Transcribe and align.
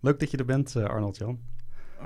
Leuk 0.00 0.20
dat 0.20 0.30
je 0.30 0.36
er 0.36 0.44
bent, 0.44 0.76
Arnold 0.76 1.16
Jan. 1.16 1.40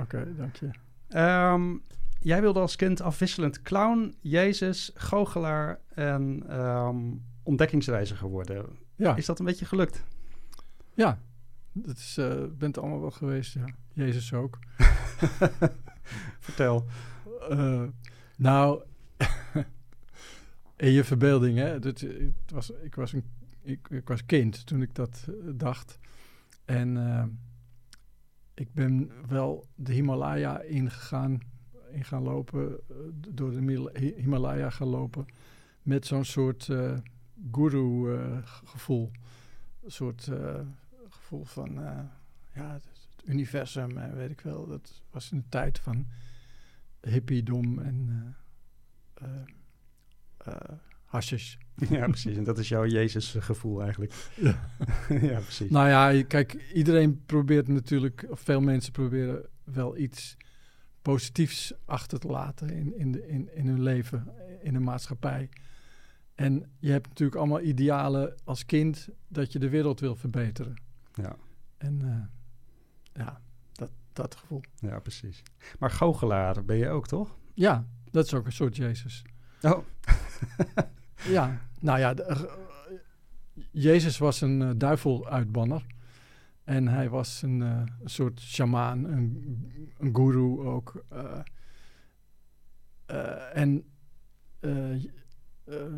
Oké, 0.01 0.35
dank 0.37 0.57
je. 0.57 0.71
Ehm, 1.09 1.77
jij 2.21 2.41
wilde 2.41 2.61
als 2.61 2.77
kind 2.77 3.01
afwisselend 3.01 3.63
clown, 3.63 4.14
Jezus, 4.21 4.91
goochelaar 4.95 5.80
en 5.89 6.57
um, 6.61 7.25
ontdekkingsreiziger 7.43 8.29
worden. 8.29 8.66
Ja. 8.96 9.16
Is 9.16 9.27
dat 9.27 9.39
een 9.39 9.45
beetje 9.45 9.64
gelukt? 9.64 10.05
Ja, 10.95 11.21
dat 11.73 11.96
is, 11.96 12.18
uh, 12.18 12.45
bent 12.59 12.79
allemaal 12.79 13.00
wel 13.00 13.11
geweest, 13.11 13.55
ja. 13.55 13.64
Jezus 13.93 14.32
ook. 14.32 14.59
Vertel. 16.41 16.86
Uh, 17.50 17.82
nou, 18.36 18.82
in 20.77 20.91
je 20.91 21.04
verbeelding, 21.04 21.59
hè. 21.59 21.79
Dat, 21.79 22.00
het 22.00 22.50
was, 22.52 22.70
ik, 22.70 22.95
was 22.95 23.12
een, 23.12 23.25
ik, 23.62 23.88
ik 23.88 24.09
was 24.09 24.27
kind 24.27 24.66
toen 24.66 24.82
ik 24.82 24.95
dat 24.95 25.27
uh, 25.29 25.34
dacht. 25.54 25.98
En 26.64 26.96
uh, 26.96 27.25
ik 28.60 28.74
ben 28.74 29.10
wel 29.28 29.66
de 29.74 29.92
Himalaya 29.92 30.60
ingegaan, 30.60 31.41
in 31.91 32.05
gaan 32.05 32.23
lopen, 32.23 32.80
door 33.28 33.51
de 33.51 34.12
Himalaya 34.16 34.70
gaan 34.70 34.88
lopen, 34.88 35.27
met 35.82 36.06
zo'n 36.06 36.24
soort 36.24 36.68
guru-gevoel. 37.52 39.10
een 39.82 39.91
soort 39.92 40.30
gevoel 41.09 41.45
van, 41.45 41.74
ja, 42.54 42.73
het 42.73 43.24
universum 43.24 43.98
en 43.98 44.16
weet 44.16 44.30
ik 44.30 44.41
wel. 44.41 44.66
Dat 44.66 45.02
was 45.10 45.30
een 45.30 45.45
tijd 45.48 45.79
van 45.79 46.06
hippiedom 47.01 47.79
en 47.79 48.37
uh, 49.23 50.79
hashes. 51.04 51.59
Ja, 51.98 52.07
precies. 52.07 52.37
En 52.37 52.45
dat 52.45 52.59
is 52.59 52.69
jouw 52.69 52.87
Jezus-gevoel 52.87 53.83
eigenlijk. 53.83 54.15
Ja. 54.34 54.71
ja, 55.30 55.38
precies. 55.38 55.71
Nou 55.71 55.88
ja, 55.88 56.23
kijk, 56.23 56.71
iedereen 56.75 57.23
probeert 57.27 57.69
natuurlijk, 57.69 58.27
of 58.29 58.41
veel 58.41 58.61
mensen 58.61 58.93
proberen 58.93 59.48
wel 59.65 59.96
iets 59.96 60.37
positiefs 61.02 61.73
achter 61.85 62.19
te 62.19 62.29
laten 62.29 62.71
in, 62.71 62.99
in, 62.99 63.13
de, 63.13 63.29
in, 63.29 63.54
in 63.54 63.66
hun 63.66 63.82
leven, 63.82 64.28
in 64.62 64.72
de 64.72 64.81
maatschappij. 64.81 65.49
En 66.34 66.71
je 66.78 66.91
hebt 66.91 67.09
natuurlijk 67.09 67.38
allemaal 67.38 67.60
idealen 67.60 68.34
als 68.44 68.66
kind 68.66 69.09
dat 69.28 69.53
je 69.53 69.59
de 69.59 69.69
wereld 69.69 70.00
wil 70.00 70.16
verbeteren. 70.16 70.75
Ja. 71.15 71.37
En 71.78 72.00
uh, 72.04 73.25
ja, 73.25 73.41
dat, 73.72 73.91
dat 74.12 74.34
gevoel. 74.34 74.60
Ja, 74.75 74.99
precies. 74.99 75.43
Maar 75.78 75.91
goochelaar 75.91 76.65
ben 76.65 76.76
je 76.76 76.88
ook, 76.88 77.06
toch? 77.06 77.37
Ja, 77.54 77.87
dat 78.10 78.25
is 78.25 78.34
ook 78.34 78.47
een 78.47 78.53
soort 78.53 78.76
Jezus. 78.76 79.22
Oh. 79.62 79.84
ja, 81.28 81.60
nou 81.81 81.98
ja, 81.98 82.14
eh, 82.14 82.41
Jezus 83.70 84.19
was 84.19 84.41
een 84.41 84.60
uh, 84.60 84.70
duiveluitbanner. 84.76 85.86
En 86.64 86.88
hij 86.88 87.09
was 87.09 87.42
een, 87.42 87.60
uh, 87.60 87.82
een 88.03 88.10
soort 88.10 88.41
shamaan, 88.41 89.04
een, 89.04 89.92
een 89.98 90.14
guru 90.16 90.60
ook. 90.60 91.04
en 93.53 93.84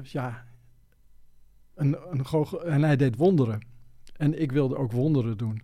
ja, 0.03 0.47
een, 1.75 1.97
een 2.11 2.47
en 2.65 2.83
hij 2.83 2.97
deed 2.97 3.17
wonderen. 3.17 3.67
En 4.17 4.41
ik 4.41 4.53
wilde 4.53 4.77
ook 4.77 4.93
wonderen 4.93 5.37
doen. 5.37 5.63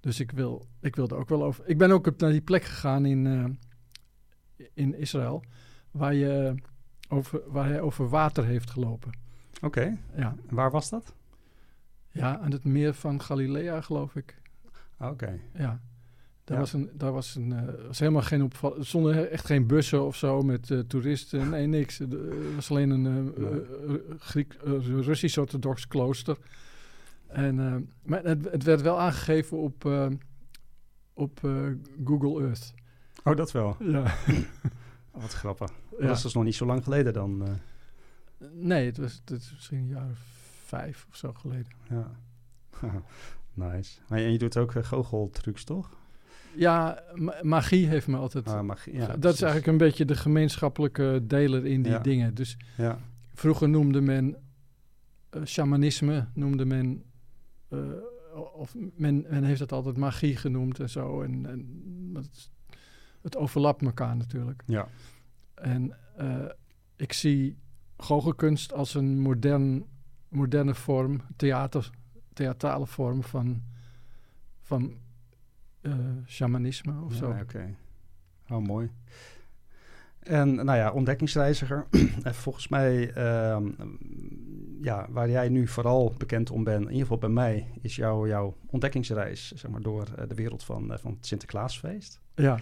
Dus 0.00 0.20
ik, 0.20 0.30
wil, 0.30 0.66
ik 0.80 0.96
wilde 0.96 1.14
ook 1.14 1.28
wel 1.28 1.44
over. 1.44 1.68
Ik 1.68 1.78
ben 1.78 1.90
ook 1.90 2.18
naar 2.18 2.30
die 2.30 2.40
plek 2.40 2.64
gegaan 2.64 3.04
in, 3.04 3.58
in 4.74 4.94
Israël, 4.94 5.44
waar 5.90 6.14
je 6.14 6.54
over, 7.08 7.40
waar 7.46 7.68
hij 7.68 7.80
over 7.80 8.08
water 8.08 8.44
heeft 8.44 8.70
gelopen. 8.70 9.12
Oké. 9.60 9.98
Ja. 10.16 10.36
waar 10.48 10.70
was 10.70 10.88
dat? 10.88 11.14
Ja, 12.10 12.38
aan 12.38 12.50
het 12.50 12.64
meer 12.64 12.94
van 12.94 13.22
Galilea, 13.22 13.80
geloof 13.80 14.16
ik. 14.16 14.40
Oké. 14.98 15.40
Ja. 15.54 15.80
Daar 16.44 16.58
was 16.58 16.72
een, 16.72 16.90
daar 16.92 17.12
was 17.12 17.34
een, 17.34 17.50
uh, 17.50 17.86
was 17.86 17.98
helemaal 17.98 18.22
geen 18.22 18.42
opval. 18.42 18.78
Er 18.78 18.86
stonden 18.86 19.30
echt 19.30 19.46
geen 19.46 19.66
bussen 19.66 20.06
of 20.06 20.16
zo 20.16 20.42
met 20.42 20.70
uh, 20.70 20.78
toeristen. 20.78 21.50
Nee, 21.50 21.66
niks. 21.66 22.00
Er 22.00 22.54
was 22.54 22.70
alleen 22.70 22.90
een 22.90 23.34
uh, 23.38 23.94
Griek, 24.18 24.56
Russisch-orthodox 24.84 25.86
klooster. 25.86 26.38
En, 27.26 27.88
maar 28.02 28.22
het, 28.24 28.50
het, 28.50 28.62
werd 28.62 28.82
wel 28.82 29.00
aangegeven 29.00 29.58
op, 29.58 29.90
op 31.12 31.40
Google 32.04 32.42
Earth. 32.42 32.74
Oh, 33.24 33.36
dat 33.36 33.52
wel? 33.52 33.76
Ja. 33.78 34.14
Wat 35.20 35.32
grappig. 35.32 35.70
Dat 36.06 36.16
is 36.16 36.22
dus 36.22 36.34
nog 36.34 36.44
niet 36.44 36.54
zo 36.54 36.66
lang 36.66 36.82
geleden 36.84 37.12
dan? 37.12 37.42
Uh... 37.42 37.48
Nee, 38.52 38.86
het 38.86 38.96
was, 38.96 39.22
het 39.24 39.40
is 39.40 39.52
misschien 39.54 39.78
een 39.78 39.86
jaar 39.86 40.10
vijf 40.64 41.06
of 41.10 41.16
zo 41.16 41.32
geleden. 41.32 41.72
Ja. 41.88 42.10
nice. 43.54 43.98
Maar 44.08 44.18
en 44.18 44.32
je 44.32 44.38
doet 44.38 44.56
ook 44.56 44.74
uh, 44.74 44.84
goocheltrucs, 44.84 45.64
toch? 45.64 45.96
Ja, 46.54 47.02
magie 47.42 47.86
heeft 47.86 48.06
me 48.06 48.16
altijd... 48.16 48.48
Ah, 48.48 48.60
magie, 48.60 48.94
ja, 48.94 49.16
dat 49.16 49.34
is 49.34 49.42
eigenlijk 49.42 49.72
een 49.72 49.86
beetje 49.86 50.04
de 50.04 50.16
gemeenschappelijke 50.16 51.20
deler 51.22 51.66
in 51.66 51.82
die 51.82 52.00
dingen. 52.00 52.34
Dus 52.34 52.56
ja. 52.76 52.98
vroeger 53.34 53.68
noemde 53.68 54.00
men 54.00 54.36
uh, 55.36 55.44
shamanisme, 55.44 56.28
noemde 56.34 56.64
men... 56.64 57.02
of 58.52 58.74
men, 58.94 59.26
men 59.28 59.44
heeft 59.44 59.58
dat 59.58 59.72
altijd 59.72 59.96
magie 59.96 60.36
genoemd 60.36 60.80
en 60.80 60.90
zo. 60.90 61.22
En, 61.22 61.46
en 61.46 61.84
dat, 62.12 62.50
het 63.22 63.36
overlapt 63.36 63.82
elkaar 63.82 64.16
natuurlijk. 64.16 64.62
Ja. 64.66 64.88
En 65.60 65.96
uh, 66.20 66.44
ik 66.96 67.12
zie 67.12 67.58
goochelkunst 67.96 68.72
als 68.72 68.94
een 68.94 69.18
modern, 69.18 69.84
moderne 70.28 70.74
vorm, 70.74 71.20
theater, 71.36 71.90
theatrale 72.32 72.86
vorm 72.86 73.22
van, 73.22 73.62
van 74.62 74.94
uh, 75.82 75.94
shamanisme 76.26 77.02
of 77.04 77.12
ja, 77.12 77.18
zo. 77.18 77.30
Oké. 77.30 77.40
Okay. 77.40 77.76
Oh, 78.48 78.66
mooi. 78.66 78.90
En 80.18 80.54
nou 80.54 80.78
ja, 80.78 80.90
ontdekkingsreiziger. 80.92 81.86
Volgens 82.24 82.68
mij, 82.68 83.16
uh, 83.16 83.66
ja, 84.80 85.06
waar 85.10 85.30
jij 85.30 85.48
nu 85.48 85.66
vooral 85.66 86.14
bekend 86.18 86.50
om 86.50 86.64
bent, 86.64 86.80
in 86.80 86.86
ieder 86.86 87.00
geval 87.00 87.18
bij 87.18 87.28
mij, 87.28 87.66
is 87.82 87.96
jouw 87.96 88.26
jouw 88.26 88.56
ontdekkingsreis 88.66 89.52
zeg 89.52 89.70
maar, 89.70 89.80
door 89.80 90.06
uh, 90.18 90.28
de 90.28 90.34
wereld 90.34 90.64
van, 90.64 90.92
uh, 90.92 90.98
van 90.98 91.10
het 91.10 91.26
Sinterklaasfeest. 91.26 92.20
Ja. 92.34 92.58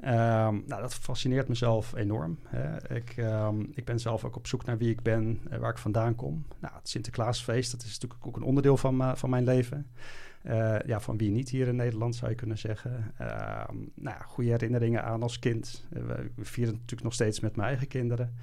Um, 0.00 0.64
nou, 0.66 0.80
dat 0.80 0.94
fascineert 0.94 1.48
mezelf 1.48 1.94
enorm. 1.94 2.38
Hè. 2.42 2.94
Ik, 2.94 3.16
um, 3.16 3.70
ik 3.74 3.84
ben 3.84 4.00
zelf 4.00 4.24
ook 4.24 4.36
op 4.36 4.46
zoek 4.46 4.64
naar 4.64 4.78
wie 4.78 4.90
ik 4.90 5.02
ben, 5.02 5.40
uh, 5.52 5.58
waar 5.58 5.70
ik 5.70 5.78
vandaan 5.78 6.14
kom. 6.14 6.46
Nou, 6.58 6.74
het 6.74 6.88
Sinterklaasfeest, 6.88 7.70
dat 7.70 7.82
is 7.82 7.92
natuurlijk 7.92 8.26
ook 8.26 8.36
een 8.36 8.42
onderdeel 8.42 8.76
van, 8.76 9.16
van 9.16 9.30
mijn 9.30 9.44
leven. 9.44 9.86
Uh, 10.46 10.78
ja, 10.86 11.00
van 11.00 11.16
wie 11.16 11.30
niet 11.30 11.48
hier 11.48 11.68
in 11.68 11.76
Nederland, 11.76 12.16
zou 12.16 12.30
je 12.30 12.36
kunnen 12.36 12.58
zeggen. 12.58 13.14
Uh, 13.20 13.64
nou 13.94 14.22
goede 14.22 14.50
herinneringen 14.50 15.04
aan 15.04 15.22
als 15.22 15.38
kind. 15.38 15.86
Uh, 15.92 16.02
we, 16.34 16.44
vieren 16.44 16.74
natuurlijk 16.74 17.02
nog 17.02 17.14
steeds 17.14 17.40
met 17.40 17.56
mijn 17.56 17.68
eigen 17.68 17.88
kinderen. 17.88 18.34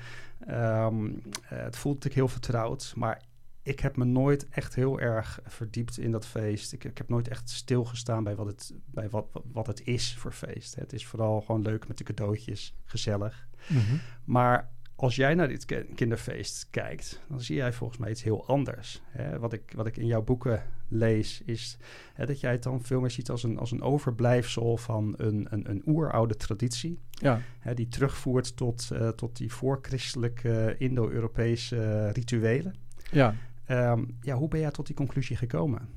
Het 1.46 1.76
voelt 1.76 1.96
natuurlijk 1.96 2.14
heel 2.14 2.28
vertrouwd, 2.28 2.94
maar 2.96 3.22
ik 3.64 3.80
heb 3.80 3.98
me 3.98 4.06
nooit 4.06 4.50
echt 4.50 4.76
heel 4.76 5.00
erg 5.00 5.40
verdiept 5.46 5.98
in 5.98 6.12
dat 6.12 6.26
feest. 6.26 6.74
Ik, 6.74 6.84
ik 6.84 6.98
heb 6.98 7.10
nooit 7.10 7.28
echt 7.28 7.50
stilgestaan 7.50 8.24
bij, 8.24 8.36
wat 8.36 8.48
het, 8.48 8.74
bij 8.86 9.10
wat, 9.10 9.26
wat 9.52 9.68
het 9.68 9.82
is 9.86 10.16
voor 10.18 10.32
feest. 10.32 10.76
Het 10.76 10.94
is 10.94 11.06
vooral 11.06 11.42
gewoon 11.42 11.62
leuk 11.62 11.88
met 11.88 11.98
de 11.98 12.04
cadeautjes, 12.04 12.76
gezellig. 12.86 13.48
Mm-hmm. 13.68 14.00
Maar 14.24 14.70
als 14.96 15.16
jij 15.16 15.36
naar 15.36 15.48
dit 15.48 15.66
kinderfeest 15.96 16.68
kijkt, 16.70 17.22
dan 17.28 17.42
zie 17.42 17.56
jij 17.56 17.74
volgens 17.74 18.00
mij 18.00 18.10
iets 18.10 18.24
heel 18.24 18.48
anders. 18.48 19.02
Hè? 19.06 19.40
Wat, 19.40 19.54
ik, 19.54 19.74
wat 19.76 19.88
ik 19.88 19.98
in 19.98 20.06
jouw 20.06 20.22
boeken 20.22 20.64
lees, 20.88 21.42
is 21.46 21.78
hè, 22.14 22.26
dat 22.26 22.40
jij 22.40 22.52
het 22.52 22.64
dan 22.64 22.82
veel 22.82 23.00
meer 23.00 23.12
ziet 23.12 23.30
als 23.30 23.44
een, 23.44 23.58
als 23.58 23.72
een 23.72 23.82
overblijfsel 23.82 24.78
van 24.78 25.14
een, 25.18 25.48
een, 25.50 25.70
een 25.70 25.82
oeroude 25.86 26.36
traditie. 26.36 27.00
Ja. 27.10 27.42
Hè, 27.60 27.74
die 27.74 27.88
terugvoert 27.88 28.58
tot, 28.58 28.90
uh, 28.94 29.10
tot 29.10 29.38
die 29.38 29.54
voorchristelijke 29.54 30.76
Indo-Europese 30.78 32.10
rituelen. 32.10 32.76
Ja. 33.12 33.36
Um, 33.72 34.18
ja, 34.22 34.36
hoe 34.36 34.48
ben 34.48 34.60
jij 34.60 34.72
tot 34.72 34.86
die 34.86 34.96
conclusie 34.96 35.36
gekomen? 35.36 35.90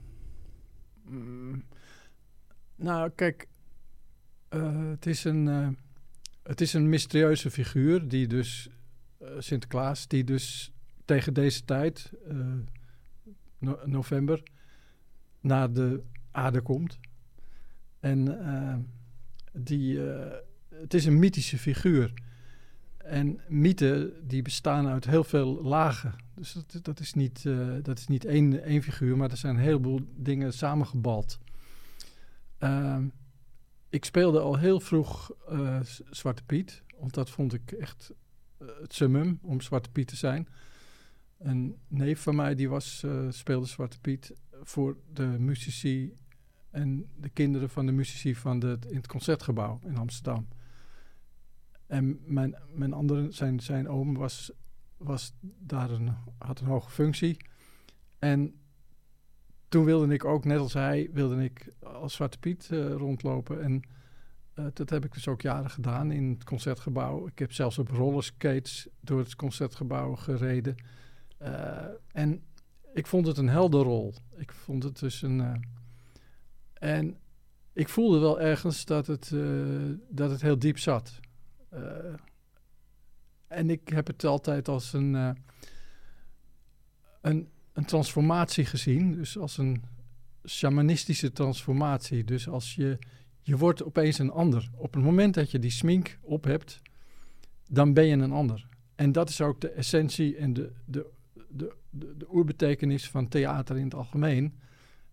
Mm, 1.04 1.65
nou, 2.76 3.10
kijk, 3.10 3.48
uh, 4.50 4.91
het, 4.91 5.06
is 5.06 5.24
een, 5.24 5.47
uh, 5.47 5.68
het 6.42 6.60
is 6.60 6.72
een 6.72 6.88
mysterieuze 6.88 7.50
figuur, 7.50 8.09
die 8.09 8.26
dus, 8.26 8.68
uh, 9.22 9.28
Sinterklaas, 9.38 10.09
die 10.09 10.24
dus 10.24 10.72
tegen 11.04 11.34
deze 11.34 11.65
tijd, 11.65 12.12
no 13.59 13.78
november, 13.84 14.42
naar 15.41 15.72
de 15.72 16.03
aarde 16.30 16.60
komt. 16.60 16.98
En 18.00 18.88
die, 19.53 19.98
het 20.68 20.94
is 20.94 21.04
een 21.04 21.18
mythische 21.18 21.59
figuur. 21.59 22.12
En 23.04 23.41
mythen 23.48 24.12
die 24.28 24.42
bestaan 24.42 24.86
uit 24.86 25.04
heel 25.04 25.24
veel 25.24 25.62
lagen. 25.62 26.15
Dus 26.34 26.56
dat, 26.83 27.01
is 27.01 27.15
niet, 27.15 27.45
uh, 27.45 27.74
dat 27.83 27.98
is 27.98 28.06
niet 28.06 28.24
één, 28.24 28.62
één 28.62 28.83
figuur, 28.83 29.16
maar 29.16 29.30
er 29.30 29.36
zijn 29.36 29.54
een 29.54 29.62
heleboel 29.62 30.01
dingen 30.16 30.53
samengebald. 30.53 31.39
Uh, 32.60 32.98
ik 33.89 34.04
speelde 34.04 34.41
al 34.41 34.59
heel 34.59 34.80
vroeg 34.80 35.34
uh, 35.51 35.80
Zwarte 36.10 36.45
Piet, 36.45 36.83
want 36.98 37.15
dat 37.15 37.30
vond 37.30 37.53
ik 37.53 37.72
echt 37.72 38.12
uh, 38.62 38.68
het 38.80 38.95
summum 38.95 39.39
om 39.42 39.60
Zwarte 39.60 39.91
Piet 39.91 40.09
te 40.09 40.16
zijn. 40.16 40.48
Een 41.39 41.77
neef 41.89 42.22
van 42.22 42.34
mij 42.34 42.54
die 42.54 42.68
was, 42.68 43.04
speelde 43.28 43.66
Zwarte 43.66 44.01
Piet 44.01 44.33
voor 44.62 44.97
de 45.12 45.27
muzici 45.27 46.15
en 46.71 47.06
de 47.16 47.28
kinderen 47.28 47.71
van 47.71 47.86
de 47.86 47.92
muzici 47.92 48.34
van 48.34 48.59
de, 48.59 48.78
in 48.89 48.97
het 48.97 49.06
concertgebouw 49.06 49.80
in 49.84 49.97
Amsterdam. 49.97 50.48
En 51.86 52.19
mijn, 52.25 52.57
mijn 52.75 52.92
andere, 52.92 53.31
zijn, 53.31 53.60
zijn 53.60 53.89
oom 53.89 54.15
was, 54.15 54.53
was 54.97 55.34
daar 55.41 55.91
een, 55.91 56.10
had 56.39 56.60
een 56.60 56.66
hoge 56.66 56.91
functie. 56.91 57.36
En 58.19 58.54
toen 59.69 59.84
wilde 59.84 60.15
ik 60.15 60.25
ook, 60.25 60.45
net 60.45 60.59
als 60.59 60.72
hij, 60.72 61.10
wilde 61.13 61.45
ik 61.45 61.72
als 61.83 62.15
Zwarte 62.15 62.39
Piet 62.39 62.69
uh, 62.72 62.92
rondlopen. 62.92 63.63
En 63.63 63.83
uh, 64.54 64.66
dat 64.72 64.91
heb 64.91 65.04
ik 65.04 65.13
dus 65.13 65.28
ook 65.28 65.41
jaren 65.41 65.71
gedaan 65.71 66.10
in 66.13 66.31
het 66.31 66.45
concertgebouw. 66.45 67.27
Ik 67.27 67.39
heb 67.39 67.53
zelfs 67.53 67.78
op 67.78 67.89
rollerskates 67.89 68.89
door 69.01 69.19
het 69.19 69.37
concertgebouw 69.37 70.15
gereden. 70.15 70.75
Uh, 71.42 71.84
en 72.13 72.42
ik 72.92 73.07
vond 73.07 73.27
het 73.27 73.39
een 73.39 73.48
helder 73.48 73.83
rol. 73.83 74.15
Ik 74.37 74.53
vond 74.53 74.83
het 74.83 74.98
dus 74.98 75.22
een. 75.22 75.65
en 76.72 77.19
ik 77.72 77.89
voelde 77.89 78.19
wel 78.19 78.41
ergens 78.41 78.84
dat 78.84 79.07
het, 79.07 79.34
dat 80.09 80.30
het 80.30 80.42
heel 80.42 80.59
diep 80.59 80.78
zat. 80.78 81.21
En 83.47 83.71
ik 83.71 83.88
heb 83.88 84.06
het 84.06 84.24
altijd 84.24 84.68
als 84.68 84.92
een, 84.92 85.36
een, 87.21 87.48
een 87.72 87.84
transformatie 87.84 88.65
gezien. 88.65 89.12
Dus 89.12 89.38
als 89.38 89.59
een 89.59 89.84
shamanistische 90.47 91.32
transformatie. 91.32 92.24
Dus 92.24 92.48
als 92.48 92.74
je 92.74 92.98
je 93.44 93.56
wordt 93.56 93.84
opeens 93.84 94.18
een 94.18 94.30
ander. 94.30 94.71
Op 94.76 94.94
het 94.94 95.03
moment 95.03 95.34
dat 95.34 95.50
je 95.50 95.59
die 95.59 95.71
smink 95.71 96.18
op 96.21 96.44
hebt, 96.44 96.80
dan 97.68 97.92
ben 97.92 98.06
je 98.06 98.16
een 98.16 98.32
ander. 98.32 98.68
En 98.94 99.12
dat 99.12 99.28
is 99.28 99.41
ook 99.41 99.60
de 99.60 99.68
essentie 99.68 100.36
en 100.36 100.53
de, 100.53 100.72
de, 100.84 101.06
de, 101.48 101.77
de, 101.91 102.16
de 102.16 102.27
oerbetekenis 102.34 103.10
van 103.10 103.28
theater 103.28 103.77
in 103.77 103.84
het 103.84 103.94
algemeen. 103.94 104.59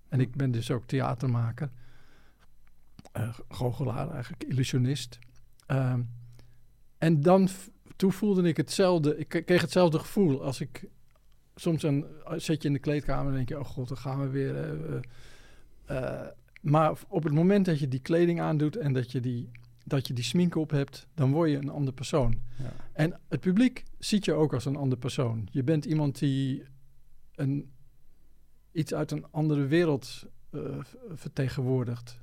En 0.09 0.19
ik 0.19 0.35
ben 0.35 0.51
dus 0.51 0.71
ook 0.71 0.85
theatermaker, 0.85 1.69
uh, 3.17 3.39
goochelaar 3.49 4.11
eigenlijk, 4.11 4.43
illusionist. 4.43 5.19
Uh, 5.67 5.93
en 7.01 7.21
dan 7.21 7.49
toen 7.95 8.11
voelde 8.11 8.47
ik 8.47 8.57
hetzelfde, 8.57 9.17
ik 9.17 9.27
kreeg 9.27 9.61
hetzelfde 9.61 9.99
gevoel 9.99 10.43
als 10.43 10.61
ik 10.61 10.89
soms 11.55 11.83
een, 11.83 12.05
zit 12.35 12.61
je 12.61 12.67
in 12.67 12.73
de 12.73 12.79
kleedkamer 12.79 13.31
en 13.31 13.35
denk 13.35 13.49
je, 13.49 13.59
oh 13.59 13.65
god, 13.65 13.87
dan 13.87 13.97
gaan 13.97 14.21
we 14.21 14.29
weer. 14.29 14.79
Uh, 14.89 14.99
uh, 15.89 16.27
maar 16.61 16.99
op 17.07 17.23
het 17.23 17.33
moment 17.33 17.65
dat 17.65 17.79
je 17.79 17.87
die 17.87 17.99
kleding 17.99 18.41
aandoet 18.41 18.75
en 18.75 18.93
dat 18.93 19.11
je 19.11 19.19
die, 19.19 19.51
dat 19.85 20.07
je 20.07 20.13
die 20.13 20.23
smink 20.23 20.55
op 20.55 20.69
hebt, 20.69 21.07
dan 21.13 21.31
word 21.31 21.49
je 21.49 21.57
een 21.57 21.69
ander 21.69 21.93
persoon. 21.93 22.39
Ja. 22.57 22.73
En 22.93 23.19
het 23.29 23.39
publiek 23.39 23.83
ziet 23.99 24.25
je 24.25 24.33
ook 24.33 24.53
als 24.53 24.65
een 24.65 24.75
ander 24.75 24.97
persoon. 24.97 25.47
Je 25.51 25.63
bent 25.63 25.85
iemand 25.85 26.19
die 26.19 26.63
een, 27.35 27.71
iets 28.71 28.93
uit 28.93 29.11
een 29.11 29.25
andere 29.31 29.65
wereld 29.65 30.25
uh, 30.51 30.77
vertegenwoordigt. 31.13 32.19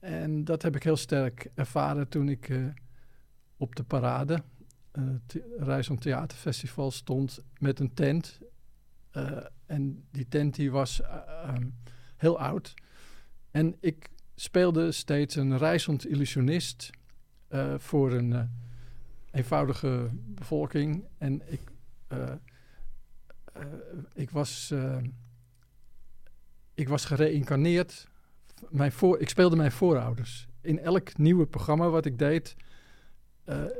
En 0.00 0.44
dat 0.44 0.62
heb 0.62 0.76
ik 0.76 0.82
heel 0.82 0.96
sterk 0.96 1.50
ervaren 1.54 2.08
toen 2.08 2.28
ik 2.28 2.50
op 3.58 3.76
de 3.76 3.82
parade, 3.82 4.42
Reis 5.58 5.88
om 5.88 5.98
Theaterfestival, 5.98 6.90
stond 6.90 7.44
met 7.58 7.80
een 7.80 7.94
tent. 7.94 8.38
en 9.66 10.04
die 10.10 10.28
tent 10.28 10.54
die 10.54 10.70
was 10.70 11.00
um, 11.46 11.74
heel 12.16 12.38
oud. 12.38 12.74
En 13.50 13.76
ik 13.80 14.10
speelde 14.34 14.92
steeds 14.92 15.36
een 15.36 15.58
reizend 15.58 16.06
illusionist 16.06 16.90
uh, 17.50 17.74
voor 17.78 18.12
een 18.12 18.30
uh, 18.30 18.42
eenvoudige 19.30 20.08
bevolking. 20.12 21.04
En 21.18 21.42
ik, 21.46 21.60
uh, 22.12 22.32
ik, 24.14 24.30
was, 24.30 24.74
ik 26.74 26.88
was 26.88 27.04
gereïncarneerd. 27.04 28.08
Mijn 28.68 28.92
voor, 28.92 29.20
ik 29.20 29.28
speelde 29.28 29.56
mijn 29.56 29.72
voorouders. 29.72 30.48
In 30.60 30.78
elk 30.78 31.16
nieuwe 31.16 31.46
programma 31.46 31.88
wat 31.88 32.04
ik 32.04 32.18
deed, 32.18 32.56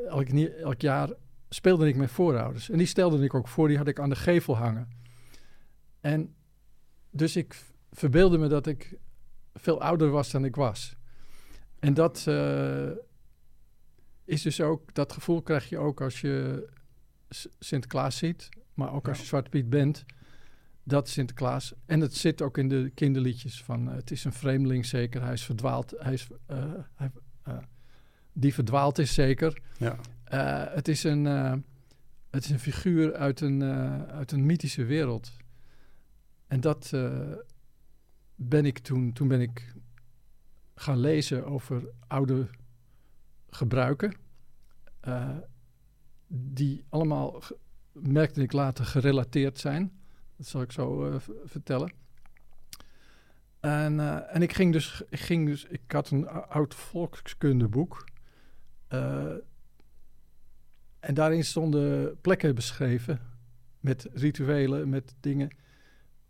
elk, 0.08 0.28
elk 0.28 0.80
jaar 0.80 1.12
speelde 1.48 1.88
ik 1.88 1.96
mijn 1.96 2.08
voorouders. 2.08 2.70
En 2.70 2.78
die 2.78 2.86
stelde 2.86 3.24
ik 3.24 3.34
ook 3.34 3.48
voor, 3.48 3.68
die 3.68 3.76
had 3.76 3.88
ik 3.88 4.00
aan 4.00 4.08
de 4.08 4.16
gevel 4.16 4.56
hangen. 4.56 4.88
En 6.00 6.34
dus 7.10 7.36
ik 7.36 7.62
verbeelde 7.90 8.38
me 8.38 8.48
dat 8.48 8.66
ik 8.66 8.98
veel 9.54 9.80
ouder 9.80 10.10
was 10.10 10.30
dan 10.30 10.44
ik 10.44 10.56
was. 10.56 10.96
En 11.78 11.94
dat 11.94 12.24
uh, 12.28 12.90
is 14.24 14.42
dus 14.42 14.60
ook, 14.60 14.94
dat 14.94 15.12
gevoel 15.12 15.42
krijg 15.42 15.68
je 15.68 15.78
ook 15.78 16.00
als 16.00 16.20
je 16.20 16.68
Sinterklaas 17.58 18.16
ziet, 18.16 18.48
maar 18.74 18.92
ook 18.92 19.08
als 19.08 19.18
je 19.18 19.24
Zwarte 19.24 19.50
Piet 19.50 19.70
bent. 19.70 20.04
Dat 20.82 21.08
Sinterklaas. 21.08 21.74
En 21.86 22.00
het 22.00 22.16
zit 22.16 22.42
ook 22.42 22.58
in 22.58 22.68
de 22.68 22.90
kinderliedjes 22.94 23.62
van 23.62 23.88
uh, 23.88 23.94
het 23.94 24.10
is 24.10 24.24
een 24.24 24.32
vreemdeling 24.32 24.86
zeker, 24.86 25.22
hij 25.22 25.32
is 25.32 25.44
verdwaald, 25.44 25.94
hij 25.98 26.12
is, 26.12 26.28
hij, 26.94 27.10
die 28.38 28.54
verdwaald 28.54 28.98
is 28.98 29.14
zeker. 29.14 29.62
Ja. 29.78 29.98
het, 30.74 30.88
is 30.88 31.04
een, 31.04 31.24
het 32.30 32.44
is 32.44 32.50
een 32.50 32.58
figuur 32.58 33.14
uit 33.14 33.40
een, 33.40 33.62
uit 34.10 34.32
een 34.32 34.46
mythische 34.46 34.84
wereld. 34.84 35.32
En 36.46 36.60
dat, 36.60 36.92
ben 38.34 38.66
ik 38.66 38.78
toen, 38.78 39.12
toen 39.12 39.28
ben 39.28 39.40
ik 39.40 39.74
gaan 40.74 40.98
lezen 40.98 41.46
over 41.46 41.88
oude 42.06 42.48
gebruiken. 43.50 44.14
Die 46.26 46.84
allemaal, 46.88 47.42
merkte 47.92 48.42
ik 48.42 48.52
later, 48.52 48.84
gerelateerd 48.84 49.58
zijn. 49.58 49.92
Dat 50.36 50.46
zal 50.46 50.62
ik 50.62 50.72
zo 50.72 51.18
vertellen. 51.44 51.92
En, 53.60 54.28
en 54.30 54.42
ik 54.42 54.52
ging 54.52 54.72
dus, 54.72 55.02
ik 55.08 55.20
ging 55.20 55.46
dus, 55.46 55.64
ik 55.64 55.92
had 55.92 56.10
een 56.10 56.28
oud 56.28 56.74
volkskundeboek. 56.74 58.06
En 61.00 61.14
daarin 61.14 61.44
stonden 61.44 62.20
plekken 62.20 62.54
beschreven 62.54 63.20
met 63.80 64.08
rituelen, 64.12 64.88
met 64.88 65.14
dingen 65.20 65.50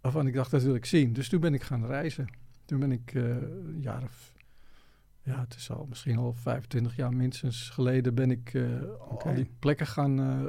waarvan 0.00 0.26
ik 0.26 0.34
dacht, 0.34 0.50
dat 0.50 0.62
wil 0.62 0.74
ik 0.74 0.84
zien. 0.84 1.12
Dus 1.12 1.28
toen 1.28 1.40
ben 1.40 1.54
ik 1.54 1.62
gaan 1.62 1.86
reizen. 1.86 2.26
Toen 2.64 2.80
ben 2.80 2.92
ik 2.92 3.14
uh, 3.14 3.24
een 3.24 3.80
jaar 3.80 4.02
of, 4.02 4.34
ja, 5.22 5.40
het 5.40 5.54
is 5.54 5.70
al 5.70 5.86
misschien 5.88 6.16
al 6.16 6.32
25 6.32 6.96
jaar 6.96 7.12
minstens 7.12 7.70
geleden, 7.70 8.14
ben 8.14 8.30
ik 8.30 8.52
uh, 8.52 8.82
okay. 9.08 9.30
al 9.30 9.34
die 9.34 9.50
plekken 9.58 9.86
gaan 9.86 10.20
uh, 10.20 10.44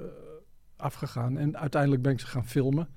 afgegaan. 0.76 1.38
En 1.38 1.58
uiteindelijk 1.58 2.02
ben 2.02 2.12
ik 2.12 2.20
ze 2.20 2.28
gaan 2.28 2.48
filmen. 2.48 2.88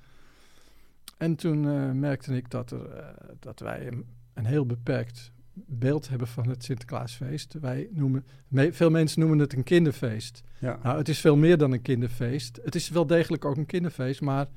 En 1.16 1.36
toen 1.36 1.60
merkte 1.98 2.36
ik 2.36 2.50
dat, 2.50 2.70
er, 2.70 3.14
dat 3.38 3.60
wij 3.60 3.86
een, 3.86 4.06
een, 4.32 4.44
heel 4.44 4.66
beperkt 4.66 5.32
beeld 5.54 6.08
hebben 6.08 6.28
van 6.28 6.48
het 6.48 6.64
Sinterklaasfeest. 6.64 7.52
Wij 7.60 7.88
noemen, 7.92 8.26
me, 8.48 8.72
veel 8.72 8.90
mensen 8.90 9.20
noemen 9.20 9.38
het 9.38 9.52
een 9.52 9.62
kinderfeest. 9.62 10.42
Ja. 10.58 10.78
Nou, 10.82 10.98
het 10.98 11.08
is 11.08 11.20
veel 11.20 11.36
meer 11.36 11.58
dan 11.58 11.72
een 11.72 11.82
kinderfeest. 11.82 12.60
Het 12.64 12.74
is 12.74 12.88
wel 12.88 13.06
degelijk 13.06 13.44
ook 13.44 13.56
een 13.56 13.66
kinderfeest, 13.66 14.20
maar 14.20 14.48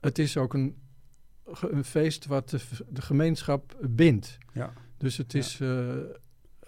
het 0.00 0.18
is 0.18 0.36
ook 0.36 0.54
een 0.54 0.76
een 1.60 1.84
feest 1.84 2.26
wat 2.26 2.50
de, 2.50 2.60
de 2.88 3.02
gemeenschap 3.02 3.76
bindt. 3.80 4.38
Ja. 4.52 4.72
Dus 4.96 5.16
het 5.16 5.34
is. 5.34 5.60
Uh, 5.60 5.96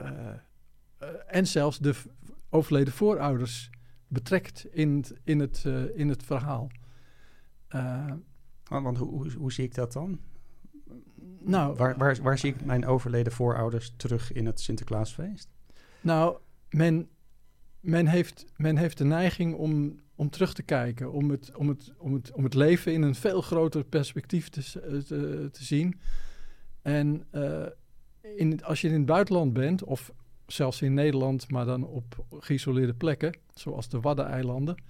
uh, 0.01 0.29
en 1.27 1.47
zelfs 1.47 1.79
de 1.79 1.95
overleden 2.49 2.93
voorouders 2.93 3.71
betrekt 4.09 4.67
in 4.71 4.97
het, 4.97 5.15
in 5.25 5.41
het, 5.41 5.65
in 5.95 6.09
het 6.09 6.23
verhaal. 6.23 6.71
want 8.65 8.99
hoe, 8.99 9.09
hoe, 9.09 9.33
hoe, 9.33 9.53
zie 9.53 9.65
ik 9.65 9.75
dat 9.75 9.93
dan? 9.93 10.21
Nou, 11.41 11.77
waar, 11.77 11.97
waar, 11.97 12.19
waar 12.23 12.39
zie 12.39 12.53
ik 12.55 12.65
mijn 12.65 12.87
overleden 12.87 13.33
voorouders 13.33 13.93
terug 13.97 14.33
in 14.33 14.47
het 14.47 14.61
Sinterklaasfeest? 14.61 15.49
Nou, 16.01 16.39
men, 16.71 17.09
men, 17.81 18.07
heeft, 18.07 18.47
men 18.57 18.77
heeft 18.77 18.99
de 18.99 19.05
neiging 19.05 19.55
om 19.55 20.03
om 20.17 20.31
terug 20.31 20.55
te 20.55 20.63
kijken, 20.63 21.13
om 21.13 21.31
het, 21.31 21.57
om 21.57 21.69
het, 21.69 21.93
om 21.99 22.15
het, 22.15 22.33
om 22.33 22.45
het 22.45 22.55
leven 22.55 22.93
in 22.93 23.03
een 23.03 23.15
veel 23.15 23.41
groter 23.41 23.85
perspectief 23.85 24.49
te, 24.49 24.63
te, 25.07 25.49
te 25.53 25.65
zien. 25.65 26.01
En 26.83 27.25
uh, 27.33 27.67
in, 28.37 28.65
als 28.65 28.81
je 28.81 28.89
in 28.89 28.95
het 28.95 29.07
buitenland 29.07 29.53
bent, 29.53 29.85
of 29.85 30.13
zelfs 30.47 30.83
in 30.83 30.95
Nederland, 30.95 31.51
maar 31.51 31.65
dan 31.65 31.87
op 31.87 32.25
geïsoleerde 32.39 32.95
plekken, 32.95 33.37
zoals 33.55 33.89
de 33.89 34.01
Waddeneilanden, 34.01 34.83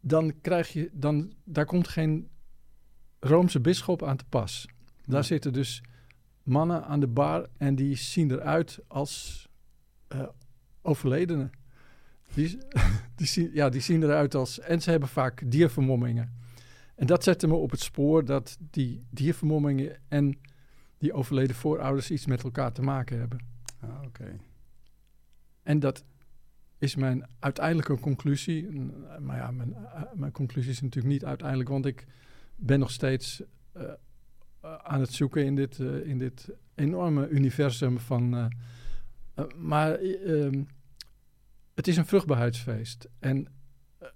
dan 0.00 0.40
krijg 0.40 0.72
je, 0.72 0.90
dan, 0.92 1.32
daar 1.44 1.66
komt 1.66 1.88
geen 1.88 2.28
Roomse 3.20 3.60
bisschop 3.60 4.02
aan 4.02 4.16
te 4.16 4.24
pas. 4.28 4.66
Daar 5.06 5.24
zitten 5.24 5.52
dus 5.52 5.82
mannen 6.42 6.84
aan 6.84 7.00
de 7.00 7.06
bar 7.06 7.46
en 7.56 7.74
die 7.74 7.96
zien 7.96 8.30
eruit 8.30 8.78
als 8.86 9.48
uh, 10.14 10.28
overledenen. 10.82 11.50
Die, 12.34 12.58
die, 13.16 13.26
zien, 13.26 13.50
ja, 13.52 13.68
die 13.68 13.80
zien 13.80 14.02
eruit 14.02 14.34
als... 14.34 14.60
En 14.60 14.82
ze 14.82 14.90
hebben 14.90 15.08
vaak 15.08 15.42
diervermommingen. 15.50 16.32
En 16.94 17.06
dat 17.06 17.24
zette 17.24 17.46
me 17.46 17.54
op 17.54 17.70
het 17.70 17.80
spoor 17.80 18.24
dat 18.24 18.56
die 18.70 19.06
diervermommingen 19.10 19.98
en 20.08 20.38
die 20.98 21.12
overleden 21.12 21.56
voorouders 21.56 22.10
iets 22.10 22.26
met 22.26 22.42
elkaar 22.42 22.72
te 22.72 22.82
maken 22.82 23.18
hebben. 23.18 23.38
Ah, 23.80 24.02
oké. 24.04 24.36
En 25.62 25.78
dat 25.78 26.04
is 26.78 26.96
mijn 26.96 27.26
uiteindelijke 27.38 27.98
conclusie. 27.98 28.70
Maar 29.20 29.36
ja, 29.36 29.50
mijn, 29.50 29.76
mijn 30.14 30.32
conclusie 30.32 30.70
is 30.70 30.80
natuurlijk 30.80 31.12
niet 31.12 31.24
uiteindelijk, 31.24 31.68
want 31.68 31.86
ik 31.86 32.06
ben 32.56 32.78
nog 32.78 32.90
steeds 32.90 33.42
uh, 33.76 33.82
aan 34.82 35.00
het 35.00 35.12
zoeken 35.12 35.44
in 35.44 35.54
dit, 35.54 35.78
in 36.04 36.18
dit 36.18 36.48
enorme 36.74 37.28
universum 37.28 37.98
van. 37.98 38.52
maar 39.56 39.94
ehm, 39.94 40.62
het 41.74 41.88
is 41.88 41.96
een 41.96 42.06
vruchtbaarheidsfeest. 42.06 43.08
En 43.18 43.46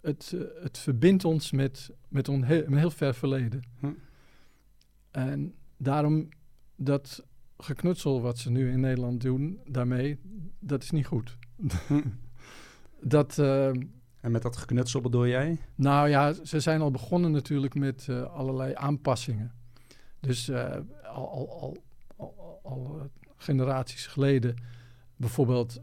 het, 0.02 0.35
het 0.62 0.78
verbindt 0.78 1.25
ons 1.25 1.50
met, 1.50 1.90
met 2.09 2.28
een 2.28 2.45
heel, 2.45 2.64
een 2.66 2.76
heel 2.76 2.90
ver 2.90 3.14
verleden. 3.14 3.62
Hm. 3.78 3.92
En 5.11 5.54
daarom 5.76 6.28
dat 6.76 7.25
geknutsel 7.59 8.21
wat 8.21 8.38
ze 8.38 8.50
nu 8.50 8.71
in 8.71 8.80
Nederland 8.80 9.21
doen, 9.21 9.61
daarmee, 9.66 10.19
dat 10.59 10.83
is 10.83 10.90
niet 10.90 11.07
goed. 11.07 11.37
dat, 13.00 13.38
uh, 13.38 13.66
en 14.21 14.30
met 14.30 14.42
dat 14.42 14.57
geknutsel 14.57 15.00
bedoel 15.00 15.26
jij? 15.26 15.59
Nou 15.75 16.09
ja, 16.09 16.33
ze 16.33 16.61
zijn 16.61 16.80
al 16.80 16.90
begonnen 16.90 17.30
natuurlijk 17.30 17.75
met 17.75 18.07
uh, 18.11 18.23
allerlei 18.23 18.73
aanpassingen. 18.75 19.52
Dus 20.21 20.49
uh, 20.49 20.77
al, 21.03 21.29
al, 21.29 21.77
al, 22.17 22.61
al, 22.62 23.11
generaties 23.37 24.07
geleden 24.07 24.55
bijvoorbeeld 25.17 25.81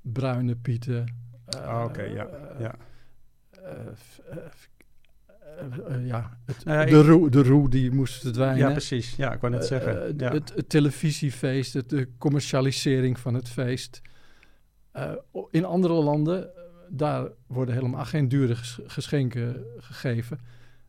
bruine 0.00 0.56
pieten. 0.56 1.14
Ah, 1.46 1.84
oké, 1.84 2.02
ja. 2.02 2.28
ja. 2.58 2.74
Uh, 3.62 3.70
ja, 6.06 6.38
het, 6.44 6.64
nou 6.64 6.90
de, 6.90 7.02
roe, 7.02 7.30
de 7.30 7.42
roe 7.42 7.70
die 7.70 7.90
moest 7.90 8.20
verdwijnen. 8.20 8.58
Ja, 8.58 8.70
precies. 8.70 9.16
Ja, 9.16 9.32
ik 9.32 9.40
wou 9.40 9.52
net 9.52 9.64
zeggen. 9.64 10.18
Ja. 10.18 10.32
Het, 10.32 10.52
het, 10.54 10.68
televisiefeest, 10.68 11.74
het, 11.74 11.88
de 11.88 12.08
commercialisering 12.18 13.18
van 13.18 13.34
het 13.34 13.48
feest. 13.48 14.02
in 15.50 15.64
andere 15.64 15.94
landen, 15.94 16.50
daar 16.88 17.28
worden 17.46 17.74
helemaal 17.74 18.04
geen 18.04 18.28
dure 18.28 18.54
geschenken 18.86 19.64
gegeven. 19.78 20.38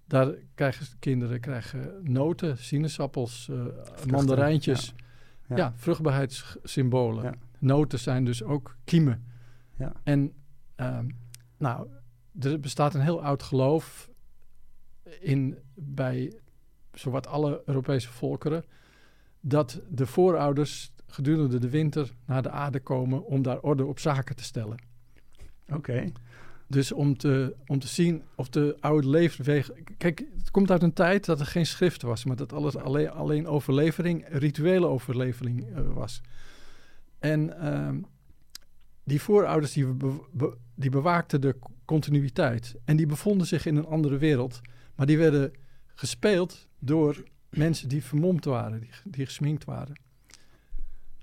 Daar 0.08 0.34
krijgen 0.56 0.86
kinderen 1.00 1.40
krijgen 1.40 2.00
noten, 2.04 2.58
sinaasappels, 2.58 3.52
mandarijntjes. 4.10 4.94
Ja, 5.48 5.56
ja. 5.56 5.74
vruchtbaarheidssymbolen. 5.76 7.40
Noten 7.60 8.00
zijn 8.00 8.26
dus 8.26 8.44
ook 8.44 8.76
kiemen. 8.84 9.26
Ja. 9.78 9.94
En 10.04 10.34
ehm, 10.76 11.08
nou, 11.58 11.88
er 12.40 12.60
bestaat 12.60 12.94
een 12.94 13.02
heel 13.02 13.24
oud 13.24 13.44
geloof 13.44 14.10
in, 15.20 15.58
bij 15.74 16.40
zowat 16.94 17.28
alle 17.28 17.62
Europese 17.66 18.12
volkeren, 18.12 18.64
dat 19.40 19.82
de 19.90 20.06
voorouders 20.06 20.92
gedurende 21.08 21.60
de 21.60 21.70
winter 21.70 22.14
naar 22.26 22.42
de 22.42 22.50
aarde 22.50 22.80
komen 22.80 23.26
om 23.26 23.42
daar 23.42 23.60
orde 23.60 23.86
op 23.86 24.00
zaken 24.00 24.36
te 24.36 24.44
stellen. 24.44 24.78
Oké. 25.70 26.12
Dus 26.68 26.92
om 26.92 27.18
te, 27.18 27.56
om 27.66 27.80
te 27.80 27.88
zien 27.88 28.24
of 28.36 28.50
de 28.50 28.78
oude 28.80 29.08
leefwegen. 29.10 29.76
Kijk, 29.98 30.24
het 30.38 30.52
komt 30.52 30.72
uit 30.72 30.84
een 30.84 30.94
tijd 30.94 31.26
dat 31.26 31.40
er 31.40 31.46
geen 31.46 31.66
schrift 31.66 32.02
was, 32.02 32.26
maar 32.26 32.36
dat 32.36 32.54
alles 32.54 32.76
alleen, 32.76 33.10
alleen 33.10 33.48
overlevering, 33.48 34.26
rituele 34.30 34.88
overlevering 34.88 35.68
uh, 35.70 35.94
was. 35.94 36.22
En 37.20 37.54
uh, 37.64 37.90
die 39.04 39.22
voorouders 39.22 39.74
die, 39.74 39.86
be, 40.34 40.58
die 40.76 40.90
bewaakten 40.90 41.42
de 41.42 41.56
continuïteit. 41.86 42.76
En 42.86 42.98
die 42.98 43.06
bevonden 43.06 43.48
zich 43.48 43.66
in 43.66 43.76
een 43.76 43.86
andere 43.86 44.18
wereld. 44.18 44.62
Maar 44.96 45.06
die 45.06 45.18
werden 45.18 45.52
gespeeld 45.96 46.68
door 46.80 47.24
mensen 47.50 47.90
die 47.90 48.04
vermomd 48.04 48.46
waren, 48.46 48.80
die, 48.80 48.90
die 49.04 49.26
gesminkt 49.26 49.66
waren. 49.66 49.96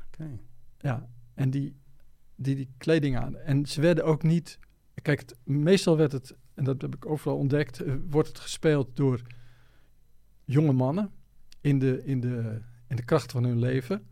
Oké. 0.07 0.39
Ja, 0.79 1.09
en 1.35 1.51
die, 1.51 1.77
die 2.37 2.57
die 2.57 2.69
kleding 2.79 3.17
aan. 3.17 3.37
En 3.37 3.67
ze 3.67 3.81
werden 3.81 4.05
ook 4.05 4.23
niet... 4.23 4.59
Kijk, 5.03 5.21
het, 5.21 5.37
meestal 5.45 5.97
werd 5.97 6.13
het, 6.13 6.35
en 6.55 6.65
dat 6.65 6.83
heb 6.83 6.95
ik 6.95 7.07
overal 7.07 7.37
ontdekt, 7.37 7.83
uh, 7.83 7.95
wordt 8.11 8.29
het 8.29 8.39
gespeeld 8.39 8.97
door 8.97 9.23
jonge 10.45 10.73
mannen 10.73 11.11
in 11.61 11.79
de, 11.79 12.05
in 12.05 12.21
de, 12.21 12.61
in 12.89 12.97
de 12.97 13.05
kracht 13.05 13.33
van 13.33 13.45
hun 13.45 13.59
leven. 13.59 14.07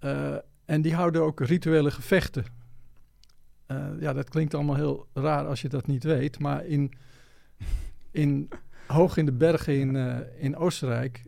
Uh, 0.00 0.36
en 0.64 0.82
die 0.82 0.94
houden 0.94 1.22
ook 1.22 1.40
rituele 1.40 1.90
gevechten. 1.90 2.44
Uh, 3.66 3.88
ja, 4.00 4.12
dat 4.12 4.28
klinkt 4.28 4.54
allemaal 4.54 4.74
heel 4.74 5.08
raar 5.12 5.46
als 5.46 5.60
je 5.60 5.68
dat 5.68 5.86
niet 5.86 6.04
weet, 6.04 6.38
maar 6.38 6.66
in 6.66 6.92
in, 8.10 8.48
hoog 8.86 9.16
in 9.16 9.26
de 9.26 9.32
bergen 9.32 9.78
in, 9.78 9.96
in 10.38 10.56
Oostenrijk 10.56 11.24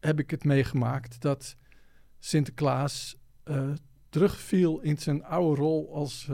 heb 0.00 0.18
ik 0.18 0.30
het 0.30 0.44
meegemaakt 0.44 1.20
dat 1.20 1.56
Sinterklaas 2.18 3.16
terugviel 4.08 4.80
in 4.80 4.98
zijn 4.98 5.24
oude 5.24 5.60
rol 5.60 5.94
als. 5.94 6.30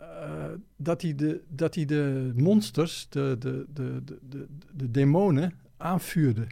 Uh, 0.00 0.44
dat, 0.76 1.02
hij 1.02 1.14
de, 1.14 1.42
dat 1.48 1.74
hij 1.74 1.84
de 1.84 2.32
monsters, 2.34 3.06
de, 3.08 3.36
de, 3.38 3.66
de, 3.72 4.04
de, 4.04 4.18
de, 4.28 4.46
de 4.72 4.90
demonen, 4.90 5.52
aanvuurde. 5.76 6.46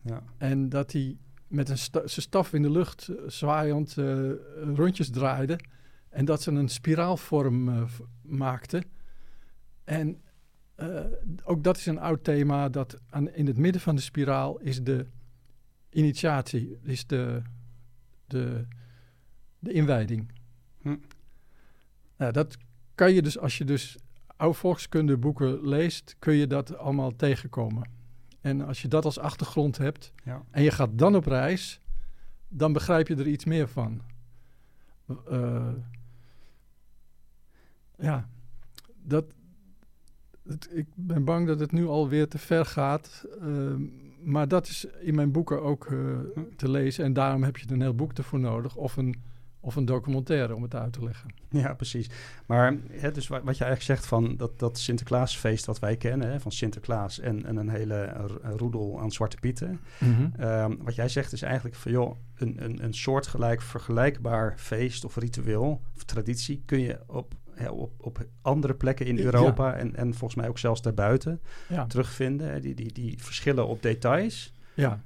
Ja. 0.00 0.22
En 0.38 0.68
dat 0.68 0.92
hij 0.92 1.16
met 1.46 1.68
een 1.68 1.78
sta 1.78 2.06
zijn 2.06 2.22
staf 2.22 2.52
in 2.52 2.62
de 2.62 2.70
lucht 2.70 3.10
zwaaiend 3.26 3.96
rondjes 4.74 5.10
draaide. 5.10 5.58
En 6.08 6.24
dat 6.24 6.42
ze 6.42 6.50
een 6.50 6.68
spiraalvorm 6.68 7.86
maakten. 8.22 8.84
En 9.84 10.20
ook 11.44 11.64
dat 11.64 11.76
is 11.76 11.86
een 11.86 11.98
oud 11.98 12.24
thema. 12.24 12.68
Dat 12.68 13.00
aan, 13.10 13.30
in 13.30 13.46
het 13.46 13.56
midden 13.56 13.80
van 13.80 13.96
de 13.96 14.02
spiraal 14.02 14.58
is 14.58 14.82
de 14.82 15.06
initiatie, 15.90 16.78
is 16.82 17.06
de, 17.06 17.42
de, 18.26 18.66
de 19.58 19.72
inwijding. 19.72 20.32
Hm. 20.80 20.96
Nou, 22.22 22.34
dat 22.34 22.56
kan 22.94 23.12
je 23.12 23.22
dus, 23.22 23.38
als 23.38 23.58
je 23.58 23.64
dus 23.64 23.96
oude 24.36 24.58
volkskundeboeken 24.58 25.68
leest, 25.68 26.16
kun 26.18 26.34
je 26.34 26.46
dat 26.46 26.76
allemaal 26.76 27.16
tegenkomen. 27.16 27.90
En 28.40 28.60
als 28.60 28.82
je 28.82 28.88
dat 28.88 29.04
als 29.04 29.18
achtergrond 29.18 29.78
hebt 29.78 30.12
ja. 30.24 30.42
en 30.50 30.62
je 30.62 30.70
gaat 30.70 30.98
dan 30.98 31.16
op 31.16 31.26
reis, 31.26 31.80
dan 32.48 32.72
begrijp 32.72 33.08
je 33.08 33.16
er 33.16 33.26
iets 33.26 33.44
meer 33.44 33.68
van. 33.68 34.02
Uh, 35.30 35.72
ja, 37.98 38.28
dat, 39.02 39.24
ik 40.70 40.86
ben 40.94 41.24
bang 41.24 41.46
dat 41.46 41.60
het 41.60 41.72
nu 41.72 41.86
alweer 41.86 42.28
te 42.28 42.38
ver 42.38 42.64
gaat. 42.64 43.26
Uh, 43.42 43.74
maar 44.22 44.48
dat 44.48 44.68
is 44.68 44.84
in 44.84 45.14
mijn 45.14 45.32
boeken 45.32 45.62
ook 45.62 45.90
uh, 45.90 46.18
te 46.56 46.70
lezen. 46.70 47.04
En 47.04 47.12
daarom 47.12 47.42
heb 47.42 47.56
je 47.56 47.72
een 47.72 47.80
heel 47.80 47.94
boek 47.94 48.12
ervoor 48.12 48.40
nodig. 48.40 48.76
Of 48.76 48.96
een, 48.96 49.22
of 49.64 49.76
een 49.76 49.84
documentaire 49.84 50.54
om 50.54 50.62
het 50.62 50.74
uit 50.74 50.92
te 50.92 51.04
leggen. 51.04 51.30
Ja, 51.48 51.74
precies. 51.74 52.10
Maar 52.46 52.76
hè, 52.90 53.10
dus 53.10 53.28
wat, 53.28 53.42
wat 53.42 53.58
je 53.58 53.64
eigenlijk 53.64 53.82
zegt 53.82 54.06
van 54.06 54.36
dat, 54.36 54.58
dat 54.58 54.78
Sinterklaasfeest 54.78 55.66
wat 55.66 55.78
wij 55.78 55.96
kennen... 55.96 56.30
Hè, 56.30 56.40
van 56.40 56.52
Sinterklaas 56.52 57.20
en, 57.20 57.46
en 57.46 57.56
een 57.56 57.68
hele 57.68 58.12
roedel 58.56 59.00
aan 59.00 59.12
Zwarte 59.12 59.36
Pieten. 59.40 59.80
Mm 59.98 60.14
-hmm. 60.14 60.78
wat 60.84 60.94
jij 60.94 61.08
zegt 61.08 61.32
is 61.32 61.42
eigenlijk 61.42 61.74
van... 61.74 61.92
joh, 61.92 62.16
een, 62.34 62.64
een, 62.64 62.84
een 62.84 62.94
soortgelijk 62.94 63.62
vergelijkbaar 63.62 64.54
feest 64.56 65.04
of 65.04 65.16
ritueel 65.16 65.80
of 65.96 66.04
traditie... 66.04 66.62
kun 66.66 66.80
je 66.80 67.00
op 67.06 67.34
op, 67.70 67.92
op 67.98 68.26
andere 68.42 68.74
plekken 68.74 69.06
in 69.06 69.18
Europa 69.18 69.74
en, 69.74 69.96
en 69.96 70.14
volgens 70.14 70.40
mij 70.40 70.48
ook 70.48 70.58
zelfs 70.58 70.82
daarbuiten 70.82 71.40
ja. 71.68 71.86
terugvinden. 71.86 72.62
Die, 72.62 72.74
die, 72.74 72.92
die 72.92 73.22
verschillen 73.22 73.66
op 73.66 73.82
details. 73.82 74.52
Ja. 74.74 75.02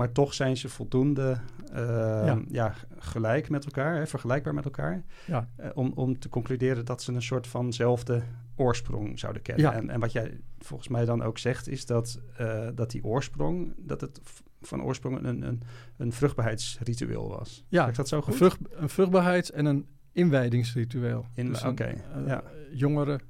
Maar 0.00 0.12
toch 0.12 0.34
zijn 0.34 0.56
ze 0.56 0.68
voldoende 0.68 1.36
uh, 1.72 2.36
ja. 2.48 2.74
gelijk 2.98 3.48
met 3.48 3.64
elkaar, 3.64 3.96
hè, 3.96 4.06
vergelijkbaar 4.06 4.54
met 4.54 4.64
elkaar. 4.64 5.04
Ja. 5.26 5.48
Uh, 5.60 5.66
om, 5.74 5.92
om 5.94 6.18
te 6.18 6.28
concluderen 6.28 6.84
dat 6.84 7.02
ze 7.02 7.12
een 7.12 7.22
soort 7.22 7.46
vanzelfde 7.46 8.22
oorsprong 8.56 9.18
zouden 9.18 9.42
kennen. 9.42 9.64
Ja. 9.64 9.72
En, 9.72 9.90
en 9.90 10.00
wat 10.00 10.12
jij 10.12 10.40
volgens 10.58 10.88
mij 10.88 11.04
dan 11.04 11.22
ook 11.22 11.38
zegt, 11.38 11.68
is 11.68 11.86
dat, 11.86 12.20
uh, 12.40 12.68
dat 12.74 12.90
die 12.90 13.04
oorsprong, 13.04 13.74
dat 13.76 14.00
het 14.00 14.20
van 14.60 14.82
oorsprong 14.82 15.24
een, 15.24 15.42
een, 15.42 15.62
een 15.96 16.12
vruchtbaarheidsritueel 16.12 17.28
was. 17.28 17.64
Ja, 17.68 17.84
zeg 17.84 17.96
dat 17.96 18.08
zo 18.08 18.20
goed? 18.20 18.32
Een, 18.32 18.38
vrucht, 18.38 18.58
een 18.70 18.88
vruchtbaarheids- 18.88 19.52
en 19.52 19.64
een 19.64 19.86
inwijdingsritueel. 20.12 21.26
In, 21.34 21.46
dus 21.46 21.60
Oké, 21.60 21.70
okay, 21.70 22.04
uh, 22.16 22.26
ja. 22.26 22.42
Jongeren 22.72 23.20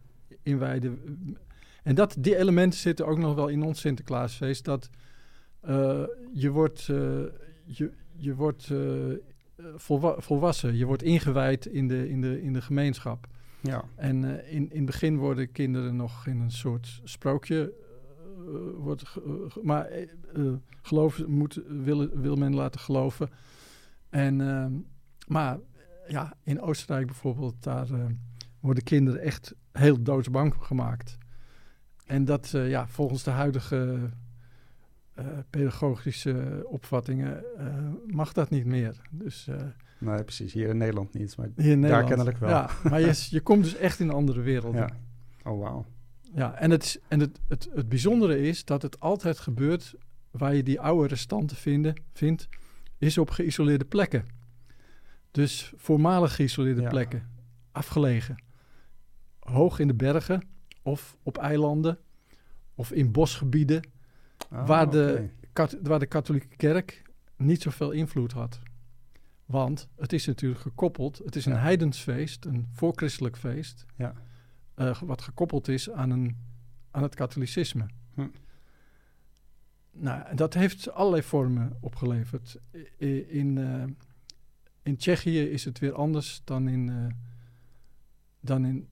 inwijden. 0.42 0.98
En 1.82 1.94
dat, 1.94 2.16
die 2.18 2.36
elementen 2.36 2.78
zitten 2.78 3.06
ook 3.06 3.18
nog 3.18 3.34
wel 3.34 3.48
in 3.48 3.62
ons 3.62 3.80
Sinterklaasfeest. 3.80 4.64
Dat 4.64 4.90
uh, 5.68 6.02
je 6.32 6.50
wordt, 6.50 6.88
uh, 6.88 6.96
je, 7.64 7.90
je 8.16 8.34
wordt 8.34 8.72
volwa 9.76 10.14
volwassen, 10.18 10.76
je 10.76 10.86
wordt 10.86 11.02
ingewijd 11.02 11.66
in 11.66 11.88
de, 11.88 12.08
in 12.08 12.20
de, 12.20 12.42
in 12.42 12.52
de 12.52 12.62
gemeenschap. 12.62 13.26
Ja. 13.60 13.84
En 13.94 14.46
in, 14.46 14.70
in 14.70 14.76
het 14.76 14.86
begin 14.86 15.16
worden 15.16 15.52
kinderen 15.52 15.96
nog 15.96 16.26
in 16.26 16.40
een 16.40 16.50
soort 16.50 17.00
sprookje. 17.04 17.72
wordt, 18.76 19.04
maar 19.62 19.88
geloof, 20.82 21.26
moet, 21.26 21.62
wil, 21.68 22.08
wil 22.08 22.36
men 22.36 22.54
laten 22.54 22.80
geloven. 22.80 23.28
En, 24.08 24.40
ehm, 24.40 24.72
maar 25.26 25.58
ja, 26.08 26.34
in 26.44 26.60
Oostenrijk 26.60 27.06
bijvoorbeeld, 27.06 27.62
daar 27.62 27.86
worden 28.60 28.84
kinderen 28.84 29.20
echt 29.20 29.54
heel 29.72 30.02
doodsbang 30.02 30.54
gemaakt. 30.58 31.18
En 32.06 32.24
dat, 32.24 32.48
ja, 32.50 32.88
volgens 32.88 33.22
de 33.22 33.30
huidige 33.30 34.10
pedagogische 35.50 36.64
opvattingen 36.68 37.44
mag 38.06 38.32
dat 38.32 38.50
niet 38.50 38.64
meer. 38.64 39.00
Dus, 39.10 39.48
nee, 39.98 40.22
precies. 40.24 40.52
Hier 40.52 40.68
in 40.68 40.76
Nederland 40.76 41.14
niet, 41.14 41.36
maar 41.36 41.48
hier 41.56 41.72
in 41.72 41.82
daar 41.82 42.04
kennelijk 42.04 42.38
wel. 42.38 42.48
Ja, 42.48 42.70
maar 42.88 43.00
je, 43.00 43.26
je 43.30 43.40
komt 43.40 43.64
dus 43.64 43.76
echt 43.76 44.00
in 44.00 44.08
een 44.08 44.14
andere 44.14 44.40
wereld. 44.40 44.74
Ja. 44.74 44.90
Oh, 45.44 45.60
wauw. 45.60 45.86
Ja, 46.34 46.54
en, 46.54 46.70
het, 46.70 47.00
en 47.08 47.20
het, 47.20 47.40
het, 47.48 47.68
het 47.74 47.88
bijzondere 47.88 48.40
is 48.40 48.64
dat 48.64 48.82
het 48.82 49.00
altijd 49.00 49.38
gebeurt 49.38 49.94
waar 50.30 50.54
je 50.54 50.62
die 50.62 50.80
oude 50.80 51.08
restanten 51.08 51.56
vinden, 51.56 51.94
vindt, 52.12 52.48
is 52.98 53.18
op 53.18 53.30
geïsoleerde 53.30 53.84
plekken. 53.84 54.24
Dus 55.30 55.72
voormalig 55.76 56.34
geïsoleerde 56.34 56.80
Ja. 56.80 56.88
plekken, 56.88 57.28
afgelegen. 57.72 58.42
Hoog 59.38 59.78
in 59.78 59.86
de 59.86 59.94
bergen 59.94 60.42
of 60.82 61.16
op 61.22 61.38
eilanden 61.38 61.98
of 62.74 62.92
in 62.92 63.12
bosgebieden 63.12 63.82
Ah, 64.49 64.66
Waar 64.66 64.90
de- 64.90 65.28
kat- 65.52 65.78
waar 65.82 65.99
de 65.99 66.06
katholieke 66.06 66.56
kerk 66.56 67.02
niet 67.37 67.62
zoveel 67.62 67.90
invloed 67.90 68.32
had. 68.32 68.61
Want 69.47 69.88
het 69.97 70.12
is 70.12 70.26
natuurlijk 70.26 70.61
gekoppeld, 70.61 71.18
het 71.18 71.37
is 71.37 71.47
een 71.47 71.52
Ja. 71.52 71.59
heidensfeest, 71.59 72.44
een 72.44 72.68
voorchristelijk 72.73 73.37
feest, 73.37 73.87
Ja. 73.97 74.14
eh, 74.75 75.00
wat 75.02 75.23
gekoppeld 75.23 75.68
is 75.68 75.90
aan, 75.90 76.11
een, 76.11 76.37
aan 76.90 77.02
het 77.02 77.14
katholicisme. 77.14 77.87
Hm. 78.14 78.26
Nou, 79.92 80.35
dat 80.37 80.54
heeft 80.54 80.92
allerlei 80.92 81.23
vormen 81.23 81.76
opgeleverd. 81.80 82.59
In, 83.28 83.59
eh, 83.59 83.85
in 84.82 84.97
Tsjechië 84.97 85.40
is 85.40 85.64
het 85.64 85.78
weer 85.78 85.92
anders 85.94 86.40
dan 86.44 86.68
in, 86.68 86.88
eh, 86.88 87.06
dan 88.40 88.64
in 88.64 88.88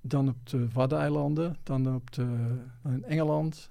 dan 0.00 0.28
op 0.28 0.46
de 0.48 0.68
Waddeneilanden, 0.68 1.56
dan, 1.62 1.94
op 1.94 2.10
de, 2.12 2.56
dan 2.82 2.92
in 2.92 3.04
Engeland, 3.04 3.70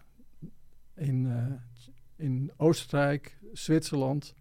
in, 0.95 1.27
eh, 1.27 2.25
in 2.25 2.51
Oostenrijk, 2.57 3.37
Zwitserland. 3.53 4.35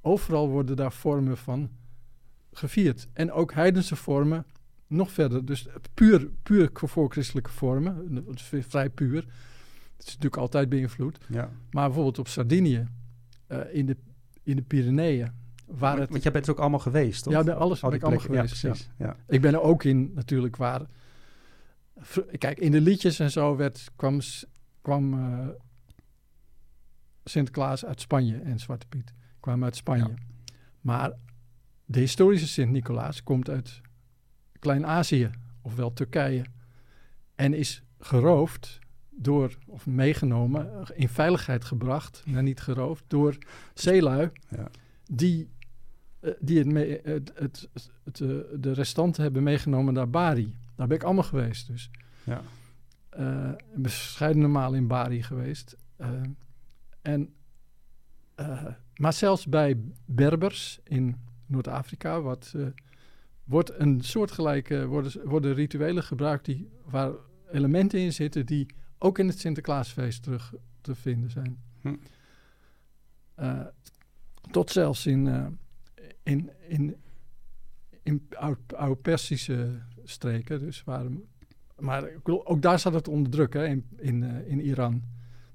Overal 0.00 0.48
worden 0.48 0.76
daar 0.76 0.92
vormen 0.92 1.36
van 1.36 1.70
gevierd. 2.52 3.08
En 3.12 3.32
ook 3.32 3.52
heidense 3.52 3.96
vormen 3.96 4.44
nog 4.86 5.10
verder. 5.10 5.44
Dus 5.44 5.66
puur, 5.94 6.28
puur 6.42 6.70
voorchristelijke 6.72 7.50
vormen, 7.50 8.24
vrij 8.68 8.90
puur. 8.90 9.16
Het 9.96 10.08
is 10.08 10.14
natuurlijk 10.14 10.36
altijd 10.36 10.68
beïnvloed. 10.68 11.18
Ja. 11.28 11.50
Maar 11.70 11.84
bijvoorbeeld 11.84 12.18
op 12.18 12.28
Sardinië, 12.28 12.86
eh, 13.46 13.60
in, 13.72 13.86
de, 13.86 13.96
in 14.42 14.56
de 14.56 14.62
Pyreneeën, 14.62 15.32
waar 15.66 15.78
Want, 15.78 15.98
het... 15.98 16.10
want 16.10 16.22
jij 16.22 16.32
bent 16.32 16.46
er 16.46 16.52
ook 16.52 16.58
allemaal 16.58 16.78
geweest, 16.78 17.22
toch? 17.22 17.32
Ja, 17.32 17.42
bij 17.42 17.54
alles 17.54 17.82
Al 17.82 17.88
ben 17.88 17.98
ik 17.98 18.04
allemaal 18.04 18.24
geweest. 18.24 18.62
Ja, 18.62 18.68
precies. 18.68 18.90
Ja. 18.96 19.16
Ik 19.28 19.40
ben 19.40 19.52
er 19.52 19.60
ook 19.60 19.84
in 19.84 20.10
natuurlijk 20.14 20.56
waar. 20.56 20.86
Kijk, 22.38 22.58
in 22.58 22.70
de 22.70 22.80
liedjes 22.80 23.18
en 23.18 23.30
zo 23.30 23.56
werd, 23.56 23.90
kwam, 23.96 24.20
kwam 24.82 25.14
eh, 25.14 25.48
Sinterklaas 27.30 27.84
uit 27.84 28.00
Spanje 28.00 28.36
en 28.38 28.58
Zwarte 28.58 28.86
Piet 28.86 29.12
kwamen 29.40 29.64
uit 29.64 29.76
Spanje. 29.76 30.08
Ja. 30.08 30.14
Maar 30.80 31.12
de 31.84 31.98
historische 31.98 32.48
Sint-Nicolaas 32.48 33.22
komt 33.22 33.50
uit 33.50 33.80
Klein-Azië, 34.58 35.30
ofwel 35.62 35.92
Turkije. 35.92 36.44
En 37.34 37.54
is 37.54 37.82
geroofd 37.98 38.78
door, 39.10 39.58
of 39.66 39.86
meegenomen, 39.86 40.72
eh, 40.80 40.86
in 40.94 41.08
veiligheid 41.08 41.64
gebracht, 41.64 42.22
nou 42.26 42.42
niet 42.42 42.60
geroofd, 42.60 43.04
door 43.06 43.38
zeelui 43.74 44.30
Ja. 44.48 44.68
die, 45.10 45.50
eh, 46.20 46.30
die 46.40 46.58
het 46.58 46.66
mee, 46.66 47.00
het, 47.02 47.32
het, 47.34 47.68
het, 48.04 48.20
eh, 48.20 48.28
de 48.60 48.72
restanten 48.72 49.22
hebben 49.22 49.42
meegenomen 49.42 49.94
naar 49.94 50.10
Bari. 50.10 50.56
Daar 50.76 50.86
ben 50.86 50.96
ik 50.96 51.02
allemaal 51.02 51.24
geweest 51.24 51.66
dus. 51.66 51.90
Ja. 52.24 52.42
Eh, 53.10 53.50
bescheidene 53.74 54.48
malen 54.48 54.78
in 54.78 54.86
Bari 54.86 55.22
geweest. 55.22 55.76
En, 57.02 57.34
eh, 58.34 58.66
maar 58.96 59.12
zelfs 59.12 59.46
bij 59.46 59.76
Berbers 60.04 60.80
in 60.84 61.16
Noord-Afrika 61.46 62.20
wat, 62.20 62.52
eh, 62.56 62.66
wordt 63.44 63.78
een 63.78 64.00
soortgelijke, 64.00 64.86
worden, 64.86 65.28
worden 65.28 65.54
rituelen 65.54 66.02
gebruikt 66.02 66.44
die, 66.44 66.68
waar 66.84 67.12
elementen 67.52 67.98
in 67.98 68.12
zitten 68.12 68.46
die 68.46 68.66
ook 68.98 69.18
in 69.18 69.28
het 69.28 69.38
Sinterklaasfeest 69.38 70.22
terug 70.22 70.54
te 70.80 70.94
vinden 70.94 71.30
zijn. 71.30 71.60
Hm. 71.80 71.94
Eh, 73.34 73.66
tot 74.50 74.70
zelfs 74.70 75.06
in, 75.06 75.26
eh, 75.26 75.46
in, 76.22 76.50
in, 76.68 76.96
in 78.02 78.26
oud- 78.30 78.74
oude 78.74 79.00
Persische 79.00 79.78
streken. 80.04 80.58
Dus 80.58 80.84
waar, 80.84 81.06
maar 81.78 82.08
ook 82.24 82.62
daar 82.62 82.78
staat 82.78 82.94
het 82.94 83.08
onder 83.08 83.32
druk, 83.32 83.52
hè, 83.52 83.66
in, 83.66 83.86
in, 83.96 84.22
in 84.46 84.60
Iran. 84.60 85.02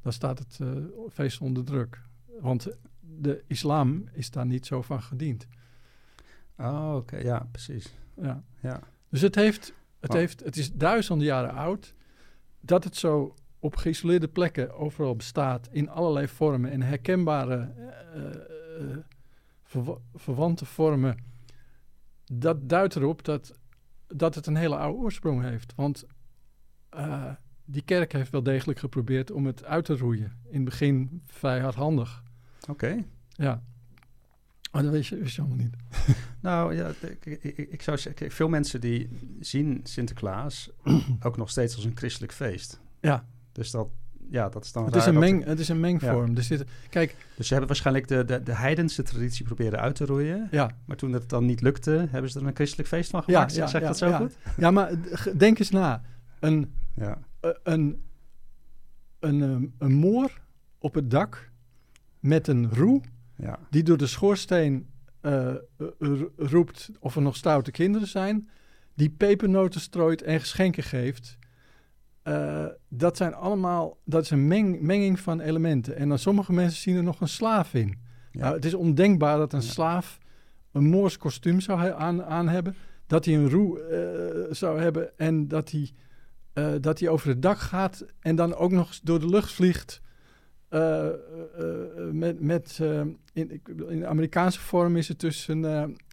Daar 0.05 0.13
staat 0.13 0.39
het 0.39 0.59
eh, 0.61 0.67
feest 1.09 1.41
onder 1.41 1.63
druk. 1.63 2.01
Want 2.39 2.67
de 2.99 3.43
islam 3.47 4.03
is 4.11 4.31
daar 4.31 4.45
niet 4.45 4.65
zo 4.65 4.81
van 4.81 5.01
gediend. 5.01 5.47
Oh, 6.57 6.93
oké. 6.95 7.17
Ja, 7.17 7.47
precies. 7.51 7.93
Ja. 8.15 8.43
Ja. 8.61 8.79
Dus 9.09 9.21
het, 9.21 9.35
heeft, 9.35 9.73
het, 9.99 10.09
Maar- 10.09 10.19
heeft, 10.19 10.43
het 10.43 10.57
is 10.57 10.73
duizenden 10.73 11.25
jaren 11.25 11.53
oud. 11.53 11.95
Dat 12.59 12.83
het 12.83 12.95
zo 12.95 13.35
op 13.59 13.75
geïsoleerde 13.75 14.27
plekken 14.27 14.73
overal 14.75 15.15
bestaat. 15.15 15.67
In 15.71 15.89
allerlei 15.89 16.27
vormen 16.27 16.71
en 16.71 16.81
herkenbare 16.81 17.73
eh, 18.13 18.25
eh, 18.91 18.97
verwa- 19.63 19.99
verwante 20.13 20.65
vormen. 20.65 21.17
Dat 22.31 22.69
duidt 22.69 22.95
erop 22.95 23.23
dat, 23.23 23.59
dat 24.07 24.35
het 24.35 24.45
een 24.47 24.55
hele 24.55 24.77
oude 24.77 24.97
oorsprong 24.99 25.41
heeft. 25.41 25.75
Want 25.75 26.05
die 27.65 27.81
kerk 27.81 28.11
heeft 28.11 28.31
wel 28.31 28.43
degelijk 28.43 28.79
geprobeerd 28.79 29.31
om 29.31 29.45
het 29.45 29.63
uit 29.63 29.85
te 29.85 29.97
roeien. 29.97 30.31
In 30.49 30.55
het 30.55 30.63
begin 30.65 31.21
vrij 31.25 31.59
hardhandig. 31.59 32.23
Oké. 32.69 33.03
Ja. 33.29 33.61
Maar 34.71 34.83
dat 34.83 34.91
wist 34.91 35.09
je, 35.09 35.17
wist 35.17 35.35
je 35.35 35.41
allemaal 35.41 35.57
niet. 35.59 35.75
Nou 36.41 36.75
ja, 36.75 36.91
ik, 37.01 37.25
ik, 37.43 37.57
ik- 37.57 37.81
zou 37.81 37.97
zeggen, 37.97 38.31
veel 38.31 38.49
mensen 38.49 38.81
die 38.81 39.09
zien 39.39 39.79
Sinterklaas 39.83 40.69
ook 41.25 41.37
nog 41.37 41.49
steeds 41.49 41.75
als 41.75 41.85
een 41.85 41.97
christelijk 41.97 42.33
feest. 42.33 42.79
Ja. 43.01 43.25
Dus 43.51 43.71
dat, 43.71 43.87
ja, 44.29 44.49
dat 44.49 44.63
is 44.65 44.71
dan 44.71 44.85
Het 44.85 44.95
is, 44.95 45.05
een 45.05 45.13
dat- 45.13 45.21
meng, 45.23 45.43
het 45.45 45.59
is 45.59 45.69
een 45.69 45.79
mengvorm. 45.79 46.35
Er 46.37 46.43
zit, 46.43 46.63
kijk, 46.89 47.15
Dus 47.35 47.45
ze 47.47 47.51
hebben 47.53 47.67
waarschijnlijk 47.69 48.07
de, 48.07 48.25
de, 48.25 48.43
de 48.43 48.53
heidense 48.55 49.03
traditie 49.03 49.45
proberen 49.45 49.79
uit 49.79 49.95
te 49.95 50.05
roeien. 50.05 50.47
ja, 50.51 50.71
Maar 50.85 50.97
toen 50.97 51.13
het 51.13 51.29
dan 51.29 51.45
niet 51.45 51.61
lukte, 51.61 52.07
hebben 52.09 52.31
ze 52.31 52.39
er 52.39 52.45
een 52.47 52.55
christelijk 52.55 52.87
feest 52.89 53.09
van 53.09 53.23
gemaakt. 53.23 53.55
ja, 53.55 53.67
zeg 53.67 53.81
ja, 53.81 53.87
dat 53.87 53.97
zo 53.97 54.11
goed? 54.11 54.37
Ja, 54.57 54.71
maar 54.71 54.91
denk 55.37 55.59
eens 55.59 55.69
na. 55.69 56.01
Een, 56.39 56.73
Ja. 56.95 57.17
Eh, 57.45 57.51
een, 57.63 58.03
een, 59.19 59.41
ehm, 59.41 59.65
een 59.77 59.93
moor 59.93 60.41
op 60.79 60.93
het 60.93 61.11
dak 61.11 61.51
met 62.19 62.47
een 62.47 62.69
roe 62.73 63.01
Ja. 63.37 63.59
die 63.69 63.83
door 63.83 63.97
de 63.97 64.07
schoorsteen 64.07 64.87
eh, 65.21 65.49
eh, 65.49 65.57
ro- 65.99 66.31
roept 66.37 66.89
of 66.99 67.15
er 67.15 67.21
nog 67.21 67.35
stoute 67.35 67.71
kinderen 67.71 68.07
zijn, 68.07 68.49
die 68.93 69.09
pepernoten 69.09 69.81
strooit 69.81 70.21
en 70.21 70.39
geschenken 70.39 70.83
geeft. 70.83 71.37
Dat 72.89 73.17
zijn 73.17 73.33
allemaal, 73.33 73.97
dat 74.05 74.23
is 74.23 74.29
een 74.29 74.47
meng, 74.47 74.81
menging 74.81 75.19
van 75.19 75.39
elementen. 75.39 75.95
En 75.95 76.09
dan 76.09 76.19
sommige 76.19 76.53
mensen 76.53 76.81
zien 76.81 76.95
er 76.95 77.03
nog 77.03 77.21
een 77.21 77.27
slaaf 77.27 77.73
in. 77.73 77.99
Ja. 78.31 78.41
Nou, 78.41 78.55
het 78.55 78.65
is 78.65 78.73
ondenkbaar 78.73 79.37
dat 79.37 79.53
een 79.53 79.59
Ja. 79.61 79.65
slaaf 79.65 80.17
een 80.71 80.85
Moors 80.85 81.17
kostuum 81.17 81.59
zou 81.59 81.91
aan, 81.91 82.23
aan 82.23 82.47
hebben. 82.49 82.75
Dat 83.07 83.25
hij 83.25 83.35
een 83.35 83.49
roe 83.49 84.47
zou 84.51 84.79
hebben 84.81 85.17
en 85.17 85.47
dat 85.47 85.71
hij, 85.71 85.91
eh, 86.55 86.73
dat 86.81 86.99
hij 86.99 87.09
over 87.09 87.29
het 87.29 87.41
dak 87.41 87.57
gaat 87.57 88.05
en 88.19 88.35
dan 88.35 88.55
ook 88.55 88.71
nog 88.71 88.87
eens 88.87 89.01
door 89.01 89.19
de 89.19 89.27
lucht 89.29 89.51
vliegt. 89.51 90.01
eh, 90.69 91.07
eh, 91.07 91.13
met, 92.11 92.39
met, 92.39 92.79
in, 93.33 93.61
in 93.87 93.99
de 93.99 94.07
Amerikaanse 94.07 94.59
vorm 94.59 94.95
is 94.95 95.07
het 95.07 95.19
tussen 95.19 95.59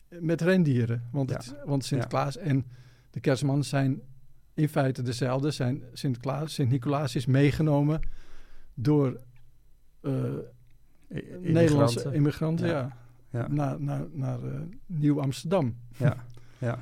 met 0.09 0.40
rendieren. 0.40 1.09
Want, 1.12 1.31
Ja. 1.31 1.37
het, 1.37 1.55
want 1.64 1.85
Sinterklaas 1.85 2.37
en 2.37 2.66
de 3.11 3.20
kerstman 3.20 3.64
zijn 3.64 4.00
in 4.55 4.68
feite 4.68 5.02
dezelfde. 5.02 5.50
Zijn 5.50 5.83
Sinterklaas, 5.92 6.55
Sint-Nicolaas 6.55 7.14
is 7.14 7.26
meegenomen 7.26 8.00
door 8.74 9.20
Nederlandse 11.40 12.12
immigranten. 12.14 12.66
Ja. 12.66 12.96
ja. 13.31 13.48
Naar, 13.48 13.81
naar, 13.81 14.07
naar 14.12 14.38
Nieuw-Amsterdam. 14.87 15.76
Ja. 15.96 16.24
ja. 16.59 16.78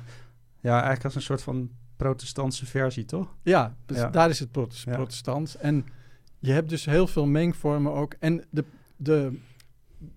Ja, 0.59 0.73
eigenlijk 0.73 1.03
als 1.03 1.15
een 1.15 1.21
soort 1.21 1.41
van 1.41 1.71
protestantse 2.05 2.65
versie, 2.65 3.05
toch? 3.05 3.35
Ja, 3.43 3.75
dus 3.85 3.97
Ja. 3.97 4.09
daar 4.09 4.29
is 4.29 4.39
het 4.39 4.49
Ja. 4.55 4.93
protestant. 4.93 5.55
En 5.55 5.85
je 6.39 6.51
hebt 6.51 6.69
dus 6.69 6.85
heel 6.85 7.07
veel 7.07 7.25
mengvormen 7.25 7.91
ook. 7.93 8.13
En 8.19 8.43
de, 8.49 8.65
de, 8.95 9.39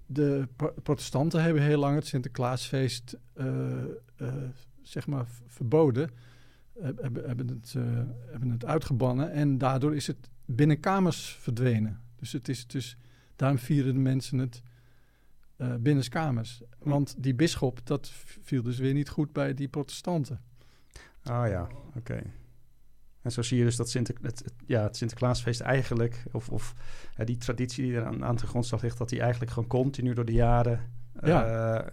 de 0.07 0.49
pro- 0.57 0.75
protestanten 0.83 1.43
hebben 1.43 1.63
heel 1.63 1.79
lang 1.79 1.95
het 1.95 2.07
Sinterklaasfeest 2.07 3.17
eh, 3.35 3.83
eh, 4.17 4.35
zeg 4.83 5.07
maar 5.07 5.27
verboden. 5.47 6.11
Heb- 6.81 7.03
Hebben, 7.03 7.27
hebben, 7.27 7.49
het, 7.49 7.75
eh, 7.77 7.83
hebben 8.31 8.51
het 8.51 8.65
uitgebannen. 8.65 9.33
En 9.33 9.59
daardoor 9.59 9.95
is 9.97 10.07
het 10.07 10.29
binnenkamers 10.45 11.37
verdwenen. 11.41 12.01
Dus 12.17 12.33
het 12.33 12.49
is 12.49 12.67
dus, 12.67 12.97
daarom 13.37 13.59
vieren 13.59 13.93
de 13.95 14.01
mensen 14.01 14.39
het 14.39 14.63
eh 15.57 15.75
binnenskamers. 15.81 16.63
Want 16.79 17.15
die 17.23 17.35
bisschop, 17.35 17.81
dat 17.87 18.11
viel 18.43 18.63
dus 18.63 18.79
weer 18.79 18.95
niet 18.95 19.09
goed 19.09 19.33
bij 19.33 19.55
die 19.55 19.69
protestanten. 19.69 20.41
Ah 21.25 21.49
ja, 21.49 21.69
oké. 21.97 22.23
En 23.23 23.33
zo 23.33 23.43
zie 23.43 23.59
je 23.59 23.65
dus 23.65 23.77
dat 23.77 23.91
Sinter, 23.91 24.15
het, 24.23 24.39
het- 24.45 24.55
ja, 24.67 24.83
het 24.83 24.97
Sinterklaasfeest 24.97 25.61
eigenlijk, 25.61 26.23
of, 26.33 26.49
of 26.49 26.75
ja, 27.17 27.25
die 27.25 27.37
traditie 27.37 27.85
die 27.85 27.97
er 27.97 28.05
aan, 28.05 28.25
aan 28.25 28.37
de 28.37 28.47
grondslag 28.47 28.83
ligt, 28.83 28.99
dat 28.99 29.09
die 29.09 29.21
eigenlijk 29.21 29.51
gewoon 29.53 29.69
continu 29.69 30.15
door 30.15 30.25
de 30.25 30.33
jaren 30.33 30.81
ja. 31.23 31.85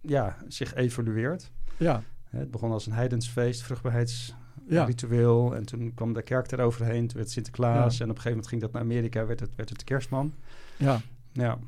ja, 0.00 0.36
zich 0.48 0.74
evolueert. 0.74 1.50
Ja, 1.76 2.02
Het 2.24 2.50
begon 2.50 2.70
als 2.70 2.86
een 2.86 2.92
heidensfeest, 2.92 3.62
vruchtbaarheids, 3.62 4.34
Ja. 4.68 4.84
ritueel. 4.84 5.54
En 5.56 5.64
toen 5.66 5.94
kwam 5.94 6.12
de 6.12 6.22
kerk 6.22 6.52
eroverheen, 6.52 7.06
toen 7.06 7.16
werd 7.18 7.30
Sinterklaas. 7.30 7.94
En 8.00 8.10
op 8.10 8.16
een 8.16 8.22
gegeven 8.22 8.30
moment 8.30 8.48
ging 8.48 8.60
dat 8.60 8.72
naar 8.72 8.82
Amerika, 8.82 9.26
werd 9.26 9.40
het, 9.40 9.54
werd 9.54 9.68
het 9.68 9.78
de 9.78 9.84
kerstman. 9.84 10.34
Ja, 10.76 11.00
Ja, 11.32 11.58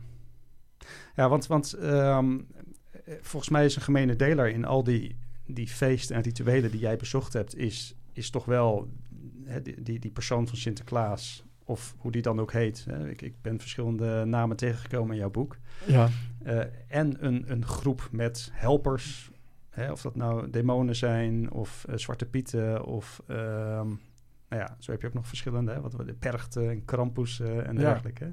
ja 1.14 1.28
want, 1.28 1.46
want 1.46 1.72
ehm, 1.72 2.38
eh, 3.04 3.14
volgens 3.20 3.50
mij 3.50 3.64
is 3.64 3.76
een 3.76 3.82
gemene 3.82 4.16
deler 4.16 4.48
in 4.48 4.64
al 4.64 4.82
die, 4.84 5.16
die 5.46 5.68
feesten 5.68 6.16
en 6.16 6.22
rituelen 6.22 6.70
die 6.70 6.80
jij 6.80 6.96
bezocht 6.96 7.32
hebt, 7.32 7.56
is, 7.56 7.94
is 8.12 8.30
toch 8.30 8.44
wel 8.44 8.90
hè, 9.44 9.62
die, 9.62 9.98
die, 9.98 10.10
persoon 10.10 10.48
van 10.48 10.56
Sinterklaas, 10.56 11.44
of 11.64 11.94
hoe 11.98 12.12
die 12.12 12.22
dan 12.22 12.40
ook 12.40 12.52
heet. 12.52 12.84
Hè. 12.88 13.10
Ik, 13.10 13.22
ik 13.22 13.34
ben 13.42 13.60
verschillende 13.60 14.24
namen 14.24 14.56
tegengekomen 14.56 15.12
in 15.14 15.20
jouw 15.20 15.30
boek. 15.30 15.56
ja, 15.86 16.08
Eh, 16.42 16.60
en 16.88 17.24
een, 17.26 17.50
een 17.50 17.64
groep 17.66 18.08
met 18.10 18.50
helpers, 18.52 19.30
hè, 19.70 19.92
of 19.92 20.02
dat 20.02 20.16
nou 20.16 20.50
demonen 20.50 20.96
zijn, 20.96 21.50
of 21.50 21.84
eh, 21.88 21.96
zwarte 21.96 22.26
pieten, 22.26 22.84
of 22.84 23.22
ehm, 23.26 23.86
nou 24.48 24.62
ja, 24.62 24.76
zo 24.78 24.90
heb 24.90 25.00
je 25.00 25.06
ook 25.06 25.14
nog 25.14 25.26
verschillende, 25.26 25.72
hè, 25.72 25.80
wat 25.80 25.92
we 25.94 26.04
de 26.04 26.14
perchten 26.14 26.70
en 26.70 26.84
krampus 26.84 27.40
eh, 27.40 27.66
en 27.66 27.74
Ja. 27.74 27.80
dergelijke. 27.80 28.32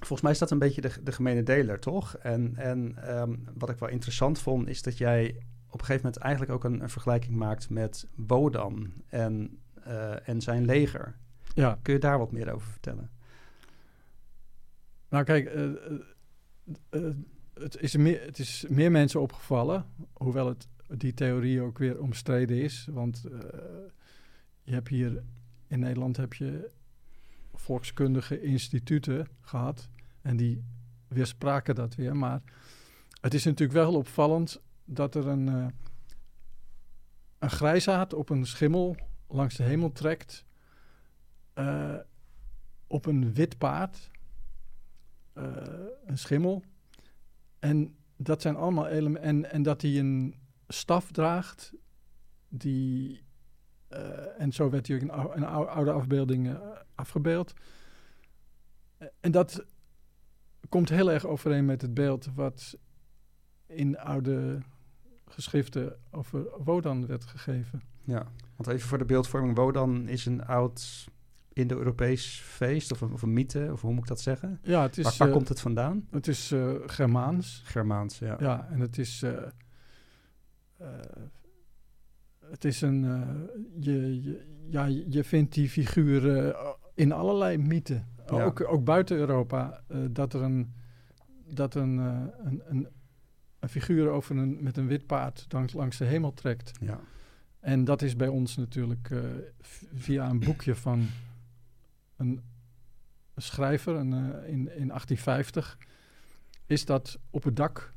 Volgens 0.00 0.20
mij 0.20 0.30
is 0.30 0.38
dat 0.38 0.50
een 0.50 0.58
beetje 0.58 0.80
de, 0.80 0.92
de 1.02 1.12
gemene 1.12 1.42
deler, 1.42 1.80
toch? 1.80 2.16
En, 2.16 2.56
en 2.56 2.96
ehm, 2.96 3.36
wat 3.54 3.70
ik 3.70 3.78
wel 3.78 3.88
interessant 3.88 4.38
vond, 4.38 4.68
is 4.68 4.82
dat 4.82 4.98
jij 4.98 5.36
op 5.66 5.80
een 5.80 5.86
gegeven 5.86 6.04
moment 6.04 6.22
eigenlijk 6.22 6.52
ook 6.52 6.64
een, 6.64 6.82
een 6.82 6.90
vergelijking 6.90 7.36
maakt 7.36 7.70
met 7.70 8.06
Wodan 8.14 8.92
en, 9.08 9.58
eh, 9.82 10.28
en 10.28 10.40
zijn 10.40 10.64
leger. 10.64 11.16
ja. 11.54 11.78
Kun 11.82 11.94
je 11.94 12.00
daar 12.00 12.18
wat 12.18 12.32
meer 12.32 12.52
over 12.52 12.70
vertellen? 12.70 13.10
Nou 15.08 15.24
kijk, 15.24 15.46
eh, 15.46 15.70
eh, 16.90 17.14
het, 17.54 17.80
is 17.80 17.96
meer, 17.96 18.20
het 18.22 18.38
is 18.38 18.66
meer 18.68 18.90
mensen 18.90 19.20
opgevallen, 19.20 19.86
hoewel 20.12 20.46
het, 20.46 20.68
die 20.86 21.14
theorie 21.14 21.62
ook 21.62 21.78
weer 21.78 22.00
omstreden 22.00 22.62
is. 22.62 22.88
Want 22.90 23.22
je 24.62 24.72
hebt 24.72 24.88
hier 24.88 25.22
in 25.66 25.80
Nederland 25.80 26.16
heb 26.16 26.34
je 26.34 26.70
volkskundige 27.60 28.42
instituten 28.42 29.28
gehad 29.40 29.88
en 30.22 30.36
die 30.36 30.64
weerspraken 31.08 31.74
dat 31.74 31.94
weer. 31.94 32.16
Maar 32.16 32.42
het 33.20 33.34
is 33.34 33.44
natuurlijk 33.44 33.78
wel 33.78 33.94
opvallend 33.94 34.60
dat 34.84 35.14
er 35.14 35.26
een, 35.26 35.48
eh 35.48 35.66
een 37.38 37.50
grijsaard 37.50 38.14
op 38.14 38.30
een 38.30 38.46
schimmel 38.46 38.96
langs 39.28 39.56
de 39.56 39.62
hemel 39.62 39.92
trekt 39.92 40.44
eh, 41.52 41.96
op 42.86 43.06
een 43.06 43.34
wit 43.34 43.58
paard 43.58 44.10
eh, 45.32 45.44
een 46.04 46.18
schimmel. 46.18 46.62
En 47.58 47.96
dat 48.16 48.42
zijn 48.42 48.56
allemaal 48.56 48.86
elementen. 48.86 49.22
En, 49.22 49.50
en 49.50 49.62
dat 49.62 49.82
hij 49.82 49.98
een 49.98 50.34
staf 50.68 51.12
draagt. 51.12 51.72
Die. 52.48 53.28
Eh, 53.90 54.40
en 54.42 54.52
zo 54.52 54.70
werd 54.70 54.86
hij 54.86 54.96
ook 54.96 55.02
in 55.02 55.10
ou- 55.10 55.34
in 55.36 55.44
ou- 55.44 55.66
oude 55.66 55.92
afbeeldingen 55.92 56.62
eh, 56.62 56.68
afgebeeld. 56.94 57.52
Eh, 58.98 59.08
En 59.20 59.30
dat 59.30 59.64
komt 60.68 60.88
heel 60.88 61.10
erg 61.10 61.24
overeen 61.26 61.64
met 61.64 61.82
het 61.82 61.94
beeld 61.94 62.28
wat 62.34 62.78
in 63.66 63.98
oude 63.98 64.58
geschriften 65.26 65.96
over 66.10 66.46
Wodan 66.64 67.06
werd 67.06 67.24
gegeven. 67.24 67.82
Ja, 68.04 68.26
want 68.56 68.68
even 68.68 68.88
voor 68.88 68.98
de 68.98 69.04
beeldvorming. 69.04 69.56
Wodan 69.56 70.08
is 70.08 70.26
een 70.26 70.44
oud 70.46 71.08
Indo-Europees 71.52 72.40
feest 72.44 72.92
of 72.92 73.00
een, 73.00 73.12
of 73.12 73.22
een 73.22 73.32
mythe, 73.32 73.68
of 73.72 73.80
hoe 73.80 73.90
moet 73.92 74.02
ik 74.02 74.08
dat 74.08 74.20
zeggen? 74.20 74.58
Ja, 74.62 74.82
het 74.82 74.98
is, 74.98 75.04
waar 75.04 75.14
waar 75.18 75.30
komt 75.30 75.48
het 75.48 75.60
vandaan? 75.60 76.06
het 76.10 76.28
is 76.28 76.52
eh, 76.52 76.74
Germaans. 76.86 77.62
Germaans, 77.64 78.18
ja. 78.18 78.36
Ja, 78.40 78.68
en 78.70 78.80
het 78.80 78.98
is. 78.98 79.24
Het 82.50 82.64
is 82.64 82.80
een. 82.80 83.04
eh, 83.04 83.28
je, 83.80 84.22
je, 84.22 84.44
ja, 84.68 84.84
je 84.84 85.24
vindt 85.24 85.54
die 85.54 85.68
figuren 85.68 86.54
in 86.94 87.12
allerlei 87.12 87.58
mythen. 87.58 88.06
Ja. 88.26 88.44
Ook, 88.44 88.60
ook 88.68 88.84
buiten 88.84 89.16
Europa. 89.16 89.82
eh, 89.88 89.98
dat 90.10 90.34
er 90.34 90.42
een. 90.42 90.72
Dat 91.54 91.74
een, 91.74 91.98
eh, 91.98 92.22
een, 92.44 92.62
een, 92.64 92.88
een 93.58 93.68
figuur 93.68 94.08
over 94.08 94.36
een, 94.36 94.62
met 94.62 94.76
een 94.76 94.86
wit 94.86 95.06
paard 95.06 95.46
langs, 95.48 95.72
langs 95.72 95.96
de 95.96 96.04
hemel 96.04 96.34
trekt. 96.34 96.70
Ja, 96.80 97.00
En 97.60 97.84
dat 97.84 98.02
is 98.02 98.16
bij 98.16 98.28
ons 98.28 98.56
natuurlijk 98.56 99.10
eh, 99.10 99.18
via 99.94 100.28
een 100.30 100.38
boekje 100.40 100.74
van 100.74 101.06
een, 102.16 102.40
schrijver 103.36 103.94
een, 103.94 104.12
eh, 104.12 104.48
in, 104.48 104.58
in 104.76 104.88
1850. 104.88 105.78
Is 106.66 106.84
dat 106.84 107.18
op 107.30 107.42
het 107.44 107.56
dak. 107.56 107.92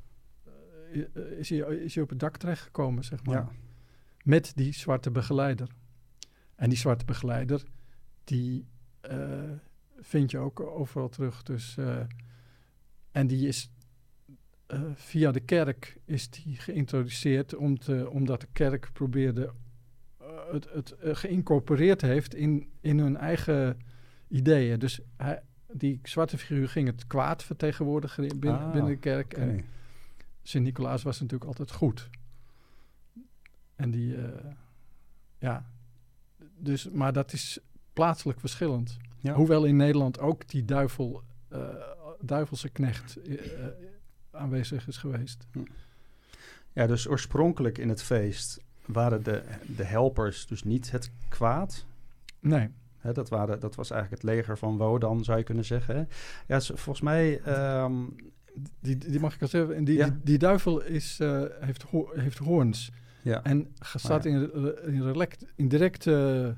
eh, 1.13 1.21
is, 1.39 1.49
hij, 1.49 1.57
is 1.59 1.93
hij 1.95 2.03
op 2.03 2.09
het 2.09 2.19
dak 2.19 2.37
terechtgekomen, 2.37 3.03
zeg 3.03 3.23
maar. 3.23 3.35
ja. 3.35 3.51
Met 4.23 4.51
die 4.55 4.73
zwarte 4.73 5.11
begeleider. 5.11 5.69
En 6.55 6.69
die 6.69 6.77
zwarte 6.77 7.05
begeleider, 7.05 7.63
die 8.23 8.65
eh, 9.01 9.51
vind 9.99 10.31
je 10.31 10.37
ook 10.37 10.59
overal 10.59 11.09
terug. 11.09 11.43
Dus, 11.43 11.77
eh, 11.77 11.99
en 13.11 13.27
die 13.27 13.47
is 13.47 13.71
eh, 14.67 14.81
via 14.93 15.31
de 15.31 15.39
kerk 15.39 15.97
is 16.05 16.29
die 16.29 16.55
geïntroduceerd, 16.55 17.55
om 17.55 17.79
te, 17.79 18.09
omdat 18.09 18.41
de 18.41 18.47
kerk 18.51 18.89
probeerde 18.93 19.53
het, 20.51 20.69
het 20.71 20.95
geïncorporeerd 20.99 22.01
heeft 22.01 22.35
in, 22.35 22.69
in 22.81 22.99
hun 22.99 23.17
eigen 23.17 23.77
ideeën. 24.27 24.79
Dus 24.79 24.99
hij, 25.17 25.41
die 25.71 25.99
zwarte 26.03 26.37
figuur 26.37 26.69
ging 26.69 26.87
het 26.87 27.07
kwaad 27.07 27.43
vertegenwoordigen 27.43 28.39
binnen, 28.39 28.59
Ah, 28.59 28.71
binnen 28.71 28.91
de 28.91 28.97
kerk. 28.97 29.33
En 29.33 29.65
Sint-Nicolaas 30.41 31.03
was 31.03 31.19
natuurlijk 31.19 31.49
altijd 31.49 31.71
goed. 31.71 32.09
En 33.75 33.91
die, 33.91 34.15
eh, 34.17 34.45
ja, 35.37 35.65
dus, 36.57 36.89
maar 36.89 37.13
dat 37.13 37.33
is 37.33 37.59
plaatselijk 37.93 38.39
verschillend. 38.39 38.97
Ja. 39.19 39.33
Hoewel 39.33 39.65
in 39.65 39.75
Nederland 39.75 40.19
ook 40.19 40.47
die 40.47 40.65
duivel, 40.65 41.23
eh, 41.47 41.67
duivelse 42.21 42.69
knecht 42.69 43.17
eh, 43.21 43.37
aanwezig 44.31 44.87
is 44.87 44.97
geweest. 44.97 45.47
ja, 46.73 46.87
dus 46.87 47.07
oorspronkelijk 47.07 47.77
in 47.77 47.89
het 47.89 48.01
feest 48.03 48.61
waren 48.85 49.23
de, 49.23 49.43
de 49.75 49.83
helpers 49.83 50.45
dus 50.47 50.63
niet 50.63 50.91
het 50.91 51.11
kwaad. 51.29 51.85
Nee, 52.39 52.69
Hè, 52.97 53.13
dat, 53.13 53.29
waren, 53.29 53.59
dat 53.59 53.75
was 53.75 53.91
eigenlijk 53.91 54.21
het 54.21 54.31
leger 54.31 54.57
van 54.57 54.77
Wodan, 54.77 55.23
zou 55.23 55.37
je 55.37 55.43
kunnen 55.43 55.65
zeggen. 55.65 55.95
hè. 55.95 56.03
Ja, 56.47 56.61
volgens 56.61 57.01
mij... 57.01 57.41
ehm, 57.41 57.93
die, 58.79 58.97
die 58.97 59.19
mag 59.19 59.35
ik 59.35 59.41
al 59.41 59.47
zeggen. 59.47 59.75
En 59.75 59.83
die, 59.83 59.97
Ja. 59.97 60.05
die, 60.09 60.19
die 60.23 60.37
duivel 60.37 60.81
is, 60.81 61.19
eh, 61.19 61.43
heeft, 61.59 61.83
ho- 61.83 62.09
heeft 62.15 62.37
hoorns. 62.37 62.91
Ja, 63.23 63.43
En 63.43 63.73
staat 63.79 64.25
in, 64.25 64.53
in, 64.85 65.27
in 65.55 65.67
directe, 65.67 66.55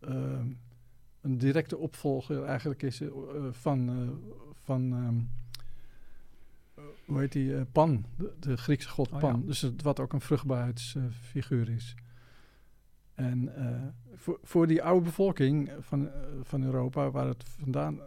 eh, 0.00 0.40
een 1.20 1.38
directe 1.38 1.78
opvolger 1.78 2.44
eigenlijk 2.44 2.82
is 2.82 3.00
eh, 3.00 3.08
van, 3.50 3.88
eh, 3.88 4.32
van 4.62 4.92
ehm, 4.92 5.18
eh, 6.74 6.84
hoe 7.06 7.18
heet 7.18 7.32
die, 7.32 7.64
Pan, 7.64 8.04
de, 8.16 8.34
de 8.40 8.56
Griekse 8.56 8.88
god 8.88 9.12
Oh, 9.12 9.18
Pan. 9.18 9.40
ja. 9.40 9.46
Dus 9.46 9.60
het, 9.60 9.82
wat 9.82 10.00
ook 10.00 10.12
een 10.12 10.20
vruchtbaarheidsfiguur 10.20 11.68
is. 11.68 11.94
En 13.14 13.52
voor, 14.14 14.38
voor 14.42 14.66
die 14.66 14.82
oude 14.82 15.04
bevolking 15.04 15.70
van, 15.80 16.10
van 16.42 16.62
Europa, 16.62 17.10
waar 17.10 17.26
het 17.26 17.44
vandaan 17.44 18.00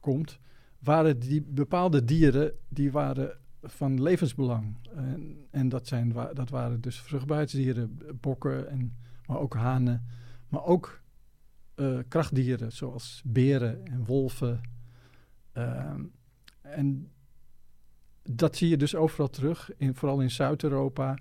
komt, 0.00 0.38
waren 0.78 1.18
die 1.18 1.42
bepaalde 1.42 2.04
dieren, 2.04 2.52
die 2.68 2.92
waren 2.92 3.38
van 3.64 4.02
levensbelang. 4.02 4.76
En, 4.94 5.46
en 5.50 5.68
dat, 5.68 5.86
zijn, 5.86 6.12
dat 6.32 6.50
waren 6.50 6.80
dus 6.80 7.00
vruchtbaarheidsdieren, 7.00 7.98
bokken, 8.20 8.68
en, 8.68 8.96
maar 9.26 9.38
ook 9.38 9.54
hanen. 9.54 10.06
Maar 10.48 10.64
ook 10.64 11.00
eh, 11.74 11.98
krachtdieren, 12.08 12.72
zoals 12.72 13.22
beren 13.24 13.86
en 13.86 14.04
wolven. 14.04 14.60
Ehm, 15.52 16.02
en 16.60 17.10
dat 18.22 18.56
zie 18.56 18.68
je 18.68 18.76
dus 18.76 18.94
overal 18.94 19.30
terug, 19.30 19.70
in, 19.76 19.94
vooral 19.94 20.20
in 20.20 20.30
Zuid-Europa, 20.30 21.18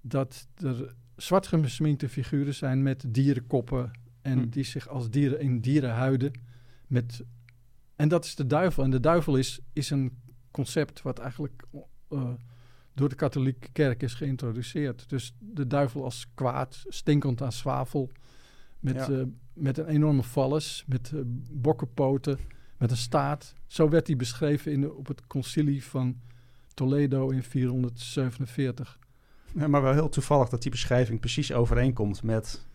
dat 0.00 0.48
er 0.56 0.94
zwart 1.16 1.46
gesminkte 1.46 2.08
figuren 2.08 2.54
zijn 2.54 2.82
met 2.82 3.04
dierenkoppen 3.08 3.90
en 4.22 4.38
Hm. 4.38 4.48
die 4.48 4.64
zich 4.64 4.88
als 4.88 5.10
dieren 5.10 5.40
in 5.40 5.60
dierenhuiden 5.60 6.32
met 6.86 7.24
en 8.00 8.08
dat 8.08 8.24
is 8.24 8.34
de 8.34 8.46
duivel. 8.46 8.82
En 8.82 8.90
de 8.90 9.00
duivel 9.00 9.36
is, 9.36 9.60
is 9.72 9.90
een 9.90 10.18
concept 10.50 11.02
wat 11.02 11.18
eigenlijk 11.18 11.62
eh, 12.08 12.30
door 12.94 13.08
de 13.08 13.14
katholieke 13.14 13.68
kerk 13.72 14.02
is 14.02 14.14
geïntroduceerd. 14.14 15.08
Dus 15.08 15.34
de 15.38 15.66
duivel 15.66 16.04
als 16.04 16.26
kwaad, 16.34 16.84
stinkend 16.88 17.42
aan 17.42 17.52
zwavel, 17.52 18.10
met, 18.80 18.94
Ja. 18.94 19.08
eh, 19.10 19.22
met 19.52 19.78
een 19.78 19.86
enorme 19.86 20.22
vallus, 20.22 20.84
met 20.88 21.12
eh, 21.14 21.20
bokkenpoten, 21.50 22.38
met 22.78 22.90
een 22.90 22.96
staart. 22.96 23.54
Zo 23.66 23.88
werd 23.88 24.06
hij 24.06 24.16
beschreven 24.16 24.72
in 24.72 24.80
de, 24.80 24.92
op 24.94 25.06
het 25.06 25.26
concilie 25.26 25.84
van 25.84 26.20
Toledo 26.74 27.28
in 27.28 27.42
447. 27.42 28.98
Ja, 29.54 29.68
maar 29.68 29.82
wel 29.82 29.92
heel 29.92 30.08
toevallig 30.08 30.48
dat 30.48 30.62
die 30.62 30.70
beschrijving 30.70 31.20
precies 31.20 31.52
overeenkomt 31.52 32.22
met 32.22 32.66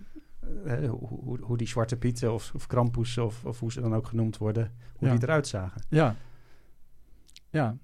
eh, 0.65 0.89
hoe, 0.89 1.07
hoe, 1.07 1.39
hoe 1.41 1.57
die 1.57 1.67
zwarte 1.67 1.95
pieten 1.97 2.33
of, 2.33 2.51
of 2.55 2.67
krampus 2.67 3.17
of, 3.17 3.45
of 3.45 3.59
hoe 3.59 3.71
ze 3.71 3.81
dan 3.81 3.95
ook 3.95 4.07
genoemd 4.07 4.38
worden, 4.38 4.71
hoe 4.95 5.07
Ja. 5.07 5.13
die 5.13 5.23
eruit 5.23 5.47
zagen. 5.47 5.81
Ja. 5.89 6.15
Ja. 7.55 7.77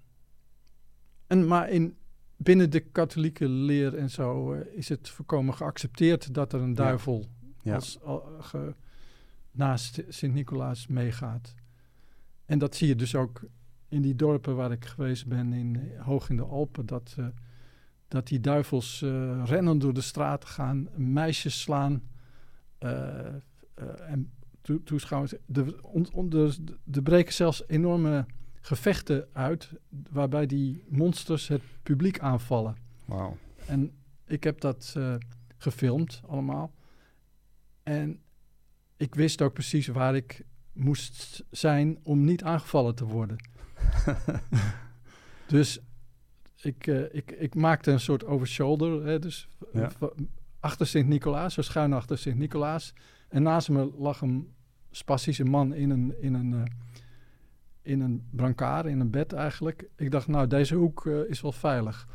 En 1.27 1.47
maar 1.47 1.69
in 1.69 1.95
binnen 2.37 2.69
de 2.69 2.79
katholieke 2.79 3.47
leer 3.47 3.95
en 3.97 4.09
zo 4.09 4.53
eh, 4.53 4.77
is 4.77 4.89
het 4.89 5.09
voorkomen 5.09 5.53
geaccepteerd 5.53 6.33
dat 6.33 6.53
er 6.53 6.61
een 6.61 6.73
duivel 6.73 7.25
Ja. 7.61 7.75
als, 7.75 7.99
ge- 8.39 8.75
naast 9.51 10.01
Sint-Nicolaas 10.07 10.87
meegaat. 10.87 11.55
En 12.45 12.59
dat 12.59 12.75
zie 12.75 12.87
je 12.87 12.95
dus 12.95 13.15
ook 13.15 13.41
in 13.89 14.01
die 14.01 14.15
dorpen 14.15 14.55
waar 14.55 14.71
ik 14.71 14.85
geweest 14.85 15.27
ben, 15.27 15.53
in, 15.53 15.91
hoog 15.97 16.29
in 16.29 16.35
de 16.35 16.43
Alpen, 16.43 16.85
dat, 16.85 17.15
eh, 17.17 17.25
dat 18.07 18.27
die 18.27 18.39
duivels 18.39 19.01
eh, 19.01 19.41
rennen 19.45 19.79
door 19.79 19.93
de 19.93 20.01
straten 20.01 20.49
gaan, 20.49 20.87
meisjes 20.95 21.61
slaan 21.61 22.01
en 24.07 24.31
toe- 24.61 24.83
toeschouwers. 24.83 25.33
Er 25.53 25.83
on, 25.83 26.07
on- 26.13 26.31
er- 26.33 26.57
er 26.91 27.01
breken 27.01 27.33
zelfs 27.33 27.63
enorme 27.67 28.25
gevechten 28.61 29.27
uit, 29.33 29.71
waarbij 30.09 30.45
die 30.45 30.83
monsters 30.89 31.47
het 31.47 31.61
publiek 31.83 32.19
aanvallen. 32.19 32.75
Wauw. 33.05 33.37
En 33.65 33.91
ik 34.27 34.43
heb 34.43 34.61
dat 34.61 34.93
eh, 34.97 35.15
gefilmd 35.57 36.21
allemaal. 36.27 36.73
En 37.83 38.19
ik 38.97 39.15
wist 39.15 39.41
ook 39.41 39.53
precies 39.53 39.87
waar 39.87 40.15
ik 40.15 40.45
moest 40.73 41.43
zijn 41.49 41.99
om 42.03 42.23
niet 42.23 42.43
aangevallen 42.43 42.95
te 42.95 43.05
worden. 43.05 43.37
Dus 45.47 45.79
ik, 46.61 46.87
eh, 46.87 47.13
ik, 47.15 47.31
ik 47.31 47.55
maakte 47.55 47.91
een 47.91 47.99
soort 47.99 48.25
overshoulder. 48.25 49.05
Hè, 49.05 49.19
dus 49.19 49.47
Ja. 49.73 49.91
achter 50.59 50.87
Sint-Nicolaas, 50.87 51.53
zo 51.53 51.61
schuin 51.61 51.93
achter 51.93 52.17
Sint-Nicolaas. 52.17 52.93
En 53.29 53.43
naast 53.43 53.69
me 53.69 53.91
lag 53.97 54.21
een 54.21 54.53
spastische 54.91 55.43
man 55.43 55.73
in 55.73 55.89
een, 55.89 56.21
in 56.21 56.33
een, 56.33 56.53
eh, 56.53 56.63
in 57.81 57.99
een 58.01 58.27
brancard, 58.29 58.85
in 58.85 58.99
een 58.99 59.09
bed 59.09 59.33
eigenlijk. 59.33 59.89
Ik 59.95 60.11
dacht, 60.11 60.27
nou, 60.27 60.47
deze 60.47 60.75
hoek 60.75 61.05
eh, 61.05 61.19
is 61.29 61.41
wel 61.41 61.51
veilig. 61.51 62.07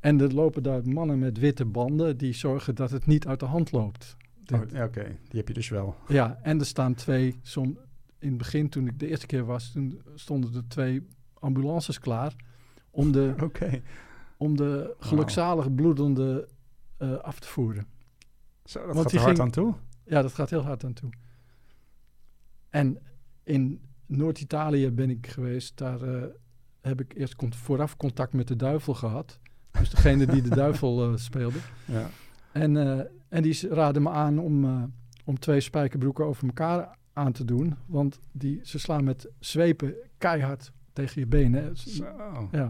En 0.00 0.20
er 0.20 0.34
lopen 0.34 0.62
daar 0.62 0.88
mannen 0.88 1.18
met 1.18 1.38
witte 1.38 1.64
banden 1.64 2.16
die 2.16 2.32
zorgen 2.32 2.74
dat 2.74 2.90
het 2.90 3.06
niet 3.06 3.26
uit 3.26 3.40
de 3.40 3.46
hand 3.46 3.72
loopt. 3.72 4.16
Oh, 4.54 4.60
ja, 4.70 4.84
Oké, 4.84 5.04
die 5.28 5.38
heb 5.38 5.48
je 5.48 5.54
dus 5.54 5.68
wel. 5.68 5.96
Ja, 6.08 6.38
en 6.42 6.58
er 6.60 6.66
staan 6.66 6.94
twee, 6.94 7.38
som, 7.42 7.78
in 8.18 8.28
het 8.28 8.38
begin 8.38 8.68
toen 8.68 8.86
ik 8.86 8.98
de 8.98 9.06
eerste 9.08 9.26
keer 9.26 9.44
was, 9.44 9.72
toen 9.72 10.02
stonden 10.14 10.54
er 10.54 10.68
twee 10.68 11.06
ambulances 11.34 11.98
klaar 11.98 12.34
om 12.90 13.12
de, 13.12 13.34
Oké. 13.42 13.82
om 14.36 14.56
de 14.56 14.94
gelukzalige 14.98 15.70
bloedende 15.70 16.48
eh, 16.96 17.16
af 17.16 17.38
te 17.40 17.48
voeren. 17.48 17.86
Zo, 18.64 18.86
dat 18.86 18.94
Want 18.94 19.06
gaat 19.06 19.12
er 19.12 19.18
hard 19.18 19.30
ging- 19.30 19.40
aan 19.40 19.50
toe. 19.50 19.74
Ja, 20.04 20.22
dat 20.22 20.32
gaat 20.34 20.50
heel 20.50 20.62
hard 20.62 20.84
aan 20.84 20.92
toe. 20.92 21.10
En 22.70 22.98
in 23.44 23.80
Noord-Italië 24.08 24.90
ben 24.90 25.10
ik 25.10 25.26
geweest. 25.26 25.76
Daar 25.76 26.02
eh, 26.02 26.22
heb 26.80 27.00
ik 27.00 27.14
eerst 27.16 27.36
cont- 27.36 27.56
vooraf 27.56 27.96
contact 27.96 28.32
met 28.32 28.48
de 28.48 28.56
duivel 28.56 28.94
gehad. 28.94 29.38
Dus 29.70 29.90
degene 29.90 30.26
die 30.26 30.42
de 30.42 30.54
duivel 30.64 31.10
eh, 31.10 31.16
speelde. 31.16 31.58
Ja. 31.84 32.10
En, 32.52 32.76
eh, 32.76 33.04
en 33.28 33.42
die 33.42 33.68
raadde 33.68 34.00
me 34.00 34.10
aan 34.10 34.38
om, 34.38 34.64
om 35.24 35.38
twee 35.38 35.60
spijkerbroeken 35.60 36.24
over 36.24 36.46
elkaar 36.46 36.96
aan 37.12 37.32
te 37.32 37.44
doen. 37.44 37.74
Want 37.86 38.18
die, 38.32 38.60
ze 38.62 38.78
slaan 38.78 39.04
met 39.04 39.28
zwepen 39.38 39.94
keihard 40.18 40.72
tegen 40.92 41.20
je 41.20 41.26
benen. 41.26 41.76
Zo. 41.76 42.48
Ja. 42.52 42.68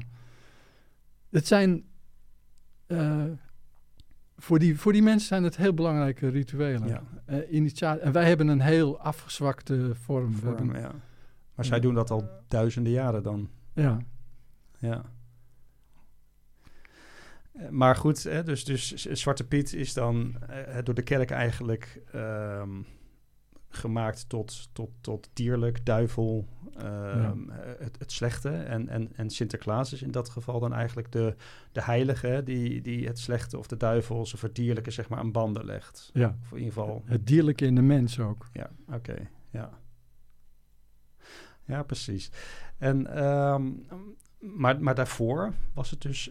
Het 1.31 1.47
zijn... 1.47 1.85
voor, 4.37 4.59
die, 4.59 4.79
voor 4.79 4.93
die 4.93 5.03
mensen 5.03 5.29
zijn 5.29 5.43
het 5.43 5.57
heel 5.57 5.75
belangrijke 5.75 6.29
rituelen. 6.29 6.89
Ja. 6.89 7.03
Eh, 7.25 7.53
initia- 7.53 7.99
en 7.99 8.13
wij 8.13 8.25
hebben 8.29 8.49
een 8.49 8.61
heel 8.61 9.01
afgezwakte 9.01 9.95
vorm. 9.95 10.33
We 10.33 10.39
Vorm, 10.39 10.57
hebben- 10.57 10.81
ja. 10.81 10.93
Maar 11.59 11.67
zij 11.67 11.81
doen 11.81 11.95
dat 11.95 12.11
al 12.11 12.31
duizenden 12.49 12.93
jaren 12.93 13.23
dan. 13.23 13.49
ja. 13.73 13.99
Ja. 14.79 15.05
Maar 17.71 17.97
goed, 17.97 18.23
hè, 18.23 18.43
dus, 18.43 18.65
dus 18.65 19.05
Zwarte 19.05 19.47
Piet 19.47 19.73
is 19.73 19.95
dan 19.95 20.37
eh, 20.49 20.77
door 20.85 20.95
de 20.95 21.03
kerk 21.03 21.31
eigenlijk 21.31 22.03
ehm, 22.13 22.83
gemaakt 23.69 24.29
tot, 24.29 24.69
tot, 24.73 24.91
tot 25.01 25.31
dierlijk, 25.33 25.85
duivel, 25.85 26.49
ehm, 26.77 27.51
eh, 27.51 27.59
het, 27.79 27.99
het 27.99 28.13
slechte. 28.13 28.51
En, 28.51 28.89
en, 28.89 29.17
en 29.17 29.31
Sinterklaas 29.31 29.93
is 29.93 30.03
in 30.03 30.11
dat 30.11 30.29
geval 30.29 30.61
dan 30.61 30.73
eigenlijk 30.73 31.13
de, 31.13 31.35
de 31.73 31.83
heilige 31.83 32.41
die, 32.45 32.81
die 32.81 33.07
het 33.07 33.19
slechte 33.19 33.59
of 33.59 33.67
de 33.67 33.77
duivel, 33.77 34.27
zijn 34.27 34.41
verdierlijke, 34.41 34.91
zeg 34.91 35.09
maar, 35.09 35.19
aan 35.19 35.33
banden 35.33 35.65
legt. 35.65 36.11
ja, 36.13 36.37
Of 36.43 36.51
in 36.51 36.59
ieder 36.59 36.73
geval 36.73 37.03
het 37.05 37.27
dierlijke 37.27 37.67
in 37.67 37.75
de 37.75 37.83
mens 37.83 38.21
ook. 38.21 38.49
ja, 38.53 38.71
oké. 38.93 39.29
Ja. 39.51 39.79
Ja, 41.69 41.83
precies. 41.83 42.31
En, 42.79 43.07
ehm, 43.17 43.71
maar, 44.39 44.81
maar 44.83 44.95
daarvoor 44.95 45.53
was 45.75 45.91
het 45.91 46.01
dus, 46.01 46.31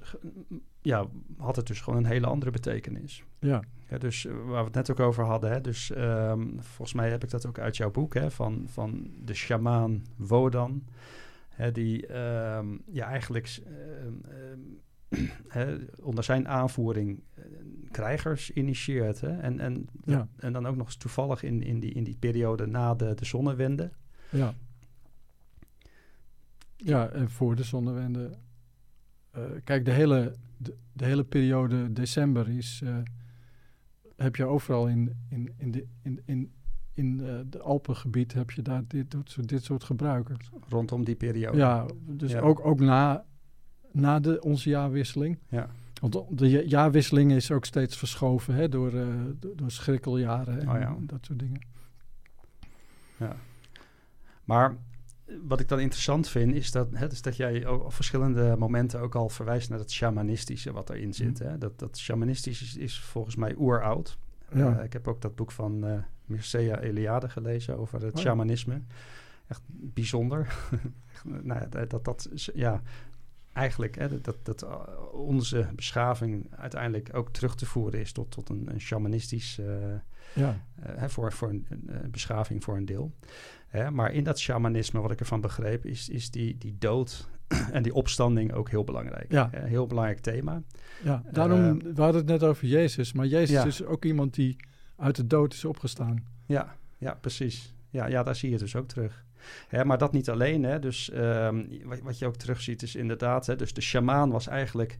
ja, 0.82 1.06
had 1.38 1.56
het 1.56 1.68
dus 1.68 1.82
gewoon 1.82 2.00
een 2.00 2.10
hele 2.12 2.28
andere 2.28 2.52
betekenis. 2.52 3.24
Ja, 3.40 3.62
Ja, 3.90 3.98
dus 3.98 4.26
eh, 4.26 4.34
waar 4.34 4.60
we 4.60 4.66
het 4.66 4.74
net 4.74 4.92
ook 4.92 5.00
over 5.00 5.24
hadden, 5.24 5.52
hè, 5.52 5.62
dus 5.62 5.92
ehm, 5.92 6.48
volgens 6.60 6.94
mij 6.94 7.10
heb 7.10 7.24
ik 7.24 7.30
dat 7.30 7.46
ook 7.46 7.60
uit 7.60 7.78
jouw 7.78 7.92
boek, 7.92 8.14
hè, 8.14 8.32
van, 8.32 8.64
van 8.66 9.12
de 9.24 9.34
shamaan 9.34 10.04
Wodan, 10.16 10.84
hè, 11.50 11.72
die 11.72 12.08
ehm, 12.08 12.68
ja, 12.86 13.06
eigenlijk 13.08 13.60
onder 16.04 16.24
zijn 16.24 16.48
aanvoering 16.48 17.24
eh, 17.34 17.44
krijgers 17.92 18.52
initieert. 18.52 19.22
Hè, 19.22 19.38
en, 19.38 19.60
en, 19.60 19.88
Ja. 20.06 20.28
en 20.38 20.54
dan 20.54 20.66
ook 20.68 20.76
nog 20.76 20.86
eens 20.86 20.98
toevallig 20.98 21.44
in, 21.44 21.64
in, 21.64 21.80
die, 21.80 21.92
in 21.94 22.04
die 22.04 22.18
periode 22.20 22.66
na 22.66 22.96
de, 22.96 23.14
de 23.14 23.26
zonnewende. 23.26 23.92
ja. 24.30 24.54
Ja, 26.78 27.08
en 27.10 27.30
voor 27.30 27.56
de 27.56 27.64
zonnewende. 27.64 28.38
eh, 29.32 29.44
kijk, 29.64 29.86
de 29.86 29.92
hele, 29.92 30.34
de, 30.58 30.76
de 30.94 31.06
hele 31.06 31.24
periode 31.24 31.94
december 31.94 32.50
is. 32.50 32.82
eh, 32.84 32.98
heb 34.16 34.36
je 34.36 34.46
overal 34.46 34.88
in, 34.88 35.18
in, 35.30 35.54
in, 35.58 35.72
de, 35.72 35.86
in, 36.02 36.22
in, 36.26 36.52
in 36.94 37.20
eh, 37.26 37.40
de 37.50 37.60
Alpengebied 37.62 38.34
heb 38.34 38.52
je 38.52 38.62
daar 38.62 38.84
dit, 38.88 39.12
dit, 39.12 39.30
soort, 39.30 39.48
dit 39.50 39.64
soort 39.64 39.84
gebruiken. 39.84 40.38
Rondom 40.70 41.04
die 41.04 41.16
periode. 41.16 41.58
Ja, 41.58 41.86
dus 42.06 42.32
Ja. 42.32 42.40
ook, 42.40 42.66
ook 42.66 42.80
na, 42.80 43.26
na 43.92 44.20
de, 44.20 44.42
onze 44.42 44.70
jaarwisseling. 44.70 45.40
Ja. 45.50 45.70
Want 46.02 46.14
de- 46.14 46.26
de 46.30 46.50
ja- 46.50 46.62
jaarwisseling 46.62 47.32
is 47.32 47.52
ook 47.52 47.66
steeds 47.66 47.98
verschoven 47.98 48.54
hè, 48.54 48.70
door, 48.70 48.92
door, 49.40 49.56
door 49.56 49.72
schrikkeljaren 49.72 50.60
en 50.60 50.70
Oh 50.70 50.80
ja. 50.80 50.96
dat 51.00 51.26
soort 51.26 51.40
dingen. 51.40 51.62
Ja. 53.20 53.36
Maar 54.44 54.76
wat 55.48 55.60
ik 55.60 55.68
dan 55.68 55.80
interessant 55.80 56.30
vind, 56.30 56.54
is 56.54 56.72
dat, 56.72 56.88
hè, 56.94 57.08
dus 57.08 57.22
dat 57.22 57.36
jij 57.36 57.68
op 57.68 57.94
verschillende 57.94 58.56
momenten 58.58 59.00
ook 59.00 59.16
al 59.16 59.30
verwijst 59.30 59.70
naar 59.70 59.80
het 59.80 59.92
shamanistische 59.92 60.72
wat 60.72 60.90
erin 60.90 61.14
zit. 61.14 61.40
Mhm. 61.40 61.50
Hè? 61.50 61.58
Dat, 61.58 61.80
dat 61.80 61.98
shamanistisch 61.98 62.62
is, 62.62 62.76
is 62.76 63.00
volgens 63.00 63.36
mij 63.36 63.56
oeroud. 63.58 64.18
Ja. 64.54 64.78
Eh, 64.78 64.84
ik 64.84 64.94
heb 64.94 65.08
ook 65.08 65.22
dat 65.22 65.36
boek 65.36 65.52
van 65.52 65.86
eh 65.86 66.00
Mircea 66.26 66.80
Eliade 66.80 67.30
gelezen 67.30 67.78
over 67.78 68.02
het 68.02 68.16
Oh 68.16 68.16
ja. 68.16 68.22
shamanisme. 68.22 68.82
Echt 69.48 69.62
bijzonder. 69.68 70.48
Nou, 71.24 71.70
dat, 71.70 72.06
dat, 72.06 72.30
ja, 72.54 72.82
eigenlijk 73.58 73.96
hè, 73.96 74.22
dat, 74.22 74.38
dat, 74.44 74.62
eh, 74.64 74.74
onze 75.14 75.68
beschaving 75.76 76.48
uiteindelijk 76.56 77.10
ook 77.16 77.30
terug 77.34 77.56
te 77.56 77.66
voeren 77.66 78.00
is 78.00 78.12
tot, 78.12 78.32
tot 78.32 78.50
een, 78.50 78.68
een 78.74 78.82
shamanistisch... 78.82 79.60
eh, 79.60 79.66
Ja, 80.34 80.62
eh, 80.82 81.04
voor, 81.08 81.32
voor 81.34 81.50
een, 81.50 81.66
een, 81.86 82.12
beschaving 82.12 82.64
voor 82.64 82.78
een 82.78 82.86
deel. 82.86 83.12
Hè, 83.68 83.92
maar 83.92 84.12
in 84.14 84.24
dat 84.24 84.40
shamanisme, 84.40 85.00
wat 85.02 85.12
ik 85.12 85.20
ervan 85.20 85.42
begreep, 85.42 85.86
is, 85.86 86.10
is 86.10 86.32
die, 86.32 86.58
die 86.58 86.76
dood 86.80 87.30
en 87.72 87.84
die 87.84 87.94
opstanding 87.94 88.54
ook 88.54 88.70
heel 88.70 88.84
belangrijk. 88.84 89.32
Ja. 89.32 89.50
Heel 89.54 89.88
belangrijk 89.88 90.20
thema. 90.20 90.62
ja. 91.04 91.24
daarom, 91.32 91.60
Eh, 91.80 91.94
we 91.94 92.02
hadden 92.02 92.22
het 92.22 92.30
net 92.30 92.44
over 92.44 92.68
Jezus, 92.68 93.14
maar 93.14 93.26
Jezus 93.26 93.50
Ja. 93.56 93.66
is 93.66 93.84
ook 93.84 94.06
iemand 94.06 94.34
die 94.34 94.56
uit 94.96 95.16
de 95.16 95.28
dood 95.28 95.54
is 95.54 95.66
opgestaan. 95.66 96.26
Ja, 96.46 96.76
ja 96.98 97.14
precies. 97.22 97.74
Ja, 97.90 98.06
ja, 98.08 98.24
daar 98.24 98.36
zie 98.36 98.48
je 98.50 98.56
het 98.56 98.64
dus 98.64 98.76
ook 98.76 98.88
terug. 98.88 99.26
Hè, 99.68 99.86
maar 99.86 99.98
dat 99.98 100.12
niet 100.12 100.30
alleen. 100.30 100.64
Hè, 100.64 100.80
dus 100.80 101.10
ehm, 101.10 101.66
wat, 101.84 102.00
wat 102.00 102.20
je 102.20 102.26
ook 102.26 102.36
terugziet 102.36 102.82
is 102.82 102.96
inderdaad... 102.96 103.46
Hè, 103.46 103.56
dus 103.56 103.74
de 103.74 103.82
sjamaan 103.82 104.32
was 104.32 104.48
eigenlijk 104.48 104.98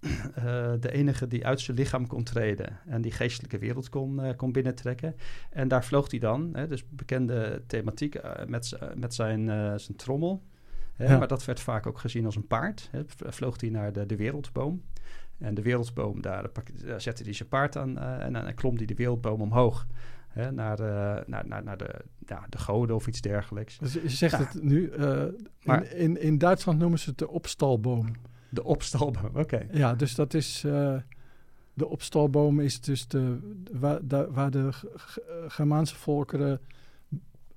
eh, 0.34 0.72
de 0.80 0.92
enige 0.92 1.26
die 1.26 1.46
uit 1.46 1.60
zijn 1.60 1.76
lichaam 1.76 2.06
kon 2.06 2.22
treden... 2.22 2.78
en 2.86 3.00
die 3.00 3.12
geestelijke 3.12 3.58
wereld 3.58 3.88
kon, 3.88 4.22
eh, 4.22 4.36
kon 4.36 4.52
binnentrekken. 4.52 5.16
En 5.50 5.68
daar 5.68 5.84
vloog 5.84 6.10
hij 6.10 6.20
dan, 6.20 6.50
hè, 6.52 6.66
dus 6.66 6.88
bekende 6.88 7.62
thematiek... 7.66 8.14
eh, 8.14 8.46
met, 8.46 8.78
met 8.94 9.14
zijn, 9.14 9.46
zijn 9.80 9.96
trommel. 9.96 10.42
Hè, 10.94 11.04
Ja. 11.04 11.18
Maar 11.18 11.28
dat 11.28 11.44
werd 11.44 11.60
vaak 11.60 11.86
ook 11.86 11.98
gezien 11.98 12.24
als 12.24 12.36
een 12.36 12.46
paard. 12.46 12.88
Hè, 12.90 13.02
vloog 13.06 13.60
hij 13.60 13.70
naar 13.70 13.92
de, 13.92 14.06
de 14.06 14.16
wereldboom... 14.16 14.82
En 15.38 15.54
de 15.54 15.62
wereldboom, 15.62 16.22
daar, 16.22 16.50
zette 16.96 17.22
hij 17.22 17.32
zijn 17.32 17.48
paard 17.48 17.76
aan 17.76 17.98
en 17.98 18.32
dan 18.32 18.54
klom 18.54 18.76
hij 18.76 18.86
de 18.86 18.94
wereldboom 18.94 19.40
omhoog. 19.40 19.86
Hè, 20.28 20.52
naar, 20.52 20.78
eh, 20.80 21.24
naar, 21.26 21.46
naar, 21.48 21.62
naar 21.62 21.76
de, 21.76 21.94
ja, 22.26 22.46
de 22.48 22.58
goden 22.58 22.96
of 22.96 23.06
iets 23.06 23.20
dergelijks. 23.20 23.78
Dus 23.78 23.92
je 23.92 24.08
zegt 24.08 24.38
Ja. 24.38 24.44
het 24.44 24.62
nu, 24.62 24.88
eh, 24.90 25.24
Maar- 25.64 25.84
in, 25.92 25.98
in, 25.98 26.20
in 26.22 26.38
Duitsland 26.38 26.78
noemen 26.78 26.98
ze 26.98 27.08
het 27.08 27.18
de 27.18 27.28
opstalboom. 27.28 28.12
De 28.48 28.64
opstalboom, 28.64 29.30
oké. 29.36 29.66
Ja, 29.72 29.94
dus 29.94 30.14
dat 30.14 30.34
is, 30.34 30.64
eh, 30.64 30.96
de 31.74 31.88
opstalboom 31.88 32.60
is 32.60 32.80
dus 32.80 33.08
de, 33.08 33.38
waar, 33.72 33.98
daar- 34.02 34.32
waar 34.32 34.50
de 34.50 34.68
Germaanse 35.48 35.94
volkeren 35.96 36.60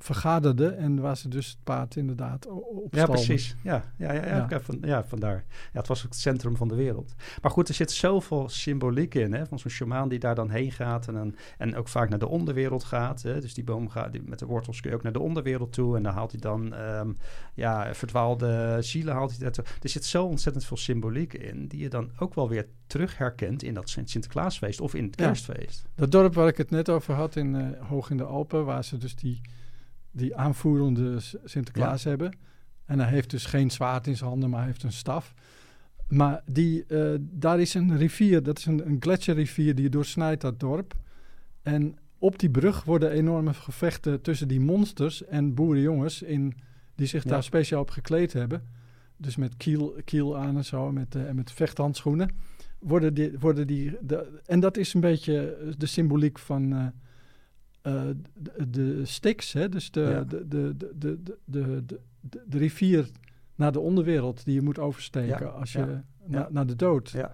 vergaderden 0.04 0.78
en 0.78 1.00
waar 1.00 1.18
ze 1.18 1.28
dus 1.30 1.48
het 1.48 1.64
paard 1.64 1.96
inderdaad 1.96 2.48
op 2.48 2.96
Ja, 2.96 3.06
precies. 3.06 3.56
Ja, 3.64 3.84
ja, 3.98 4.14
ja, 4.14 4.48
ja, 4.50 4.60
van, 4.60 4.78
ja, 4.82 5.04
vandaar. 5.04 5.44
Ja, 5.74 5.80
het 5.80 5.88
was 5.88 6.00
ook 6.04 6.10
het 6.12 6.20
centrum 6.20 6.56
van 6.56 6.68
de 6.68 6.76
wereld. 6.76 7.14
Maar 7.42 7.52
goed, 7.52 7.68
er 7.68 7.74
zit 7.74 7.92
zoveel 7.92 8.50
symboliek 8.50 9.16
in, 9.16 9.34
hè, 9.34 9.46
van 9.46 9.60
zo'n 9.60 9.72
shamaan 9.72 10.10
die 10.10 10.20
daar 10.20 10.36
dan 10.36 10.50
heen 10.50 10.72
gaat 10.72 11.08
en, 11.08 11.14
dan, 11.14 11.36
en 11.58 11.76
ook 11.76 11.88
vaak 11.88 12.10
naar 12.10 12.20
de 12.20 12.28
onderwereld 12.28 12.84
gaat. 12.84 13.22
Hè. 13.22 13.42
Dus 13.42 13.54
die 13.54 13.64
boom 13.64 13.90
gaat, 13.90 14.12
die, 14.12 14.22
met 14.26 14.40
de 14.40 14.46
wortels 14.46 14.82
kun 14.82 14.90
je 14.90 14.96
ook 14.96 15.04
naar 15.04 15.12
de 15.14 15.20
onderwereld 15.20 15.74
toe 15.74 15.98
en 15.98 16.04
dan 16.04 16.14
haalt 16.14 16.32
hij 16.32 16.40
dan, 16.40 16.74
ehm, 16.74 17.12
ja, 17.54 17.94
verdwaalde 17.94 18.78
zielen 18.80 19.14
haalt 19.14 19.30
hij 19.30 19.40
daartoe. 19.40 19.66
Er 19.82 19.90
zit 19.90 20.06
zo 20.06 20.26
ontzettend 20.26 20.66
veel 20.66 20.78
symboliek 20.78 21.34
in, 21.34 21.68
die 21.68 21.80
je 21.80 21.90
dan 21.90 22.12
ook 22.20 22.34
wel 22.34 22.50
weer 22.50 22.68
terug 22.88 23.18
herkent 23.18 23.64
in 23.64 23.74
dat 23.74 23.90
Sint- 23.90 24.10
Sinterklaasfeest 24.10 24.82
of 24.82 24.94
in 24.94 25.04
het 25.06 25.20
Ja. 25.20 25.26
kerstfeest. 25.26 25.86
Dat 25.96 26.12
dorp 26.12 26.34
waar 26.34 26.48
ik 26.48 26.58
het 26.58 26.70
net 26.70 26.90
over 26.90 27.14
had, 27.14 27.36
in, 27.36 27.56
eh, 27.56 27.88
hoog 27.88 28.10
in 28.10 28.18
de 28.18 28.24
Alpen, 28.24 28.66
waar 28.66 28.84
ze 28.84 28.98
dus 28.98 29.16
die, 29.16 29.42
die 30.12 30.36
aanvoerende 30.36 31.18
Sinterklaas 31.44 32.04
hebben. 32.04 32.38
En 32.86 33.00
hij 33.00 33.10
heeft 33.10 33.30
dus 33.30 33.46
geen 33.46 33.72
zwaard 33.72 34.08
in 34.08 34.18
zijn 34.18 34.30
handen, 34.30 34.50
maar 34.50 34.60
hij 34.60 34.68
heeft 34.68 34.84
een 34.84 34.92
staf. 34.92 35.34
Maar 36.08 36.42
die, 36.46 36.86
eh, 36.86 37.14
daar 37.20 37.60
is 37.60 37.74
een 37.74 37.98
rivier, 37.98 38.44
dat 38.44 38.58
is 38.58 38.66
een, 38.66 38.88
een 38.88 38.98
gletsjerrivier 39.00 39.76
die 39.76 39.90
doorsnijdt 39.90 40.42
dat 40.42 40.60
dorp. 40.60 40.94
En 41.62 41.98
op 42.18 42.40
die 42.40 42.50
brug 42.50 42.84
worden 42.84 43.12
enorme 43.12 43.54
gevechten 43.54 44.22
tussen 44.22 44.48
die 44.48 44.60
monsters 44.60 45.26
en 45.26 45.54
boerenjongens 45.54 46.22
in, 46.22 46.54
die 46.96 47.08
zich 47.08 47.24
Ja. 47.24 47.30
daar 47.30 47.44
speciaal 47.44 47.82
op 47.82 47.90
gekleed 47.90 48.34
hebben. 48.34 48.64
Dus 49.18 49.36
met 49.36 49.58
kiel, 49.58 49.96
kiel 50.06 50.38
aan 50.38 50.58
en 50.58 50.66
zo, 50.66 50.92
met, 50.92 51.16
eh, 51.16 51.28
en 51.28 51.36
met 51.36 51.52
vechthandschoenen. 51.52 52.30
Worden 52.80 53.14
die, 53.14 53.40
worden 53.40 53.68
die, 53.68 53.98
de, 54.02 54.40
en 54.46 54.60
dat 54.60 54.78
is 54.78 54.94
een 54.94 55.02
beetje 55.02 55.56
eh, 55.56 55.74
de 55.78 55.86
symboliek 55.86 56.40
van 56.40 56.94
eh, 57.82 58.02
de, 58.34 58.70
de 58.70 59.06
Styx, 59.06 59.54
hè? 59.54 59.70
dus 59.70 59.92
de, 59.92 60.00
Ja. 60.02 60.24
de, 60.24 60.48
de, 60.48 60.76
de, 60.78 60.92
de, 60.96 61.22
de, 61.46 62.00
de, 62.48 62.58
rivier 62.58 63.10
naar 63.56 63.72
de 63.72 63.80
onderwereld 63.80 64.46
die 64.46 64.54
je 64.54 64.62
moet 64.62 64.80
oversteken 64.80 65.46
Ja, 65.46 65.52
als 65.52 65.72
je 65.72 65.80
ja, 65.80 66.04
na- 66.26 66.40
ja. 66.40 66.48
naar 66.52 66.66
de 66.66 66.76
dood. 66.76 67.10
Ja. 67.10 67.34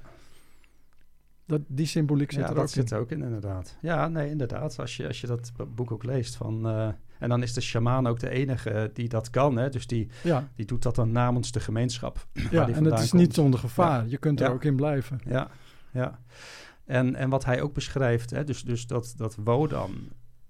Dat, 1.46 1.62
die 1.68 1.86
symboliek 1.86 2.32
zit 2.32 2.42
ja, 2.42 2.48
er 2.48 2.54
dat 2.54 2.64
ook 2.64 2.70
zit 2.70 2.90
in. 2.92 2.96
er 2.96 3.02
ook 3.04 3.12
in, 3.12 3.22
inderdaad. 3.22 3.78
Ja, 3.82 4.08
nee, 4.08 4.30
inderdaad. 4.30 4.80
Als 4.80 4.98
je, 4.98 5.08
als 5.08 5.22
je 5.22 5.28
dat 5.28 5.52
boek 5.76 5.92
ook 5.92 6.04
leest 6.04 6.36
van... 6.36 6.68
eh, 6.68 6.90
en 7.20 7.30
dan 7.30 7.44
is 7.44 7.54
de 7.54 7.62
shamaan 7.62 8.08
ook 8.08 8.20
de 8.20 8.30
enige 8.30 8.90
die 8.94 9.10
dat 9.10 9.30
kan, 9.30 9.58
hè. 9.58 9.70
Dus 9.70 9.88
die, 9.88 10.08
die 10.56 10.66
doet 10.66 10.84
dat 10.84 10.96
dan 10.96 11.12
namens 11.12 11.52
de 11.52 11.60
gemeenschap. 11.60 12.28
ja 12.52 12.70
en 12.70 12.84
het 12.86 13.00
is 13.00 13.10
komt. 13.10 13.22
niet 13.22 13.34
zonder 13.34 13.60
gevaar. 13.60 14.08
Je 14.08 14.18
kunt 14.18 14.42
er 14.42 14.52
ook 14.52 14.64
in 14.64 14.76
blijven. 14.76 15.20
Ja, 15.26 15.48
ja. 15.92 16.20
En, 16.86 17.16
en 17.16 17.30
wat 17.30 17.46
hij 17.46 17.62
ook 17.62 17.74
beschrijft, 17.74 18.30
hè, 18.30 18.44
dus, 18.44 18.64
dus 18.64 18.88
dat, 18.88 19.14
dat 19.18 19.36
Wodan 19.44 19.96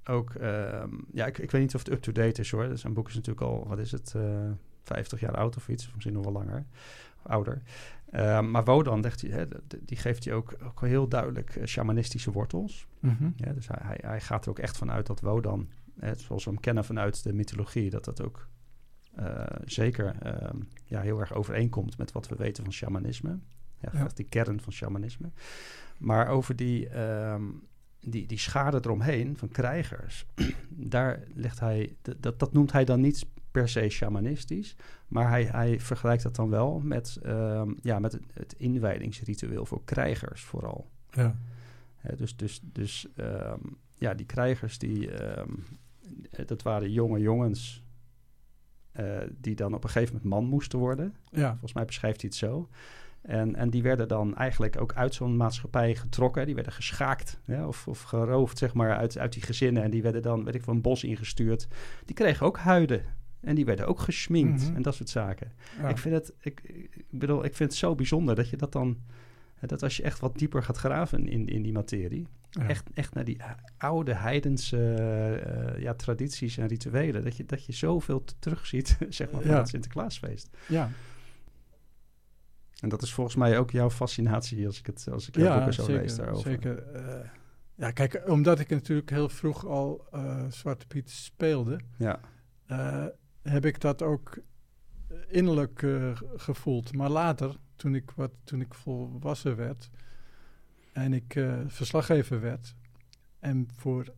ook... 0.08 0.34
ehm, 0.34 0.90
ja, 1.12 1.26
ik, 1.26 1.38
ik 1.38 1.52
weet 1.52 1.62
niet 1.62 1.76
of 1.76 1.84
het 1.84 1.94
up-to-date 1.94 2.42
is, 2.42 2.52
hoor. 2.52 2.78
Zijn 2.78 2.94
boek 2.94 3.08
is 3.08 3.16
natuurlijk 3.16 3.46
al, 3.46 3.68
wat 3.68 3.80
is 3.80 3.92
het, 3.92 4.14
eh 4.16 4.52
50 4.88 5.20
jaar 5.20 5.36
oud 5.36 5.56
of 5.56 5.70
iets. 5.70 5.88
Of 5.88 5.94
misschien 5.94 6.14
nog 6.14 6.24
wel 6.24 6.34
langer, 6.34 6.66
ouder. 7.22 7.62
Ehm, 8.12 8.52
maar 8.52 8.64
Wodan, 8.64 9.04
zegt 9.04 9.22
hij, 9.22 9.30
hè, 9.30 9.46
die 9.82 9.98
geeft 9.98 10.26
hij 10.26 10.34
ook, 10.34 10.56
ook 10.64 10.82
heel 10.82 11.08
duidelijk 11.08 11.56
eh, 11.56 11.66
shamanistische 11.66 12.32
wortels. 12.32 12.88
Mhm. 13.00 13.30
Ja, 13.36 13.54
dus 13.54 13.68
hij, 13.68 13.80
hij, 13.82 13.98
hij 14.02 14.22
gaat 14.22 14.44
er 14.44 14.50
ook 14.50 14.60
echt 14.60 14.78
vanuit 14.78 15.06
dat 15.08 15.20
Wodan, 15.20 15.70
hè, 16.00 16.16
zoals 16.16 16.44
we 16.46 16.52
hem 16.52 16.60
kennen 16.60 16.86
vanuit 16.86 17.24
de 17.24 17.34
mythologie, 17.34 17.90
dat 17.90 18.06
dat 18.06 18.22
ook 18.22 18.48
eh, 19.16 19.46
zeker 19.66 20.16
ehm, 20.22 20.58
ja, 20.86 21.02
heel 21.02 21.20
erg 21.20 21.34
overeenkomt 21.34 21.98
met 21.98 22.12
wat 22.12 22.28
we 22.28 22.36
weten 22.36 22.64
van 22.64 22.74
shamanisme. 22.74 23.40
Ja, 23.80 24.08
die 24.14 24.26
kern 24.26 24.62
van 24.62 24.74
shamanisme. 24.74 25.32
Maar 25.98 26.28
over 26.28 26.56
die, 26.56 26.90
die, 28.10 28.28
die 28.28 28.38
schade 28.38 28.78
eromheen 28.82 29.38
van 29.38 29.48
krijgers, 29.48 30.26
daar 30.70 31.24
ligt 31.34 31.60
hij, 31.60 31.96
dat, 32.20 32.40
dat 32.40 32.54
noemt 32.54 32.72
hij 32.72 32.86
dan 32.86 33.02
niet 33.02 33.26
per 33.52 33.70
se 33.70 33.90
shamanistisch, 33.90 34.76
maar 35.08 35.30
hij, 35.30 35.44
hij 35.44 35.80
vergelijkt 35.80 36.24
dat 36.24 36.36
dan 36.36 36.50
wel 36.50 36.80
met, 36.80 37.20
ehm, 37.24 37.74
ja, 37.82 38.00
met 38.00 38.20
het, 38.34 38.56
inwijdingsritueel 38.58 39.66
voor 39.66 39.82
krijgers 39.84 40.44
vooral. 40.44 40.90
Ja. 41.10 41.36
Dus 42.16 42.36
dus, 42.36 42.60
dus 42.64 43.08
ehm, 43.16 43.60
ja, 43.96 44.14
die 44.14 44.26
krijgers, 44.26 44.78
die, 44.78 45.12
ehm, 45.12 45.50
eh, 46.32 46.46
dat 46.46 46.62
waren 46.62 46.92
jonge 46.92 47.20
jongens 47.20 47.84
eh, 48.92 49.18
die 49.38 49.56
dan 49.56 49.74
op 49.74 49.84
een 49.84 49.90
gegeven 49.90 50.16
moment 50.16 50.34
man 50.34 50.46
moesten 50.46 50.80
worden. 50.80 51.16
ja. 51.30 51.50
Volgens 51.50 51.74
mij 51.74 51.86
beschrijft 51.86 52.22
hij 52.22 52.30
het 52.30 52.40
zo. 52.40 52.70
En, 53.28 53.56
en 53.56 53.70
die 53.70 53.82
werden 53.84 54.08
dan 54.08 54.36
eigenlijk 54.36 54.82
ook 54.82 54.94
uit 54.94 55.14
zo'n 55.14 55.38
maatschappij 55.38 55.96
getrokken. 55.96 56.46
Die 56.46 56.56
werden 56.56 56.74
geschaakt 56.74 57.40
of, 57.48 57.88
of 57.88 58.02
geroofd, 58.02 58.58
zeg 58.58 58.74
maar, 58.74 58.96
uit, 58.98 59.18
uit 59.18 59.34
die 59.34 59.42
gezinnen. 59.42 59.84
En 59.84 59.92
die 59.92 60.02
werden 60.02 60.22
dan, 60.22 60.44
weet 60.44 60.56
ik, 60.56 60.64
van 60.64 60.76
een 60.76 60.82
bos 60.82 61.04
ingestuurd. 61.04 61.68
Die 62.06 62.16
kregen 62.16 62.46
ook 62.46 62.58
huiden. 62.58 63.02
En 63.42 63.56
die 63.56 63.66
werden 63.66 63.88
ook 63.88 64.00
gesminkt 64.00 64.68
Mhm. 64.68 64.76
en 64.76 64.82
dat 64.82 64.96
soort 64.96 65.10
zaken. 65.10 65.52
Ja. 65.82 65.90
Ik 65.90 65.98
vind 65.98 66.16
het, 66.16 66.34
ik, 66.40 66.62
ik 66.64 67.06
bedoel, 67.10 67.44
ik 67.46 67.56
vind 67.56 67.70
het 67.70 67.80
zo 67.80 67.96
bijzonder 67.96 68.36
dat 68.36 68.50
je 68.50 68.58
dat 68.58 68.72
dan, 68.72 68.98
dat 69.60 69.84
als 69.84 69.98
je 69.98 70.04
echt 70.04 70.20
wat 70.20 70.38
dieper 70.38 70.64
gaat 70.64 70.78
graven 70.78 71.28
in, 71.28 71.48
in 71.48 71.62
die 71.62 71.72
materie, 71.74 72.28
Ja. 72.50 72.68
echt, 72.68 72.90
echt 72.94 73.14
naar 73.14 73.24
die 73.24 73.38
oude 73.78 74.14
heidense 74.14 74.94
eh, 74.94 75.82
ja, 75.82 75.94
tradities 75.94 76.58
en 76.58 76.68
rituelen, 76.68 77.24
dat 77.24 77.38
je, 77.38 77.46
dat 77.46 77.66
je 77.66 77.74
zoveel 77.74 78.24
terugziet, 78.40 78.98
zeg 79.10 79.32
maar, 79.32 79.42
van 79.42 79.52
Ja. 79.52 79.58
het 79.58 79.68
Sinterklaasfeest. 79.70 80.50
Ja. 80.68 80.90
En 82.80 82.90
dat 82.90 83.02
is 83.02 83.14
volgens 83.14 83.36
mij 83.36 83.60
ook 83.60 83.72
jouw 83.72 83.90
fascinatie 83.90 84.66
als 84.66 84.80
ik, 84.80 84.86
het, 84.86 85.08
als 85.12 85.28
ik 85.28 85.36
jouw 85.36 85.56
boeken 85.56 85.74
zo 85.74 85.86
lees 85.86 86.16
daarover. 86.16 86.52
Zeker. 86.52 86.92
eh, 86.92 87.30
ja, 87.76 87.92
kijk, 87.92 88.22
omdat 88.26 88.60
ik 88.60 88.70
natuurlijk 88.70 89.10
heel 89.10 89.30
vroeg 89.30 89.66
al 89.66 90.08
eh, 90.12 90.46
Zwarte 90.50 90.88
Piet 90.88 91.10
speelde, 91.10 91.80
Ja, 91.98 92.20
eh, 92.66 93.06
heb 93.42 93.66
ik 93.66 93.82
dat 93.82 94.02
ook 94.02 94.38
innerlijk 95.28 95.86
gevoeld. 96.36 96.94
Maar 96.94 97.10
later, 97.10 97.56
toen 97.76 97.96
ik, 97.96 98.12
wat, 98.16 98.32
toen 98.44 98.62
ik 98.62 98.74
volwassen 98.74 99.56
werd 99.56 99.90
en 100.94 101.14
ik 101.14 101.46
verslaggever 101.68 102.42
werd 102.42 102.76
en 103.40 103.68
voor 103.76 104.14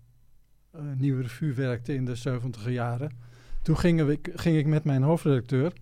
Nieuwe 0.95 1.22
Revue 1.22 1.54
werkte 1.54 1.93
in 1.93 2.06
de 2.06 2.15
70 2.15 2.69
jaren, 2.69 3.12
toen 3.62 3.78
gingen 3.78 4.08
we, 4.08 4.19
ging 4.22 4.58
ik 4.58 4.65
met 4.65 4.84
mijn 4.84 5.04
hoofdredacteur 5.04 5.74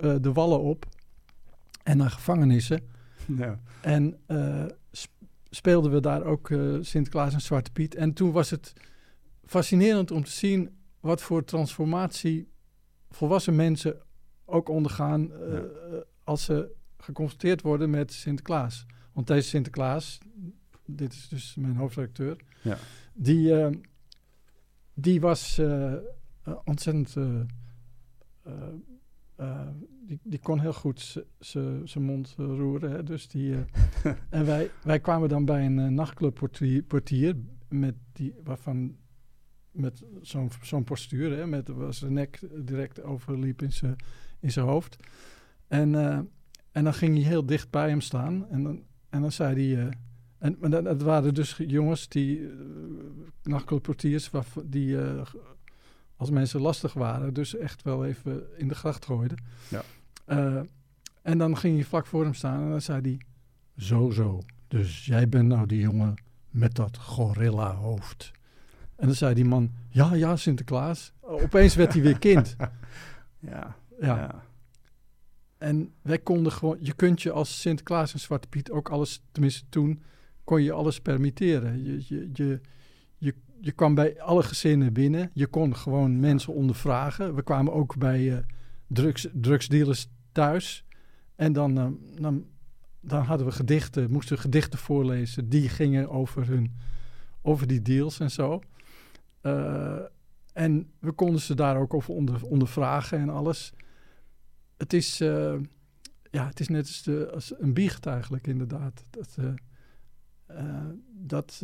de 0.00 0.32
wallen 0.32 0.60
op 0.60 0.86
en 1.84 1.96
naar 1.96 2.10
gevangenissen. 2.10 2.80
ja. 3.36 3.60
En 3.80 4.18
eh, 4.26 4.64
sp- 4.92 5.12
speelden 5.50 5.92
we 5.92 6.00
daar 6.00 6.22
ook 6.24 6.50
eh, 6.50 6.76
Sinterklaas 6.80 7.32
en 7.32 7.40
Zwarte 7.40 7.72
Piet. 7.72 7.94
En 7.94 8.12
toen 8.12 8.32
was 8.32 8.50
het 8.50 8.72
fascinerend 9.44 10.10
om 10.10 10.24
te 10.24 10.30
zien 10.30 10.70
wat 11.00 11.22
voor 11.22 11.44
transformatie 11.44 12.48
volwassen 13.10 13.54
mensen 13.56 13.96
ook 14.44 14.68
ondergaan 14.68 15.32
eh, 15.32 15.52
Ja. 15.52 15.62
als 16.24 16.44
ze 16.44 16.70
geconfronteerd 16.98 17.62
worden 17.62 17.90
met 17.90 18.12
Sinterklaas. 18.12 18.86
Want 19.12 19.26
deze 19.26 19.48
Sinterklaas, 19.48 20.18
dit 20.86 21.12
is 21.12 21.28
dus 21.28 21.54
mijn 21.54 21.76
hoofdredacteur, 21.76 22.36
Ja. 22.62 22.78
die, 23.14 23.52
die 24.94 25.20
was 25.20 25.60
ontzettend. 26.64 27.16
Eh, 29.36 29.68
die, 30.06 30.18
die 30.22 30.38
kon 30.38 30.60
heel 30.60 30.72
goed 30.72 31.24
zijn 31.84 32.02
mond 32.02 32.34
eh, 32.38 32.44
roeren. 32.44 32.90
Hè? 32.90 33.02
Dus 33.02 33.28
die, 33.28 33.54
eh, 33.54 34.12
en 34.30 34.46
wij, 34.46 34.70
wij 34.82 35.00
kwamen 35.00 35.28
dan 35.28 35.44
bij 35.44 35.64
een 35.64 35.94
nachtclubportier 35.94 36.82
portier 36.82 37.36
met 37.68 37.94
die, 38.12 38.34
waarvan 38.44 38.96
met 39.70 40.02
zo'n 40.22 40.50
zo'n 40.62 40.84
postuur, 40.84 41.36
hè, 41.36 41.46
met 41.46 41.68
waar 41.68 41.94
zijn 41.94 42.12
nek 42.12 42.40
direct 42.66 43.02
overliep 43.02 43.62
in 43.62 43.72
zijn 43.72 43.96
in 44.40 44.52
zijn 44.52 44.66
hoofd. 44.66 44.96
En, 45.66 45.94
en 46.72 46.84
dan 46.84 46.94
ging 46.94 47.16
hij 47.16 47.24
heel 47.24 47.46
dicht 47.46 47.70
bij 47.70 47.88
hem 47.88 48.00
staan 48.00 48.48
en 48.50 48.62
dan, 48.62 48.82
en 49.08 49.20
dan 49.20 49.32
zei 49.32 49.74
hij. 49.74 49.92
En 50.38 50.56
maar 50.60 50.70
dat, 50.70 50.84
dat, 50.84 51.02
waren 51.02 51.34
dus 51.34 51.56
jongens 51.66 52.08
die, 52.08 52.50
nachtclubportiers, 53.42 54.30
die 54.64 54.96
als 56.16 56.30
mensen 56.30 56.60
lastig 56.60 56.92
waren, 56.92 57.34
dus 57.34 57.56
echt 57.56 57.82
wel 57.82 58.04
even 58.04 58.42
in 58.56 58.68
de 58.68 58.74
gracht 58.74 59.04
gooiden. 59.04 59.38
Ja. 59.68 59.82
Uh, 60.26 60.60
en 61.22 61.38
dan 61.38 61.56
ging 61.56 61.74
hij 61.74 61.84
vlak 61.84 62.06
voor 62.06 62.22
hem 62.22 62.34
staan 62.34 62.62
en 62.62 62.70
dan 62.70 62.80
zei 62.80 63.00
hij: 63.00 63.18
Zo, 63.76 64.10
zo. 64.10 64.40
Dus 64.68 65.06
jij 65.06 65.28
bent 65.28 65.48
nou 65.48 65.66
die 65.66 65.80
jongen 65.80 66.14
met 66.50 66.74
dat 66.74 66.98
gorilla-hoofd. 66.98 68.32
En 68.96 69.06
dan 69.06 69.14
zei 69.14 69.34
die 69.34 69.44
man: 69.44 69.70
Ja, 69.88 70.14
ja, 70.14 70.36
Sinterklaas. 70.36 71.12
Opeens 71.20 71.74
werd 71.74 71.92
hij 71.92 72.02
weer 72.02 72.18
kind. 72.18 72.56
ja. 73.38 73.76
ja. 74.00 74.16
ja. 74.16 74.42
En 75.58 75.92
wij 76.02 76.18
konden 76.18 76.52
gewoon, 76.52 76.76
je 76.80 76.92
kunt 76.92 77.22
je 77.22 77.30
als 77.30 77.60
Sinterklaas 77.60 78.12
en 78.12 78.20
Zwarte 78.20 78.48
Piet 78.48 78.70
ook 78.70 78.88
alles, 78.88 79.22
tenminste 79.32 79.64
toen, 79.68 80.02
kon 80.44 80.62
je 80.62 80.72
alles 80.72 81.00
permitteren. 81.00 81.82
Je, 81.82 82.04
je, 82.06 82.30
je, 82.32 82.60
je, 83.18 83.34
je 83.60 83.72
kwam 83.72 83.94
bij 83.94 84.20
alle 84.20 84.42
gezinnen 84.42 84.92
binnen. 84.92 85.30
Je 85.32 85.46
kon 85.46 85.76
gewoon 85.76 86.20
mensen 86.20 86.52
ondervragen. 86.52 87.34
We 87.34 87.42
kwamen 87.42 87.72
ook 87.72 87.96
bij 87.96 88.20
uh, 88.20 88.38
drugs, 88.86 89.28
drugsdealers 89.32 90.08
thuis. 90.32 90.84
En 91.36 91.52
dan, 91.52 91.78
uh, 91.78 92.20
dan, 92.20 92.46
dan 93.00 93.22
hadden 93.22 93.46
we 93.46 93.52
gedichten, 93.52 94.10
moesten 94.10 94.36
we 94.36 94.42
gedichten 94.42 94.78
voorlezen. 94.78 95.48
Die 95.48 95.68
gingen 95.68 96.10
over, 96.10 96.46
hun, 96.46 96.76
over 97.42 97.66
die 97.66 97.82
deals 97.82 98.20
en 98.20 98.30
zo. 98.30 98.60
Uh, 99.42 100.00
en 100.52 100.90
we 100.98 101.12
konden 101.12 101.40
ze 101.40 101.54
daar 101.54 101.76
ook 101.76 101.94
over 101.94 102.14
onder, 102.14 102.44
ondervragen 102.44 103.18
en 103.18 103.28
alles. 103.28 103.72
Het 104.76 104.92
is, 104.92 105.20
eh, 105.20 105.54
ja, 106.30 106.46
het 106.46 106.60
is 106.60 106.68
net 106.68 106.86
als, 106.86 107.02
de, 107.02 107.30
als 107.34 107.54
een 107.58 107.74
biecht 107.74 108.06
eigenlijk, 108.06 108.46
inderdaad. 108.46 109.04
Dat, 109.10 109.36
uh, 110.50 110.84
dat 111.08 111.62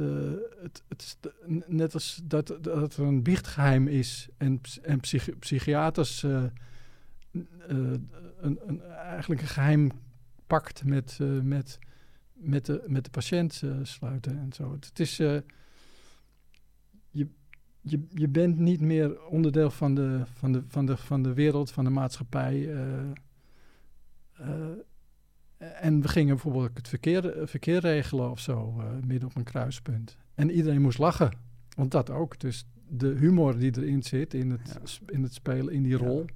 het, 0.63 0.83
het 0.89 1.03
is 1.03 1.17
net 1.67 1.95
als 1.95 2.21
dat, 2.25 2.59
dat 2.61 2.97
er 2.97 3.05
een 3.05 3.23
biechtgeheim 3.23 3.89
is 3.89 4.29
en, 4.37 4.61
en 4.83 5.01
psych, 5.01 5.39
psychiaters 5.39 6.23
een, 6.23 8.11
een, 8.41 8.83
eigenlijk 8.83 9.41
een 9.41 9.47
geheim 9.47 9.91
pakt 10.47 10.85
met, 10.85 11.19
met, 11.43 11.79
met, 12.33 12.67
de, 12.67 12.85
met 12.87 13.05
de 13.05 13.11
patiënt 13.11 13.63
sluiten 13.83 14.39
en 14.39 14.53
zo. 14.53 14.73
Het, 14.73 15.01
is 15.01 15.17
je, 15.17 15.45
je, 17.81 18.07
je 18.09 18.29
bent 18.29 18.59
niet 18.59 18.81
meer 18.81 19.27
onderdeel 19.27 19.71
van 19.71 19.95
de, 19.95 20.23
van 20.35 20.53
de, 20.53 20.63
van 20.67 20.87
de, 20.87 20.97
van 20.97 21.23
de 21.23 21.33
wereld, 21.33 21.71
van 21.71 21.85
de 21.85 21.91
maatschappij. 21.91 22.75
Uh, 25.63 25.85
en 25.85 26.01
we 26.01 26.09
gingen 26.09 26.35
bijvoorbeeld 26.35 26.77
het 26.77 26.89
verkeer, 26.89 27.49
verkeer 27.49 27.81
regelen 27.81 28.31
of 28.31 28.41
zo, 28.41 28.75
uh, 28.79 28.85
midden 29.07 29.29
op 29.29 29.37
een 29.37 29.45
kruispunt. 29.45 30.17
En 30.35 30.51
iedereen 30.51 30.83
moest 30.83 30.99
lachen, 30.99 31.37
want 31.77 31.91
dat 31.91 32.11
ook. 32.11 32.39
Dus 32.39 32.65
de 32.89 33.09
humor 33.09 33.59
die 33.59 33.77
erin 33.77 34.03
zit, 34.03 34.35
in 34.35 34.51
het, 34.51 34.81
ja. 34.83 35.13
in 35.13 35.23
het 35.23 35.35
spelen, 35.35 35.75
in 35.75 35.83
die 35.83 35.97
rol. 35.97 36.19
Ja. 36.21 36.33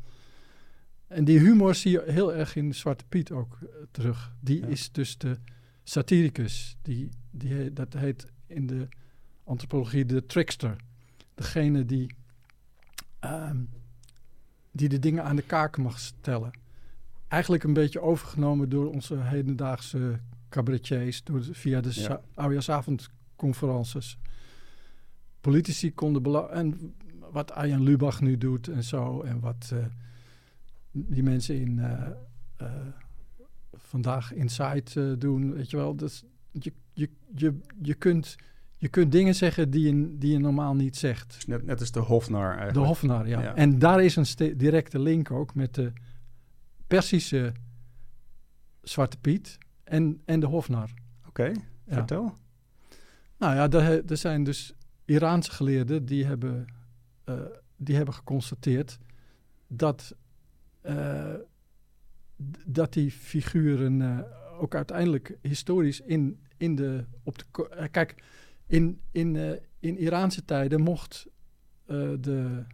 En 1.07 1.25
die 1.25 1.39
humor 1.39 1.75
zie 1.75 1.91
je 1.91 2.03
heel 2.07 2.35
erg 2.35 2.57
in 2.57 2.75
Zwarte 2.75 3.05
Piet 3.09 3.31
ook 3.31 3.59
terug. 3.91 4.35
Die 4.41 4.61
ja. 4.61 4.66
is 4.66 4.93
dus 4.93 5.18
de 5.18 5.39
satiricus. 5.83 6.77
Die, 6.83 7.09
die, 7.31 7.72
dat 7.72 7.93
heet 7.93 8.27
in 8.47 8.66
de 8.66 8.89
antropologie 9.45 10.07
de 10.07 10.27
trickster 10.27 10.77
degene 11.35 11.85
die, 11.85 12.14
uh, 13.25 13.51
die 14.72 14.89
de 14.89 14.99
dingen 14.99 15.25
aan 15.25 15.37
de 15.37 15.43
kaak 15.43 15.79
mag 15.79 15.99
stellen. 15.99 16.51
Eigenlijk 17.35 17.64
een 17.64 17.72
beetje 17.72 18.01
overgenomen 18.01 18.68
door 18.68 18.91
onze 18.91 19.16
hedendaagse 19.16 20.18
cabaretiers 20.49 21.24
door 21.24 21.41
de, 21.41 21.55
via 21.55 21.80
de 21.80 21.91
ja. 21.93 22.20
oudejaarsavondconferences. 22.35 24.18
Politici 25.41 25.95
konden 25.95 26.51
en 26.51 26.95
wat 27.30 27.53
Arjan 27.53 27.82
Lubach 27.82 28.20
nu 28.20 28.39
doet 28.39 28.68
en 28.68 28.85
zo 28.85 29.22
en 29.22 29.41
wat 29.41 29.70
uh, 29.72 29.85
die 30.91 31.22
mensen 31.22 31.61
in 31.61 31.76
uh, 31.78 32.07
uh, 32.62 32.68
vandaag 33.72 34.32
Inside 34.32 35.18
doen, 35.18 35.55
weet 35.55 35.70
je 35.70 35.76
wel. 35.76 35.97
Dus 35.97 36.24
je, 36.53 36.72
je, 36.93 37.11
je, 37.35 37.59
je 37.82 37.95
kunt 37.95 38.37
je 38.76 38.89
kunt 38.89 39.12
dingen 39.12 39.35
zeggen 39.35 39.70
die 39.70 39.87
je, 39.87 40.18
die 40.18 40.32
je 40.32 40.39
normaal 40.39 40.74
niet 40.74 40.97
zegt. 40.97 41.47
Net, 41.47 41.66
net 41.66 41.80
als 41.80 41.91
de 41.91 42.01
Hofnar 42.01 42.49
eigenlijk. 42.49 42.74
De 42.74 42.80
Hofnar, 42.80 43.28
ja. 43.28 43.43
ja. 43.43 43.55
En 43.55 43.78
daar 43.78 44.05
is 44.05 44.16
een 44.16 44.57
directe 44.57 44.99
link 44.99 45.30
ook 45.30 45.55
met 45.55 45.74
de 45.74 45.93
Persische 46.95 47.53
Zwarte 48.82 49.16
Piet 49.18 49.59
en, 49.84 50.22
en 50.24 50.40
de 50.40 50.47
Hofnar. 50.47 50.90
Oké, 51.18 51.28
okay, 51.28 51.55
vertel. 51.86 52.34
Nou 53.38 53.55
ja, 53.55 53.70
er, 53.70 54.11
er, 54.11 54.16
zijn 54.16 54.45
dus 54.45 54.74
Iraanse 55.05 55.51
geleerden 55.51 56.05
die 56.05 56.24
hebben, 56.24 56.66
uh, 57.24 57.40
die 57.76 57.97
hebben 57.97 58.14
geconstateerd 58.14 58.99
dat, 59.66 60.16
uh, 60.86 61.34
dat 62.66 62.92
die 62.92 63.11
figuren 63.11 64.01
uh, 64.01 64.20
ook 64.61 64.74
uiteindelijk 64.74 65.36
historisch 65.42 66.01
in, 66.01 66.40
in 66.57 66.74
de... 66.74 67.05
Op 67.22 67.38
de 67.38 67.88
kijk, 67.90 68.24
in, 68.66 69.01
in, 69.11 69.61
in 69.78 69.99
Iraanse 69.99 70.45
tijden 70.45 70.80
mocht 70.80 71.26
de, 71.86 72.64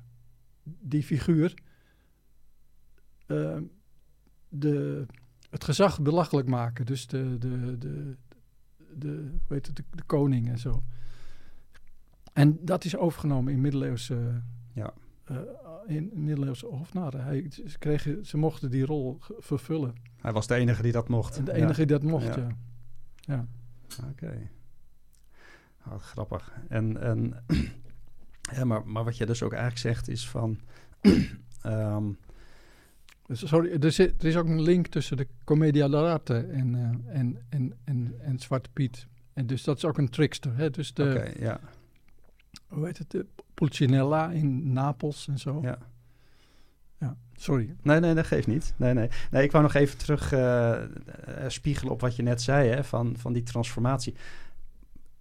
die 0.62 1.02
figuur 1.02 1.54
de, 4.51 5.07
het 5.51 5.64
gezag 5.64 6.01
belachelijk 6.01 6.48
maken. 6.48 6.86
Dus 6.86 7.07
de, 7.07 7.38
de, 7.38 7.78
de, 7.78 8.16
de, 8.94 9.30
hoe 9.46 9.57
heet 9.57 9.66
het, 9.66 9.76
de, 9.76 9.84
de 9.90 10.03
koning 10.03 10.48
en 10.48 10.59
zo. 10.59 10.82
En 12.32 12.59
dat 12.64 12.84
is 12.84 12.96
overgenomen 12.96 13.53
in 13.53 13.61
middeleeuwse, 13.61 14.42
ja. 14.72 14.92
in 15.86 16.11
middeleeuwse 16.14 16.66
hofnaren. 16.66 17.24
Hij, 17.24 17.46
ze, 17.51 17.78
kregen, 17.78 18.26
ze 18.26 18.36
mochten 18.36 18.70
die 18.70 18.84
rol 18.84 19.18
vervullen. 19.38 19.94
Hij 20.16 20.32
was 20.32 20.46
de 20.46 20.55
enige 20.55 20.82
die 20.82 20.92
dat 20.92 21.09
mocht. 21.09 21.46
De 21.46 21.53
enige 21.53 21.80
ja. 21.80 21.86
die 21.86 21.98
dat 21.98 22.03
mocht, 22.03 22.34
ja. 22.34 22.36
ja. 22.36 22.57
ja. 23.20 23.46
Oké. 23.98 24.24
Okay. 24.24 24.51
Oh, 25.86 25.98
grappig. 25.98 26.53
En, 26.68 27.01
en 27.01 27.44
ja, 28.57 28.64
maar, 28.64 28.86
maar 28.86 29.05
wat 29.05 29.16
je 29.16 29.26
dus 29.26 29.42
ook 29.42 29.53
eigenlijk 29.53 29.80
zegt 29.80 30.09
is 30.09 30.28
van. 30.28 30.61
um, 31.66 32.18
Sorry, 33.33 33.83
er, 33.83 33.93
zit, 33.93 34.22
er 34.22 34.28
is 34.28 34.37
ook 34.37 34.47
een 34.47 34.62
link 34.62 34.87
tussen 34.87 35.16
de 35.16 35.26
Commedia 35.45 35.89
dell'arte 35.89 36.35
en, 36.35 36.74
uh, 36.74 37.18
en, 37.18 37.39
en, 37.49 37.74
en, 37.85 38.14
en 38.20 38.39
Zwarte 38.39 38.70
Piet. 38.72 39.07
En 39.33 39.47
dus 39.47 39.64
dat 39.64 39.76
is 39.76 39.85
ook 39.85 39.99
een 39.99 40.09
trickster. 40.09 40.57
Hè? 40.57 40.70
Dus 40.70 40.95
de, 40.95 41.03
okay, 41.03 41.37
ja. 41.39 41.61
Hoe 42.68 42.87
heet 42.87 42.99
het? 42.99 43.11
De 43.11 43.26
Pulcinella 43.55 44.31
in 44.31 44.72
Napels 44.72 45.28
en 45.28 45.39
zo. 45.39 45.59
Ja. 45.62 45.78
Ja, 46.99 47.16
sorry. 47.35 47.74
Nee, 47.83 48.01
nee, 48.01 48.14
dat 48.14 48.26
geeft 48.26 48.47
niet. 48.47 48.74
Nee, 48.76 48.95
nee. 48.95 49.09
nee 49.31 49.43
ik 49.43 49.53
wou 49.53 49.64
nog 49.64 49.74
even 49.74 49.99
terug 49.99 50.33
uh, 50.33 50.83
spiegelen 51.47 51.93
op 51.93 52.01
wat 52.01 52.16
je 52.16 52.22
net 52.22 52.43
zei, 52.43 52.68
hè, 52.68 52.85
van, 52.85 53.14
van 53.16 53.33
die 53.33 53.43
transformatie 53.43 54.14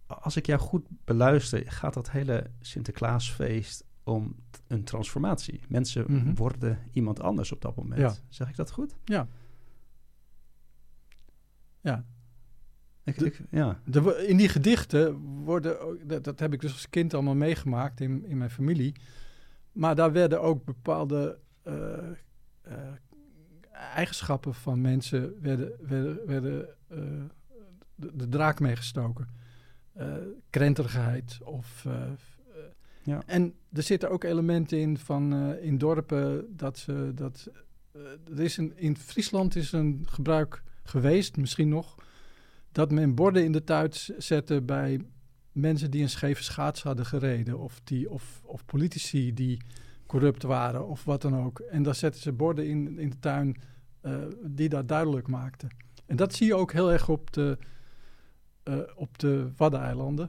als 0.10 0.36
ik 0.36 0.46
jou 0.46 0.60
goed 0.60 0.86
beluister, 1.06 1.64
gaat 1.66 1.94
dat 1.94 2.12
hele 2.12 2.46
Sinterklaasfeest 2.62 3.84
om 4.04 4.36
een 4.68 4.84
transformatie. 4.84 5.62
Mensen 5.68 6.06
mm 6.08 6.20
-hmm. 6.20 6.36
worden 6.36 6.80
iemand 6.92 7.22
anders 7.22 7.52
op 7.52 7.62
dat 7.62 7.76
moment. 7.76 8.00
Ja. 8.00 8.14
Zeg 8.30 8.50
ik 8.50 8.56
dat 8.56 8.72
goed? 8.72 8.96
Ja. 9.06 9.28
Ja. 11.82 12.06
Ik, 13.04 13.18
de, 13.18 13.26
ik, 13.26 13.42
ja. 13.52 13.80
De, 13.86 14.26
in 14.28 14.38
die 14.38 14.50
gedichten 14.50 15.16
worden, 15.44 15.78
dat, 16.08 16.24
dat, 16.24 16.40
heb 16.40 16.54
ik 16.54 16.62
dus 16.62 16.72
als 16.72 16.90
kind 16.90 17.14
allemaal 17.14 17.36
meegemaakt 17.36 18.02
in, 18.02 18.26
in 18.26 18.38
mijn 18.38 18.50
familie. 18.50 18.96
Maar 19.72 19.96
daar 19.96 20.12
werden 20.12 20.42
ook 20.42 20.66
bepaalde 20.66 21.40
uh, 21.68 21.74
uh, 22.68 22.74
eigenschappen 23.72 24.54
van 24.54 24.82
mensen 24.82 25.42
werden, 25.42 25.72
werden, 25.82 26.26
werden 26.26 26.68
uh, 26.92 27.00
de, 27.96 28.16
de, 28.16 28.30
draak 28.30 28.60
meegestoken 28.60 29.38
krenterigheid. 30.50 31.40
Of, 31.44 31.86
ja. 33.04 33.24
En 33.26 33.54
er 33.74 33.84
zitten 33.84 34.10
ook 34.10 34.24
elementen 34.24 34.80
in 34.80 34.98
van 34.98 35.34
uh, 35.34 35.64
in 35.64 35.78
dorpen 35.78 36.56
dat 36.58 36.78
ze 36.78 37.12
dat. 37.16 37.50
er 38.32 38.40
is 38.40 38.58
een, 38.58 38.78
in 38.78 38.98
Friesland 38.98 39.56
is 39.56 39.72
een 39.72 40.04
gebruik 40.06 40.64
geweest, 40.84 41.38
misschien 41.38 41.70
nog, 41.70 41.96
dat 42.72 42.92
men 42.92 43.16
borden 43.16 43.44
in 43.44 43.52
de 43.52 43.64
tuin 43.64 43.92
zette 44.18 44.62
bij 44.62 45.02
mensen 45.52 45.92
die 45.92 46.02
een 46.02 46.10
scheve 46.10 46.44
schaats 46.44 46.84
hadden 46.84 47.06
gereden. 47.06 47.60
Of, 47.60 47.82
die, 47.84 48.10
of, 48.10 48.42
of 48.46 48.66
politici 48.66 49.34
die 49.34 49.62
corrupt 50.06 50.44
waren 50.44 50.88
of 50.88 51.04
wat 51.04 51.22
dan 51.22 51.36
ook. 51.36 51.60
En 51.60 51.84
daar 51.84 51.96
zetten 51.96 52.22
ze 52.22 52.32
borden 52.32 52.68
in, 52.68 53.00
in 53.00 53.10
de 53.10 53.20
tuin 53.20 53.62
die 54.44 54.70
dat 54.70 54.88
duidelijk 54.88 55.28
maakten. 55.28 55.70
En 56.06 56.16
dat 56.16 56.34
zie 56.34 56.48
je 56.48 56.56
ook 56.56 56.72
heel 56.72 56.92
erg 56.92 57.10
op 57.10 57.34
de 57.34 57.58
op 58.96 59.18
de 59.18 59.52
Waddeneilanden 59.58 60.28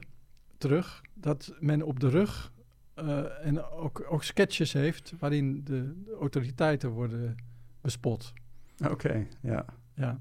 terug. 0.57 1.01
Dat 1.13 1.53
men 1.59 1.81
op 1.81 1.99
de 1.99 2.09
rug 2.09 2.51
uh, 2.95 3.45
en 3.45 3.63
ook, 3.63 4.05
ook 4.09 4.23
sketches 4.23 4.73
heeft 4.73 5.13
waarin 5.19 5.63
de, 5.63 6.03
de 6.03 6.17
autoriteiten 6.19 6.89
worden 6.89 7.35
bespot. 7.81 8.33
Oké, 8.83 8.91
okay, 8.91 9.27
ja. 9.41 9.65
Ja. 9.93 10.19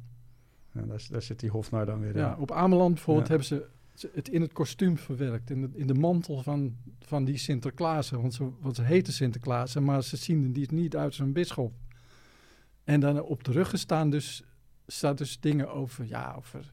ja 0.72 0.82
daar, 0.82 1.06
daar, 1.10 1.22
zit 1.22 1.40
die 1.40 1.50
Hofnar 1.50 1.86
dan 1.86 2.00
weer 2.00 2.14
in. 2.14 2.20
Ja, 2.20 2.36
op 2.38 2.52
Ameland 2.52 2.94
bijvoorbeeld 2.94 3.26
ja. 3.26 3.32
hebben 3.32 3.48
ze 3.48 3.66
het 4.12 4.28
in 4.28 4.40
het 4.40 4.52
kostuum 4.52 4.98
verwerkt. 4.98 5.50
In 5.50 5.60
de, 5.60 5.68
in 5.72 5.86
de 5.86 5.94
mantel 5.94 6.42
van, 6.42 6.76
van 6.98 7.24
die 7.24 7.36
Sinterklaas. 7.36 8.10
Want 8.10 8.34
ze, 8.34 8.48
want 8.60 8.76
ze 8.76 8.82
heten 8.82 9.12
Sinterklaas, 9.12 9.74
maar 9.74 10.02
ze 10.02 10.16
zien 10.16 10.52
die 10.52 10.72
niet 10.72 10.96
uit 10.96 11.06
als 11.06 11.18
een 11.18 11.32
bisschop. 11.32 11.72
En 12.84 13.00
dan 13.00 13.22
op 13.22 13.44
de 13.44 13.52
rug 13.52 13.78
staan 13.78 14.10
dus, 14.10 14.42
staat 14.86 15.18
dus 15.18 15.40
dingen 15.40 15.72
over, 15.72 16.06
ja, 16.06 16.34
over 16.36 16.72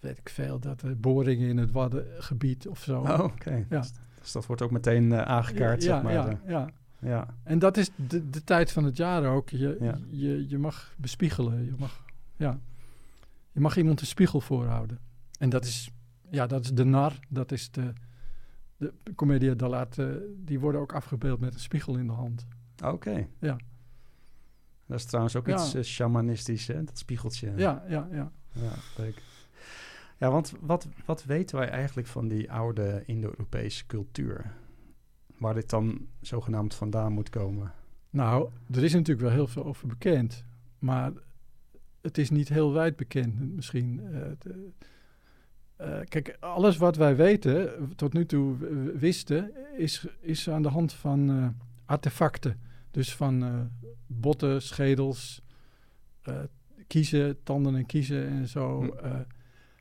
weet 0.00 0.18
ik 0.18 0.28
veel, 0.28 0.58
dat 0.58 0.82
er 0.82 1.00
boringen 1.00 1.48
in 1.48 1.56
het 1.56 1.70
Waddengebied 1.70 2.68
of 2.68 2.82
zo. 2.82 3.00
Oh, 3.00 3.20
oké. 3.20 3.66
Ja. 3.70 3.84
Dus, 4.26 4.34
dat 4.34 4.46
wordt 4.46 4.62
ook 4.62 4.70
meteen 4.70 5.10
uh, 5.10 5.22
aangekaart, 5.22 5.82
ja, 5.82 5.94
zeg 5.94 6.02
maar. 6.02 6.12
Ja, 6.12 6.40
ja. 6.46 6.68
ja. 6.98 7.34
En 7.42 7.58
dat 7.58 7.76
is 7.76 7.90
de, 7.96 8.30
de 8.30 8.44
tijd 8.44 8.72
van 8.72 8.84
het 8.84 8.96
jaar 8.96 9.24
ook. 9.24 9.48
Je, 9.50 9.76
ja. 9.80 9.98
je, 10.10 10.48
je 10.48 10.58
mag 10.58 10.94
bespiegelen. 10.96 11.64
Je 11.64 11.74
mag, 11.78 12.04
ja. 12.36 12.58
je 13.52 13.60
mag 13.60 13.76
iemand 13.76 14.00
een 14.00 14.06
spiegel 14.06 14.40
voorhouden. 14.40 14.98
En 15.38 15.48
dat 15.48 15.64
is, 15.64 15.90
ja, 16.30 16.46
dat 16.46 16.64
is 16.64 16.72
de 16.72 16.84
nar. 16.84 17.18
Dat 17.28 17.52
is 17.52 17.70
de, 17.70 17.92
de 18.76 18.92
commedia 19.14 19.54
dell'arte. 19.54 20.34
Die 20.44 20.60
worden 20.60 20.80
ook 20.80 20.92
afgebeeld 20.92 21.40
met 21.40 21.54
een 21.54 21.60
spiegel 21.60 21.96
in 21.96 22.06
de 22.06 22.12
hand. 22.12 22.46
Oké. 22.76 22.92
Okay. 22.92 23.28
Ja. 23.40 23.56
Dat 24.86 24.98
is 24.98 25.04
trouwens 25.04 25.36
ook 25.36 25.48
iets 25.48 25.74
uh, 25.74 25.82
shamanistisch, 25.82 26.66
hè? 26.66 26.84
Dat 26.84 26.98
spiegeltje. 26.98 27.52
Ja, 27.56 27.84
ja, 27.88 28.08
ja. 28.12 28.32
Ja, 28.52 28.72
leuk. 28.96 29.22
Ja, 30.18 30.30
want 30.30 30.52
wat, 30.60 30.88
wat 31.04 31.24
weten 31.24 31.56
wij 31.56 31.68
eigenlijk 31.68 32.08
van 32.08 32.28
die 32.28 32.52
oude 32.52 33.02
Indo-Europese 33.06 33.86
cultuur? 33.86 34.54
waar 35.38 35.54
dit 35.54 35.70
dan 35.70 36.06
zogenaamd 36.20 36.74
vandaan 36.74 37.12
moet 37.12 37.30
komen? 37.30 37.72
Nou, 38.10 38.50
er 38.70 38.84
is 38.84 38.92
natuurlijk 38.92 39.26
wel 39.26 39.36
heel 39.36 39.46
veel 39.46 39.64
over 39.64 39.88
bekend. 39.88 40.44
Maar 40.78 41.12
het 42.00 42.18
is 42.18 42.30
niet 42.30 42.48
heel 42.48 42.72
wijd 42.72 42.96
bekend 42.96 43.54
misschien. 43.54 44.00
Uh, 44.00 44.20
de, 44.38 44.68
uh, 45.80 45.98
kijk, 46.04 46.36
alles 46.40 46.76
wat 46.76 46.96
wij 46.96 47.16
weten, 47.16 47.92
tot 47.96 48.12
nu 48.12 48.26
toe 48.26 48.56
wisten, 48.98 49.50
is, 49.76 50.06
is 50.20 50.50
aan 50.50 50.62
de 50.62 50.68
hand 50.68 50.92
van 50.92 51.30
uh, 51.30 51.48
artefacten. 51.84 52.60
Dus 52.90 53.14
van 53.14 53.70
botten, 54.06 54.62
schedels, 54.62 55.42
kiezen, 56.86 57.42
tanden 57.42 57.76
en 57.76 57.86
kiezen 57.86 58.28
en 58.28 58.48
zo. 58.48 58.80
Hm. 58.80 59.22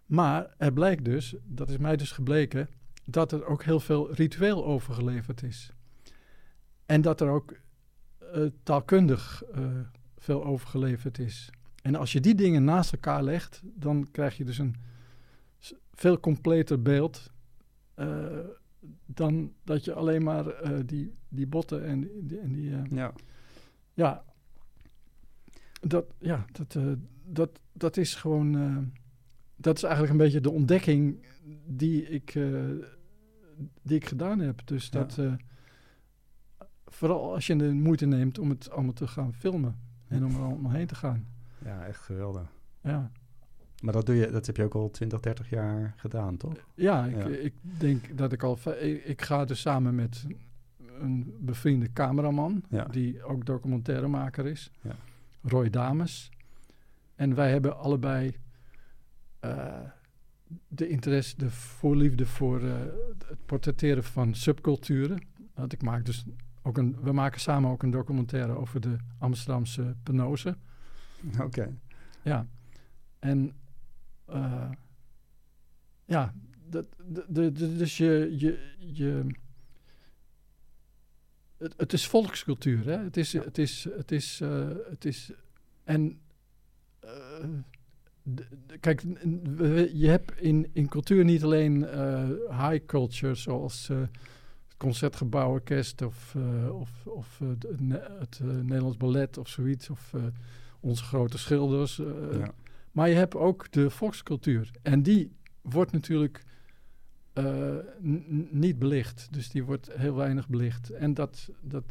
Maar 0.05 0.53
er 0.57 0.73
blijkt 0.73 1.05
dus, 1.05 1.35
dat 1.43 1.69
is 1.69 1.77
mij 1.77 1.95
dus 1.95 2.11
gebleken, 2.11 2.69
dat 3.05 3.31
er 3.31 3.45
ook 3.45 3.63
heel 3.63 3.79
veel 3.79 4.13
ritueel 4.13 4.65
overgeleverd 4.65 5.43
is. 5.43 5.71
En 6.85 7.01
dat 7.01 7.21
er 7.21 7.29
ook 7.29 7.53
uh, 8.35 8.49
taalkundig 8.63 9.43
uh, 9.55 9.65
veel 10.17 10.45
overgeleverd 10.45 11.19
is. 11.19 11.49
En 11.81 11.95
als 11.95 12.11
je 12.11 12.19
die 12.19 12.35
dingen 12.35 12.63
naast 12.63 12.91
elkaar 12.93 13.23
legt, 13.23 13.61
dan 13.63 14.07
krijg 14.11 14.37
je 14.37 14.43
dus 14.43 14.57
een 14.57 14.75
veel 15.93 16.19
completer 16.19 16.81
beeld 16.81 17.31
uh, 17.95 18.39
dan 19.05 19.53
dat 19.63 19.85
je 19.85 19.93
alleen 19.93 20.23
maar 20.23 20.45
die, 20.85 21.13
die 21.29 21.47
botten 21.47 21.85
en 21.85 22.09
die. 22.27 22.39
En 22.39 22.51
die 22.51 22.69
ja. 22.89 23.13
ja. 23.93 24.23
Dat, 25.81 26.05
ja, 26.19 26.45
dat, 26.51 26.77
dat, 27.23 27.59
dat 27.73 27.97
is 27.97 28.15
gewoon. 28.15 28.91
Dat 29.55 29.77
is 29.77 29.83
eigenlijk 29.83 30.13
een 30.13 30.19
beetje 30.19 30.41
de 30.41 30.51
ontdekking 30.51 31.25
die 31.65 32.09
ik, 32.09 32.39
die 33.81 33.95
ik 33.95 34.05
gedaan 34.05 34.39
heb. 34.39 34.61
Dus 34.65 34.89
dat. 34.89 35.19
vooral 36.85 37.33
als 37.33 37.47
je 37.47 37.55
de 37.55 37.73
moeite 37.73 38.05
neemt 38.05 38.39
om 38.39 38.49
het 38.49 38.69
allemaal 38.71 38.93
te 38.93 39.07
gaan 39.07 39.33
filmen 39.33 39.79
en 40.07 40.25
om 40.25 40.35
er 40.35 40.41
allemaal 40.41 40.71
heen 40.71 40.87
te 40.87 40.95
gaan. 40.95 41.27
Ja, 41.65 41.85
echt 41.85 41.99
geweldig. 41.99 42.51
Ja. 42.81 43.11
Maar 43.81 43.93
dat, 43.93 44.05
doe 44.05 44.15
je, 44.15 44.31
dat 44.31 44.45
heb 44.45 44.57
je 44.57 44.63
ook 44.63 44.75
al 44.75 44.89
20, 44.91 45.19
30 45.19 45.49
jaar 45.49 45.93
gedaan, 45.97 46.37
toch? 46.37 46.53
Ja, 46.73 47.05
ik, 47.05 47.25
ik 47.25 47.53
denk 47.61 48.17
dat 48.17 48.31
ik 48.31 48.43
al... 48.43 48.57
Ik, 48.79 49.03
ik, 49.03 49.21
ga 49.21 49.45
dus 49.45 49.61
samen 49.61 49.95
met 49.95 50.25
een 50.99 51.35
bevriende 51.39 51.93
cameraman... 51.93 52.63
Ja. 52.69 52.83
die 52.83 53.23
ook 53.23 53.45
documentairemaker 53.45 54.45
is. 54.45 54.71
Ja. 54.81 54.95
Roy 55.41 55.69
Dames. 55.69 56.29
En 57.15 57.35
wij 57.35 57.51
hebben 57.51 57.77
allebei 57.77 58.35
uh, 59.45 59.79
de 60.67 60.87
interesse, 60.87 61.37
de 61.37 61.49
voorliefde 61.49 62.25
voor 62.25 62.61
uh, 62.61 62.75
het 63.27 63.45
portretteren 63.45 64.03
van 64.03 64.33
subculturen. 64.33 65.27
Want 65.53 65.73
ik 65.73 65.81
maak 65.81 66.05
dus 66.05 66.25
ook 66.61 66.77
een, 66.77 66.97
we 67.01 67.11
maken 67.11 67.41
samen 67.41 67.71
ook 67.71 67.83
een 67.83 67.91
documentaire 67.91 68.57
over 68.57 68.81
de 68.81 68.97
Amsterdamse 69.17 69.95
penose. 70.03 70.57
Oké. 71.41 71.77
Ja. 72.21 72.47
En 73.19 73.55
uh, 74.29 74.69
ja, 76.05 76.33
dat, 76.69 76.85
de, 77.07 77.51
de, 77.51 77.75
dus 77.77 77.97
je, 77.97 78.35
je, 78.37 78.75
je 78.79 79.25
het, 81.57 81.73
het 81.77 81.93
is 81.93 82.07
volkscultuur, 82.07 82.85
hè? 82.85 82.97
Het 82.97 83.17
is, 83.17 83.31
ja. 83.31 83.43
het 83.43 83.57
is, 83.57 83.83
het 83.83 84.11
is, 84.11 84.41
uh, 84.41 84.67
het 84.89 85.05
is, 85.05 85.31
en 85.83 86.19
uh, 87.03 87.11
kijk, 88.79 89.01
je 89.93 90.07
hebt 90.07 90.41
in, 90.41 90.69
in 90.73 90.87
cultuur 90.87 91.23
niet 91.23 91.43
alleen 91.43 91.77
high 92.49 92.85
culture 92.85 93.35
zoals 93.35 93.89
concertgebouworkest 94.77 96.01
of, 96.01 96.33
uh, 96.37 96.79
of, 96.79 97.07
of 97.07 97.39
uh, 97.41 97.49
het 98.19 98.39
uh, 98.43 98.47
Nederlands 98.47 98.97
Ballet 98.97 99.37
of 99.37 99.47
zoiets. 99.47 99.89
Of 99.89 100.13
onze 100.79 101.03
grote 101.03 101.37
schilders. 101.37 101.95
Ja. 101.95 102.53
Maar 102.91 103.09
je 103.09 103.15
hebt 103.15 103.35
ook 103.35 103.71
de 103.71 103.89
volkscultuur. 103.89 104.71
En 104.81 105.03
die 105.03 105.31
wordt 105.61 105.91
natuurlijk 105.91 106.43
niet 108.49 108.79
belicht. 108.79 109.27
Dus 109.31 109.49
die 109.49 109.63
wordt 109.63 109.89
heel 109.91 110.15
weinig 110.15 110.47
belicht. 110.47 110.89
En 110.89 111.13
dat, 111.13 111.49
dat, 111.61 111.83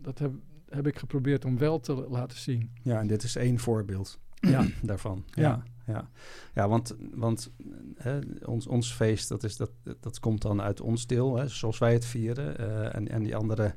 dat 0.00 0.18
heb, 0.18 0.32
heb 0.68 0.86
ik 0.86 0.98
geprobeerd 0.98 1.44
om 1.44 1.58
wel 1.58 1.80
te 1.80 1.92
laten 1.94 2.38
zien. 2.38 2.70
Ja, 2.82 3.00
en 3.00 3.06
dit 3.06 3.22
is 3.22 3.36
één 3.36 3.58
voorbeeld 3.58 4.18
ja. 4.40 4.66
daarvan. 4.82 5.24
Ja. 5.34 5.42
ja. 5.42 5.64
Ja, 5.88 6.08
ja 6.54 6.68
want, 6.68 6.96
want 7.14 7.50
hè, 7.96 8.18
ons, 8.44 8.66
ons 8.66 8.92
feest, 8.92 9.28
dat, 9.28 9.44
is, 9.44 9.56
dat, 9.56 9.70
dat 10.00 10.20
komt 10.20 10.42
dan 10.42 10.62
uit 10.62 10.80
ons 10.80 11.06
deel, 11.06 11.36
hè, 11.36 11.48
zoals 11.48 11.78
wij 11.78 11.92
het 11.92 12.04
vieren. 12.04 12.60
Uh, 12.60 12.94
en, 12.94 13.08
en 13.08 13.22
die 13.22 13.36
andere 13.36 13.74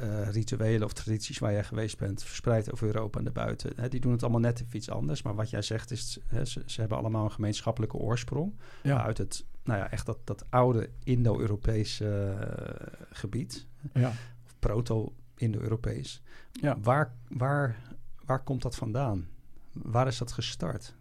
uh, 0.00 0.30
rituelen 0.30 0.84
of 0.84 0.92
tradities 0.92 1.38
waar 1.38 1.52
jij 1.52 1.64
geweest 1.64 1.98
bent, 1.98 2.22
verspreid 2.22 2.72
over 2.72 2.86
Europa 2.86 3.18
en 3.18 3.24
daarbuiten, 3.24 3.72
hè, 3.76 3.88
die 3.88 4.00
doen 4.00 4.12
het 4.12 4.22
allemaal 4.22 4.40
net 4.40 4.60
even 4.60 4.76
iets 4.76 4.90
anders. 4.90 5.22
Maar 5.22 5.34
wat 5.34 5.50
jij 5.50 5.62
zegt 5.62 5.90
is, 5.90 6.18
hè, 6.26 6.44
ze, 6.44 6.62
ze, 6.66 6.80
hebben 6.80 6.98
allemaal 6.98 7.24
een 7.24 7.32
gemeenschappelijke 7.32 7.96
oorsprong. 7.96 8.54
Ja. 8.82 9.04
Uit 9.04 9.18
het, 9.18 9.44
nou 9.64 9.78
ja, 9.78 9.90
echt 9.90 10.06
dat, 10.06 10.18
dat 10.24 10.44
oude 10.50 10.90
Indo-Europese 11.04 12.04
uh, 12.04 13.06
gebied. 13.10 13.66
Ja. 13.92 14.08
Of 14.44 14.54
proto-Indo-Europees. 14.58 16.22
Ja. 16.52 16.78
Waar, 16.80 17.14
waar, 17.28 17.76
waar 18.24 18.42
komt 18.42 18.62
dat 18.62 18.74
vandaan? 18.74 19.28
Waar 19.74 20.06
is 20.06 20.18
dat 20.18 20.32
gestart? 20.32 20.94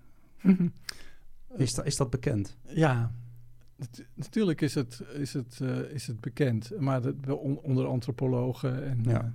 Is, 1.55 1.73
dat, 1.73 1.85
is 1.85 1.95
dat 1.95 2.09
bekend? 2.09 2.57
Ja, 2.67 3.11
natuurlijk 4.13 4.61
is 4.61 4.75
het, 4.75 5.01
is 5.13 5.33
het, 5.33 5.59
uh, 5.61 5.79
is 5.79 6.07
het 6.07 6.21
bekend. 6.21 6.79
Maar 6.79 7.01
dat, 7.01 7.15
on, 7.27 7.57
onder 7.57 7.85
antropologen 7.85 8.83
en, 8.83 9.03
ja. 9.03 9.23
uh, 9.23 9.29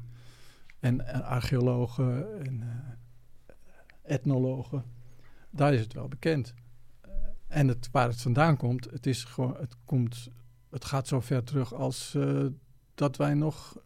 en, 0.81 1.07
en, 1.07 1.25
archeologen 1.25 2.39
en 2.47 2.61
uh, 2.61 2.67
etnologen, 4.03 4.85
daar 5.51 5.75
is 5.75 5.81
het 5.81 5.93
wel 5.93 6.09
bekend. 6.09 6.55
en 7.47 7.69
het, 7.69 7.89
waar 7.93 8.09
het 8.09 8.21
vandaan 8.21 8.57
komt, 8.57 8.91
het, 8.91 9.07
is 9.07 9.25
gewoon, 9.25 9.57
het, 9.57 9.77
komt, 9.85 10.31
het 10.71 10.85
gaat 10.85 11.09
zo 11.09 11.21
ver 11.21 11.45
terug 11.45 11.75
als 11.75 12.17
dat 12.95 13.17
wij 13.17 13.35
nog 13.35 13.77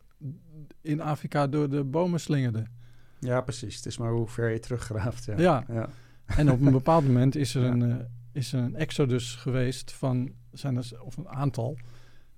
in 0.80 1.00
Afrika 1.00 1.46
door 1.46 1.68
de 1.68 1.84
bomen 1.84 2.20
slingerden. 2.20 2.80
Ja, 3.22 3.40
precies. 3.40 3.76
Het 3.76 3.86
is 3.86 3.98
maar 3.98 4.10
hoe 4.10 4.28
ver 4.28 4.50
je 4.50 4.58
teruggraaft. 4.58 5.24
Ja. 5.24 5.38
ja. 5.38 5.64
ja. 5.68 5.88
En 6.26 6.50
op 6.50 6.60
een 6.60 6.72
bepaald 6.82 7.06
moment 7.06 7.36
is 7.36 7.54
er, 7.54 7.62
ja. 7.62 7.70
een, 7.70 7.82
uh, 7.82 7.96
is 8.32 8.52
er 8.52 8.58
een 8.58 8.76
exodus 8.76 9.34
geweest 9.34 9.92
van, 9.92 10.32
zijn 10.52 10.76
er, 10.76 11.02
of 11.02 11.16
een 11.16 11.28
aantal 11.28 11.76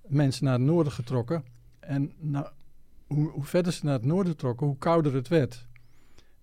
mensen 0.07 0.45
naar 0.45 0.53
het 0.53 0.63
noorden 0.63 0.93
getrokken. 0.93 1.45
En 1.81 2.13
nou, 2.19 2.47
hoe, 3.07 3.31
hoe 3.31 3.45
verder 3.45 3.73
ze 3.73 3.85
naar 3.85 3.95
het 3.95 4.05
noorden 4.05 4.37
trokken, 4.37 4.67
hoe 4.67 4.79
kouder 4.79 5.15
het 5.15 5.29
werd. 5.29 5.67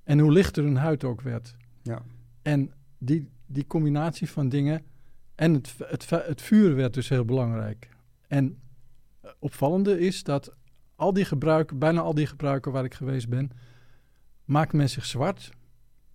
En 0.04 0.20
hoe 0.20 0.32
lichter 0.32 0.64
hun 0.64 0.78
huid 0.78 1.04
ook 1.04 1.22
werd. 1.22 1.56
Ja. 1.82 2.02
En 2.42 2.72
die, 2.98 3.30
die 3.46 3.68
combinatie 3.68 4.30
van 4.30 4.50
dingen. 4.50 4.84
En 5.36 5.54
het, 5.54 5.76
het, 5.78 6.10
het 6.10 6.42
vuur 6.42 6.76
werd 6.76 6.94
dus 6.94 7.10
heel 7.10 7.26
belangrijk. 7.26 7.90
En 8.28 8.60
opvallende 9.40 10.00
is 10.00 10.24
dat 10.24 10.54
al 10.96 11.14
die 11.14 11.26
gebruiken, 11.26 11.80
bijna 11.80 12.02
al 12.02 12.14
die 12.14 12.28
gebruiken 12.28 12.72
waar 12.72 12.84
ik 12.84 12.94
geweest 12.94 13.30
ben, 13.30 13.52
maakt 14.52 14.74
men 14.74 14.90
zich 14.90 15.06
zwart 15.06 15.52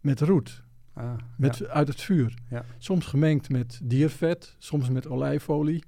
met 0.01 0.20
roet. 0.20 0.64
Ah, 0.93 1.12
met, 1.37 1.57
ja. 1.57 1.66
Uit 1.66 1.89
het 1.89 2.01
vuur. 2.01 2.34
Ja. 2.51 2.64
Soms 2.78 3.07
gemengd 3.07 3.49
met 3.49 3.80
diervet, 3.82 4.57
soms 4.59 4.89
met 4.89 5.07
olijfolie. 5.07 5.84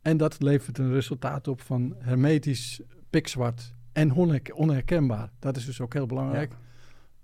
En 0.00 0.16
dat 0.16 0.42
levert 0.42 0.78
een 0.78 0.92
resultaat 0.92 1.48
op 1.48 1.60
van 1.60 1.94
hermetisch 1.98 2.80
pikzwart 3.10 3.74
en 3.92 4.12
onher 4.12 4.42
onherkenbaar. 4.54 5.30
Dat 5.38 5.56
is 5.56 5.64
dus 5.64 5.80
ook 5.80 5.92
heel 5.92 6.06
belangrijk. 6.06 6.52
Ja. 6.52 6.58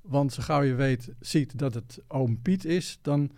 Want 0.01 0.33
zo 0.33 0.43
gauw 0.43 0.63
je 0.63 0.75
weet, 0.75 1.13
ziet 1.21 1.59
dat 1.59 1.75
het 1.75 2.01
oom 2.07 2.43
Piet 2.43 2.65
is, 2.65 2.99
dan, 3.03 3.31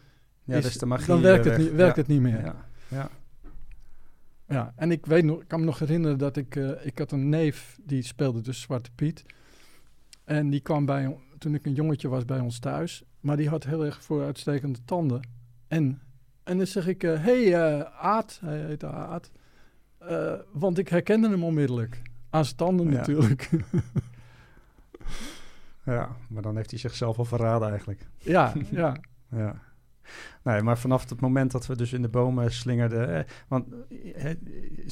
ja, 0.45 0.57
is, 0.57 0.63
dus 0.63 0.79
de 0.79 0.87
magie 0.87 1.07
dan 1.07 1.21
werkt, 1.21 1.45
het 1.45 1.59
niet, 1.59 1.73
werkt 1.73 1.97
het 1.97 2.07
niet 2.07 2.21
meer. 2.21 2.45
Ja. 2.45 2.65
Ja. 2.89 3.11
Ja, 4.49 4.73
en 4.77 4.91
ik 4.91 5.07
weet 5.07 5.25
nog, 5.25 5.41
ik 5.41 5.49
kan 5.49 5.61
me 5.61 5.67
nog 5.67 5.79
herinneren 5.79 6.19
dat 6.19 6.37
ik, 6.37 6.57
uh, 6.57 6.87
ik 6.87 6.99
had 6.99 7.13
een 7.13 7.29
neef 7.29 7.79
die 7.83 8.03
speelde 8.03 8.41
dus 8.41 8.61
Zwarte 8.61 8.91
Piet. 8.95 9.25
En 10.31 10.51
die 10.51 10.61
kwam 10.61 10.85
bij, 10.85 11.17
toen 11.39 11.55
ik 11.55 11.67
een 11.67 11.75
jongetje 11.75 12.09
was 12.09 12.25
bij 12.25 12.41
ons 12.41 12.59
thuis. 12.59 13.05
Maar 13.21 13.37
die 13.37 13.49
had 13.49 13.65
heel 13.65 13.85
erg 13.85 14.03
vooruitstekende 14.03 14.79
tanden. 14.85 15.29
En, 15.69 16.01
en 16.45 16.57
dan 16.57 16.67
zeg 16.67 16.87
ik, 16.87 17.03
hé 17.03 17.13
uh, 17.13 17.25
hey, 17.25 17.79
uh, 17.79 17.81
Aad, 17.81 18.39
hij 18.45 18.59
heette 18.59 18.87
Aad. 18.87 19.31
Uh, 20.03 20.33
want 20.53 20.79
ik 20.79 20.89
herkende 20.89 21.29
hem 21.29 21.45
onmiddellijk. 21.45 22.03
Aan 22.31 22.45
zijn 22.45 22.57
tanden 22.57 22.91
Ja. 22.91 22.97
natuurlijk. 22.97 23.51
ja, 25.85 26.17
maar 26.29 26.43
dan 26.43 26.57
heeft 26.57 26.71
hij 26.71 26.79
zichzelf 26.79 27.19
al 27.19 27.25
verraden 27.25 27.69
eigenlijk. 27.69 28.09
ja, 28.19 28.53
ja. 28.71 28.97
Ja. 29.31 29.63
Nee, 30.43 30.63
maar 30.63 30.79
vanaf 30.79 31.09
het 31.09 31.21
moment 31.21 31.51
dat 31.51 31.67
we 31.67 31.77
dus 31.77 31.93
in 31.93 32.03
de 32.03 32.09
bomen 32.09 32.53
slingerden... 32.53 33.17
Eh, 33.17 33.25
want 33.49 33.67
eh, 34.15 34.35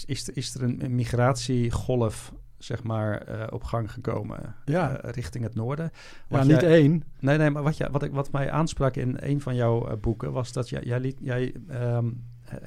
is, 0.07 0.28
is 0.28 0.55
er 0.55 0.62
een 0.62 0.95
migratiegolf 0.95 2.32
zeg 2.59 2.82
maar, 2.82 3.28
uh, 3.28 3.46
op 3.50 3.64
gang 3.64 3.92
gekomen 3.92 4.54
Ja. 4.64 5.04
uh, 5.04 5.11
richting 5.11 5.44
het 5.44 5.54
noorden. 5.54 5.90
ja, 6.28 6.42
niet 6.42 6.61
jij, 6.61 6.70
één. 6.70 7.04
Nee, 7.20 7.38
nee, 7.38 7.50
maar 7.50 7.62
wat, 7.62 7.76
je, 7.76 7.88
wat, 7.90 8.02
ik, 8.02 8.12
wat 8.12 8.32
mij 8.32 8.50
aansprak 8.50 8.96
in 8.96 9.16
een 9.20 9.40
van 9.40 9.54
jouw 9.54 9.90
uh, 9.90 9.96
boeken... 9.96 10.32
was 10.32 10.52
dat 10.52 10.68
jij, 10.68 10.82
jij, 10.82 11.00
liet, 11.00 11.16
jij 11.20 11.54
um, 11.70 12.24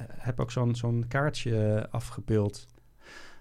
hebt 0.08 0.40
ook 0.40 0.50
zo'n 0.50 0.74
zo'n 0.74 1.04
kaartje 1.08 1.86
afgebeeld... 1.90 2.66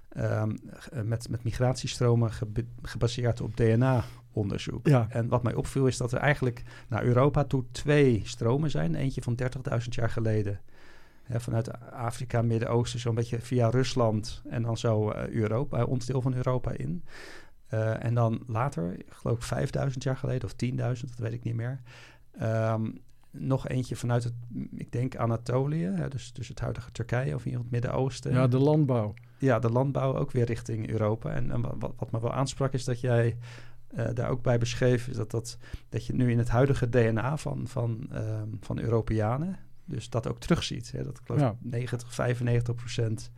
ehm, 0.10 0.56
met, 1.04 1.30
met 1.30 1.43
migratiestromen 1.43 2.32
gebaseerd 2.82 3.41
op 3.41 3.58
DNA-onderzoek. 3.58 4.88
Ja. 4.88 5.08
En 5.10 5.28
wat 5.28 5.43
mij 5.43 5.54
opviel 5.54 5.88
is 5.88 5.97
dat 5.97 6.12
er 6.12 6.20
eigenlijk 6.20 6.64
naar 6.88 7.04
Europa 7.04 7.43
toe 7.43 7.64
twee 7.72 8.22
stromen 8.24 8.70
zijn. 8.70 8.95
Eentje 8.95 9.22
van 9.22 9.39
30.000 9.72 9.88
jaar 9.89 10.10
geleden 10.10 10.60
vanuit 11.40 11.92
Afrika, 11.92 12.42
Midden-Oosten, 12.42 13.00
zo'n 13.00 13.16
beetje 13.16 13.40
via 13.40 13.70
Rusland 13.70 14.42
en 14.50 14.62
dan 14.64 14.78
zo 14.78 15.12
uh, 15.12 15.28
Europa, 15.28 15.84
ons 15.84 16.06
deel 16.06 16.22
van 16.22 16.34
Europa 16.34 16.72
in. 16.72 17.04
Uh, 17.74 18.04
en 18.04 18.14
dan 18.14 18.44
later, 18.48 18.94
ik 18.94 19.06
geloof 19.10 19.38
ik 19.38 19.44
5000 19.44 20.04
jaar 20.04 20.18
geleden 20.18 20.44
of 20.44 20.56
10.000, 20.66 20.78
dat 20.78 21.18
weet 21.18 21.34
ik 21.34 21.44
niet 21.44 21.56
meer. 21.56 21.82
Um, 22.42 23.02
nog 23.32 23.68
eentje 23.68 23.96
vanuit 23.96 24.24
het, 24.24 24.34
ik 24.76 24.92
denk 24.92 25.16
Anatolië, 25.16 25.86
hè, 25.86 26.08
dus, 26.08 26.34
dus 26.34 26.48
het 26.48 26.60
huidige 26.60 26.92
Turkije 26.92 27.36
of 27.36 27.46
in 27.46 27.54
het 27.54 27.72
Midden-Oosten. 27.72 28.32
Ja, 28.32 28.48
de 28.48 28.60
landbouw. 28.60 29.14
Ja, 29.38 29.60
de 29.60 29.70
landbouw 29.70 30.16
ook 30.16 30.32
weer 30.32 30.46
richting 30.46 30.90
Europa. 30.90 31.32
En, 31.32 31.52
en 31.52 31.80
wat, 31.80 31.94
wat 31.98 32.12
me 32.12 32.22
wel 32.22 32.34
aansprak 32.34 32.74
is 32.74 32.84
dat 32.84 33.00
jij 33.00 33.38
uh, 33.98 34.08
daar 34.14 34.30
ook 34.30 34.42
bij 34.42 34.58
beschreef, 34.58 35.08
is 35.08 35.16
dat, 35.16 35.32
dat, 35.32 35.58
dat 35.90 36.06
je 36.06 36.14
nu 36.14 36.32
in 36.32 36.38
het 36.38 36.50
huidige 36.50 36.90
DNA 36.90 37.38
van, 37.38 37.68
van, 37.68 38.10
um, 38.14 38.58
van 38.62 38.80
Europeanen, 38.80 39.58
dus 39.92 40.10
dat 40.10 40.28
ook 40.28 40.39
terugziet. 40.39 40.92
Hè? 40.92 41.04
Dat 41.04 41.18
ik 41.18 41.26
geloof 41.26 41.42
Ja. 41.42 41.56
90, 41.60 42.14
95 42.14 42.76
procent 42.76 43.32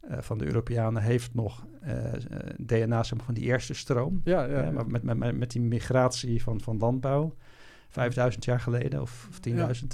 eh, 0.00 0.18
van 0.20 0.38
de 0.38 0.44
Europeanen 0.46 1.02
heeft 1.02 1.34
nog 1.34 1.66
eh, 1.80 2.14
eh, 2.14 2.20
DNA 2.58 3.04
van 3.04 3.34
die 3.34 3.44
eerste 3.44 3.74
stroom. 3.74 4.20
Ja, 4.24 4.44
ja, 4.44 4.70
maar 4.70 4.86
met, 4.86 5.02
met, 5.02 5.36
met, 5.36 5.50
die 5.50 5.60
migratie 5.62 6.42
van, 6.42 6.60
van 6.60 6.78
landbouw, 6.78 7.34
5000 7.88 8.44
jaar 8.44 8.60
geleden 8.60 9.00
of, 9.00 9.28
of 9.30 9.40
10.000, 9.80 9.86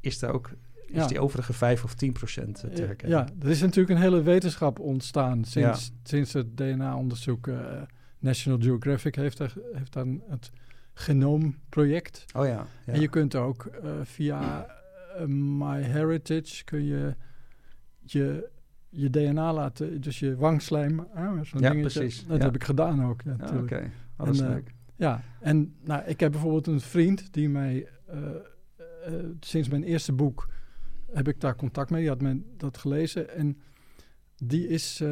is 0.00 0.18
daar 0.18 0.32
ook 0.32 0.50
is 0.86 0.96
Ja. 0.96 1.06
die 1.06 1.20
overige 1.20 1.52
5 1.52 1.84
of 1.84 1.94
10 1.94 2.12
procent 2.12 2.60
te 2.60 2.70
Ja, 2.74 2.84
herkennen. 2.86 3.18
Ja, 3.18 3.28
er 3.42 3.50
is 3.50 3.60
natuurlijk 3.60 3.90
een 3.90 4.02
hele 4.04 4.22
wetenschap 4.22 4.78
ontstaan 4.78 5.44
sinds, 5.44 5.92
sinds 6.02 6.32
het 6.32 6.56
DNA-onderzoek. 6.56 7.46
eh, 7.46 7.56
National 8.18 8.58
Geographic 8.60 9.14
heeft, 9.14 9.38
er, 9.38 9.54
heeft 9.72 9.92
dan 9.92 10.22
het 10.28 10.50
genoomproject. 10.94 12.24
Oh 12.36 12.46
ja. 12.46 12.66
ja. 12.86 12.92
En 12.92 13.00
je 13.00 13.08
kunt 13.08 13.34
ook 13.34 13.64
eh, 13.64 13.90
via 14.02 14.66
eh, 15.20 15.26
MyHeritage 15.28 16.64
kun 16.64 16.84
je 16.84 17.14
je, 18.00 18.50
je 18.88 19.10
DNA 19.10 19.52
laten, 19.52 20.00
dus 20.00 20.18
je 20.18 20.36
wangslijm, 20.36 21.00
ah, 21.00 21.40
zo'n 21.44 21.60
Ja, 21.60 21.70
dingetje. 21.70 22.00
precies, 22.00 22.26
Dat 22.26 22.38
ja. 22.38 22.44
heb 22.44 22.54
ik 22.54 22.64
gedaan 22.64 23.04
ook, 23.04 23.22
ja, 23.22 23.30
Ja, 23.30 23.36
natuurlijk. 23.36 23.72
Oké, 23.72 23.90
Oh, 24.16 24.26
dat 24.26 24.34
is 24.34 24.40
En, 24.40 24.46
eh, 24.46 24.52
leuk. 24.52 24.74
Ja, 24.96 25.22
en 25.40 25.74
nou, 25.84 26.02
ik 26.04 26.20
heb 26.20 26.32
bijvoorbeeld 26.32 26.66
een 26.66 26.80
vriend 26.80 27.32
die 27.32 27.48
mij 27.48 27.88
eh, 28.06 28.18
sinds 29.40 29.68
mijn 29.68 29.82
eerste 29.82 30.12
boek 30.12 30.48
heb 31.12 31.28
ik 31.28 31.40
daar 31.40 31.56
contact 31.56 31.90
mee. 31.90 32.00
Die 32.00 32.08
had 32.10 32.20
me 32.20 32.42
dat 32.56 32.78
gelezen 32.78 33.34
en 33.36 33.58
die 34.36 34.68
is. 34.68 35.02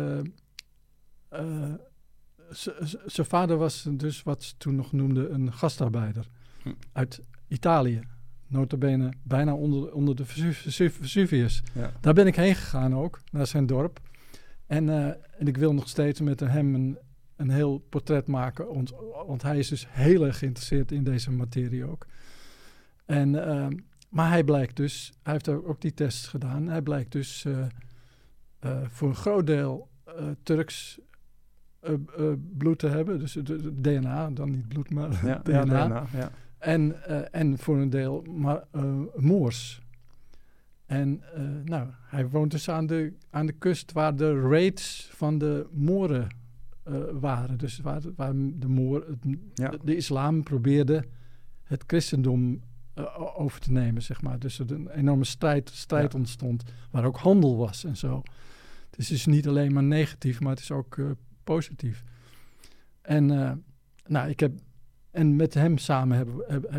Zijn 3.06 3.26
vader 3.26 3.56
was 3.56 3.88
dus 3.92 4.22
wat 4.22 4.42
ze 4.42 4.56
toen 4.56 4.74
nog 4.76 4.92
noemden 4.92 5.34
een 5.34 5.52
gastarbeider 5.52 6.28
Hm. 6.62 6.72
uit 6.92 7.22
Italië. 7.48 8.00
Notabene 8.48 9.12
bijna 9.22 9.54
onder, 9.54 9.92
onder 9.92 10.16
de 10.16 10.24
Vesu- 10.24 10.52
Vesu- 10.52 10.90
Vesuvius. 10.90 11.62
Ja. 11.74 11.92
Daar 12.00 12.14
ben 12.14 12.26
ik 12.26 12.36
heen 12.36 12.54
gegaan 12.54 12.94
ook, 12.94 13.20
naar 13.30 13.46
zijn 13.46 13.66
dorp. 13.66 14.00
En, 14.66 14.88
eh, 14.88 15.06
en 15.38 15.46
ik 15.46 15.56
wil 15.56 15.74
nog 15.74 15.88
steeds 15.88 16.20
met 16.20 16.40
hem 16.40 16.74
een, 16.74 16.98
een 17.36 17.50
heel 17.50 17.78
portret 17.78 18.26
maken. 18.26 18.66
Want, 18.74 18.92
want 19.26 19.42
hij 19.42 19.58
is 19.58 19.68
dus 19.68 19.86
heel 19.90 20.26
erg 20.26 20.38
geïnteresseerd 20.38 20.92
in 20.92 21.04
deze 21.04 21.30
materie 21.30 21.84
ook. 21.84 22.06
En, 23.06 23.46
ehm, 23.48 23.72
maar 24.08 24.28
hij 24.28 24.44
blijkt 24.44 24.76
dus, 24.76 25.12
hij 25.22 25.32
heeft 25.32 25.48
ook 25.48 25.80
die 25.80 25.94
tests 25.94 26.26
gedaan. 26.28 26.68
Hij 26.68 26.82
blijkt 26.82 27.12
dus 27.12 27.44
eh, 27.44 27.66
eh, 28.58 28.78
voor 28.88 29.08
een 29.08 29.14
groot 29.14 29.46
deel 29.46 29.88
Turks 30.42 30.98
bloed 32.58 32.78
te 32.78 32.86
hebben. 32.88 33.18
Dus 33.18 33.32
de, 33.32 33.42
de 33.42 33.80
DNA, 33.80 34.30
dan 34.30 34.50
niet 34.50 34.68
bloed, 34.68 34.90
maar 34.90 35.26
Ja, 35.26 35.38
DNA. 35.44 35.86
ja, 35.86 36.06
ja. 36.12 36.30
En, 36.58 37.04
eh, 37.04 37.40
en 37.40 37.58
voor 37.58 37.76
een 37.78 37.90
deel 37.90 38.22
maar, 38.22 38.64
eh, 38.72 38.92
Moors. 39.16 39.80
En 40.86 41.22
eh, 41.34 41.42
nou, 41.64 41.88
hij 42.00 42.28
woont 42.28 42.50
dus 42.50 42.68
aan 42.70 42.86
de, 42.86 43.12
aan 43.30 43.46
de 43.46 43.52
kust 43.52 43.92
waar 43.92 44.16
de 44.16 44.40
raids 44.40 45.10
van 45.14 45.38
de 45.38 45.66
Mooren 45.72 46.28
waren. 47.12 47.58
Dus 47.58 47.78
waar, 47.78 48.00
waar 48.16 48.32
de, 48.36 48.68
Moor, 48.68 49.04
het- 49.06 49.36
Ja. 49.54 49.68
de, 49.68 49.78
de 49.84 49.96
islam 49.96 50.42
probeerde 50.42 51.04
het 51.62 51.84
christendom 51.86 52.60
over 53.36 53.60
te 53.60 53.72
nemen, 53.72 54.02
zeg 54.02 54.22
maar. 54.22 54.38
Dus 54.38 54.58
er 54.58 54.72
een 54.72 54.88
enorme 54.90 55.24
strijd, 55.24 55.70
strijd 55.70 56.12
Ja. 56.12 56.18
ontstond, 56.18 56.62
waar 56.90 57.04
ook 57.04 57.16
handel 57.16 57.56
was 57.56 57.84
en 57.84 57.96
zo. 57.96 58.22
Het 58.90 58.98
is 58.98 59.08
dus 59.08 59.26
niet 59.26 59.48
alleen 59.48 59.72
maar 59.72 59.82
negatief, 59.82 60.40
maar 60.40 60.50
het 60.50 60.60
is 60.60 60.70
ook 60.70 60.98
positief. 61.44 62.04
En 63.02 63.26
nou, 64.06 64.28
ik 64.28 64.40
heb 64.40 64.52
en 65.18 65.36
met 65.36 65.54
hem 65.54 65.78
samen 65.78 66.16
hebben 66.16 66.36
we, 66.36 66.44
hebben, 66.48 66.70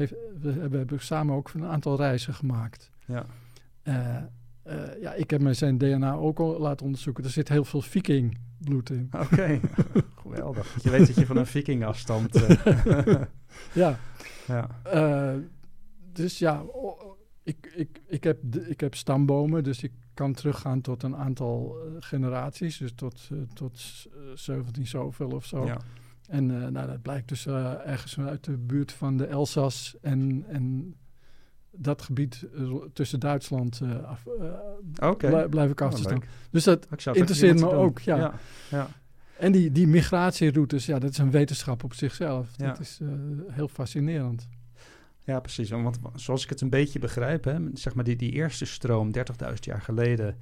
we 0.41 0.51
hebben, 0.51 0.79
hebben 0.79 0.99
samen 0.99 1.35
ook 1.35 1.51
een 1.53 1.65
aantal 1.65 1.95
reizen 1.95 2.33
gemaakt. 2.33 2.91
Ja. 3.05 3.25
Uh, 3.83 4.17
uh, 4.67 5.01
ja, 5.01 5.13
ik 5.13 5.29
heb 5.29 5.41
me 5.41 5.53
zijn 5.53 5.77
DNA 5.77 6.13
ook 6.13 6.39
al 6.39 6.59
laten 6.59 6.85
onderzoeken. 6.85 7.23
Er 7.23 7.29
zit 7.29 7.49
heel 7.49 7.65
veel 7.65 7.81
vikingbloed 7.81 8.89
in. 8.89 9.09
Oké, 9.13 9.23
okay. 9.33 9.61
geweldig. 10.21 10.83
Je 10.83 10.89
weet 10.89 11.07
dat 11.07 11.15
je 11.15 11.25
van 11.25 11.37
een 11.37 11.45
viking 11.45 11.85
afstamt. 11.85 12.35
Uh. 12.35 12.49
ja. 13.73 13.99
ja. 14.47 14.69
Dus 16.13 16.39
ja, 16.39 16.63
ik, 17.43 17.73
ik, 17.75 18.01
ik, 18.07 18.23
heb 18.23 18.55
ik 18.55 18.79
heb 18.79 18.95
stambomen, 18.95 19.63
dus 19.63 19.83
ik 19.83 19.91
kan 20.13 20.33
teruggaan 20.33 20.81
tot 20.81 21.03
een 21.03 21.15
aantal 21.15 21.77
generaties. 21.99 22.77
Dus 22.77 22.91
tot, 22.95 23.29
tot 23.53 23.81
17 24.33 24.87
zoveel 24.87 25.29
of 25.29 25.45
zo. 25.45 25.65
Ja. 25.65 25.77
En 26.29 26.49
uh, 26.49 26.67
nou, 26.67 26.87
dat 26.87 27.01
blijkt 27.01 27.27
dus 27.27 27.45
uh, 27.45 27.87
ergens 27.87 28.19
uit 28.19 28.43
de 28.43 28.57
buurt 28.57 28.91
van 28.91 29.17
de 29.17 29.25
Elzas 29.25 29.95
en, 30.01 30.45
en 30.47 30.95
dat 31.71 32.01
gebied 32.01 32.47
uh, 32.55 32.75
tussen 32.93 33.19
Duitsland 33.19 33.81
af, 34.05 34.25
okay. 35.01 35.29
blij, 35.29 35.47
blijf 35.47 35.71
ik 35.71 35.81
afstaan. 35.81 36.17
Oh, 36.17 36.23
dus 36.51 36.63
dat 36.63 36.87
interesseert 37.11 37.59
me 37.59 37.71
ook. 37.71 37.99
Ja. 37.99 38.17
ja. 38.17 38.33
ja. 38.69 38.87
En 39.37 39.51
die, 39.51 39.71
die 39.71 39.87
migratieroutes, 39.87 40.85
ja, 40.85 40.99
dat 40.99 41.09
is 41.11 41.17
een 41.17 41.31
wetenschap 41.31 41.83
op 41.83 41.93
zichzelf. 41.93 42.49
Ja. 42.55 42.67
Dat 42.67 42.79
is 42.79 42.99
heel 43.47 43.67
fascinerend. 43.67 44.49
Ja, 45.23 45.39
precies. 45.39 45.69
Want 45.69 45.99
zoals 46.15 46.43
ik 46.43 46.49
het 46.49 46.61
een 46.61 46.69
beetje 46.69 46.99
begrijp, 46.99 47.43
hè, 47.43 47.57
zeg 47.73 47.93
maar 47.93 48.03
die, 48.03 48.15
die 48.15 48.31
eerste 48.31 48.65
stroom 48.65 49.11
30.000 49.17 49.23
jaar 49.59 49.81
geleden, 49.81 50.37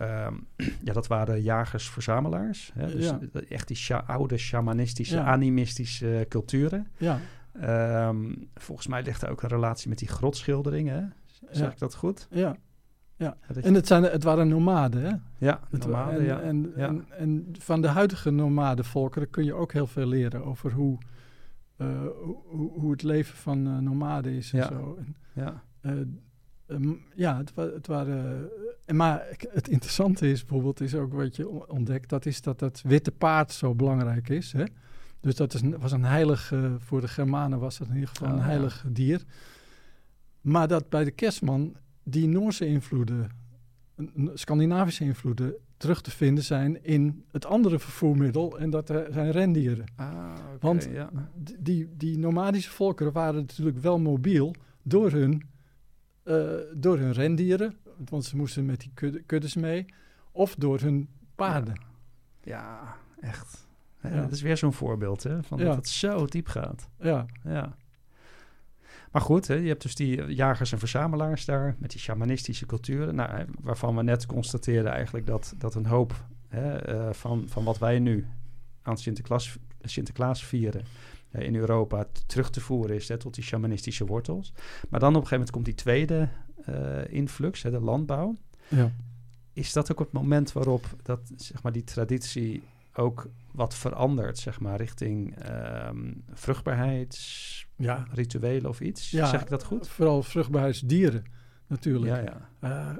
Um, 0.00 0.46
ja, 0.86 0.92
dat 0.92 1.06
waren 1.06 1.42
jagers-verzamelaars. 1.42 2.70
Hè? 2.74 2.86
Dus 2.90 3.04
ja. 3.08 3.20
echt 3.48 3.68
die 3.68 3.76
sha 3.76 3.98
oude 4.06 4.36
shamanistische, 4.36 5.16
Ja. 5.16 5.24
animistische 5.24 6.26
culturen. 6.28 6.86
Ja, 6.98 7.18
Um, 8.08 8.48
volgens 8.54 8.86
mij 8.86 9.02
ligt 9.02 9.22
er 9.22 9.30
ook 9.30 9.42
een 9.42 9.48
relatie 9.48 9.88
met 9.88 9.98
die 9.98 10.08
grotschilderingen. 10.08 11.12
Zeg 11.50 11.66
Ja. 11.66 11.70
ik 11.72 11.78
dat 11.78 11.94
goed? 11.94 12.26
ja. 12.30 12.56
Ja, 13.16 13.36
en 13.62 13.74
het, 13.74 13.86
zijn, 13.86 14.02
het 14.02 14.22
waren 14.22 14.48
nomaden, 14.48 15.02
hè? 15.02 15.12
Ja, 15.46 15.60
Het- 15.70 15.86
nomaden, 15.86 16.18
en, 16.20 16.24
ja. 16.26 16.40
En, 16.40 16.72
en, 16.76 17.04
en 17.18 17.46
van 17.58 17.80
de 17.80 17.88
huidige 17.88 18.30
nomadenvolkeren 18.30 19.30
kun 19.30 19.44
je 19.44 19.54
ook 19.54 19.72
heel 19.72 19.86
veel 19.86 20.06
leren 20.06 20.44
over 20.44 20.72
hoe, 20.72 20.98
uh, 21.78 21.88
hoe, 22.50 22.70
hoe 22.72 22.90
het 22.90 23.02
leven 23.02 23.36
van 23.36 23.66
uh, 23.66 23.78
nomaden 23.78 24.32
is 24.32 24.52
en 24.52 24.58
Ja. 24.58 24.66
zo. 24.68 24.98
Ja. 25.32 25.62
uh, 25.82 25.92
um, 26.66 27.00
ja, 27.14 27.36
het, 27.36 27.52
het 27.54 27.86
waren. 27.86 28.50
Uh, 28.86 28.96
maar 28.96 29.26
het 29.50 29.68
interessante 29.68 30.30
is 30.30 30.40
bijvoorbeeld, 30.40 30.80
is 30.80 30.94
ook 30.94 31.12
wat 31.12 31.36
je 31.36 31.68
ontdekt, 31.68 32.08
dat 32.08 32.26
is 32.26 32.40
dat 32.40 32.58
dat 32.58 32.82
witte 32.82 33.10
paard 33.10 33.52
zo 33.52 33.74
belangrijk 33.74 34.28
is. 34.28 34.52
Hè? 34.52 34.64
Dus 35.20 35.34
dat 35.34 35.54
is, 35.54 35.60
was 35.78 35.92
een 35.92 36.04
heilig, 36.04 36.52
uh, 36.52 36.74
voor 36.78 37.00
de 37.00 37.08
Germanen 37.08 37.58
was 37.58 37.78
dat 37.78 37.88
in 37.88 37.94
ieder 37.94 38.08
geval 38.08 38.28
Oh, 38.28 38.34
een 38.34 38.40
ja. 38.40 38.46
heilig 38.46 38.84
dier. 38.88 39.22
Maar 40.40 40.68
dat 40.68 40.88
bij 40.88 41.04
de 41.04 41.10
kerstman 41.10 41.76
die 42.02 42.28
Noorse 42.28 42.66
invloeden, 42.66 43.30
Scandinavische 44.34 45.04
invloeden, 45.04 45.54
terug 45.76 46.00
te 46.00 46.10
vinden 46.10 46.44
zijn 46.44 46.84
in 46.84 47.24
het 47.30 47.46
andere 47.46 47.78
vervoermiddel 47.78 48.58
en 48.58 48.70
dat 48.70 48.86
zijn 48.86 49.30
rendieren. 49.30 49.84
Ah, 49.96 50.08
okay, 50.08 50.56
Want 50.60 50.88
ja. 50.92 51.10
die, 51.58 51.88
die 51.96 52.18
nomadische 52.18 52.70
volkeren 52.70 53.12
waren 53.12 53.40
natuurlijk 53.40 53.78
wel 53.78 53.98
mobiel 53.98 54.54
door 54.82 55.10
hun, 55.10 55.42
uh, 56.24 56.52
door 56.74 56.98
hun 56.98 57.12
rendieren, 57.12 57.76
want 58.08 58.24
ze 58.24 58.36
moesten 58.36 58.66
met 58.66 58.80
die 58.80 58.90
kudde, 58.94 59.22
kuddes 59.22 59.54
mee, 59.54 59.86
of 60.32 60.54
door 60.54 60.80
hun 60.80 61.08
paarden. 61.34 61.74
Ja, 62.42 62.52
ja 62.52 62.96
echt. 63.20 63.66
Ja, 64.02 64.08
Ja. 64.08 64.20
Dat 64.20 64.30
is 64.30 64.42
weer 64.42 64.56
zo'n 64.56 64.72
voorbeeld, 64.72 65.22
hè? 65.22 65.42
Van 65.42 65.58
dat 65.58 65.76
het 65.76 65.88
zo 65.88 66.26
diep 66.26 66.48
gaat. 66.48 66.88
Ja, 66.98 67.26
Ja. 67.44 67.76
Maar 69.14 69.22
goed, 69.22 69.46
hè, 69.46 69.54
je 69.54 69.68
hebt 69.68 69.82
dus 69.82 69.94
die 69.94 70.34
jagers 70.34 70.72
en 70.72 70.78
verzamelaars 70.78 71.44
daar 71.44 71.76
met 71.78 71.90
die 71.90 72.00
shamanistische 72.00 72.66
culturen, 72.66 73.14
nou, 73.14 73.30
hè, 73.30 73.44
waarvan 73.60 73.96
we 73.96 74.02
net 74.02 74.26
constateerden 74.26 74.92
eigenlijk 74.92 75.26
dat, 75.26 75.54
dat 75.58 75.74
een 75.74 75.86
hoop 75.86 76.24
hè, 76.48 76.94
uh, 76.94 77.12
van, 77.12 77.48
van 77.48 77.64
wat 77.64 77.78
wij 77.78 77.98
nu 77.98 78.26
aan 78.82 78.98
Sinterklaas, 78.98 79.58
Sinterklaas 79.80 80.44
vieren 80.44 80.84
in 81.38 81.54
Europa 81.56 82.06
terug 82.26 82.50
te 82.50 82.60
voeren 82.60 82.96
is 82.96 83.08
hè, 83.08 83.16
tot 83.16 83.34
die 83.34 83.44
shamanistische 83.44 84.06
wortels. 84.06 84.52
Maar 84.88 85.00
dan 85.00 85.16
op 85.16 85.22
een 85.22 85.28
gegeven 85.28 85.36
moment 85.36 85.50
komt 85.50 85.64
die 85.64 85.74
tweede 85.74 86.28
uh, 86.68 87.12
influx, 87.14 87.62
hè, 87.62 87.70
de 87.70 87.80
landbouw. 87.80 88.36
ja. 88.68 88.92
Is 89.52 89.72
dat 89.72 89.92
ook 89.92 89.98
het 89.98 90.12
moment 90.12 90.52
waarop 90.52 90.84
dat, 91.02 91.20
zeg 91.36 91.62
maar, 91.62 91.72
die 91.72 91.84
traditie 91.84 92.62
ook 92.94 93.28
wat 93.52 93.74
veranderd, 93.74 94.38
zeg 94.38 94.60
maar, 94.60 94.76
richting 94.76 95.36
ehm 95.38 96.12
vruchtbaarheidsrituelen 96.32 98.68
of 98.68 98.80
iets. 98.80 99.10
Ja, 99.10 99.26
zeg 99.26 99.40
ik 99.40 99.48
dat 99.48 99.64
goed? 99.64 99.88
Vooral 99.88 100.22
vruchtbaarheidsdieren 100.22 101.24
natuurlijk. 101.66 102.14
Ja, 102.14 102.20
ja. 102.20 102.48
Eh, 102.60 102.90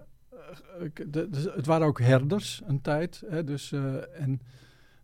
de- 1.11 1.53
het 1.57 1.66
waren 1.66 1.87
ook 1.87 2.01
herders 2.01 2.62
een 2.66 2.80
tijd. 2.80 3.22
Hè, 3.28 3.45
dus, 3.45 3.72
eh, 3.72 4.20
en 4.20 4.41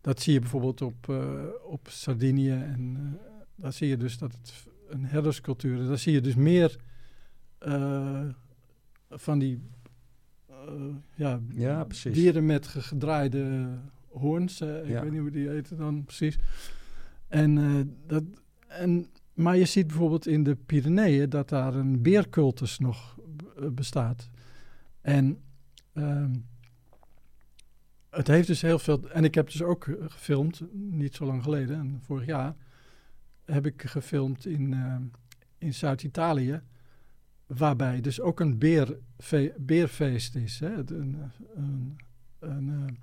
dat 0.01 0.20
zie 0.20 0.32
je 0.32 0.40
bijvoorbeeld 0.40 0.82
op, 0.82 1.09
eh, 1.09 1.44
op 1.64 1.88
Sardinië. 1.90 2.51
En 2.51 2.96
eh, 2.96 3.20
daar 3.55 3.72
zie 3.72 3.88
je 3.88 3.96
dus 3.96 4.18
dat 4.18 4.32
het 4.32 4.66
een 4.88 5.05
herderscultuur 5.05 5.80
is. 5.80 5.86
Daar 5.88 5.98
zie 5.98 6.12
je 6.12 6.20
dus 6.20 6.34
meer 6.34 6.76
eh, 7.59 8.24
van 9.11 9.38
die 9.38 9.61
ja, 11.14 11.40
Ja, 11.55 11.84
precies. 11.84 12.14
dieren 12.14 12.46
met 12.46 12.66
ge- 12.66 12.82
gedraaide 12.82 13.68
hoorns. 14.09 14.61
ik 14.61 14.86
Ja. 14.86 15.03
weet 15.03 15.11
niet 15.11 15.20
hoe 15.20 15.30
die 15.30 15.48
heten 15.48 15.76
dan 15.76 16.05
precies. 16.05 16.38
En, 17.28 17.55
dat, 18.07 18.22
en, 18.66 19.07
maar 19.34 19.57
je 19.57 19.64
ziet 19.64 19.86
bijvoorbeeld 19.86 20.26
in 20.26 20.42
de 20.42 20.55
Pyreneeën 20.55 21.28
dat 21.30 21.48
daar 21.48 21.74
een 21.74 22.03
beercultus 22.03 22.78
nog 22.78 23.18
bestaat. 23.72 24.28
En 25.01 25.38
ehm, 25.92 26.32
het 28.11 28.27
heeft 28.27 28.47
dus 28.47 28.63
heel 28.63 28.79
veel... 28.79 29.11
En 29.11 29.25
ik 29.25 29.35
heb 29.35 29.51
dus 29.51 29.63
ook 29.63 29.87
eh, 29.87 29.95
gefilmd, 30.09 30.63
niet 30.73 31.15
zo 31.15 31.25
lang 31.25 31.43
geleden, 31.43 31.79
en 31.79 32.01
vorig 32.03 32.27
jaar... 32.27 32.55
heb 33.45 33.67
ik 33.67 33.83
gefilmd 33.83 34.47
in, 34.47 34.73
ehm, 34.73 35.03
in 35.59 35.75
Zuid-Italië... 35.75 36.61
waarbij 37.47 38.01
dus 38.01 38.21
ook 38.21 38.41
een 38.41 38.59
beerfe- 38.59 39.55
beerfeest 39.59 40.35
is. 40.35 40.61
Hè? 40.61 40.75
Een, 40.77 41.31
een, 41.55 41.99
een, 42.39 42.99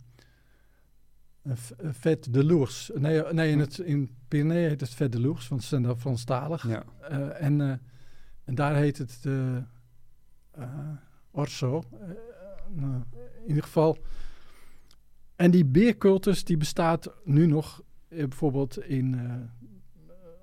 eh, 1.41 1.53
een 1.78 1.93
vet 1.93 2.34
de 2.34 2.43
lours. 2.43 2.91
Nee, 2.95 3.24
eh, 3.24 3.34
nee 3.34 3.51
in, 3.51 3.60
het, 3.60 3.78
in 3.78 4.10
Pyreneeën 4.28 4.70
heet 4.70 4.82
het 4.82 4.93
vet 4.93 5.12
de 5.12 5.20
lours, 5.20 5.47
want 5.47 5.62
ze 5.62 5.68
zijn 5.68 5.84
daar 5.84 5.95
Franstalig. 5.95 6.68
Ja. 6.68 6.84
Eh, 7.01 7.41
en, 7.41 7.62
eh, 7.62 7.74
en 8.43 8.55
daar 8.55 8.76
heet 8.76 8.97
het 8.97 9.18
de 9.22 9.64
eh, 10.51 10.89
orso. 11.32 11.84
Eh, 11.91 12.10
in 13.41 13.47
ieder 13.47 13.64
geval. 13.64 13.97
En 15.38 15.51
die 15.51 15.65
beercultus 15.65 16.43
die 16.43 16.57
bestaat 16.57 17.11
nu 17.23 17.45
nog 17.45 17.81
eh, 18.07 18.17
bijvoorbeeld 18.17 18.79
in, 18.83 19.15
eh, 19.19 19.33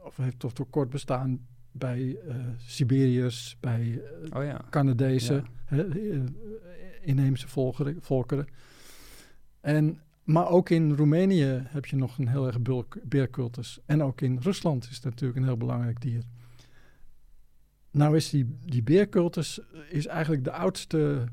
of 0.06 0.16
heeft 0.16 0.38
toch 0.38 0.52
toch 0.52 0.70
kort 0.70 0.90
bestaan 0.90 1.46
bij 1.72 2.16
eh 2.28 2.36
Siberiërs, 2.56 3.56
bij 3.60 4.02
Oh 4.32 4.44
ja. 4.44 4.60
Canadezen, 4.70 5.44
Ja. 5.70 5.84
inheemse 7.02 7.48
volkeren. 7.48 7.96
volkeren. 8.00 8.46
En, 9.60 10.00
maar 10.24 10.48
ook 10.48 10.70
in 10.70 10.92
Roemenië 10.94 11.62
heb 11.66 11.86
je 11.86 11.96
nog 11.96 12.18
een 12.18 12.28
heel 12.28 12.46
erg 12.46 12.60
bulk- 12.60 12.98
beercultus. 13.04 13.78
En 13.86 14.02
ook 14.02 14.20
in 14.20 14.38
Rusland 14.38 14.84
is 14.90 14.94
het 14.94 15.04
natuurlijk 15.04 15.38
een 15.38 15.44
heel 15.44 15.56
belangrijk 15.56 16.00
dier. 16.00 16.22
Nou 17.90 18.16
is 18.16 18.30
die, 18.30 18.56
die 18.64 18.82
beercultus 18.82 19.60
is 19.88 20.06
eigenlijk 20.06 20.44
de 20.44 20.52
oudste 20.52 21.24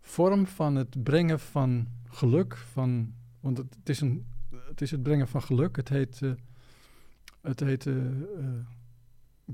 vorm 0.00 0.46
van 0.46 0.74
het 0.74 1.02
brengen 1.02 1.40
van 1.40 1.86
geluk. 2.16 2.56
Van, 2.56 3.14
want 3.40 3.58
het, 3.58 3.74
het 3.78 3.88
is, 3.88 4.00
een, 4.00 4.26
het 4.68 4.80
is 4.80 4.90
het 4.90 5.02
brengen 5.02 5.28
van 5.28 5.42
geluk. 5.42 5.76
Het 5.76 5.88
heet, 5.88 6.22
eh, 6.22 6.30
het 7.42 7.60
heet 7.60 7.86
eh, 7.86 7.96
eh, 7.96 8.12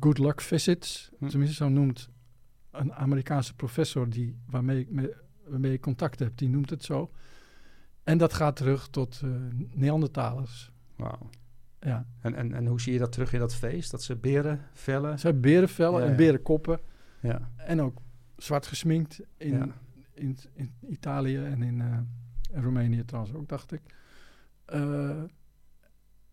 good 0.00 0.18
luck 0.18 0.40
visits. 0.40 1.10
Hm. 1.18 1.26
Tenminste, 1.28 1.56
zo 1.56 1.68
noemt 1.68 2.08
een 2.70 2.92
Amerikaanse 2.94 3.54
professor 3.54 4.08
die, 4.08 4.36
waarmee, 4.46 4.80
ik 4.80 4.90
me- 4.90 5.16
waarmee 5.46 5.72
ik 5.72 5.80
contact 5.80 6.18
heb, 6.18 6.36
die 6.36 6.48
noemt 6.48 6.70
het 6.70 6.84
zo. 6.84 7.10
En 8.02 8.18
dat 8.18 8.32
gaat 8.32 8.56
terug 8.56 8.88
tot 8.88 9.20
Neandertalers. 9.74 10.72
Wauw. 10.96 11.30
Ja. 11.80 12.06
En, 12.20 12.34
en, 12.34 12.52
en 12.52 12.66
hoe 12.66 12.80
zie 12.80 12.92
je 12.92 12.98
dat 12.98 13.12
terug 13.12 13.32
in 13.32 13.38
dat 13.38 13.54
feest? 13.54 13.90
Dat 13.90 14.02
ze 14.02 14.16
beren 14.16 14.60
vellen? 14.72 15.18
Ze 15.18 15.24
hebben 15.26 15.42
berenvellen 15.42 15.98
Ja, 16.00 16.04
en 16.04 16.10
ja. 16.10 16.16
berenkoppen. 16.16 16.80
Ja. 17.20 17.50
En 17.56 17.80
ook 17.80 17.98
zwart 18.36 18.66
gesminkt 18.66 19.20
in, 19.36 19.52
Ja. 19.56 19.68
in, 20.14 20.36
in 20.52 20.72
Italië 20.88 21.36
en 21.36 21.62
in, 21.62 21.82
in 22.53 22.62
Roemenië 22.62 23.05
trouwens 23.05 23.34
ook, 23.34 23.48
dacht 23.48 23.72
ik. 23.72 23.80
Eh, 24.64 25.22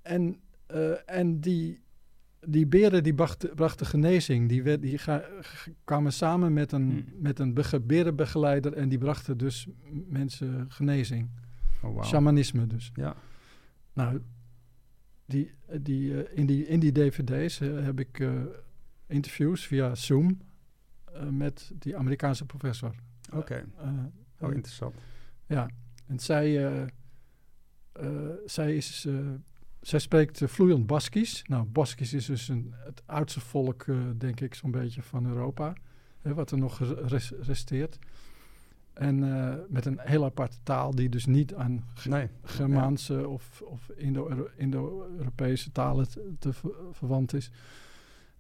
en, 0.02 0.40
eh, 0.68 0.92
en 1.06 1.40
die, 1.40 1.82
die 2.48 2.68
beren 2.68 3.04
die 3.04 3.14
brachten, 3.14 3.56
brachten 3.56 3.86
genezing. 3.86 4.50
Die, 4.50 4.64
werd, 4.64 4.82
die 4.82 4.98
ga- 4.98 5.26
kwamen 5.84 6.14
samen 6.14 6.54
met 6.54 6.72
een, 6.72 6.90
Hmm. 6.90 7.22
met 7.22 7.40
een 7.40 7.54
bege- 7.54 7.80
berenbegeleider 7.80 8.74
en 8.74 8.90
die 8.90 8.98
brachten 8.98 9.38
dus 9.38 9.68
mensen 10.08 10.66
genezing. 10.72 11.30
Oh, 11.84 11.94
wauw. 11.94 12.04
Shamanisme 12.04 12.68
dus. 12.68 12.92
Ja. 12.94 13.16
Nou, 13.94 14.22
die, 15.26 15.52
die, 15.80 16.24
eh, 16.24 16.38
in, 16.38 16.46
die, 16.46 16.66
in 16.68 16.80
die 16.80 16.92
dvd's 16.92 17.60
heb 17.60 18.00
ik 18.00 18.28
interviews 19.08 19.66
via 19.68 19.96
Zoom 19.96 20.40
met 21.32 21.72
die 21.80 21.98
Amerikaanse 21.98 22.46
professor. 22.46 22.96
Oké. 23.34 23.66
Eh, 23.78 23.90
Oh, 24.42 24.54
interessant. 24.54 24.96
ja, 25.46 25.70
en 26.10 26.20
zij, 26.20 26.66
eh, 26.68 26.82
eh, 27.92 28.30
zij, 28.46 28.76
is, 28.76 29.06
eh, 29.08 29.14
zij 29.82 30.00
spreekt 30.00 30.42
vloeiend 30.46 30.86
Baskisch. 30.88 31.44
Nou, 31.48 31.66
Baskisch 31.66 32.14
is 32.14 32.26
dus 32.26 32.48
een, 32.48 32.74
het 32.78 33.02
oudste 33.06 33.40
volk, 33.40 33.86
denk 34.18 34.40
ik, 34.40 34.54
zo'n 34.54 34.72
beetje 34.72 35.02
van 35.02 35.26
Europa. 35.28 35.74
Hè, 36.22 36.34
wat 36.34 36.52
er 36.52 36.58
nog 36.58 36.80
res- 37.06 37.32
resteert. 37.42 38.00
En 38.94 39.20
met 39.70 39.86
een 39.86 40.00
heel 40.02 40.24
aparte 40.26 40.58
taal 40.64 40.96
die 40.96 41.10
dus 41.10 41.26
niet 41.26 41.54
aan 41.56 41.84
Nee. 42.10 42.28
Germaanse 42.44 43.28
of, 43.28 43.62
of 43.62 43.90
Indo- 43.96 44.50
Indo-Europese 44.56 45.72
talen 45.72 46.10
te, 46.10 46.34
te 46.40 46.54
ver- 46.54 46.72
verwant 46.92 47.34
is. 47.34 47.52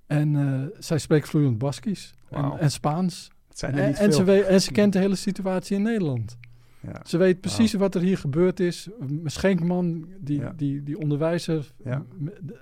En 0.05 0.71
zij 0.79 0.97
spreekt 0.97 1.29
vloeiend 1.29 1.57
Baskisch 1.57 2.13
en, 2.59 2.71
Spaans. 2.71 3.31
Het 3.47 3.59
zijn 3.59 3.73
er 3.73 3.79
En, 3.83 3.87
niet 3.87 3.97
en, 3.97 4.13
veel. 4.13 4.43
en 4.45 4.61
ze 4.61 4.71
kent 4.71 4.93
de 4.93 4.99
hele 4.99 5.15
situatie 5.15 5.75
in 5.75 5.81
Nederland. 5.83 6.37
Ja. 6.81 7.01
Ze 7.05 7.17
weet 7.17 7.41
precies 7.41 7.73
wat 7.73 7.95
er 7.95 8.01
hier 8.01 8.17
gebeurd 8.17 8.59
is. 8.59 8.89
Schenkman, 9.25 10.07
die, 10.19 10.39
Ja. 10.39 10.53
die, 10.55 10.83
die 10.83 10.97
onderwijzer, 10.99 11.71
Ja. 11.83 12.05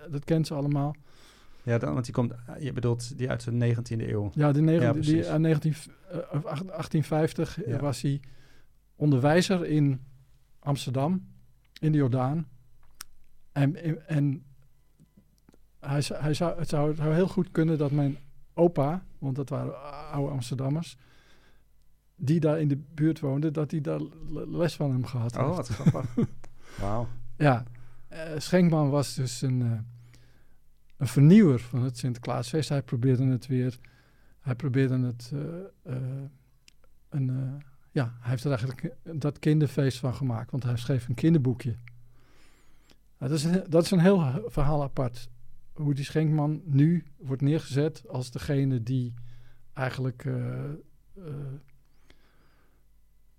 dat 0.09 0.24
kent 0.24 0.47
ze 0.47 0.53
allemaal. 0.53 0.95
ja, 1.63 1.78
dan, 1.78 1.93
want 1.93 2.05
die 2.05 2.13
komt, 2.13 2.34
je 2.59 2.74
bedoelt 2.74 3.18
die 3.18 3.30
uit 3.30 3.43
de 3.43 3.51
19e 3.51 4.09
eeuw. 4.09 4.32
Ja, 4.34 4.51
de 4.51 4.61
negen, 4.61 4.82
Ja, 4.86 4.93
die, 4.93 5.01
precies. 5.01 5.28
aan 5.28 5.41
19, 5.41 5.74
eh, 6.09 6.18
of 6.18 6.45
acht- 6.45 6.68
1850 6.68 7.65
Ja. 7.65 7.80
was 7.80 8.01
hij 8.01 8.22
onderwijzer 8.95 9.65
in 9.65 10.01
Amsterdam, 10.59 11.28
in 11.80 11.91
de 11.91 11.97
Jordaan. 11.97 12.47
En, 13.51 14.07
en 14.07 14.43
hij, 15.80 16.03
hij 16.13 16.34
zou, 16.34 16.57
het, 16.57 16.68
zou, 16.68 16.89
het 16.89 16.97
zou 16.97 17.13
heel 17.13 17.28
goed 17.28 17.51
kunnen 17.51 17.78
dat 17.78 17.91
mijn 17.91 18.18
opa, 18.53 19.03
want 19.18 19.36
dat 19.36 19.49
waren 19.49 20.09
oude 20.11 20.32
Amsterdammers, 20.32 20.97
die 22.20 22.39
daar 22.39 22.59
in 22.59 22.68
de 22.68 22.78
buurt 22.93 23.20
woonde, 23.20 23.51
dat 23.51 23.72
hij 23.72 23.82
daar 23.82 23.99
le- 24.30 24.45
les 24.57 24.76
van 24.76 24.91
hem 24.91 25.05
gehad 25.05 25.38
Oh, 25.38 25.45
heeft. 25.45 25.55
wat 25.55 25.68
grappig. 25.88 26.15
Wauw. 26.82 27.07
Ja, 27.38 27.63
eh, 28.07 28.20
Schenkman 28.38 28.89
was 28.89 29.15
dus 29.15 29.41
een, 29.41 29.61
eh, 29.61 29.80
een 30.97 31.07
vernieuwer 31.07 31.59
van 31.59 31.84
het 31.84 31.97
Sinterklaasfeest. 31.97 32.70
Hij 32.70 32.82
probeerde 32.82 33.26
het 33.26 33.47
weer, 33.47 33.80
hij 34.39 34.55
probeerde 34.55 34.99
het, 35.05 35.32
eh, 35.84 35.93
een, 37.09 37.61
ja, 37.91 38.15
hij 38.20 38.30
heeft 38.30 38.43
er 38.43 38.49
eigenlijk 38.49 38.95
dat 39.20 39.39
kinderfeest 39.39 39.97
van 39.99 40.13
gemaakt, 40.13 40.51
want 40.51 40.63
hij 40.63 40.78
schreef 40.78 41.07
een 41.07 41.15
kinderboekje. 41.15 41.76
Nou, 43.20 43.32
dat, 43.32 43.39
is 43.39 43.43
een, 43.43 43.63
dat 43.70 43.84
is 43.84 43.91
een 43.91 43.99
heel 43.99 44.41
verhaal 44.45 44.84
apart. 44.84 45.30
Hoe 45.74 45.93
die 45.93 46.05
Schenkman 46.05 46.61
nu 46.65 47.05
wordt 47.18 47.41
neergezet 47.41 48.03
als 48.07 48.32
degene 48.32 48.84
die 48.84 49.13
eigenlijk, 49.74 50.26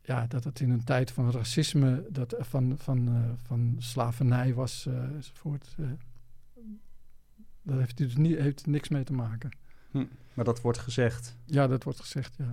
ja, 0.08 0.26
dat 0.26 0.44
het 0.44 0.60
in 0.60 0.70
een 0.70 0.84
tijd 0.84 1.10
van 1.10 1.30
racisme, 1.30 2.06
dat, 2.10 2.34
van, 2.38 2.78
van, 2.78 3.08
eh, 3.08 3.30
van 3.36 3.76
slavernij 3.78 4.54
was 4.54 4.86
eh, 4.86 5.02
enzovoort. 5.02 5.74
eh, 5.78 5.86
daar 7.62 7.78
heeft 7.78 7.96
dus 7.96 8.16
niet, 8.16 8.38
heeft 8.38 8.66
niks 8.66 8.88
mee 8.88 9.04
te 9.04 9.12
maken. 9.12 9.50
Maar 10.34 10.44
dat 10.44 10.60
wordt 10.60 10.78
gezegd. 10.78 11.36
Ja, 11.44 11.66
dat 11.66 11.84
wordt 11.84 12.00
gezegd, 12.00 12.36
ja. 12.36 12.52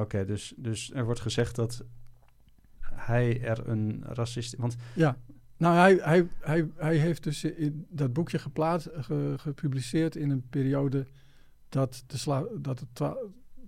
Oké, 0.00 0.24
dus, 0.24 0.54
dus 0.56 0.92
er 0.92 1.04
wordt 1.04 1.20
gezegd 1.20 1.54
dat 1.56 1.84
hij 2.80 3.42
er 3.42 3.68
een 3.68 4.02
racist... 4.04 4.56
Want 4.56 4.76
Ja, 4.94 5.16
nou 5.56 5.74
hij, 5.76 5.94
hij, 6.02 6.28
hij, 6.40 6.68
hij 6.76 6.96
heeft 6.96 7.22
dus 7.22 7.44
in 7.44 7.86
dat 7.90 8.12
boekje 8.12 8.38
geplaatst, 8.38 8.88
ge- 8.92 9.34
gepubliceerd 9.36 10.16
in 10.16 10.30
een 10.30 10.48
periode 10.48 11.06
dat, 11.68 12.04
de 12.06 12.16
sla, 12.18 12.44
dat 12.58 12.80
het 12.80 12.88
twa- 12.92 13.16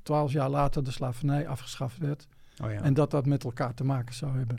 twaalf 0.02 0.32
jaar 0.32 0.50
later 0.50 0.84
de 0.84 0.90
slavernij 0.90 1.48
afgeschaft 1.48 1.98
werd. 1.98 2.26
Oh 2.62 2.70
ja. 2.70 2.80
En 2.82 2.94
dat 2.94 3.10
dat 3.10 3.26
met 3.26 3.44
elkaar 3.44 3.74
te 3.74 3.84
maken 3.84 4.14
zou 4.14 4.36
hebben. 4.38 4.58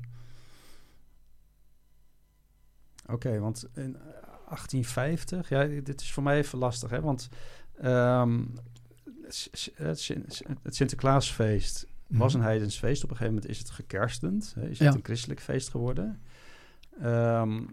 Oké, 3.06 3.40
want 3.40 3.64
in 3.74 3.92
1850, 4.48 5.50
ja, 5.50 5.66
dit 5.66 6.02
is 6.02 6.12
voor 6.14 6.24
mij 6.24 6.38
even 6.38 6.60
lastig, 6.60 6.90
hè? 6.90 7.02
Want 7.02 7.30
ehm, 7.78 8.46
het, 9.76 10.00
Sin- 10.00 10.26
het 10.62 10.76
Sinterklaasfeest 10.76 11.88
was 12.08 12.34
een 12.34 12.42
heidens 12.42 12.78
feest. 12.78 13.04
Op 13.04 13.10
een 13.10 13.16
gegeven 13.16 13.34
moment 13.36 13.52
is 13.52 13.60
het 13.60 13.70
gekerstend. 13.70 14.54
Hè? 14.56 14.62
Is 14.70 14.80
het 14.80 14.88
Ja. 14.88 14.94
een 14.94 15.04
christelijk 15.04 15.40
feest 15.40 15.70
geworden. 15.70 16.22
Ehm, 17.02 17.64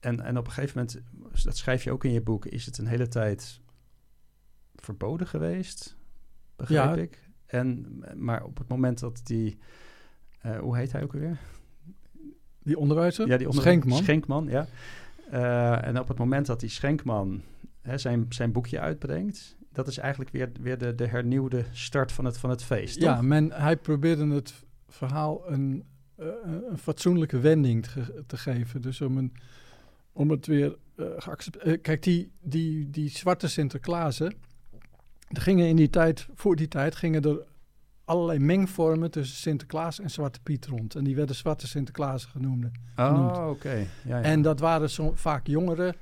en, 0.00 0.20
en 0.20 0.38
op 0.38 0.46
een 0.46 0.52
gegeven 0.52 0.78
moment, 0.78 1.00
dat 1.44 1.56
schrijf 1.56 1.84
je 1.84 1.92
ook 1.92 2.04
in 2.04 2.12
je 2.12 2.20
boek, 2.22 2.46
is 2.46 2.66
het 2.66 2.78
een 2.78 2.86
hele 2.86 3.08
tijd 3.08 3.60
verboden 4.74 5.26
geweest, 5.26 5.96
begrijp 6.56 6.96
Ja. 6.96 7.02
ik. 7.02 7.25
En, 7.46 7.98
maar 8.14 8.44
op 8.44 8.58
het 8.58 8.68
moment 8.68 8.98
dat 8.98 9.20
die, 9.24 9.58
eh, 10.40 10.58
hoe 10.58 10.76
heet 10.76 10.92
hij 10.92 11.02
ook 11.02 11.14
alweer? 11.14 11.38
Die 12.62 12.78
onderwijzer? 12.78 13.26
Ja, 13.28 13.36
die 13.36 13.46
onder- 13.48 13.62
Schenkman. 13.62 13.98
Schenkman, 13.98 14.46
ja. 14.48 14.66
Eh, 15.30 15.86
en 15.86 16.00
op 16.00 16.08
het 16.08 16.18
moment 16.18 16.46
dat 16.46 16.60
die 16.60 16.68
Schenkman 16.68 17.42
hè, 17.82 17.98
zijn, 17.98 18.26
zijn 18.28 18.52
boekje 18.52 18.80
uitbrengt, 18.80 19.56
dat 19.72 19.86
is 19.88 19.98
eigenlijk 19.98 20.30
weer, 20.30 20.50
weer 20.60 20.78
de, 20.78 20.94
de 20.94 21.06
hernieuwde 21.06 21.64
start 21.72 22.12
van 22.12 22.24
het, 22.24 22.38
van 22.38 22.50
het 22.50 22.62
feest. 22.64 23.00
ja, 23.00 23.14
toch? 23.14 23.24
men, 23.24 23.52
hij 23.52 23.76
probeerde 23.76 24.26
het 24.34 24.54
verhaal 24.88 25.50
een, 25.50 25.84
eh, 26.16 26.26
een 26.70 26.78
fatsoenlijke 26.78 27.38
wending 27.38 27.82
te, 27.82 27.90
ge- 27.90 28.24
te 28.26 28.36
geven. 28.36 28.80
Dus 28.82 29.00
om, 29.00 29.16
een, 29.18 29.32
om 30.12 30.30
het 30.30 30.46
weer 30.46 30.76
uh, 30.96 31.06
geaccepteerd... 31.16 31.80
kijk, 31.80 32.02
die, 32.02 32.32
die, 32.40 32.90
die 32.90 33.08
zwarte 33.08 33.48
Sinterklaasen... 33.48 34.34
Er 35.28 35.40
gingen 35.42 35.66
in 35.68 35.76
die 35.76 35.90
tijd, 35.90 36.26
voor 36.34 36.56
die 36.56 36.68
tijd, 36.68 36.94
gingen 36.96 37.22
er 37.22 37.44
allerlei 38.04 38.38
mengvormen 38.38 39.10
tussen 39.10 39.36
Sinterklaas 39.36 40.00
en 40.00 40.10
Zwarte 40.10 40.40
Piet 40.40 40.66
rond. 40.66 40.94
En 40.94 41.04
die 41.04 41.14
werden 41.16 41.36
Zwarte 41.36 41.66
Sinterklaas 41.66 42.24
genoemd. 42.24 42.66
Oh, 42.96 43.46
oké. 43.50 43.74
Ja, 43.74 43.86
ja. 44.04 44.22
En 44.22 44.42
dat 44.42 44.60
waren 44.60 44.90
zo, 44.90 45.12
vaak 45.14 45.46
jongeren 45.46 45.94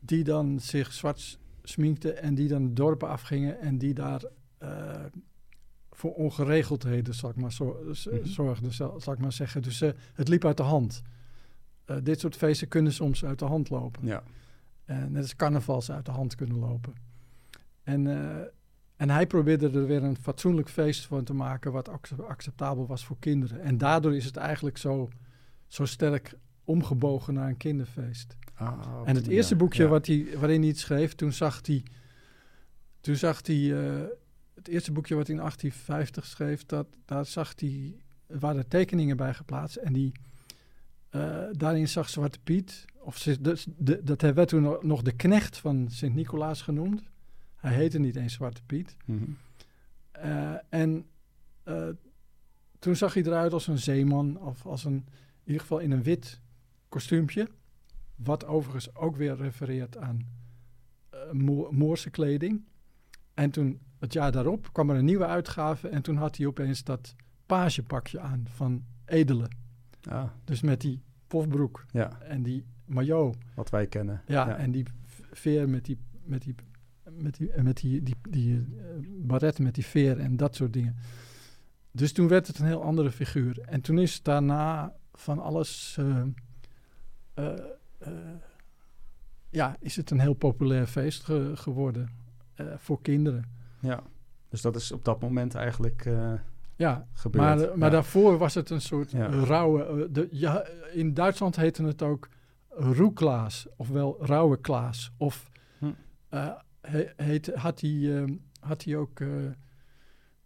die 0.00 0.24
dan 0.24 0.60
zich 0.60 0.92
zwart 0.92 1.38
sminkten 1.62 2.22
en 2.22 2.34
die 2.34 2.48
dan 2.48 2.74
dorpen 2.74 3.08
afgingen 3.08 3.60
en 3.60 3.78
die 3.78 3.94
daar 3.94 4.22
eh, 4.58 5.04
voor 5.90 6.14
ongeregeldheden, 6.14 7.14
zal 7.14 7.30
ik 7.30 7.36
maar, 7.36 7.52
zo, 7.52 7.78
Mhm. 7.84 8.24
zorgden, 8.26 8.72
zal, 8.72 9.00
zal 9.00 9.12
ik 9.12 9.18
maar 9.18 9.32
zeggen. 9.32 9.62
Dus 9.62 9.80
eh, 9.80 9.90
het 10.14 10.28
liep 10.28 10.44
uit 10.44 10.56
de 10.56 10.62
hand. 10.62 11.02
Eh, 11.84 11.96
dit 12.02 12.20
soort 12.20 12.36
feesten 12.36 12.68
kunnen 12.68 12.92
soms 12.92 13.24
uit 13.24 13.38
de 13.38 13.44
hand 13.44 13.70
lopen. 13.70 14.06
ja. 14.06 14.22
En 14.84 15.12
net 15.12 15.22
als 15.22 15.36
carnavals 15.36 15.90
uit 15.90 16.04
de 16.04 16.10
hand 16.10 16.34
kunnen 16.34 16.58
lopen. 16.58 16.94
En, 17.84 18.06
eh, 18.06 18.42
en 18.96 19.10
hij 19.10 19.26
probeerde 19.26 19.70
er 19.70 19.86
weer 19.86 20.02
een 20.02 20.16
fatsoenlijk 20.16 20.68
feest 20.68 21.06
van 21.06 21.24
te 21.24 21.34
maken 21.34 21.72
wat 21.72 21.88
ac- 21.88 22.10
acceptabel 22.28 22.86
was 22.86 23.04
voor 23.04 23.16
kinderen. 23.18 23.60
En 23.60 23.78
daardoor 23.78 24.16
is 24.16 24.24
het 24.24 24.36
eigenlijk 24.36 24.76
zo, 24.78 25.08
zo 25.66 25.84
sterk 25.84 26.34
omgebogen 26.64 27.34
naar 27.34 27.48
een 27.48 27.56
kinderfeest. 27.56 28.36
Ah, 28.54 29.02
en 29.04 29.14
het 29.14 29.26
eerste 29.26 29.56
boekje 29.56 29.82
Ja. 29.82 29.88
wat 29.88 30.06
hij, 30.06 30.26
waarin 30.38 30.60
hij 30.60 30.68
het 30.68 30.78
schreef, 30.78 31.14
toen 31.14 31.32
zag 31.32 31.60
hij... 31.66 31.82
Toen 33.00 33.16
zag 33.16 33.46
hij... 33.46 33.86
eh, 33.86 34.02
het 34.54 34.68
eerste 34.68 34.92
boekje 34.92 35.14
wat 35.14 35.26
hij 35.26 35.36
in 35.36 35.40
1850 35.42 36.26
schreef, 36.26 36.66
dat, 36.66 36.86
daar 37.04 37.26
zag 37.26 37.52
hij... 37.56 37.94
Waren 38.26 38.68
tekeningen 38.68 39.16
bij 39.16 39.34
geplaatst 39.34 39.76
en 39.76 39.92
die... 39.92 40.12
eh, 41.10 41.38
daarin 41.50 41.88
zag 41.88 42.08
Zwarte 42.08 42.38
Piet... 42.44 42.84
Of 42.98 43.16
ze, 43.18 43.40
dus 43.40 43.66
de, 43.76 44.00
dat 44.02 44.20
hij 44.20 44.34
werd 44.34 44.48
toen 44.48 44.62
nog- 44.62 44.82
nog 44.82 45.02
de 45.02 45.12
knecht 45.12 45.58
van 45.58 45.86
Sint-Nicolaas 45.90 46.62
genoemd. 46.62 47.02
Hij 47.64 47.74
heette 47.74 47.98
niet 47.98 48.16
eens 48.16 48.32
Zwarte 48.32 48.62
Piet. 48.66 48.96
Mhm. 49.04 49.22
Eh, 50.10 50.52
en 50.68 51.06
eh, 51.62 51.88
toen 52.78 52.96
zag 52.96 53.14
hij 53.14 53.22
eruit 53.22 53.52
als 53.52 53.66
een 53.66 53.78
zeeman, 53.78 54.38
of 54.40 54.66
als 54.66 54.84
een, 54.84 54.94
in 54.94 55.04
ieder 55.44 55.60
geval 55.60 55.78
in 55.78 55.90
een 55.90 56.02
wit 56.02 56.40
kostuumpje. 56.88 57.48
Wat 58.14 58.46
overigens 58.46 58.94
ook 58.94 59.16
weer 59.16 59.36
refereert 59.36 59.96
aan 59.96 60.26
eh, 61.10 61.30
Mo- 61.32 61.70
Moorse 61.72 62.10
kleding. 62.10 62.64
En 63.34 63.50
toen, 63.50 63.80
het 63.98 64.12
jaar 64.12 64.32
daarop, 64.32 64.72
kwam 64.72 64.90
er 64.90 64.96
een 64.96 65.04
nieuwe 65.04 65.26
uitgave 65.26 65.88
en 65.88 66.02
toen 66.02 66.16
had 66.16 66.36
hij 66.36 66.46
opeens 66.46 66.84
dat 66.84 67.14
pagepakje 67.46 68.20
aan 68.20 68.46
van 68.48 68.84
Edele. 69.04 69.48
Ah, 70.08 70.24
Dus 70.44 70.60
met 70.60 70.80
die 70.80 71.02
pofbroek 71.26 71.84
ja, 71.90 72.20
en 72.20 72.42
die 72.42 72.64
maillot. 72.84 73.36
wat 73.54 73.70
wij 73.70 73.86
kennen. 73.86 74.22
Ja, 74.26 74.56
en 74.56 74.70
die 74.70 74.84
veer 75.32 75.68
met 75.68 75.84
die, 75.84 75.98
met 76.24 76.42
die, 76.42 76.54
met 77.16 77.36
die, 77.36 77.50
met 77.62 77.76
die, 77.76 78.02
die, 78.02 78.14
die 78.28 78.56
eh, 78.56 78.84
baret 79.08 79.58
met 79.58 79.74
die 79.74 79.86
veer 79.86 80.18
en 80.20 80.36
dat 80.36 80.54
soort 80.56 80.72
dingen. 80.72 80.96
Dus 81.90 82.12
toen 82.12 82.28
werd 82.28 82.46
het 82.46 82.58
een 82.58 82.66
heel 82.66 82.82
andere 82.82 83.10
figuur. 83.10 83.60
En 83.60 83.80
toen 83.80 83.98
is 83.98 84.22
daarna 84.22 84.92
van 85.12 85.38
alles, 85.38 85.96
eh, 85.98 86.20
eh, 87.34 87.60
ja, 89.50 89.76
is 89.80 89.96
het 89.96 90.10
een 90.10 90.20
heel 90.20 90.34
populair 90.34 90.86
feest 90.86 91.24
ge- 91.24 91.52
geworden 91.54 92.08
voor 92.76 93.00
kinderen. 93.02 93.44
ja. 93.80 94.02
Dus 94.48 94.62
dat 94.62 94.76
is 94.76 94.92
op 94.92 95.04
dat 95.04 95.20
moment 95.20 95.54
eigenlijk 95.54 96.04
Ja, 96.76 97.06
gebeurd. 97.12 97.44
maar, 97.44 97.78
maar 97.78 97.88
ja. 97.88 97.94
daarvoor 97.94 98.38
was 98.38 98.54
het 98.54 98.70
een 98.70 98.80
soort 98.80 99.10
Ja. 99.10 99.26
rauwe... 99.26 100.08
de, 100.12 100.28
ja, 100.30 100.66
in 100.92 101.14
Duitsland 101.14 101.56
heette 101.56 101.84
het 101.84 102.02
ook 102.02 102.28
roeklaas, 102.68 103.66
ofwel 103.76 104.16
rauwe 104.26 104.56
klaas. 104.60 105.12
Of 105.16 105.50
Hm. 105.78 105.90
He- 106.86 107.12
heet, 107.16 107.54
had, 107.54 107.80
hij, 107.80 108.16
ehm, 108.22 108.34
had 108.60 108.84
hij 108.84 108.96
ook 108.96 109.20
eh, 109.20 109.28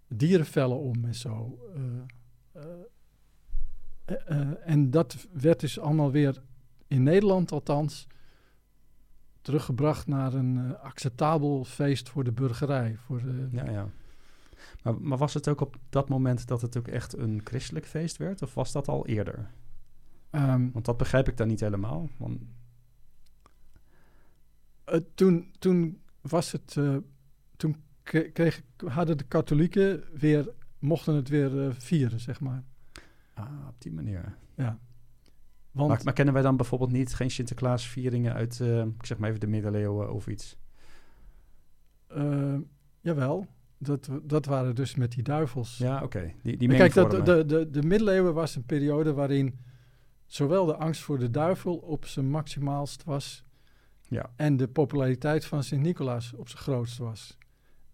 dierenvellen 0.08 0.78
om 0.78 1.04
en 1.04 1.14
zo. 1.14 1.58
eh, 1.74 2.62
eh, 4.04 4.68
en 4.68 4.90
dat 4.90 5.26
werd 5.32 5.60
dus 5.60 5.78
allemaal 5.78 6.10
weer, 6.10 6.42
in 6.86 7.02
Nederland 7.02 7.52
althans, 7.52 8.06
teruggebracht 9.40 10.06
naar 10.06 10.34
een 10.34 10.78
acceptabel 10.78 11.64
feest 11.64 12.08
voor 12.08 12.24
de 12.24 12.32
burgerij. 12.32 12.96
Voor 12.96 13.22
de, 13.22 13.48
Ja, 13.52 13.70
ja. 13.70 13.88
Maar, 14.82 15.00
maar 15.00 15.18
was 15.18 15.34
het 15.34 15.48
ook 15.48 15.60
op 15.60 15.76
dat 15.88 16.08
moment 16.08 16.46
dat 16.46 16.60
het 16.62 16.76
ook 16.76 16.88
echt 16.88 17.16
een 17.16 17.40
christelijk 17.44 17.86
feest 17.86 18.16
werd? 18.16 18.42
Of 18.42 18.54
was 18.54 18.72
dat 18.72 18.88
al 18.88 19.06
eerder? 19.06 19.50
Ehm, 20.30 20.70
Want 20.72 20.84
dat 20.84 20.96
begrijp 20.96 21.28
ik 21.28 21.36
dan 21.36 21.48
niet 21.48 21.60
helemaal. 21.60 22.08
Want, 22.16 22.40
toen, 25.14 25.52
toen 25.58 26.00
was 26.30 26.52
het. 26.52 26.74
eh, 26.76 26.96
toen 27.56 27.76
kre- 28.02 28.30
kreeg, 28.32 28.62
hadden 28.86 29.16
de 29.18 29.24
katholieken 29.24 30.02
weer. 30.18 30.48
mochten 30.78 31.14
het 31.14 31.28
weer 31.28 31.66
eh, 31.68 31.74
vieren, 31.78 32.20
zeg 32.20 32.40
maar. 32.40 32.64
ah, 33.34 33.50
op 33.68 33.74
die 33.78 33.92
manier. 33.92 34.36
Ja. 34.56 34.78
Want. 35.70 35.88
Maar, 35.88 36.00
maar 36.04 36.12
kennen 36.12 36.34
wij 36.34 36.42
dan 36.42 36.56
bijvoorbeeld 36.56 36.92
niet 36.92 37.14
geen 37.14 37.30
Sinterklaasvieringen 37.30 38.34
uit, 38.34 38.60
eh, 38.60 38.80
ik 38.80 39.06
zeg 39.06 39.18
maar 39.18 39.28
even 39.28 39.40
de 39.40 39.46
middeleeuwen 39.46 40.12
of 40.12 40.26
iets? 40.26 40.56
eh, 42.08 42.54
jawel. 43.00 43.46
Dat, 43.78 44.08
dat 44.22 44.44
waren 44.46 44.74
dus 44.74 44.94
met 44.94 45.12
die 45.12 45.22
duivels. 45.22 45.78
Ja, 45.78 46.02
oké. 46.02 46.32
Die, 46.42 46.56
die 46.56 46.68
Maar 46.68 46.76
Kijk, 46.76 46.94
dat, 46.94 47.26
de, 47.26 47.44
de, 47.46 47.70
de 47.70 47.82
middeleeuwen 47.82 48.34
was 48.34 48.56
een 48.56 48.64
periode 48.64 49.12
waarin. 49.12 49.58
zowel 50.26 50.66
de 50.66 50.76
angst 50.76 51.02
voor 51.02 51.18
de 51.18 51.30
duivel 51.30 51.76
op 51.76 52.06
zijn 52.06 52.30
maximaalst 52.30 53.04
was. 53.04 53.44
Ja. 54.08 54.30
en 54.36 54.56
de 54.56 54.68
populariteit 54.68 55.44
van 55.46 55.62
Sint-Nicolaas 55.62 56.32
op 56.34 56.48
zijn 56.48 56.62
grootst 56.62 56.98
was. 56.98 57.38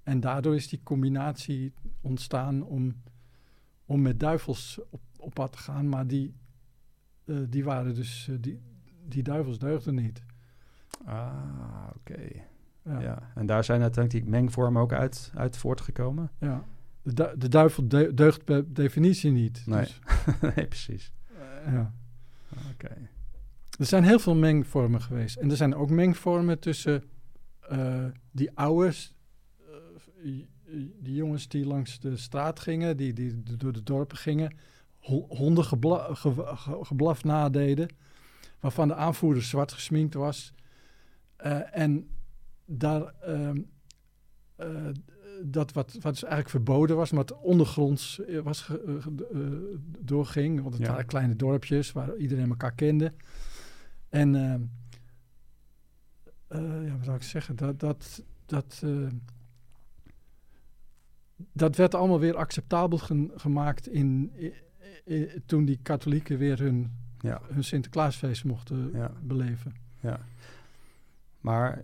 En 0.02 0.20
daardoor 0.20 0.54
is 0.54 0.68
die 0.68 0.80
combinatie 0.82 1.72
ontstaan 2.00 2.62
om, 2.62 3.02
om 3.86 4.02
met 4.02 4.20
duivels 4.20 4.80
op, 4.90 5.00
op 5.18 5.34
pad 5.34 5.52
te 5.52 5.58
gaan. 5.58 5.88
Maar 5.88 6.06
die, 6.06 6.34
eh, 7.24 7.36
die 7.48 7.64
waren 7.64 7.94
dus, 7.94 8.28
eh, 8.28 8.36
die, 8.40 8.60
die 9.08 9.22
duivels 9.22 9.58
deugden 9.58 9.94
niet. 9.94 10.22
Ah, 11.04 11.88
oké. 11.96 12.20
Ja, 12.84 13.00
Ja. 13.00 13.30
En 13.34 13.46
daar 13.46 13.64
zijn 13.64 13.82
uiteindelijk 13.82 14.24
die 14.24 14.32
mengvormen 14.34 14.82
ook 14.82 14.92
uit, 14.92 15.32
uit 15.34 15.56
voortgekomen? 15.56 16.30
ja. 16.38 16.64
De, 17.02 17.12
du- 17.12 17.36
de 17.38 17.48
duivel 17.48 17.88
de- 17.88 18.14
deugt 18.14 18.44
per 18.44 18.74
definitie 18.74 19.30
niet. 19.30 19.62
Nee. 19.66 19.80
Dus, 19.80 20.00
nee, 20.54 20.66
precies. 20.66 21.12
ja. 21.66 21.92
Oké. 22.72 23.08
Er 23.78 23.86
zijn 23.86 24.04
heel 24.04 24.18
veel 24.18 24.34
mengvormen 24.34 25.00
geweest. 25.02 25.36
En 25.36 25.50
er 25.50 25.56
zijn 25.56 25.74
ook 25.74 25.90
mengvormen 25.90 26.58
tussen 26.58 27.04
eh, 27.60 28.04
die 28.32 28.50
ouders, 28.54 29.14
eh, 29.58 29.74
die 31.00 31.14
jongens 31.14 31.48
die 31.48 31.66
langs 31.66 32.00
de 32.00 32.16
straat 32.16 32.60
gingen, 32.60 32.96
die, 32.96 33.12
die 33.12 33.42
door 33.56 33.72
de 33.72 33.82
dorpen 33.82 34.16
gingen, 34.16 34.56
ho- 34.98 35.26
honden 35.28 35.64
gebla, 35.64 36.14
ge- 36.14 36.42
ge- 36.56 36.78
geblaf 36.84 37.24
nadeden, 37.24 37.88
waarvan 38.60 38.88
de 38.88 38.94
aanvoerder 38.94 39.42
zwart 39.42 39.72
gesminkt 39.72 40.14
was. 40.14 40.52
Eh, 41.36 41.78
en 41.78 42.08
daar, 42.66 43.02
ehm, 43.20 43.62
eh, 44.56 44.86
dat 45.42 45.72
wat, 45.72 45.92
wat 45.92 46.12
dus 46.12 46.22
eigenlijk 46.22 46.50
verboden 46.50 46.96
was, 46.96 47.10
maar 47.10 47.20
het 47.20 47.40
ondergronds 47.40 48.20
was 48.42 48.70
doorging, 49.98 50.60
want 50.62 50.74
het 50.74 50.82
Ja. 50.82 50.88
waren 50.90 51.06
kleine 51.06 51.36
dorpjes 51.36 51.92
waar 51.92 52.16
iedereen 52.16 52.48
elkaar 52.48 52.74
kende. 52.74 53.12
En 54.14 54.34
eh, 56.48 56.84
ja, 56.86 56.96
wat 56.96 57.04
zou 57.04 57.16
ik 57.16 57.22
zeggen? 57.22 57.56
Dat, 57.56 57.80
dat, 57.80 58.22
dat, 58.46 58.80
eh, 58.84 59.06
dat 61.52 61.76
werd 61.76 61.94
allemaal 61.94 62.18
weer 62.20 62.36
acceptabel 62.36 62.98
gen- 62.98 63.30
gemaakt 63.36 63.88
in, 63.88 64.32
toen 65.46 65.64
die 65.64 65.78
katholieken 65.82 66.38
weer 66.38 66.58
hun, 66.58 66.92
Ja, 67.20 67.40
hun 67.52 67.64
Sinterklaasfeest 67.64 68.44
mochten 68.44 68.90
ja, 68.92 69.10
beleven. 69.22 69.74
ja. 70.00 70.20
Maar, 71.40 71.82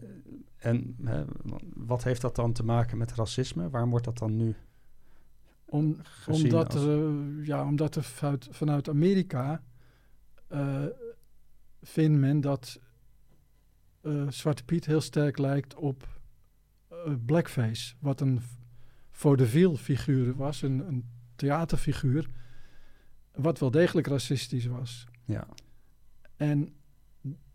en 0.56 0.96
hè, 1.04 1.24
wat 1.74 2.04
heeft 2.04 2.20
dat 2.20 2.36
dan 2.36 2.52
te 2.52 2.64
maken 2.64 2.98
met 2.98 3.14
racisme? 3.14 3.70
Waarom 3.70 3.90
wordt 3.90 4.04
dat 4.04 4.18
dan 4.18 4.36
nu 4.36 4.54
Om, 5.64 5.96
omdat, 6.26 6.74
als- 6.74 6.84
er, 6.84 7.44
ja, 7.44 7.64
omdat 7.64 7.96
er 7.96 8.02
vanuit, 8.02 8.48
vanuit 8.50 8.88
Amerika 8.88 9.62
eh, 10.48 10.84
vindt 11.82 12.18
men 12.18 12.40
dat 12.40 12.80
eh, 14.00 14.28
Zwarte 14.28 14.64
Piet 14.64 14.86
heel 14.86 15.00
sterk 15.00 15.38
lijkt 15.38 15.74
op 15.74 16.20
eh, 16.88 16.96
Blackface. 17.26 17.94
Wat 17.98 18.20
een 18.20 18.40
vaudeville 19.10 19.76
figuur 19.76 20.36
was, 20.36 20.62
een, 20.62 20.78
een 20.88 21.04
theaterfiguur. 21.34 22.28
Wat 23.34 23.58
wel 23.58 23.70
degelijk 23.70 24.06
racistisch 24.06 24.66
was. 24.66 25.06
Ja. 25.24 25.48
En 26.36 26.72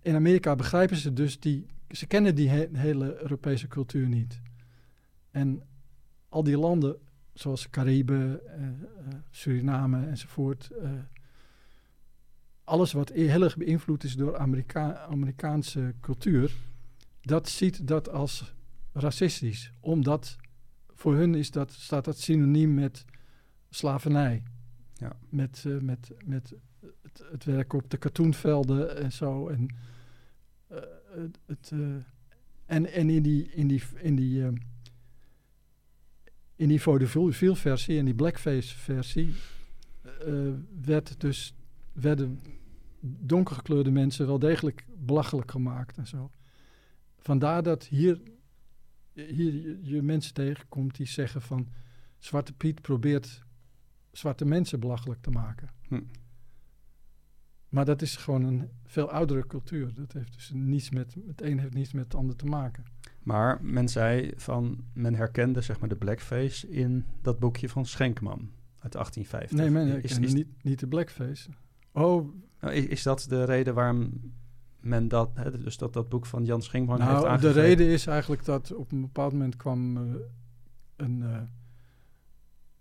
in 0.02 0.16
Amerika 0.16 0.56
begrijpen 0.56 0.98
ze 0.98 1.14
dus 1.14 1.40
die... 1.40 1.66
Ze 1.90 2.08
kennen 2.08 2.36
die 2.36 2.50
he- 2.50 2.70
hele 2.72 3.22
Europese 3.22 3.68
cultuur 3.68 4.08
niet. 4.08 4.42
En 5.32 5.64
al 6.30 6.44
die 6.44 6.58
landen, 6.58 6.98
zoals 7.34 7.70
Cariben, 7.70 8.48
eh, 8.48 8.68
Suriname 9.30 10.06
enzovoort... 10.06 10.72
alles 12.66 12.92
wat 12.92 13.10
heel 13.10 13.44
erg 13.44 13.58
beïnvloed 13.58 14.04
is 14.04 14.16
door 14.16 14.38
Amerika 14.38 14.98
Amerikaanse 14.98 15.94
cultuur... 16.02 16.52
dat 17.22 17.50
ziet 17.50 17.88
dat 17.88 18.10
als 18.10 18.54
racistisch. 18.94 19.72
Omdat 19.80 20.38
voor 20.94 21.16
hun 21.16 21.36
is 21.36 21.52
dat, 21.52 21.72
staat 21.72 22.06
dat 22.06 22.20
synoniem 22.20 22.74
met 22.74 23.06
slavernij. 23.70 24.44
Ja. 24.94 25.18
Met, 25.30 25.64
eh, 25.68 25.80
met, 25.80 26.12
met 26.26 26.54
het, 27.02 27.24
het 27.32 27.44
werken 27.44 27.80
op 27.80 27.90
de 27.90 27.98
katoenvelden 27.98 28.98
en 28.98 29.12
zo. 29.12 29.48
En, 29.48 29.76
eh, 30.68 30.80
het, 31.46 31.72
eh, 31.74 31.80
en, 32.66 32.92
en 32.92 33.10
in 33.10 33.24
die, 33.24 33.50
in 33.52 33.68
die, 33.68 33.82
in 33.96 34.16
die, 34.16 34.44
in 36.56 36.68
die 36.68 36.82
vaudeville 36.82 37.56
versie, 37.56 37.98
in 37.98 38.06
die 38.06 38.14
blackface 38.14 38.78
versie, 38.78 39.34
eh, 40.02 40.50
werd 40.82 41.20
dus, 41.20 41.56
werden 41.96 42.42
donkergekleurde 43.00 43.92
mensen 43.92 44.28
wel 44.28 44.40
degelijk 44.40 44.86
belachelijk 44.98 45.52
gemaakt 45.52 45.98
en 45.98 46.08
zo. 46.08 46.32
Vandaar 47.18 47.64
dat 47.64 47.86
hier, 47.86 48.22
hier 49.14 49.78
je, 49.82 50.02
mensen 50.02 50.34
tegenkomt 50.34 50.96
die 50.96 51.08
zeggen 51.08 51.42
van 51.42 51.68
Zwarte 52.18 52.54
Piet 52.54 52.82
probeert 52.82 53.44
zwarte 54.12 54.46
mensen 54.46 54.80
belachelijk 54.80 55.22
te 55.22 55.30
maken. 55.30 55.70
Hm. 55.88 56.02
Maar 57.70 57.86
dat 57.86 58.02
is 58.02 58.16
gewoon 58.16 58.44
een 58.44 58.70
veel 58.84 59.10
oudere 59.10 59.48
cultuur. 59.48 59.94
Dat 59.94 60.14
heeft 60.14 60.34
dus 60.34 60.52
niets 60.54 60.90
met, 60.90 61.16
het 61.28 61.42
een 61.42 61.60
heeft 61.60 61.74
niets 61.74 61.94
met 61.94 62.04
het 62.04 62.16
ander 62.16 62.36
te 62.36 62.46
maken. 62.46 62.84
Maar 63.24 63.64
men 63.64 63.90
zei 63.90 64.32
van, 64.36 64.84
men 64.94 65.16
herkende 65.16 65.62
zeg 65.62 65.80
maar 65.80 65.90
de 65.90 65.96
blackface 65.96 66.70
in 66.70 67.06
dat 67.22 67.40
boekje 67.40 67.70
van 67.70 67.86
Schenkman 67.86 68.52
uit 68.80 68.92
1850. 68.92 69.58
Nee, 69.58 69.70
men 69.70 70.04
is, 70.04 70.20
is, 70.20 70.34
niet, 70.34 70.64
niet 70.64 70.80
de 70.80 70.88
blackface. 70.88 71.50
Oh, 71.96 72.34
nou, 72.60 72.74
is, 72.74 72.86
is 72.86 73.04
dat 73.04 73.26
de 73.30 73.44
reden 73.44 73.74
waarom 73.74 74.34
men 74.80 75.08
dat, 75.08 75.30
hè, 75.34 75.60
dus 75.60 75.78
dat 75.78 75.94
dat 75.94 76.10
boek 76.10 76.26
van 76.26 76.46
Jan 76.46 76.62
Schenkman 76.62 76.98
heeft 77.00 77.10
nou, 77.12 77.22
de 77.24 77.28
aangegeven? 77.28 77.62
reden 77.62 77.88
is 77.88 78.08
eigenlijk 78.08 78.46
dat 78.46 78.74
op 78.74 78.92
een 78.92 79.02
bepaald 79.02 79.32
moment 79.32 79.56
kwam 79.56 79.98
eh, 79.98 80.04
een... 80.96 81.24
eh, 81.24 81.42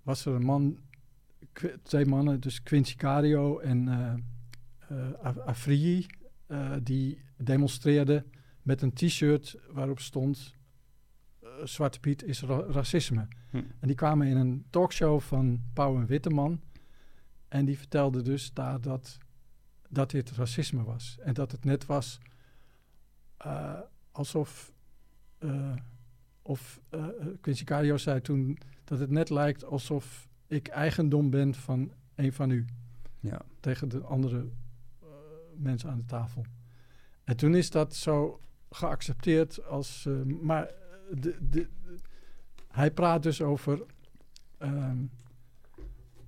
was 0.02 0.26
er 0.26 0.34
een 0.34 0.44
man, 0.44 0.78
twee 1.82 2.06
mannen, 2.06 2.40
dus 2.40 2.62
Quincy 2.62 2.96
Cario 2.96 3.58
en 3.58 3.88
Afriji, 5.44 6.06
eh, 6.46 6.72
die 6.82 7.18
demonstreerden 7.36 8.24
met 8.62 8.82
een 8.82 8.92
t-shirt 8.92 9.56
waarop 9.72 10.00
stond 10.00 10.54
Zwarte 11.64 12.00
Piet 12.00 12.22
is 12.24 12.42
ra- 12.42 12.66
racisme. 12.68 13.28
Hm. 13.50 13.56
En 13.56 13.86
die 13.86 13.94
kwamen 13.96 14.26
in 14.26 14.36
een 14.36 14.64
talkshow 14.70 15.20
van 15.20 15.60
Pauw 15.72 15.96
en 15.96 16.06
Witteman. 16.06 16.60
En 17.54 17.64
die 17.64 17.78
vertelde 17.78 18.22
dus 18.22 18.52
daar 18.52 18.80
dat, 18.80 19.18
dat 19.88 20.10
dit 20.10 20.30
racisme 20.30 20.84
was. 20.84 21.18
En 21.22 21.34
dat 21.34 21.52
het 21.52 21.64
net 21.64 21.86
was 21.86 22.18
eh, 23.36 23.80
alsof... 24.12 24.72
eh, 25.38 25.76
of 26.42 26.80
eh, 26.88 27.06
Quincy 27.40 27.64
Cario 27.64 27.96
zei 27.96 28.20
toen 28.20 28.58
dat 28.84 28.98
het 28.98 29.10
net 29.10 29.30
lijkt 29.30 29.64
alsof 29.64 30.28
ik 30.46 30.68
eigendom 30.68 31.30
ben 31.30 31.54
van 31.54 31.92
een 32.14 32.32
van 32.32 32.50
u. 32.50 32.64
Ja, 33.20 33.40
Tegen 33.60 33.88
de 33.88 34.00
andere 34.00 34.48
mensen 35.56 35.90
aan 35.90 35.98
de 35.98 36.04
tafel. 36.04 36.44
En 37.24 37.36
toen 37.36 37.54
is 37.54 37.70
dat 37.70 37.94
zo 37.94 38.40
geaccepteerd 38.70 39.64
als... 39.64 40.08
maar 40.40 40.70
de, 41.10 41.36
de, 41.50 41.68
hij 42.68 42.90
praat 42.90 43.22
dus 43.22 43.42
over... 43.42 43.82
ehm, 44.58 44.96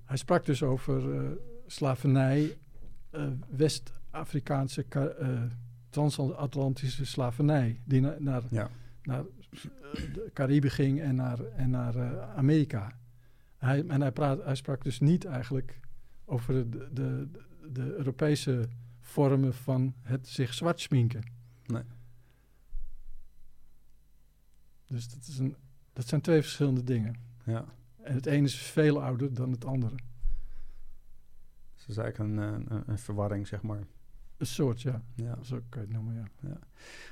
hij 0.07 0.17
sprak 0.17 0.45
dus 0.45 0.63
over 0.63 1.15
eh, 1.25 1.31
slavernij, 1.67 2.57
eh, 3.09 3.27
West-Afrikaanse, 3.49 4.83
ka- 4.83 5.07
eh, 5.07 5.41
transatlantische 5.89 7.05
slavernij, 7.05 7.81
die 7.85 8.01
na- 8.01 8.15
naar, 8.19 8.43
ja. 8.49 8.69
naar 9.03 9.23
de 10.13 10.29
Cariben 10.33 10.71
ging 10.71 11.01
en 11.01 11.15
naar, 11.15 11.39
en 11.45 11.69
naar 11.69 12.21
Amerika. 12.21 12.97
Hij, 13.57 13.87
en 13.87 14.01
hij, 14.01 14.11
praat, 14.11 14.43
hij 14.43 14.55
sprak 14.55 14.83
dus 14.83 14.99
niet 14.99 15.25
eigenlijk 15.25 15.79
over 16.25 16.53
de, 16.53 16.69
de, 16.69 16.89
de, 16.93 17.27
de 17.71 17.93
Europese 17.95 18.67
vormen 18.99 19.53
van 19.53 19.93
het 20.01 20.27
zich 20.27 20.53
zwart 20.53 20.79
sminken. 20.79 21.23
Nee. 21.65 21.83
Dus 24.85 25.09
dat, 25.09 25.27
is 25.27 25.37
een, 25.37 25.55
dat 25.93 26.07
zijn 26.07 26.21
twee 26.21 26.41
verschillende 26.41 26.83
dingen. 26.83 27.15
ja. 27.45 27.65
En 28.07 28.13
het 28.13 28.25
ene 28.25 28.45
is 28.45 28.55
veel 28.55 29.03
ouder 29.03 29.33
dan 29.33 29.51
het 29.51 29.65
andere. 29.65 29.95
Dus 31.75 31.85
dat 31.85 31.89
is 31.89 31.97
eigenlijk 31.97 32.17
een, 32.17 32.37
een, 32.37 32.83
een 32.85 32.99
verwarring, 32.99 33.47
zeg 33.47 33.61
maar. 33.61 33.83
Een 34.37 34.45
soort, 34.45 34.81
ja. 34.81 35.01
Ja. 35.15 35.37
Zo 35.43 35.61
kan 35.69 35.81
je 35.81 35.87
het 35.87 35.95
noemen, 35.95 36.15
ja. 36.15 36.47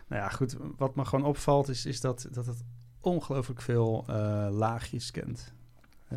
Nou 0.07 0.21
ja, 0.21 0.29
goed. 0.29 0.57
Wat 0.77 0.95
me 0.95 1.05
gewoon 1.05 1.25
opvalt 1.25 1.69
is, 1.69 1.85
is 1.85 2.01
dat, 2.01 2.27
dat 2.31 2.45
het 2.45 2.63
ongelooflijk 2.99 3.61
veel 3.61 4.03
eh, 4.07 4.47
laagjes 4.51 5.11
kent. 5.11 5.53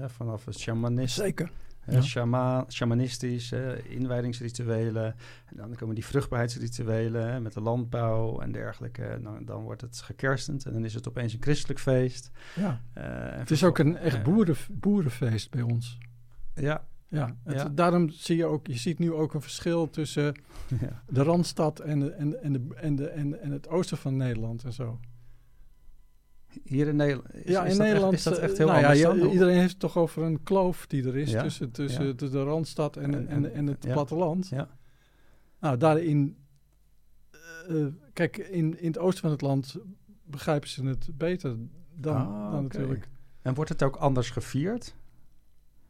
Vanaf 0.07 0.45
het 0.45 0.59
shamanisme, 0.59 1.25
Zeker. 1.25 1.51
Ja. 1.95 2.03
shama- 2.03 2.65
shamanistisch, 2.69 3.51
hè, 3.51 3.83
inwijdingsrituelen. 3.89 5.15
En 5.47 5.57
dan 5.57 5.75
komen 5.77 5.95
die 5.95 6.05
vruchtbaarheidsrituelen 6.05 7.43
met 7.43 7.53
de 7.53 7.61
landbouw 7.61 8.41
en 8.41 8.53
dergelijke. 8.53 9.05
En 9.05 9.45
dan, 9.45 9.63
wordt 9.63 9.81
het 9.81 10.01
gekerstend 10.01 10.65
en 10.65 10.73
dan 10.73 10.85
is 10.85 10.95
het 10.95 11.09
opeens 11.09 11.33
een 11.33 11.43
christelijk 11.43 11.81
feest. 11.81 12.31
Ja. 12.57 12.81
Eh, 12.93 13.05
Het 13.39 13.51
is 13.51 13.65
ook 13.65 13.79
een 13.79 13.97
echt 13.97 14.23
boeren, 14.23 14.57
boerenfeest 14.73 15.51
bij 15.51 15.63
ons. 15.63 15.99
Ja, 16.55 16.85
Ja, 17.11 17.37
het- 17.45 17.55
Ja. 17.57 17.69
daarom 17.69 18.09
zie 18.09 18.37
je 18.37 18.45
ook, 18.45 18.67
je 18.67 18.77
ziet 18.79 18.99
nu 18.99 19.13
ook 19.13 19.35
een 19.35 19.41
verschil 19.43 19.91
tussen 19.91 20.25
ja. 20.81 21.03
de 21.09 21.23
Randstad 21.23 21.81
en, 21.81 21.99
de, 22.01 22.11
en, 22.11 22.43
en, 22.43 22.53
de, 22.53 22.67
en, 22.75 22.97
de, 22.97 23.09
en, 23.09 23.41
en 23.41 23.51
het 23.51 23.69
oosten 23.69 23.97
van 23.99 24.17
Nederland 24.17 24.65
en 24.65 24.73
zo. 24.73 25.01
Hier 26.65 26.89
in 26.89 26.97
Nederland. 26.97 27.35
Is, 27.35 27.53
ja, 27.53 27.65
in 27.65 27.77
Nederland. 27.79 28.13
Echt, 28.13 28.27
is 28.27 28.33
dat 28.33 28.39
eh, 28.39 28.45
echt 28.45 28.59
heel 28.59 28.67
nou 28.67 28.85
anders 28.85 29.33
iedereen 29.33 29.59
heeft 29.59 29.71
het 29.71 29.79
toch 29.81 29.97
over 29.97 30.23
een 30.23 30.43
kloof 30.43 30.87
die 30.87 31.07
er 31.07 31.17
is 31.17 31.31
Ja, 31.31 31.43
tussen, 31.43 31.71
tussen 31.71 32.17
de, 32.17 32.43
Randstad 32.43 32.97
en, 32.97 33.15
en, 33.15 33.29
en, 33.29 33.53
en 33.55 33.67
het 33.67 33.79
platteland. 33.79 34.49
Ja. 34.49 34.69
Nou, 35.61 35.77
daarin. 35.77 36.37
eh, 37.31 37.81
eh, 37.83 37.93
kijk, 38.13 38.37
in, 38.37 38.81
in 38.81 38.87
het 38.87 38.99
oosten 38.99 39.23
van 39.23 39.31
het 39.31 39.41
land 39.41 39.77
begrijpen 40.25 40.69
ze 40.69 40.85
het 40.85 41.09
beter 41.15 41.57
dan, 41.95 42.17
Ah, 42.17 42.51
dan 42.53 42.63
natuurlijk. 42.63 43.09
En 43.43 43.55
wordt 43.55 43.71
het 43.71 43.83
ook 43.83 43.97
anders 43.97 44.31
gevierd? 44.31 44.95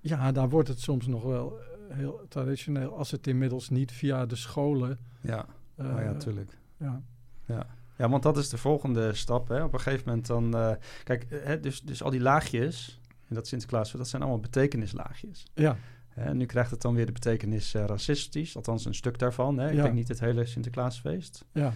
Ja, 0.00 0.32
daar 0.32 0.48
wordt 0.48 0.68
het 0.68 0.80
soms 0.80 1.06
nog 1.06 1.22
wel 1.22 1.58
eh, 1.58 1.96
heel 1.96 2.20
traditioneel. 2.28 2.96
Als 2.96 3.10
het 3.10 3.26
inmiddels 3.26 3.68
niet 3.68 3.92
via 3.92 4.26
de 4.26 4.36
scholen. 4.36 4.98
Ja, 5.20 5.46
eh, 5.74 5.86
oh 5.86 5.92
ja, 6.00 6.12
natuurlijk. 6.12 6.58
ja. 6.76 7.02
Ja, 7.44 7.66
want 8.08 8.22
dat 8.22 8.36
is 8.38 8.48
de 8.48 8.58
volgende 8.58 9.14
stap. 9.14 9.48
Hè. 9.48 9.62
Op 9.64 9.72
een 9.72 9.80
gegeven 9.80 10.08
moment 10.08 10.26
dan... 10.26 10.56
eh, 10.56 10.72
kijk, 11.04 11.22
eh, 11.24 11.38
hè, 11.44 11.60
dus, 11.60 11.80
dus 11.80 12.02
al 12.02 12.10
die 12.10 12.20
laagjes... 12.20 13.00
En 13.28 13.34
dat 13.34 13.46
Sinterklaas, 13.46 13.92
dat 13.92 14.08
zijn 14.08 14.22
allemaal 14.22 14.40
betekenislaagjes. 14.40 15.46
ja, 15.54 15.76
Hè, 16.08 16.34
nu 16.34 16.46
krijgt 16.46 16.70
het 16.70 16.80
dan 16.80 16.94
weer 16.94 17.06
de 17.06 17.12
betekenis 17.12 17.74
eh, 17.74 17.84
racistisch. 17.84 18.56
Althans, 18.56 18.84
een 18.84 18.94
stuk 18.94 19.18
daarvan. 19.18 19.58
Hè. 19.58 19.68
Ik 19.68 19.74
Ja. 19.74 19.82
denk 19.82 19.94
niet 19.94 20.08
het 20.08 20.20
hele 20.20 20.46
Sinterklaasfeest. 20.46 21.44
ja. 21.52 21.72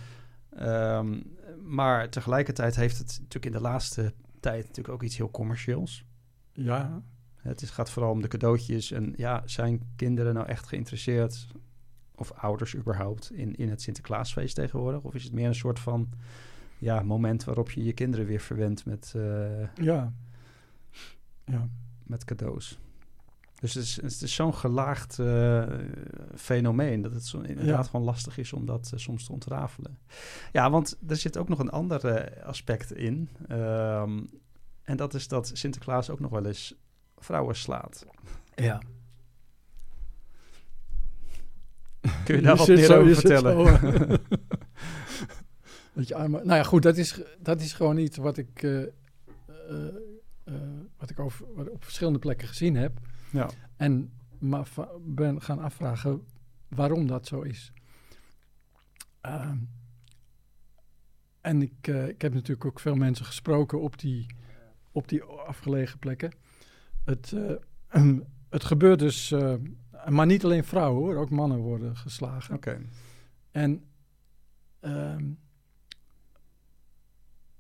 Ehm, 0.56 1.20
maar 1.62 2.08
tegelijkertijd 2.10 2.76
heeft 2.76 2.98
het 2.98 3.06
natuurlijk 3.08 3.46
in 3.46 3.52
de 3.52 3.60
laatste 3.60 4.12
tijd... 4.40 4.60
natuurlijk 4.66 4.94
ook 4.94 5.02
iets 5.02 5.16
heel 5.16 5.30
commercieels. 5.30 6.04
Ja, 6.52 7.02
Het 7.36 7.62
is, 7.62 7.70
gaat 7.70 7.90
vooral 7.90 8.10
om 8.12 8.22
de 8.22 8.28
cadeautjes. 8.28 8.90
En 8.90 9.12
ja, 9.16 9.42
zijn 9.44 9.92
kinderen 9.96 10.34
nou 10.34 10.46
echt 10.46 10.66
geïnteresseerd... 10.66 11.46
of 12.30 12.32
ouders 12.32 12.74
überhaupt, 12.76 13.32
in, 13.32 13.54
in 13.54 13.68
het 13.68 13.82
Sinterklaasfeest 13.82 14.54
tegenwoordig? 14.54 15.02
Of 15.02 15.14
is 15.14 15.24
het 15.24 15.32
meer 15.32 15.46
een 15.46 15.54
soort 15.54 15.78
van 15.78 16.08
ja, 16.78 17.02
moment 17.02 17.44
waarop 17.44 17.70
je 17.70 17.84
je 17.84 17.92
kinderen 17.92 18.26
weer 18.26 18.40
verwendt 18.40 18.84
met, 18.86 19.12
eh, 19.16 19.66
ja. 19.74 20.12
Ja, 21.44 21.68
met 22.06 22.24
cadeaus? 22.24 22.78
Dus 23.60 23.74
het 23.74 23.84
is, 23.84 23.96
het 24.02 24.22
is 24.22 24.34
zo'n 24.34 24.54
gelaagd 24.54 25.18
eh, 25.18 25.64
fenomeen 26.34 27.02
dat 27.02 27.12
het 27.12 27.26
zo 27.26 27.38
inderdaad 27.40 27.84
Ja. 27.84 27.90
gewoon 27.90 28.06
lastig 28.06 28.38
is 28.38 28.52
om 28.52 28.66
dat 28.66 28.90
eh, 28.92 28.98
soms 28.98 29.24
te 29.24 29.32
ontrafelen. 29.32 29.98
Ja, 30.52 30.70
want 30.70 30.98
er 31.08 31.16
zit 31.16 31.36
ook 31.38 31.48
nog 31.48 31.58
een 31.58 31.70
ander 31.70 32.32
aspect 32.44 32.92
in. 32.92 33.28
Ehm, 33.48 34.20
en 34.82 34.96
dat 34.96 35.14
is 35.14 35.28
dat 35.28 35.50
Sinterklaas 35.54 36.10
ook 36.10 36.20
nog 36.20 36.30
wel 36.30 36.46
eens 36.46 36.74
vrouwen 37.16 37.56
slaat. 37.56 38.06
ja. 38.54 38.80
Kun 42.24 42.36
je 42.36 42.42
daar 42.42 42.56
wat 42.56 42.66
zit 42.66 42.76
meer 42.76 42.84
zo- 42.86 42.96
over 42.96 43.08
je 43.08 43.14
vertellen? 43.14 43.52
zo, 43.52 43.86
eh, 43.86 44.18
dat 45.94 46.08
je 46.08 46.14
armen- 46.14 46.46
nou 46.46 46.58
ja, 46.58 46.62
goed, 46.64 46.82
dat 46.82 46.96
is, 46.96 47.20
dat 47.38 47.60
is 47.60 47.72
gewoon 47.72 47.98
iets 47.98 48.16
wat 48.16 48.36
ik, 48.36 48.62
eh, 48.62 48.82
eh, 48.82 48.88
wat 50.96 51.10
ik 51.10 51.18
over, 51.20 51.54
wat 51.54 51.70
op 51.70 51.84
verschillende 51.84 52.18
plekken 52.18 52.48
gezien 52.48 52.76
heb. 52.76 52.98
ja. 53.30 53.50
En 53.76 54.12
maar 54.38 54.68
ben 55.00 55.42
gaan 55.42 55.58
afvragen 55.58 56.22
waarom 56.68 57.06
dat 57.06 57.26
zo 57.26 57.40
is. 57.40 57.72
Ehm, 59.20 59.56
en 61.40 61.62
ik, 61.62 61.86
ik 61.86 62.22
heb 62.22 62.34
natuurlijk 62.34 62.64
ook 62.64 62.80
veel 62.80 62.94
mensen 62.94 63.24
gesproken 63.24 63.80
op 63.80 63.98
die, 63.98 64.26
op 64.92 65.08
die 65.08 65.22
afgelegen 65.22 65.98
plekken. 65.98 66.32
Het, 67.04 67.34
het 68.50 68.64
gebeurt 68.64 68.98
dus, 68.98 69.34
maar 70.08 70.26
niet 70.26 70.44
alleen 70.44 70.64
vrouwen 70.64 71.02
hoor, 71.02 71.16
ook 71.16 71.30
mannen 71.30 71.58
worden 71.58 71.96
geslagen. 71.96 72.54
Oké. 72.54 72.80
En 73.50 73.84
ehm, 74.80 75.24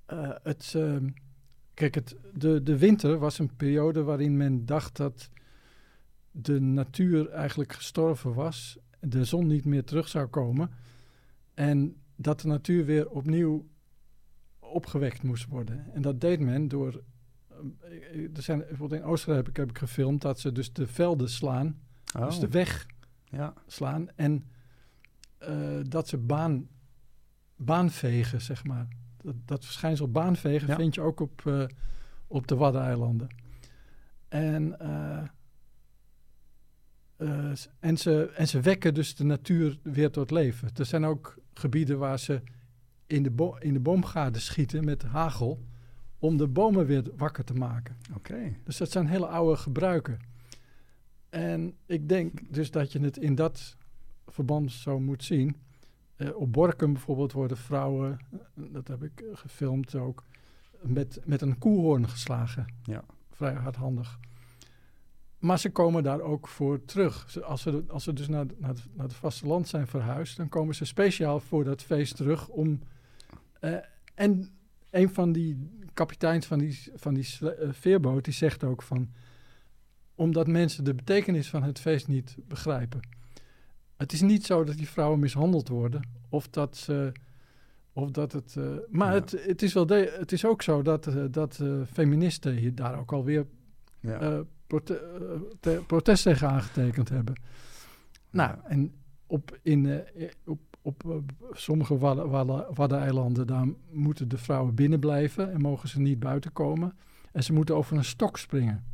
eh, 0.06 0.30
het, 0.42 0.72
ehm, 0.76 1.08
kijk, 1.74 1.94
het, 1.94 2.16
de, 2.34 2.62
de 2.62 2.78
winter 2.78 3.18
was 3.18 3.38
een 3.38 3.56
periode 3.56 4.02
waarin 4.02 4.36
men 4.36 4.66
dacht 4.66 4.96
dat 4.96 5.30
de 6.30 6.60
natuur 6.60 7.30
eigenlijk 7.30 7.72
gestorven 7.72 8.34
was, 8.34 8.78
de 9.00 9.24
zon 9.24 9.46
niet 9.46 9.64
meer 9.64 9.84
terug 9.84 10.08
zou 10.08 10.26
komen 10.26 10.70
en 11.54 11.96
dat 12.16 12.40
de 12.40 12.48
natuur 12.48 12.84
weer 12.84 13.10
opnieuw 13.10 13.66
opgewekt 14.58 15.22
moest 15.22 15.46
worden. 15.46 15.92
En 15.92 16.02
dat 16.02 16.20
deed 16.20 16.40
men 16.40 16.68
door, 16.68 17.02
eh, 17.80 18.36
er 18.36 18.42
zijn, 18.42 18.58
bijvoorbeeld 18.58 19.00
in 19.00 19.06
Oostenrijk 19.06 19.46
heb 19.46 19.48
ik, 19.48 19.56
heb 19.56 19.70
ik 19.70 19.78
gefilmd 19.78 20.22
dat 20.22 20.40
ze 20.40 20.52
dus 20.52 20.72
de 20.72 20.86
velden 20.86 21.28
slaan, 21.30 21.80
Oh, 22.18 22.24
dus 22.26 22.38
de 22.38 22.48
weg 22.48 22.86
ja. 23.24 23.54
slaan. 23.66 24.08
En 24.16 24.44
eh, 25.38 25.80
dat 25.88 26.08
ze 26.08 26.18
baan, 26.18 26.68
baanvegen, 27.56 28.40
zeg 28.40 28.64
maar. 28.64 28.88
Dat, 29.16 29.34
dat 29.44 29.64
verschijnsel 29.64 30.10
baanvegen 30.10 30.68
Ja. 30.68 30.76
vind 30.76 30.94
je 30.94 31.00
ook 31.00 31.20
op, 31.20 31.46
eh, 31.46 31.64
op 32.26 32.46
de 32.46 32.54
Waddeneilanden. 32.54 33.28
En, 34.28 34.78
eh, 34.80 35.22
en, 37.80 37.96
ze, 37.96 38.32
en 38.36 38.48
ze 38.48 38.60
wekken 38.60 38.94
dus 38.94 39.14
de 39.14 39.24
natuur 39.24 39.78
weer 39.82 40.10
tot 40.10 40.30
leven. 40.30 40.70
Er 40.76 40.86
zijn 40.86 41.04
ook 41.04 41.38
gebieden 41.54 41.98
waar 41.98 42.18
ze 42.18 42.42
in 43.06 43.22
de, 43.22 43.30
bo 43.30 43.56
in 43.56 43.72
de 43.72 43.80
boomgaarden 43.80 44.40
schieten 44.40 44.84
met 44.84 45.02
hagel... 45.02 45.64
om 46.18 46.36
de 46.36 46.48
bomen 46.48 46.86
weer 46.86 47.04
wakker 47.16 47.44
te 47.44 47.54
maken. 47.54 47.96
Oké. 48.14 48.56
Dus 48.64 48.76
dat 48.76 48.90
zijn 48.90 49.06
hele 49.06 49.26
oude 49.26 49.56
gebruiken. 49.56 50.18
En 51.32 51.74
ik 51.86 52.08
denk 52.08 52.54
dus 52.54 52.70
dat 52.70 52.92
je 52.92 53.00
het 53.00 53.16
in 53.16 53.34
dat 53.34 53.76
verband 54.26 54.72
zo 54.72 55.00
moet 55.00 55.24
zien. 55.24 55.56
Eh, 56.16 56.36
op 56.36 56.52
Borkum 56.52 56.92
bijvoorbeeld 56.92 57.32
worden 57.32 57.56
vrouwen, 57.56 58.18
eh, 58.30 58.38
dat 58.54 58.88
heb 58.88 59.02
ik 59.02 59.20
eh, 59.20 59.26
gefilmd 59.36 59.94
ook, 59.94 60.24
met, 60.80 61.20
met 61.24 61.40
een 61.42 61.58
koehoorn 61.58 62.08
geslagen. 62.08 62.66
Ja. 62.82 63.04
Vrij 63.30 63.52
hardhandig. 63.54 64.18
Maar 65.38 65.58
ze 65.58 65.70
komen 65.70 66.02
daar 66.02 66.20
ook 66.20 66.48
voor 66.48 66.84
terug. 66.84 67.30
Ze- 67.30 67.44
Als 67.44 67.62
ze, 67.62 67.84
als 67.88 68.04
ze 68.04 68.12
dus 68.12 68.28
naar, 68.28 68.46
naar, 68.58 68.70
het, 68.70 68.84
naar 68.94 69.06
het 69.06 69.14
vasteland 69.14 69.68
zijn 69.68 69.86
verhuisd, 69.86 70.36
dan 70.36 70.48
komen 70.48 70.74
ze 70.74 70.84
speciaal 70.84 71.40
voor 71.40 71.64
dat 71.64 71.82
feest 71.82 72.16
terug 72.16 72.48
om. 72.48 72.80
en 74.14 74.50
een 74.90 75.08
van 75.10 75.32
die 75.32 75.68
kapiteins 75.94 76.46
van 76.46 76.58
die, 76.58 76.78
van 76.94 77.14
die 77.14 77.26
veerboot, 77.70 78.24
die 78.24 78.34
zegt 78.34 78.64
ook 78.64 78.82
van. 78.82 79.10
Omdat 80.22 80.46
mensen 80.46 80.84
de 80.84 80.94
betekenis 80.94 81.48
van 81.50 81.62
het 81.62 81.78
feest 81.80 82.08
niet 82.08 82.36
begrijpen. 82.48 83.00
Het 83.96 84.12
is 84.12 84.20
niet 84.20 84.46
zo 84.46 84.64
dat 84.64 84.76
die 84.76 84.88
vrouwen 84.88 85.18
mishandeld 85.18 85.68
worden. 85.68 86.08
Of 86.28 86.48
dat 86.48 86.76
ze. 86.76 87.12
Of 87.92 88.10
dat 88.10 88.32
het. 88.32 88.54
eh, 88.58 88.64
maar 88.90 89.08
Ja. 89.08 89.14
het, 89.20 89.30
het, 89.46 89.62
is 89.62 89.72
wel 89.72 89.86
de, 89.86 90.16
het 90.18 90.32
is 90.32 90.44
ook 90.44 90.62
zo 90.62 90.82
dat, 90.82 91.06
eh, 91.06 91.24
dat 91.30 91.58
eh, 91.60 91.80
feministen 91.92 92.54
hier 92.56 92.74
daar 92.74 92.98
ook 92.98 93.12
alweer 93.12 93.46
Ja. 94.00 94.42
prote- 94.66 95.50
te- 95.60 95.82
protest 95.86 96.22
tegen 96.22 96.48
aangetekend 96.48 97.08
hebben. 97.08 97.34
Nou, 98.30 98.56
en 98.64 98.92
op, 99.26 99.58
in, 99.62 100.02
op, 100.44 100.58
op 100.82 101.22
sommige 101.52 101.98
Wadden- 101.98 102.28
Wadden- 102.30 102.66
Waddeneilanden, 102.74 103.46
daar 103.46 103.66
moeten 103.90 104.28
de 104.28 104.38
vrouwen 104.38 104.74
binnen 104.74 105.00
blijven 105.00 105.52
en 105.52 105.60
mogen 105.60 105.88
ze 105.88 106.00
niet 106.00 106.18
buiten 106.18 106.52
komen. 106.52 106.96
En 107.32 107.42
ze 107.42 107.52
moeten 107.52 107.76
over 107.76 107.96
een 107.96 108.04
stok 108.04 108.38
springen. 108.38 108.84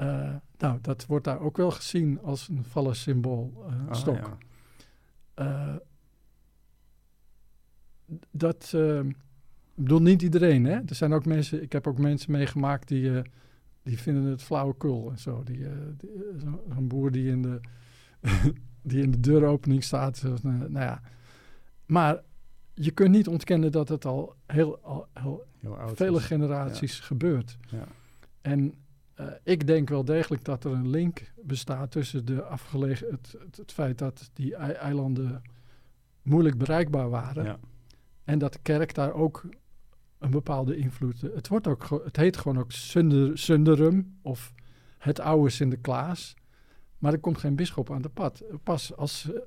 Eh, 0.00 0.34
nou, 0.58 0.78
dat 0.82 1.06
wordt 1.06 1.24
daar 1.24 1.40
ook 1.40 1.56
wel 1.56 1.70
gezien 1.70 2.20
als 2.22 2.48
een 2.48 2.64
vallen 2.64 2.96
symbool, 2.96 3.64
eh, 3.68 3.88
Ah, 3.88 3.94
stok. 3.94 4.16
ja. 4.16 4.36
Eh, 5.34 5.76
dat 8.30 8.72
ik 8.74 9.16
bedoel 9.74 10.02
niet 10.02 10.22
iedereen, 10.22 10.64
hè? 10.64 10.72
Er 10.86 10.94
zijn 10.94 11.12
ook 11.12 11.24
mensen, 11.26 11.62
ik 11.62 11.72
heb 11.72 11.86
ook 11.86 11.98
mensen 11.98 12.32
meegemaakt 12.32 12.88
die, 12.88 13.22
die 13.82 13.98
vinden 13.98 14.24
het 14.24 14.42
flauwekul 14.42 15.10
en 15.10 15.18
zo. 15.18 15.42
Die, 15.42 15.58
die, 15.96 16.10
zo- 16.40 16.64
zo'n 16.74 16.88
boer 16.88 17.10
die 17.10 17.28
in 17.30 17.42
de, 17.42 17.60
die 18.82 19.02
in 19.02 19.10
de 19.10 19.20
deuropening 19.20 19.84
staat. 19.84 20.16
zo, 20.16 20.36
nou, 20.42 20.56
nou 20.70 20.84
ja. 20.84 21.02
Maar 21.86 22.22
je 22.74 22.90
kunt 22.90 23.10
niet 23.10 23.28
ontkennen 23.28 23.72
dat 23.72 23.88
het 23.88 24.04
al 24.04 24.34
heel, 24.46 24.78
al, 24.78 25.06
heel 25.12 25.46
vele 25.94 26.20
generaties 26.20 27.00
gebeurt. 27.00 27.58
Ja. 27.68 27.84
En 28.40 28.74
eh, 29.20 29.32
ik 29.44 29.66
denk 29.66 29.88
wel 29.88 30.04
degelijk 30.04 30.44
dat 30.44 30.64
er 30.64 30.72
een 30.72 30.88
link 30.88 31.32
bestaat 31.42 31.90
tussen 31.90 32.24
de 32.24 32.42
afgelegen, 32.42 33.10
het, 33.10 33.34
het, 33.44 33.56
het 33.56 33.72
feit 33.72 33.98
dat 33.98 34.30
die 34.34 34.54
ei- 34.54 34.72
eilanden 34.72 35.42
moeilijk 36.22 36.58
bereikbaar 36.58 37.10
waren. 37.10 37.44
Ja. 37.44 37.58
En 38.24 38.38
dat 38.38 38.52
de 38.52 38.58
kerk 38.62 38.94
daar 38.94 39.12
ook 39.12 39.44
een 40.18 40.30
bepaalde 40.30 40.76
invloed. 40.76 41.20
Het, 41.20 41.48
wordt 41.48 41.66
ook, 41.66 42.00
het 42.04 42.16
heet 42.16 42.36
gewoon 42.36 42.58
ook 42.58 42.72
Sunder, 42.72 43.38
Sunderum 43.38 44.18
of 44.22 44.52
het 44.98 45.20
oude 45.20 45.50
Sinterklaas. 45.50 46.34
Maar 46.98 47.12
er 47.12 47.18
komt 47.20 47.38
geen 47.38 47.56
bisschop 47.56 47.90
aan 47.90 48.02
de 48.02 48.08
pad. 48.08 48.42
Pas 48.62 48.96
als. 48.96 49.32
eh, 49.32 49.40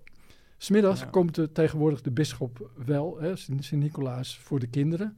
Smiddags 0.57 0.99
Ja. 0.99 1.05
komt 1.05 1.37
er 1.37 1.51
tegenwoordig 1.51 2.01
de 2.01 2.11
bisschop 2.11 2.69
wel, 2.85 3.17
hè, 3.19 3.35
Sint 3.35 3.65
Sint-Nicolaas, 3.65 4.37
voor 4.37 4.59
de 4.59 4.67
kinderen. 4.67 5.17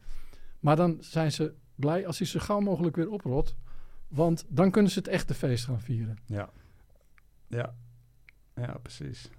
Maar 0.60 0.76
dan 0.76 0.97
zijn 0.99 1.32
ze 1.32 1.53
blij 1.76 2.08
als 2.08 2.18
hij 2.18 2.28
zo 2.28 2.39
gauw 2.39 2.60
mogelijk 2.60 2.95
weer 2.95 3.10
oprot. 3.10 3.56
Want 4.08 4.45
dan 4.49 4.72
kunnen 4.72 4.91
ze 4.91 4.99
het 4.99 5.08
echte 5.08 5.34
feest 5.34 5.66
gaan 5.66 5.82
vieren. 5.82 6.18
Ja. 6.26 6.49
Ja. 7.47 7.76
Ja, 8.56 8.78
precies. 8.82 9.30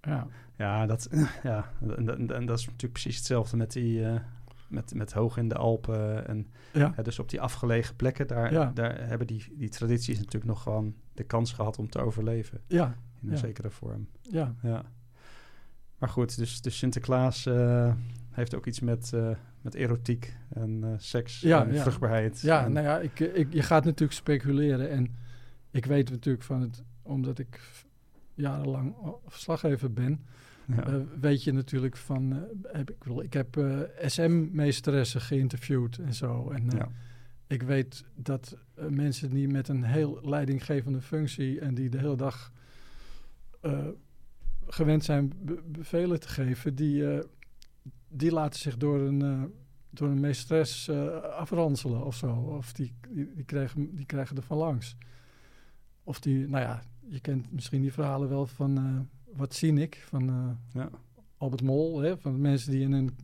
Ja, 0.00 0.26
Ja, 0.56 0.86
dat, 0.86 1.08
ja 1.42 1.70
en, 1.80 2.08
en, 2.08 2.30
en 2.34 2.46
dat 2.46 2.58
is 2.58 2.64
natuurlijk 2.66 2.92
precies 2.92 3.16
hetzelfde 3.16 3.56
met 3.56 3.72
die... 3.72 4.04
eh, 4.06 4.20
met, 4.68 4.94
met 4.94 5.12
hoog 5.12 5.36
in 5.36 5.48
de 5.48 5.54
Alpen 5.54 6.26
en 6.26 6.46
ja, 6.72 6.92
hè, 6.94 7.02
dus 7.02 7.18
op 7.18 7.28
die 7.28 7.40
afgelegen 7.40 7.96
plekken, 7.96 8.26
daar, 8.26 8.52
Ja. 8.52 8.70
daar 8.74 9.06
hebben 9.08 9.26
die, 9.26 9.52
die 9.56 9.68
tradities 9.68 10.16
natuurlijk 10.18 10.44
nog 10.44 10.62
gewoon 10.62 10.94
de 11.12 11.24
kans 11.24 11.52
gehad 11.52 11.78
om 11.78 11.88
te 11.88 11.98
overleven 11.98 12.60
ja, 12.66 12.86
in 13.20 13.26
een 13.28 13.34
Ja. 13.34 13.36
zekere 13.40 13.70
vorm. 13.70 14.08
ja. 14.22 14.54
Ja. 14.62 14.84
Maar 15.98 16.08
goed, 16.08 16.36
dus, 16.36 16.60
dus 16.60 16.78
Sinterklaas 16.78 17.46
eh, 17.46 17.94
heeft 18.30 18.54
ook 18.54 18.66
iets 18.66 18.80
met, 18.80 19.12
eh, 19.12 19.30
met 19.64 19.74
erotiek 19.74 20.36
en 20.48 20.80
eh, 20.84 20.88
seks 20.96 21.40
Ja, 21.40 21.66
en 21.66 21.72
ja. 21.74 21.82
vruchtbaarheid. 21.82 22.40
Ja, 22.40 22.64
en, 22.64 22.72
nou 22.72 22.86
ja, 22.86 22.98
ik, 23.00 23.20
ik, 23.20 23.52
je 23.52 23.62
gaat 23.62 23.84
natuurlijk 23.84 24.18
speculeren. 24.18 24.90
En 24.90 25.14
ik 25.70 25.86
weet 25.86 26.10
natuurlijk 26.10 26.44
van 26.44 26.60
het, 26.60 26.82
omdat 27.02 27.38
ik 27.38 27.60
jarenlang 28.34 28.94
verslaggever 29.26 29.92
ben, 29.92 30.20
ja. 30.66 30.86
eh, 30.86 30.94
weet 31.20 31.44
je 31.44 31.52
natuurlijk 31.52 31.96
van, 31.96 32.32
eh, 32.32 32.38
heb, 32.76 32.90
ik, 32.90 32.98
bedoel, 32.98 33.22
ik 33.22 33.32
heb 33.32 33.56
eh, 33.56 33.78
SM-meesteressen 34.06 35.20
geïnterviewd 35.20 35.98
en 35.98 36.14
zo. 36.14 36.50
En 36.50 36.70
eh, 36.70 36.86
ik 37.46 37.62
weet 37.62 38.04
dat 38.14 38.56
eh, 38.74 38.86
mensen 38.86 39.30
die 39.30 39.48
met 39.48 39.68
een 39.68 39.84
heel 39.84 40.18
leidinggevende 40.22 41.00
functie 41.00 41.60
en 41.60 41.74
die 41.74 41.88
de 41.88 41.98
hele 41.98 42.16
dag 42.16 42.52
eh, 43.60 43.86
gewend 44.66 45.04
zijn 45.04 45.32
be- 45.42 45.62
bevelen 45.66 46.20
te 46.20 46.28
geven, 46.28 46.74
die, 46.74 47.10
eh, 47.12 47.24
die 48.16 48.32
laten 48.32 48.60
zich 48.60 48.76
door 48.76 49.00
een, 49.00 49.22
eh, 49.22 49.42
door 49.90 50.08
een 50.08 50.20
meesteres 50.20 50.88
eh, 50.88 51.20
afranselen 51.20 52.04
of 52.04 52.16
zo. 52.16 52.30
Of 52.32 52.72
die, 52.72 52.94
die, 53.08 53.32
die, 53.34 53.44
krijgen, 53.44 53.94
die 53.96 54.06
krijgen 54.06 54.36
er 54.36 54.42
van 54.42 54.56
langs. 54.56 54.96
Of 56.04 56.20
die, 56.20 56.48
nou 56.48 56.64
ja, 56.64 56.82
je 57.08 57.20
kent 57.20 57.52
misschien 57.52 57.80
die 57.80 57.92
verhalen 57.92 58.28
wel 58.28 58.46
van 58.46 58.76
eh, 58.76 59.36
wat 59.36 59.54
zie 59.54 59.80
ik 59.80 60.04
van 60.08 60.56
ja. 60.72 60.88
Albert 61.36 61.62
Mol, 61.62 62.00
hè, 62.00 62.18
van 62.18 62.40
mensen 62.40 62.70
die 62.70 62.80
in 62.82 62.92
een 62.92 63.16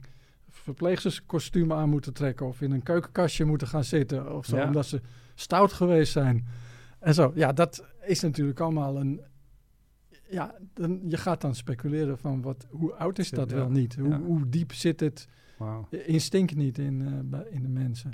verpleegsterskostuum 0.48 1.72
aan 1.72 1.88
moeten 1.88 2.12
trekken 2.12 2.46
of 2.46 2.60
in 2.60 2.70
een 2.72 2.82
keukenkastje 2.82 3.44
moeten 3.44 3.68
gaan 3.68 3.84
zitten 3.84 4.36
of 4.36 4.46
zo, 4.46 4.56
Ja. 4.56 4.66
omdat 4.66 4.86
ze 4.86 5.00
stout 5.34 5.72
geweest 5.72 6.12
zijn. 6.12 6.46
En 6.98 7.14
zo, 7.14 7.32
ja, 7.34 7.52
dat 7.52 7.84
is 8.06 8.20
natuurlijk 8.20 8.60
allemaal 8.60 8.96
een. 9.00 9.20
Ja, 10.30 10.54
dan, 10.74 11.00
je 11.06 11.16
gaat 11.16 11.40
dan 11.40 11.54
speculeren 11.54 12.18
van 12.18 12.42
wat, 12.42 12.66
hoe 12.70 12.94
oud 12.94 13.18
is 13.18 13.30
dat 13.30 13.50
ja, 13.50 13.56
wel 13.56 13.70
niet? 13.70 13.96
Hoe, 13.96 14.08
ja. 14.08 14.20
hoe 14.20 14.48
diep 14.48 14.72
zit 14.72 15.00
het 15.00 15.28
Wauw. 15.58 15.86
instinct 15.90 16.54
niet 16.54 16.78
in, 16.78 17.06
eh, 17.06 17.12
bij- 17.24 17.46
in 17.50 17.62
de 17.62 17.68
mensen? 17.68 18.10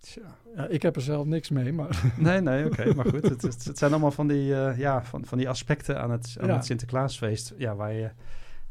Tja. 0.00 0.36
Ja, 0.56 0.66
ik 0.66 0.82
heb 0.82 0.96
er 0.96 1.02
zelf 1.02 1.26
niks 1.26 1.50
mee, 1.50 1.72
maar... 1.72 2.02
Nee, 2.18 2.40
nee, 2.40 2.66
oké, 2.66 2.94
maar 2.94 3.04
goed. 3.06 3.22
Het, 3.28 3.42
het, 3.42 3.64
het, 3.64 3.78
zijn 3.78 3.90
allemaal 3.90 4.10
van 4.10 4.26
die, 4.28 4.48
uh, 4.50 4.78
ja, 4.78 5.04
van, 5.04 5.24
van 5.24 5.38
die 5.38 5.48
aspecten 5.48 6.00
aan 6.00 6.10
het, 6.10 6.36
aan 6.40 6.50
het 6.50 6.64
Sinterklaasfeest... 6.64 7.54
Ja, 7.56 7.74
waar 7.74 7.92
je 7.92 8.10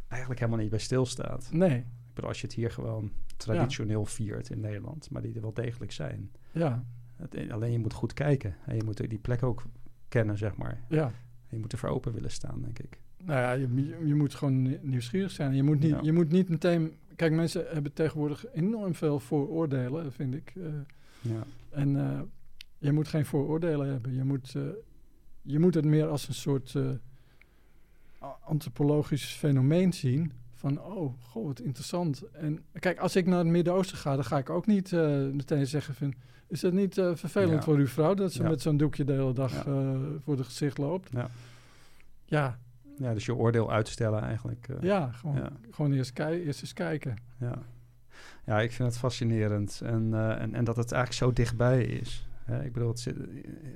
eigenlijk 0.08 0.40
helemaal 0.42 0.62
niet 0.62 0.70
bij 0.70 0.80
stilstaat. 0.80 1.50
Nee, 1.52 1.78
Ik 1.78 1.86
bedoel, 2.14 2.30
als 2.30 2.42
je 2.42 2.48
het 2.48 2.56
hier 2.56 2.72
gewoon 2.72 3.12
traditioneel 3.38 4.06
viert 4.06 4.50
in 4.50 4.60
Nederland... 4.60 5.10
maar 5.10 5.22
die 5.22 5.36
er 5.36 5.42
wel 5.42 5.54
degelijk 5.54 5.92
zijn. 5.92 6.32
ja, 6.52 6.84
Het, 7.16 7.52
alleen 7.52 7.72
je 7.72 7.80
moet 7.80 7.94
goed 7.94 8.14
kijken. 8.14 8.56
En 8.66 8.76
je 8.76 8.84
moet 8.84 9.10
die 9.10 9.20
plek 9.20 9.44
ook 9.44 9.64
kennen, 10.08 10.38
zeg 10.38 10.56
maar. 10.56 10.82
ja. 10.88 11.12
Je 11.52 11.58
moet 11.58 11.72
er 11.72 11.78
voor 11.78 11.90
open 11.90 12.14
willen 12.14 12.32
staan, 12.32 12.62
denk 12.62 12.80
ik. 12.80 13.00
Nou 13.24 13.40
ja, 13.40 13.52
je, 13.52 13.98
je, 14.08 14.16
moet 14.16 14.36
gewoon 14.36 14.62
nie- 14.62 14.80
nieuwsgierig 14.82 15.32
zijn. 15.32 15.56
Je 15.56 15.64
moet, 15.64 15.80
niet, 15.80 15.90
Ja. 15.92 16.00
je 16.02 16.14
moet 16.14 16.30
niet 16.32 16.50
meteen... 16.50 16.94
Kijk, 17.16 17.34
mensen 17.34 17.66
hebben 17.74 17.94
tegenwoordig 17.94 18.46
enorm 18.54 18.96
veel 18.96 19.20
vooroordelen, 19.20 20.12
vind 20.14 20.34
ik. 20.36 20.54
eh. 20.56 20.64
Ja, 21.22 21.44
en 21.70 21.96
eh, 21.96 22.22
je 22.78 22.92
moet 22.92 23.08
geen 23.08 23.26
vooroordelen 23.26 23.88
hebben. 23.88 24.14
Je 24.16 24.24
moet, 24.24 24.56
eh, 24.56 24.62
je 25.42 25.60
moet 25.60 25.74
het 25.74 25.86
meer 25.86 26.08
als 26.08 26.28
een 26.28 26.34
soort 26.34 26.76
antropologisch 28.44 29.26
fenomeen 29.34 29.94
zien. 29.94 30.32
Van, 30.62 30.82
oh, 30.82 31.14
goh, 31.22 31.46
wat 31.46 31.60
interessant. 31.60 32.24
En 32.32 32.60
kijk, 32.80 33.00
als 33.00 33.16
ik 33.16 33.26
naar 33.26 33.38
het 33.38 33.48
Midden-Oosten 33.48 33.98
ga, 33.98 34.16
dan 34.16 34.24
ga 34.26 34.38
ik 34.38 34.50
ook 34.50 34.66
niet 34.68 34.94
eh, 34.94 35.08
meteen 35.32 35.68
zeggen 35.68 35.96
van... 35.96 36.14
Is 36.48 36.60
dat 36.60 36.74
niet 36.74 36.98
eh, 36.98 37.16
vervelend 37.16 37.52
Ja. 37.54 37.62
voor 37.62 37.76
uw 37.78 37.88
vrouw 37.88 38.14
dat 38.14 38.32
ze 38.34 38.42
Ja. 38.44 38.50
met 38.50 38.62
zo'n 38.62 38.78
doekje 38.78 39.04
de 39.04 39.12
hele 39.12 39.34
dag 39.34 39.54
Ja. 39.54 39.72
eh, 39.72 40.00
voor 40.24 40.38
het 40.38 40.46
gezicht 40.46 40.78
loopt? 40.78 41.10
Ja. 41.12 41.30
Ja, 42.26 42.60
ja 42.98 43.14
dus 43.14 43.26
je 43.26 43.36
oordeel 43.36 43.72
uitstellen 43.72 44.22
eigenlijk. 44.22 44.68
ja, 44.82 45.12
gewoon, 45.12 45.50
gewoon 45.72 45.92
eerst, 45.94 46.20
eerst 46.20 46.62
eens 46.62 46.74
kijken. 46.74 47.18
Ja, 47.40 47.58
ja 48.46 48.60
ik 48.62 48.72
vind 48.72 48.90
het 48.90 48.98
fascinerend. 48.98 49.82
En, 49.84 50.14
en, 50.40 50.54
en 50.56 50.64
dat 50.64 50.76
het 50.76 50.92
eigenlijk 50.92 51.24
zo 51.24 51.34
dichtbij 51.34 51.84
is. 51.84 52.28
Hè, 52.44 52.64
ik 52.64 52.74
bedoel, 52.74 52.90
het, 52.90 53.06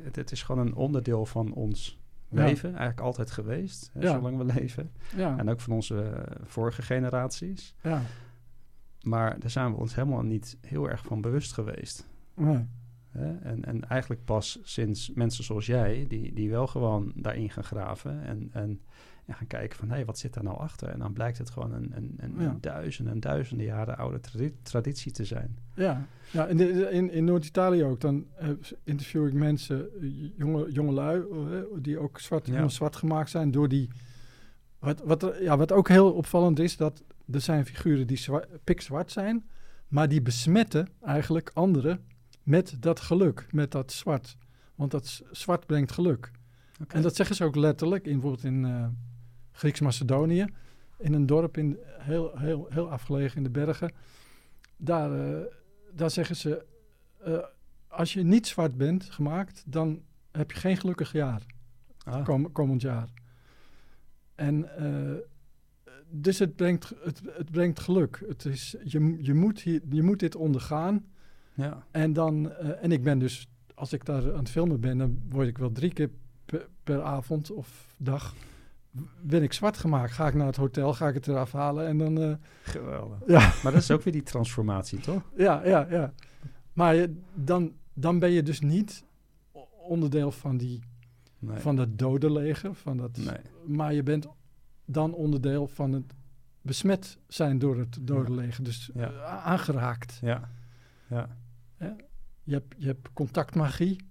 het, 0.03 0.15
het 0.15 0.31
is 0.31 0.43
gewoon 0.43 0.67
een 0.67 0.75
onderdeel 0.75 1.25
van 1.25 1.53
ons 1.53 1.97
Ja. 2.35 2.45
leven. 2.45 2.69
Eigenlijk 2.69 2.99
altijd 2.99 3.31
geweest, 3.31 3.89
hè, 3.93 4.01
Ja. 4.01 4.13
zolang 4.13 4.37
we 4.37 4.45
leven. 4.59 4.91
Ja, 5.15 5.37
En 5.37 5.49
ook 5.49 5.59
van 5.59 5.73
onze 5.73 6.01
eh, 6.01 6.35
vorige 6.43 6.81
generaties. 6.81 7.75
ja. 7.83 8.01
Maar 9.01 9.39
daar 9.39 9.49
zijn 9.49 9.71
we 9.71 9.77
ons 9.77 9.95
helemaal 9.95 10.21
niet 10.21 10.57
heel 10.61 10.89
erg 10.89 11.05
van 11.05 11.21
bewust 11.21 11.53
geweest. 11.53 12.07
Nee. 12.35 12.65
Hè? 13.09 13.35
En, 13.37 13.65
en 13.65 13.89
eigenlijk 13.89 14.25
pas 14.25 14.59
sinds 14.63 15.11
mensen 15.13 15.43
zoals 15.43 15.65
jij, 15.65 16.05
die, 16.07 16.33
die 16.33 16.49
wel 16.49 16.67
gewoon 16.67 17.11
daarin 17.15 17.49
gaan 17.49 17.63
graven 17.63 18.23
en, 18.23 18.49
en, 18.51 18.81
en 19.25 19.33
gaan 19.35 19.47
kijken 19.47 19.77
van 19.77 19.87
hé, 19.89 19.95
hey, 19.95 20.05
wat 20.05 20.17
zit 20.19 20.33
daar 20.33 20.43
nou 20.43 20.57
achter? 20.57 20.87
En 20.89 20.99
dan 20.99 21.13
blijkt 21.13 21.37
het 21.37 21.49
gewoon 21.49 21.73
een, 21.73 21.91
een, 21.95 22.13
een, 22.17 22.33
Ja. 22.39 22.49
een 22.49 22.61
duizenden 22.61 23.13
en 23.13 23.19
duizenden 23.19 23.65
jaren 23.65 23.97
oude 23.97 24.19
tradi- 24.19 24.55
traditie 24.61 25.11
te 25.11 25.25
zijn. 25.25 25.57
Ja, 25.75 26.05
ja 26.31 26.45
in, 26.45 26.57
de- 26.57 26.89
in, 26.91 27.11
in 27.11 27.25
Noord-Italië 27.25 27.83
ook. 27.83 28.01
Dan 28.01 28.25
eh, 28.37 28.49
interview 28.83 29.27
ik 29.27 29.33
mensen, 29.33 29.89
eh, 30.01 30.09
jonge, 30.37 30.71
jongelui, 30.71 31.21
eh, 31.21 31.59
die 31.81 31.99
ook 31.99 32.19
zwart, 32.19 32.47
Ja. 32.47 32.67
zwart 32.67 32.95
gemaakt 32.95 33.29
zijn 33.29 33.51
door 33.51 33.67
die... 33.69 33.89
Wat, 34.79 35.01
wat, 35.03 35.23
er- 35.23 35.43
ja, 35.43 35.57
wat 35.57 35.71
ook 35.71 35.87
heel 35.87 36.11
opvallend 36.13 36.59
is, 36.59 36.77
dat 36.77 37.03
er 37.31 37.41
zijn 37.41 37.65
figuren 37.65 38.07
die 38.07 38.17
zwa- 38.17 38.45
pikzwart 38.63 39.11
zijn, 39.11 39.43
maar 39.87 40.07
die 40.09 40.21
besmetten 40.21 40.87
eigenlijk 41.01 41.51
anderen 41.53 41.99
met 42.43 42.75
dat 42.79 42.99
geluk, 42.99 43.47
met 43.51 43.71
dat 43.71 43.91
zwart. 43.91 44.37
Want 44.75 44.91
dat 44.91 45.23
zwart 45.31 45.65
brengt 45.65 45.91
geluk. 45.91 46.31
En 46.87 47.01
dat 47.01 47.15
zeggen 47.15 47.35
ze 47.35 47.43
ook 47.43 47.55
letterlijk, 47.55 48.05
in, 48.05 48.11
bijvoorbeeld 48.11 48.43
in 48.43 48.65
Grieks-Macedonië, 49.55 50.45
in 50.97 51.13
een 51.13 51.25
dorp 51.25 51.57
in, 51.57 51.77
heel, 51.99 52.37
heel, 52.37 52.67
heel 52.69 52.91
afgelegen 52.91 53.37
in 53.37 53.43
de 53.43 53.49
bergen. 53.49 53.91
Daar, 54.77 55.11
eh, 55.11 55.45
daar 55.91 56.11
zeggen 56.11 56.35
ze, 56.35 56.65
eh, 57.23 57.37
als 57.87 58.13
je 58.13 58.23
niet 58.23 58.47
zwart 58.47 58.77
bent 58.77 59.03
gemaakt, 59.03 59.63
dan 59.65 60.01
heb 60.31 60.51
je 60.51 60.57
geen 60.57 60.77
gelukkig 60.77 61.11
jaar, 61.11 61.41
Ah, 62.03 62.25
kom, 62.25 62.51
komend 62.51 62.81
jaar. 62.81 63.09
En 64.35 64.77
eh, 64.77 65.17
dus 66.09 66.39
het 66.39 66.55
brengt, 66.55 66.91
het, 67.03 67.21
het 67.25 67.51
brengt 67.51 67.79
geluk. 67.79 68.23
Het 68.27 68.45
is, 68.45 68.75
je, 68.83 69.17
je, 69.23 69.33
moet 69.33 69.61
hier, 69.61 69.81
je 69.89 70.03
moet 70.03 70.19
dit 70.19 70.35
ondergaan. 70.35 71.05
ja, 71.53 71.85
En, 71.91 72.13
dan, 72.13 72.51
en 72.53 72.91
ik 72.91 73.03
ben 73.03 73.19
dus, 73.19 73.47
als 73.73 73.93
ik 73.93 74.05
daar 74.05 74.31
aan 74.31 74.39
het 74.39 74.49
filmen 74.49 74.79
ben, 74.79 74.97
dan 74.97 75.21
word 75.29 75.47
ik 75.47 75.57
wel 75.57 75.71
drie 75.71 75.93
keer 75.93 76.09
per, 76.45 76.67
per 76.83 77.01
avond 77.01 77.51
of 77.51 77.95
dag. 77.97 78.33
Ben 79.21 79.43
ik 79.43 79.53
zwart 79.53 79.77
gemaakt? 79.77 80.11
Ga 80.11 80.27
ik 80.27 80.33
naar 80.33 80.45
het 80.47 80.55
hotel, 80.55 80.93
ga 80.93 81.07
ik 81.07 81.13
het 81.13 81.27
eraf 81.27 81.51
halen 81.51 81.87
en 81.87 81.97
dan. 81.97 82.21
eh, 82.21 82.33
geweldig. 82.63 83.17
Ja. 83.27 83.39
Maar 83.63 83.71
dat 83.71 83.81
is 83.81 83.91
ook 83.91 84.01
weer 84.01 84.13
die 84.13 84.23
transformatie, 84.23 84.99
toch? 84.99 85.21
ja, 85.37 85.65
ja, 85.65 85.87
ja. 85.89 86.13
Maar 86.73 86.95
je, 86.95 87.15
dan, 87.33 87.73
dan 87.93 88.19
ben 88.19 88.31
je 88.31 88.43
dus 88.43 88.59
niet 88.61 89.05
onderdeel 89.87 90.31
van, 90.31 90.57
die, 90.57 90.83
Nee. 91.39 91.59
van 91.59 91.75
dat 91.75 91.97
dodenleger. 91.97 92.73
Van 92.73 92.97
dat, 92.97 93.17
nee. 93.17 93.37
Maar 93.65 93.93
je 93.93 94.03
bent 94.03 94.27
dan 94.85 95.13
onderdeel 95.13 95.67
van 95.67 95.91
het 95.93 96.13
besmet 96.61 97.17
zijn 97.27 97.59
door 97.59 97.77
het 97.77 97.97
dodenleger. 98.01 98.63
Dus 98.63 98.89
Ja. 98.93 99.11
eh, 99.11 99.45
aangeraakt. 99.45 100.19
Ja, 100.21 100.49
ja, 101.09 101.29
Je 102.43 102.53
hebt, 102.53 102.75
je 102.77 102.85
hebt 102.85 103.13
contactmagie 103.13 104.07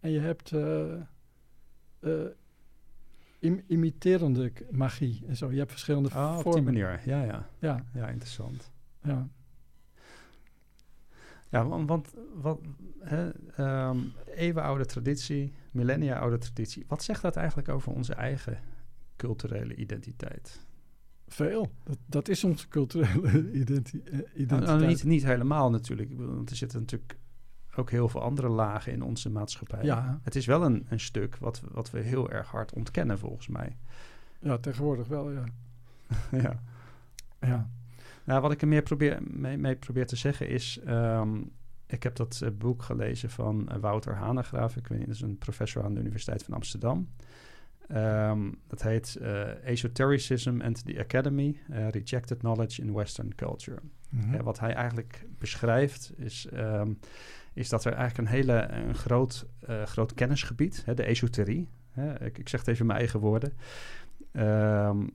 en 0.00 0.10
je 0.10 0.18
hebt 0.20 0.52
eh, 0.52 2.24
im- 3.42 3.62
imiterende 3.66 4.52
magie 4.70 5.22
en 5.26 5.36
zo. 5.36 5.50
Je 5.50 5.58
hebt 5.58 5.70
verschillende 5.70 6.10
Ah, 6.10 6.40
op 6.44 6.52
die 6.52 6.62
manier. 6.62 7.00
Ja, 7.04 7.22
ja, 7.22 7.48
Ja, 7.58 7.84
ja, 7.94 8.08
interessant. 8.08 8.72
ja. 9.02 9.28
Ja, 11.48 11.66
want, 11.66 11.88
want 11.88 12.14
wat, 12.34 12.60
hè, 13.00 13.30
ehm, 13.56 13.98
eeuwenoude 14.34 14.84
traditie, 14.86 15.52
millennia 15.70 16.18
oude 16.18 16.38
traditie. 16.38 16.84
Wat 16.88 17.02
zegt 17.02 17.22
dat 17.22 17.36
eigenlijk 17.36 17.68
over 17.68 17.92
onze 17.92 18.14
eigen 18.14 18.58
culturele 19.16 19.74
identiteit? 19.74 20.60
Veel. 21.28 21.72
Dat, 21.84 21.98
dat 22.06 22.28
is 22.28 22.44
onze 22.44 22.68
culturele 22.68 23.52
identi- 23.62 24.02
eh, 24.04 24.12
Nou, 24.12 24.24
identiteit. 24.34 24.78
nou, 24.78 24.86
niet, 24.86 25.04
niet 25.04 25.24
helemaal 25.24 25.70
natuurlijk. 25.70 26.10
Want 26.16 26.50
er 26.50 26.56
zitten 26.56 26.80
natuurlijk 26.80 27.16
ook 27.76 27.90
heel 27.90 28.08
veel 28.08 28.22
andere 28.22 28.48
lagen 28.48 28.92
in 28.92 29.02
onze 29.02 29.30
maatschappij. 29.30 29.84
Ja. 29.84 30.20
Het 30.22 30.36
is 30.36 30.46
wel 30.46 30.64
een, 30.64 30.86
een 30.88 31.00
stuk 31.00 31.36
wat, 31.36 31.62
wat 31.70 31.90
we 31.90 32.00
heel 32.00 32.30
erg 32.30 32.50
hard 32.50 32.72
ontkennen, 32.72 33.18
volgens 33.18 33.48
mij. 33.48 33.76
Ja, 34.38 34.58
tegenwoordig 34.58 35.06
wel, 35.08 35.30
ja. 35.30 35.44
ja. 36.42 36.62
ja. 37.40 37.70
Nou, 38.24 38.40
wat 38.40 38.52
ik 38.52 38.62
er 38.62 38.68
meer 38.68 38.82
probeer, 38.82 39.18
mee, 39.22 39.56
mee 39.56 39.76
probeer 39.76 40.06
te 40.06 40.16
zeggen 40.16 40.48
is... 40.48 40.80
ehm, 40.84 41.38
ik 41.92 42.02
heb 42.02 42.16
dat 42.16 42.40
eh, 42.44 42.50
boek 42.58 42.82
gelezen 42.82 43.30
van 43.30 43.68
eh, 43.68 43.76
Wouter 43.78 44.14
Hanegraaf. 44.14 44.76
Ik 44.76 44.86
weet 44.86 44.98
niet, 44.98 45.06
dat 45.06 45.16
is 45.16 45.22
een 45.22 45.38
professor 45.38 45.84
aan 45.84 45.94
de 45.94 46.00
Universiteit 46.00 46.42
van 46.42 46.54
Amsterdam. 46.54 47.08
Ehm, 47.88 48.50
dat 48.66 48.82
heet 48.82 49.16
eh, 49.16 49.64
Esotericism 49.64 50.60
and 50.60 50.84
the 50.84 50.98
Academy, 50.98 51.60
Rejected 51.68 52.38
Knowledge 52.38 52.82
in 52.82 52.92
Western 52.92 53.34
Culture. 53.34 53.78
Mhm. 54.08 54.34
Ja, 54.34 54.42
wat 54.42 54.58
hij 54.58 54.74
eigenlijk 54.74 55.26
beschrijft 55.38 56.12
is, 56.16 56.46
ehm, 56.46 56.92
is 57.52 57.68
dat 57.68 57.84
er 57.84 57.92
eigenlijk 57.92 58.28
een 58.28 58.34
hele 58.34 58.68
een 58.68 58.94
groot, 58.94 59.46
eh, 59.60 59.82
groot 59.82 60.14
kennisgebied, 60.14 60.84
hè, 60.84 60.94
de 60.94 61.04
esoterie. 61.04 61.68
Hè, 61.90 62.24
ik, 62.24 62.38
ik 62.38 62.48
zeg 62.48 62.60
het 62.60 62.68
even 62.68 62.80
in 62.80 62.86
mijn 62.86 62.98
eigen 62.98 63.20
woorden. 63.20 63.52
Ehm, 64.32 65.06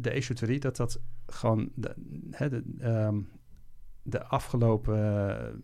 de 0.00 0.10
esoterie, 0.10 0.60
dat 0.60 0.76
dat 0.76 1.00
gewoon 1.26 1.70
de, 1.74 1.94
hè, 2.30 2.48
de, 2.48 2.62
ehm, 2.78 3.20
de 4.02 4.24
afgelopen, 4.24 4.96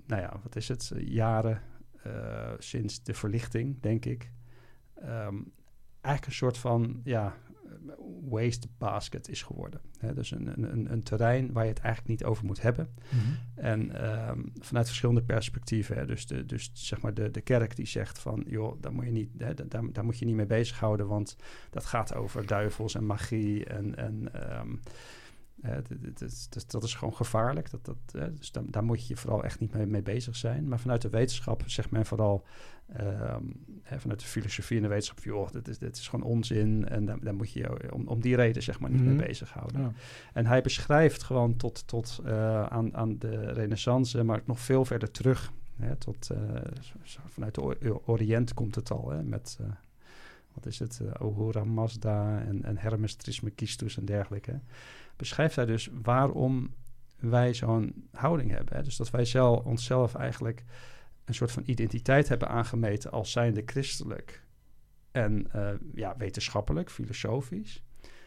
nou 0.07 0.23
ja, 0.23 0.41
wat 0.43 0.57
is 0.57 0.69
het, 0.69 0.93
jaren 0.97 1.63
eh, 2.03 2.53
sinds 2.59 3.03
de 3.03 3.15
verlichting, 3.15 3.81
denk 3.81 4.05
ik. 4.05 4.31
ehm, 4.95 5.37
eigenlijk 6.01 6.27
een 6.27 6.33
soort 6.33 6.59
van, 6.59 7.01
ja, 7.05 7.35
waste 8.29 8.69
basket 8.79 9.29
is 9.29 9.43
geworden. 9.43 9.81
Dus 10.15 10.31
een, 10.31 10.63
een, 10.73 10.93
een- 10.93 11.03
terrein 11.03 11.53
waar 11.53 11.65
je 11.65 11.71
het 11.71 11.79
eigenlijk 11.79 12.09
niet 12.21 12.25
over 12.25 12.45
moet 12.45 12.63
hebben. 12.63 12.89
Mhm. 13.09 13.33
En 13.55 14.01
ehm, 14.03 14.41
vanuit 14.59 14.87
verschillende 14.87 15.23
perspectieven. 15.23 16.07
Dus, 16.07 16.27
de, 16.27 16.47
dus 16.47 16.71
zeg 16.75 17.01
maar 17.01 17.15
de, 17.15 17.31
de 17.31 17.41
kerk 17.41 17.77
die 17.77 17.87
zegt 17.87 18.19
van... 18.19 18.45
joh, 18.47 18.81
daar 18.81 18.93
moet 18.93 19.05
je 19.05 19.11
niet, 19.11 19.31
daar, 19.33 19.55
daar 19.93 20.05
moet 20.05 20.19
je 20.19 20.25
niet 20.25 20.35
mee 20.35 20.47
bezighouden... 20.47 21.07
want 21.09 21.37
dat 21.71 21.85
gaat 21.85 22.15
over 22.15 22.47
duivels 22.47 22.95
en 22.95 23.07
magie 23.07 23.65
en... 23.65 23.97
en 23.97 24.29
dit- 25.89 26.71
dat 26.71 26.83
is 26.83 26.95
gewoon 26.95 27.15
gevaarlijk. 27.15 27.71
Dat, 27.71 27.85
dat, 27.85 27.97
dus 28.37 28.53
daar, 28.53 28.63
daar 28.67 28.85
moet 28.85 29.07
je 29.07 29.17
vooral 29.17 29.45
echt 29.45 29.61
niet 29.61 29.73
mee, 29.75 29.87
mee 29.87 30.03
bezig 30.03 30.37
zijn. 30.37 30.69
Maar 30.69 30.81
vanuit 30.81 31.03
de 31.03 31.11
wetenschap 31.11 31.63
zegt 31.67 31.91
men 31.91 32.07
vooral... 32.07 32.45
ehm, 32.87 33.43
hè, 33.83 34.01
vanuit 34.01 34.21
de 34.21 34.27
filosofie 34.27 34.77
en 34.77 34.83
de 34.83 34.89
wetenschap... 34.89 35.25
joh, 35.25 35.51
dit 35.51 35.69
is, 35.69 35.79
dit 35.79 35.97
is 35.97 36.09
gewoon 36.09 36.27
onzin... 36.27 36.89
en 36.89 37.05
daar, 37.05 37.21
daar 37.21 37.35
moet 37.35 37.53
je 37.53 37.59
je 37.61 37.93
om, 37.95 38.07
om 38.09 38.21
die 38.21 38.37
reden 38.37 38.63
zeg 38.63 38.81
maar 38.81 38.91
niet 38.91 39.01
Mhm. 39.05 39.17
mee 39.17 39.27
bezighouden. 39.27 39.81
Ja. 39.81 39.93
En 40.33 40.47
hij 40.47 40.63
beschrijft 40.63 41.23
gewoon 41.23 41.57
tot, 41.57 41.87
tot 41.87 42.21
eh, 42.25 42.63
aan, 42.67 42.97
aan 42.97 43.19
de 43.19 43.53
renaissance, 43.53 44.23
maar 44.25 44.43
nog 44.45 44.61
veel 44.61 44.85
verder 44.85 45.11
terug. 45.11 45.53
Hè, 45.77 45.97
tot, 45.97 46.31
eh, 46.31 46.39
vanuit 47.27 47.55
de 47.55 47.61
Or- 47.61 48.01
Oriënt 48.07 48.55
komt 48.55 48.75
het 48.75 48.91
al, 48.91 49.11
hè, 49.11 49.23
met, 49.23 49.59
eh, 49.61 49.67
wat 50.55 50.67
is 50.67 50.79
het, 50.79 51.01
eh, 51.05 51.13
Ahura 51.13 51.65
Mazda 51.65 52.41
en, 52.41 52.65
en 52.65 52.77
Hermes 52.79 53.15
Trismegistus 53.15 53.97
en 53.99 54.05
dergelijke. 54.05 54.61
Beschrijft 55.17 55.57
hij 55.57 55.67
dus 55.67 55.91
waarom 56.03 56.71
wij 57.19 57.55
zo'n 57.55 58.09
houding 58.13 58.51
hebben. 58.51 58.77
Hè? 58.77 58.83
Dus 58.83 58.97
dat 58.97 59.11
wij 59.11 59.25
zelf, 59.25 59.65
onszelf 59.65 60.15
eigenlijk 60.15 60.65
een 61.25 61.35
soort 61.35 61.53
van 61.53 61.63
identiteit 61.67 62.29
hebben 62.29 62.49
aangemeten 62.49 63.11
als 63.11 63.33
zijnde 63.33 63.63
christelijk 63.67 64.47
en 65.11 65.47
uh, 65.57 65.71
ja, 65.95 66.17
wetenschappelijk, 66.17 66.91
filosofisch. 66.91 67.83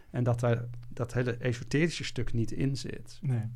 En 0.09 0.23
dat 0.23 0.39
daar 0.39 0.65
dat 0.89 1.13
hele 1.13 1.37
esoterische 1.37 2.03
stuk 2.03 2.33
niet 2.33 2.51
in 2.51 2.77
zit. 2.77 3.19
Nee. 3.21 3.51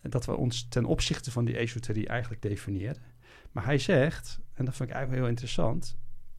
Dat 0.00 0.24
we 0.24 0.36
ons 0.36 0.68
ten 0.68 0.84
opzichte 0.84 1.30
van 1.30 1.44
die 1.44 1.56
esoterie 1.56 2.08
eigenlijk 2.08 2.42
definiëren. 2.42 3.02
Maar 3.52 3.64
hij 3.64 3.78
zegt, 3.78 4.40
en 4.52 4.64
dat 4.64 4.76
vind 4.76 4.88
ik 4.88 4.94
eigenlijk 4.94 5.24
heel 5.24 5.32
interessant, 5.32 5.96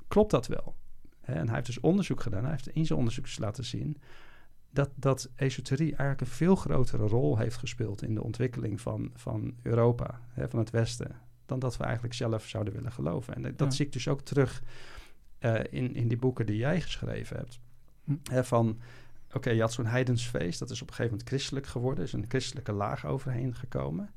klopt 0.07 0.31
dat 0.31 0.47
wel? 0.47 0.75
En 1.21 1.45
hij 1.45 1.55
heeft 1.55 1.65
dus 1.65 1.79
onderzoek 1.79 2.21
gedaan. 2.21 2.41
Hij 2.41 2.51
heeft 2.51 2.67
in 2.67 2.85
zijn 2.85 2.99
onderzoek 2.99 3.37
laten 3.37 3.65
zien 3.65 3.97
dat, 4.69 4.89
dat 4.95 5.31
esoterie 5.35 5.89
eigenlijk 5.89 6.21
een 6.21 6.27
veel 6.27 6.55
grotere 6.55 7.07
rol 7.07 7.37
heeft 7.37 7.57
gespeeld 7.57 8.03
in 8.03 8.13
de 8.13 8.23
ontwikkeling 8.23 8.81
van, 8.81 9.11
van 9.13 9.55
Europa, 9.61 10.21
hè, 10.29 10.49
van 10.49 10.59
het 10.59 10.69
Westen, 10.69 11.15
dan 11.45 11.59
dat 11.59 11.77
we 11.77 11.83
eigenlijk 11.83 12.13
zelf 12.13 12.47
zouden 12.47 12.73
willen 12.73 12.91
geloven. 12.91 13.35
En 13.35 13.55
dat 13.55 13.73
zie 13.73 13.85
ik 13.85 13.91
dus 13.91 14.07
ook 14.07 14.21
terug 14.21 14.63
uh, 15.39 15.59
in, 15.69 15.95
in 15.95 16.07
die 16.07 16.17
boeken 16.17 16.45
die 16.45 16.57
jij 16.57 16.81
geschreven 16.81 17.37
hebt. 17.37 17.59
Hm. 18.03 18.15
Hè, 18.23 18.43
van, 18.43 18.79
oké, 19.33 19.49
je 19.49 19.61
had 19.61 19.73
zo'n 19.73 19.85
heidensfeest, 19.85 20.59
dat 20.59 20.69
is 20.69 20.81
op 20.81 20.87
een 20.87 20.93
gegeven 20.93 21.17
moment 21.17 21.29
christelijk 21.29 21.67
geworden, 21.67 22.03
is 22.03 22.13
een 22.13 22.25
christelijke 22.27 22.71
laag 22.71 23.05
overheen 23.05 23.55
gekomen. 23.55 24.09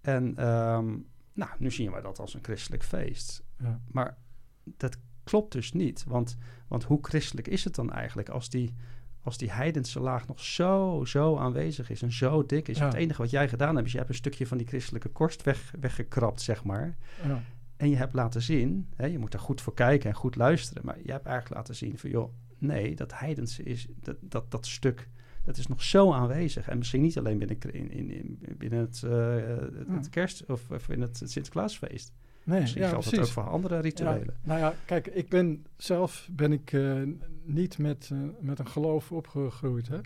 En 0.00 0.46
um, 0.48 1.06
nou, 1.32 1.50
nu 1.58 1.70
zien 1.70 1.90
wij 1.90 2.00
dat 2.00 2.18
als 2.18 2.34
een 2.34 2.44
christelijk 2.44 2.84
feest. 2.84 3.42
Ja. 3.58 3.80
Maar 3.86 4.16
dat 4.64 4.96
klopt 5.24 5.52
dus 5.52 5.72
niet. 5.72 6.04
Want, 6.04 6.36
want 6.68 6.84
hoe 6.84 6.98
christelijk 7.02 7.48
is 7.48 7.64
het 7.64 7.74
dan 7.74 7.92
eigenlijk 7.92 8.28
als 8.28 8.48
die, 8.48 8.74
als 9.22 9.38
die 9.38 9.50
heidense 9.50 10.00
laag 10.00 10.26
nog 10.26 10.40
zo, 10.40 11.02
zo 11.04 11.36
aanwezig 11.36 11.90
is 11.90 12.02
en 12.02 12.12
zo 12.12 12.46
dik 12.46 12.68
is? 12.68 12.78
Het 12.78 12.94
enige 12.94 13.22
wat 13.22 13.30
jij 13.30 13.48
gedaan 13.48 13.74
hebt, 13.74 13.86
is 13.86 13.92
je 13.92 13.98
hebt 13.98 14.10
een 14.10 14.16
stukje 14.16 14.46
van 14.46 14.58
die 14.58 14.66
christelijke 14.66 15.08
korst 15.08 15.42
weg, 15.42 15.72
weggekrapt, 15.80 16.40
zeg 16.40 16.64
maar. 16.64 16.96
Ja. 17.26 17.42
En 17.76 17.90
je 17.90 17.96
hebt 17.96 18.14
laten 18.14 18.42
zien, 18.42 18.88
hè, 18.96 19.06
je 19.06 19.18
moet 19.18 19.34
er 19.34 19.40
goed 19.40 19.60
voor 19.60 19.74
kijken 19.74 20.10
en 20.10 20.16
goed 20.16 20.36
luisteren, 20.36 20.84
maar 20.84 20.98
je 21.02 21.12
hebt 21.12 21.26
eigenlijk 21.26 21.56
laten 21.56 21.74
zien 21.74 21.98
van, 21.98 22.10
joh, 22.10 22.32
nee, 22.58 22.94
dat 22.96 23.18
heidense 23.18 23.62
is, 23.62 23.86
dat, 24.00 24.16
dat, 24.20 24.50
dat 24.50 24.66
stuk, 24.66 25.08
dat 25.42 25.56
is 25.56 25.66
nog 25.66 25.82
zo 25.82 26.12
aanwezig. 26.12 26.68
En 26.68 26.78
misschien 26.78 27.02
niet 27.02 27.18
alleen 27.18 27.38
binnen, 27.38 27.60
in, 27.72 28.10
in, 28.10 28.38
binnen 28.58 28.78
het, 28.78 29.02
uh, 29.04 29.96
het, 29.96 30.08
kerst- 30.08 30.44
of, 30.46 30.70
of 30.70 30.88
in 30.88 31.00
het, 31.00 31.20
het 31.20 31.30
Sinterklaasfeest. 31.30 32.12
Nee, 32.50 32.60
Misschien 32.60 32.82
ja, 32.82 32.88
geldt 32.88 33.08
precies. 33.08 33.28
dat 33.28 33.36
ook 33.36 33.44
voor 33.44 33.52
andere 33.52 33.78
rituelen. 33.78 34.24
Ja, 34.26 34.32
nou 34.42 34.60
ja, 34.60 34.74
kijk, 34.84 35.06
ik 35.06 35.28
ben 35.28 35.66
zelf 35.76 36.28
ben 36.30 36.52
ik 36.52 36.72
uh, 36.72 37.02
niet 37.42 37.78
met, 37.78 38.10
uh, 38.12 38.18
met 38.40 38.58
een 38.58 38.68
geloof 38.68 39.12
opgegroeid. 39.12 39.88
Hè? 39.88 39.98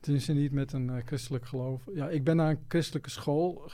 Tenminste 0.00 0.32
niet 0.32 0.52
met 0.52 0.72
een 0.72 0.88
uh, 0.88 0.96
christelijk 1.04 1.46
geloof. 1.46 1.88
Ja, 1.94 2.08
ik 2.08 2.24
ben 2.24 2.36
naar 2.36 2.50
een 2.50 2.64
christelijke 2.68 3.10
school. 3.10 3.70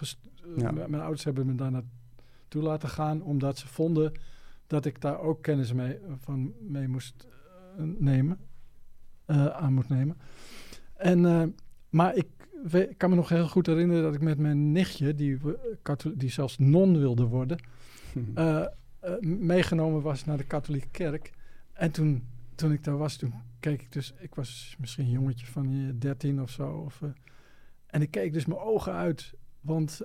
Ja. 0.57 0.71
Mijn 0.71 1.03
ouders 1.03 1.25
hebben 1.25 1.47
me 1.47 1.55
daar 1.55 1.71
naartoe 1.71 2.63
laten 2.63 2.89
gaan, 2.89 3.23
omdat 3.23 3.59
ze 3.59 3.69
vonden 3.69 4.13
dat 4.67 4.85
ik 4.85 5.01
daar 5.01 5.21
ook 5.21 5.43
kennis 5.43 5.73
mee, 5.73 5.99
van 6.19 6.53
mee 6.61 6.89
moest 6.89 7.27
nemen, 7.99 8.39
aan 9.53 9.73
moet 9.73 9.89
nemen. 9.89 10.17
En, 10.95 11.55
maar 11.89 12.17
ik, 12.17 12.27
ik 12.73 12.99
kan 12.99 13.11
me 13.11 13.17
nog 13.17 13.29
heel 13.29 13.49
goed 13.49 13.67
herinneren 13.67 14.03
dat 14.03 14.15
ik 14.15 14.21
met 14.21 14.39
mijn 14.39 14.73
nichtje, 14.73 15.15
die, 15.15 15.39
die 16.15 16.31
zelfs 16.31 16.59
non 16.59 16.99
wilde 16.99 17.25
worden, 17.25 17.59
uh, 18.15 18.25
uh, 19.05 19.21
meegenomen 19.21 20.03
was 20.03 20.25
naar 20.25 20.37
de 20.37 20.45
katholieke 20.45 20.89
kerk. 20.91 21.33
En 21.73 21.91
toen, 21.91 22.27
toen 22.55 22.73
ik 22.73 22.85
daar 22.85 22.97
was, 22.97 23.17
toen 23.17 23.35
keek 23.61 23.83
ik 23.83 23.93
dus... 23.93 24.15
Ik 24.19 24.35
was 24.35 24.77
misschien 24.79 25.05
een 25.05 25.11
jongetje 25.11 25.47
van 25.47 25.95
13 25.99 26.43
of 26.43 26.51
zo. 26.51 26.71
Of, 26.71 27.01
en 27.87 28.03
ik 28.03 28.11
keek 28.11 28.33
dus 28.33 28.47
mijn 28.47 28.61
ogen 28.61 28.93
uit. 28.93 29.35
Want 29.61 30.01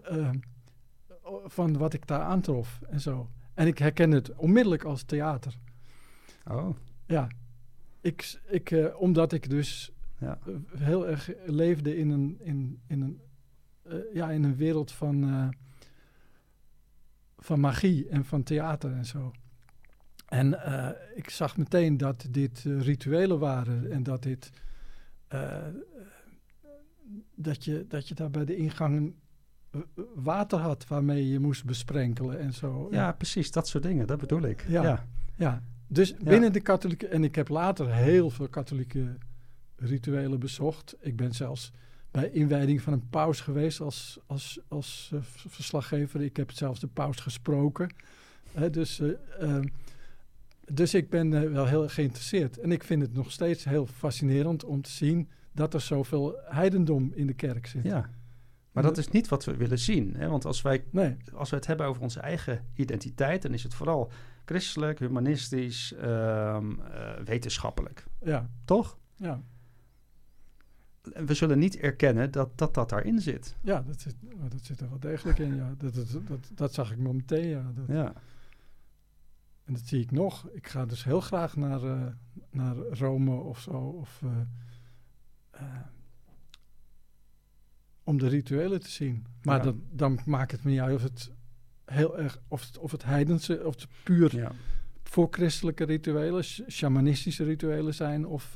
van 1.46 1.78
wat 1.78 1.94
ik 1.94 2.08
daar 2.08 2.22
aantrof 2.22 2.82
en 2.90 3.02
zo. 3.02 3.30
En 3.54 3.68
ik 3.68 3.78
herkende 3.78 4.16
het 4.16 4.36
onmiddellijk 4.36 4.84
als 4.84 5.04
theater. 5.04 5.58
Oh. 6.48 6.70
Ja. 7.06 7.28
Ik, 8.02 8.40
ik, 8.48 8.92
omdat 8.98 9.34
ik 9.34 9.50
dus 9.50 9.92
ja. 10.20 10.40
heel 10.78 11.08
erg 11.08 11.32
leefde 11.46 11.98
in 11.98 12.10
een, 12.10 12.38
in, 12.40 12.80
in 12.88 13.02
een, 13.02 13.22
ja, 14.14 14.32
in 14.32 14.44
een 14.44 14.56
wereld 14.56 14.92
van 14.92 15.54
van 17.38 17.60
magie 17.60 18.08
en 18.10 18.26
van 18.26 18.44
theater 18.44 18.92
en 18.92 19.06
zo. 19.06 19.32
En 20.28 20.48
uh, 20.48 20.90
ik 21.16 21.30
zag 21.30 21.58
meteen 21.58 21.98
dat 21.98 22.28
dit 22.30 22.64
uh, 22.64 22.82
rituelen 22.82 23.40
waren 23.40 23.92
en 23.92 24.04
dat 24.04 24.24
dit. 24.24 24.52
Uh, 25.34 25.68
dat, 27.36 27.64
je, 27.64 27.86
dat 27.88 28.08
je 28.08 28.16
daar 28.16 28.30
bij 28.30 28.46
de 28.46 28.56
ingang 28.56 29.14
water 30.16 30.60
had 30.60 30.88
waarmee 30.88 31.28
je 31.28 31.40
moest 31.40 31.66
besprenkelen 31.66 32.40
en 32.40 32.54
zo. 32.54 32.88
Ja, 32.92 33.12
precies, 33.12 33.52
dat 33.52 33.68
soort 33.68 33.84
dingen, 33.84 34.08
dat 34.08 34.20
bedoel 34.20 34.42
ik. 34.42 34.66
Ja, 34.68 34.84
ja. 34.84 35.06
ja. 35.36 35.62
dus 35.88 36.10
ja. 36.10 36.16
binnen 36.24 36.54
de 36.54 36.62
katholieke. 36.62 37.08
En 37.08 37.24
ik 37.24 37.36
heb 37.36 37.48
later 37.48 37.94
heel 37.94 38.30
veel 38.30 38.48
katholieke 38.48 39.18
rituelen 39.76 40.40
bezocht. 40.40 40.96
Ik 41.00 41.16
ben 41.16 41.34
zelfs 41.34 41.72
bij 42.12 42.30
inwijding 42.30 42.82
van 42.82 42.94
een 42.94 43.10
paus 43.10 43.42
geweest 43.42 43.82
als, 43.82 44.20
als, 44.26 44.60
als 44.68 45.12
uh, 45.14 45.20
verslaggever. 45.48 46.22
Ik 46.22 46.38
heb 46.38 46.52
zelfs 46.52 46.80
de 46.80 46.88
paus 46.88 47.18
gesproken. 47.18 47.94
Hè, 48.52 48.70
dus, 48.70 49.00
uh, 49.00 49.12
uh, 49.42 49.60
dus 50.72 50.94
ik 50.94 51.10
ben 51.10 51.54
wel 51.54 51.66
heel 51.66 51.90
geïnteresseerd. 51.90 52.60
En 52.60 52.72
ik 52.72 52.84
vind 52.84 53.02
het 53.02 53.14
nog 53.14 53.32
steeds 53.32 53.64
heel 53.64 53.86
fascinerend 53.86 54.64
om 54.64 54.82
te 54.82 54.92
zien 54.92 55.30
dat 55.52 55.74
er 55.74 55.82
zoveel 55.82 56.40
heidendom 56.44 57.12
in 57.14 57.28
de 57.28 57.34
kerk 57.34 57.68
zit. 57.68 57.84
Ja, 57.84 58.10
maar 58.72 58.84
dat 58.84 58.98
is 58.98 59.10
niet 59.10 59.28
wat 59.28 59.46
we 59.46 59.56
willen 59.56 59.80
zien. 59.80 60.16
Hè? 60.16 60.28
Want 60.28 60.46
als 60.46 60.62
wij, 60.62 60.84
nee. 60.90 61.18
als 61.34 61.50
we 61.50 61.56
het 61.56 61.68
hebben 61.68 61.86
over 61.86 62.02
onze 62.02 62.20
eigen 62.20 62.66
identiteit, 62.74 63.42
dan 63.42 63.54
is 63.54 63.64
het 63.64 63.74
vooral 63.74 64.12
christelijk, 64.46 65.00
humanistisch, 65.00 65.94
ehm, 65.94 66.74
wetenschappelijk. 67.26 68.04
Ja. 68.22 68.50
Toch? 68.66 68.98
Ja 69.16 69.42
we 71.26 71.34
zullen 71.34 71.60
niet 71.60 71.78
erkennen 71.78 72.32
dat 72.32 72.58
dat, 72.58 72.74
dat 72.74 72.90
daarin 72.90 73.22
zit. 73.22 73.56
Ja, 73.62 73.82
dat 73.82 74.02
zit, 74.02 74.16
dat 74.50 74.64
zit 74.66 74.80
er 74.80 74.90
wel 74.90 75.00
degelijk 75.00 75.40
in. 75.40 75.56
Ja. 75.56 75.74
Dat, 75.78 75.94
dat, 75.96 76.28
dat, 76.28 76.52
dat 76.54 76.74
zag 76.74 76.92
ik 76.92 76.98
meteen. 76.98 77.48
Ja. 77.48 77.72
Dat, 77.76 77.88
ja. 77.88 78.14
En 79.64 79.74
dat 79.74 79.82
zie 79.86 80.02
ik 80.02 80.12
nog. 80.12 80.50
Ik 80.50 80.68
ga 80.68 80.86
dus 80.86 81.04
heel 81.04 81.22
graag 81.22 81.56
naar, 81.56 81.84
uh, 81.84 82.06
naar 82.50 82.76
Rome 82.76 83.36
of 83.36 83.60
zo. 83.60 83.72
Of, 83.72 84.22
uh, 84.26 84.32
uh, 85.56 85.62
om 88.04 88.18
de 88.18 88.28
rituelen 88.28 88.80
te 88.80 88.90
zien. 88.90 89.26
Maar 89.42 89.58
ja. 89.58 89.64
dat, 89.64 89.76
dan 89.92 90.20
maakt 90.26 90.52
het 90.52 90.64
me 90.64 90.72
niet 90.72 90.80
uit 90.80 90.96
of 90.96 91.04
het 91.04 91.32
heel 91.86 92.18
erg, 92.18 92.40
of 92.48 92.66
het, 92.66 92.78
of 92.78 92.92
het 92.92 93.04
heidense, 93.04 93.66
of 93.66 93.76
het 93.76 93.88
puur 94.04 94.36
ja. 94.36 94.52
voor 95.04 95.28
christelijke 95.32 95.84
rituelen, 95.84 96.44
shamanistische 96.68 97.44
rituelen 97.44 97.94
zijn, 97.94 98.26
of 98.26 98.56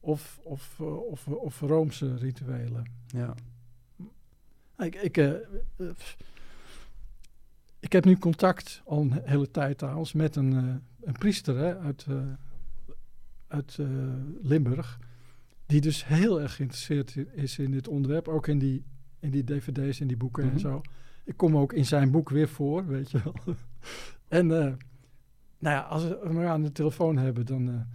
of, 0.00 0.40
of, 0.42 0.78
uh, 0.80 0.96
of, 0.96 1.28
of 1.28 1.60
Roomse 1.60 2.16
rituelen. 2.16 2.84
Ja. 3.06 3.34
Ik, 4.78 4.94
ik, 4.94 5.16
uh, 5.16 5.34
ik 7.78 7.92
heb 7.92 8.04
nu 8.04 8.18
contact 8.18 8.82
al 8.84 9.00
een 9.00 9.20
hele 9.24 9.50
tijd 9.50 9.78
trouwens 9.78 10.12
met 10.12 10.36
een, 10.36 10.52
uh, 10.52 10.74
een 11.00 11.12
priester 11.12 11.56
hè, 11.56 11.78
uit, 11.78 12.06
uit 13.46 13.78
Limburg. 14.42 14.98
Die 15.66 15.80
dus 15.80 16.06
heel 16.06 16.40
erg 16.40 16.54
geïnteresseerd 16.54 17.16
is 17.32 17.58
in 17.58 17.70
dit 17.70 17.88
onderwerp. 17.88 18.28
Ook 18.28 18.46
in 18.46 18.58
die, 18.58 18.84
in 19.18 19.30
die 19.30 19.44
dvd's, 19.44 20.00
in 20.00 20.06
die 20.06 20.16
boeken 20.16 20.44
mm 20.44 20.48
-hmm. 20.48 20.58
en 20.58 20.64
mhm. 20.64 20.74
zo. 20.74 20.82
Ik 21.24 21.36
kom 21.36 21.56
ook 21.56 21.72
in 21.72 21.86
zijn 21.86 22.10
boek 22.10 22.30
weer 22.30 22.48
voor, 22.48 22.86
weet 22.86 23.10
je 23.10 23.20
wel. 23.24 23.34
en 24.40 24.46
nou 24.46 25.76
ja, 25.76 25.80
als 25.80 26.02
we 26.02 26.20
hem 26.22 26.40
aan 26.40 26.62
de 26.62 26.72
telefoon 26.72 27.16
hebben, 27.16 27.46
dan 27.46 27.86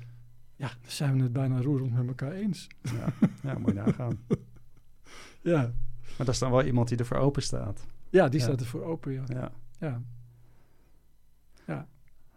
ja, 0.61 0.67
dan 0.67 0.91
zijn 0.91 1.17
we 1.17 1.23
het 1.23 1.33
bijna 1.33 1.61
roerend 1.61 1.93
met 1.93 2.07
elkaar 2.07 2.31
eens. 2.31 2.67
Ja, 2.81 3.27
ja 3.43 3.57
moet 3.57 3.67
je 3.67 3.73
nagaan. 3.73 4.19
ja. 5.53 5.61
Maar 6.17 6.25
dat 6.25 6.27
is 6.27 6.39
dan 6.39 6.51
wel 6.51 6.63
iemand 6.63 6.87
die 6.87 6.97
ervoor 6.97 7.17
open 7.17 7.41
staat. 7.41 7.85
Ja, 8.09 8.29
die 8.29 8.39
ja. 8.39 8.45
staat 8.45 8.59
ervoor 8.59 8.83
open, 8.83 9.11
ja. 9.11 9.23
Ja. 9.27 9.51
Ja. 9.79 10.01
ja. 11.67 11.87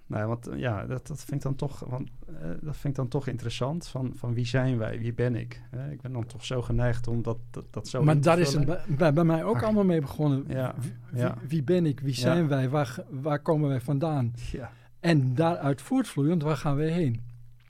Nou, 0.07 0.29
want 0.29 0.49
ja, 0.57 0.87
dat, 0.87 1.07
dat 1.07 1.19
vind 1.19 1.33
ik 1.33 1.43
dan 1.43 1.55
toch, 1.55 1.81
want, 1.81 2.11
uh, 2.31 2.37
dat 2.61 2.77
vind 2.77 2.85
ik 2.85 2.95
dan 2.95 3.09
toch 3.09 3.27
interessant. 3.27 3.87
Van, 3.87 4.13
van 4.15 4.35
wie 4.35 4.47
zijn 4.47 4.79
wij? 4.79 4.99
Wie 4.99 5.15
ben 5.15 5.35
ik? 5.35 5.63
Ik 5.91 6.01
ben 6.01 6.13
dan 6.13 6.27
toch 6.27 6.45
zo 6.45 6.63
geneigd 6.63 7.09
om 7.09 7.23
dat, 7.23 7.39
dat, 7.51 7.67
dat 7.71 7.89
zo. 7.89 8.03
Maar 8.03 8.21
daar 8.21 8.39
is 8.39 8.53
het 8.53 8.65
bij, 8.97 9.13
bij, 9.13 9.25
mij 9.25 9.45
ook 9.45 9.57
Ach, 9.57 9.63
allemaal 9.63 9.85
mee 9.85 10.01
begonnen. 10.01 10.45
Ja, 10.49 10.75
wie, 10.79 10.93
ja. 11.21 11.37
Wie, 11.39 11.49
wie, 11.49 11.63
ben 11.63 11.87
ik? 11.87 12.01
Wie 12.01 12.15
zijn 12.15 12.49
wij? 12.49 12.69
Waar, 12.69 13.05
waar 13.11 13.39
komen 13.39 13.69
wij 13.69 13.81
vandaan? 13.81 14.33
Ja. 14.53 14.71
En 15.01 15.35
daaruit 15.35 15.83
voortvloeiend, 15.83 16.43
waar 16.43 16.57
gaan 16.57 16.77
we 16.77 16.91
heen? 16.91 17.23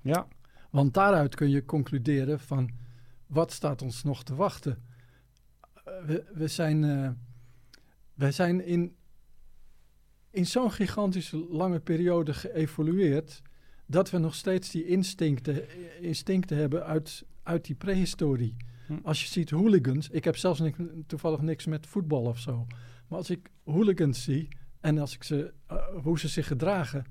Ja. 0.03 0.27
Want 0.75 0.95
daaruit 0.95 1.35
kun 1.35 1.51
je 1.51 1.65
concluderen 1.65 2.41
van 2.41 2.71
wat 3.27 3.53
staat 3.53 3.83
ons 3.83 4.03
nog 4.03 4.25
te 4.25 4.35
wachten. 4.35 4.83
We, 5.85 6.25
we 6.33 6.49
zijn, 6.49 6.83
uh, 6.83 7.11
wij 8.15 8.33
zijn 8.33 8.65
in, 8.65 8.97
in 10.31 10.47
zo'n 10.47 10.73
gigantische 10.73 11.37
lange 11.51 11.81
periode 11.81 12.35
geëvolueerd 12.35 13.43
dat 13.87 14.11
we 14.11 14.19
nog 14.19 14.35
steeds 14.35 14.71
die 14.71 14.87
instincten, 14.87 15.63
instincten 16.03 16.57
hebben 16.57 16.85
uit, 16.85 17.25
uit 17.43 17.65
die 17.65 17.77
prehistorie. 17.77 18.57
Hm. 18.87 18.99
Als 19.03 19.23
je 19.23 19.29
ziet 19.29 19.51
hooligans, 19.51 20.09
ik 20.09 20.25
heb 20.25 20.37
zelfs 20.37 20.61
niks, 20.61 20.79
toevallig 21.07 21.41
niks 21.41 21.67
met 21.67 21.87
voetbal 21.87 22.23
of 22.23 22.39
zo. 22.39 22.67
Maar 23.09 23.19
als 23.19 23.31
ik 23.31 23.51
hooligans 23.65 24.23
zie 24.23 24.49
en 24.81 24.99
als 24.99 25.15
ik 25.15 25.23
ze, 25.23 25.55
eh, 25.67 25.77
hoe 26.03 26.19
ze 26.19 26.29
zich 26.29 26.47
gedragen, 26.47 27.05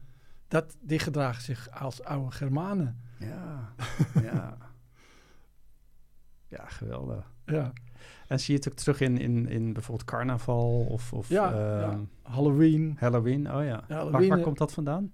dat, 0.48 0.78
die 0.82 1.00
gedragen 1.00 1.42
zich 1.42 1.70
als 1.72 2.04
oude 2.04 2.32
Germanen. 2.32 3.12
Ja, 3.26 3.74
ja. 4.32 4.58
Ja, 6.48 6.66
geweldig. 6.66 7.32
Ja, 7.46 7.74
En 8.28 8.40
zie 8.40 8.54
je 8.54 8.60
het 8.60 8.70
ook 8.70 8.76
terug 8.78 9.02
in, 9.02 9.18
in, 9.18 9.48
in 9.48 9.74
bijvoorbeeld 9.74 10.10
carnaval 10.10 10.86
of, 10.90 11.14
of 11.14 11.30
ja, 11.30 11.52
ehm, 11.54 11.80
ja. 11.80 12.00
Halloween, 12.22 12.96
Halloween? 13.00 13.54
Oh 13.56 13.64
ja. 13.64 13.84
Waar, 13.88 14.12
waar 14.12 14.38
eh, 14.38 14.44
komt 14.44 14.58
dat 14.58 14.74
vandaan? 14.74 15.12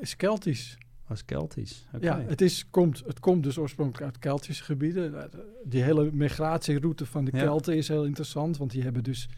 is 0.00 0.16
Keltisch. 0.16 0.78
Als 1.06 1.24
Keltisch. 1.24 1.86
Oké. 1.94 2.04
Ja, 2.04 2.20
het, 2.20 2.40
is, 2.40 2.70
komt, 2.70 3.02
het 3.06 3.20
komt 3.20 3.42
dus 3.42 3.58
oorspronkelijk 3.58 4.04
uit 4.04 4.18
Keltische 4.18 4.64
gebieden. 4.64 5.22
Eh, 5.22 5.38
Die 5.64 5.82
hele 5.82 6.12
migratieroute 6.12 7.06
van 7.06 7.24
de 7.24 7.36
Ja. 7.36 7.42
Kelten 7.42 7.76
is 7.76 7.88
heel 7.88 8.04
interessant, 8.04 8.56
want 8.56 8.70
die 8.70 8.82
hebben 8.82 9.02
dus 9.02 9.28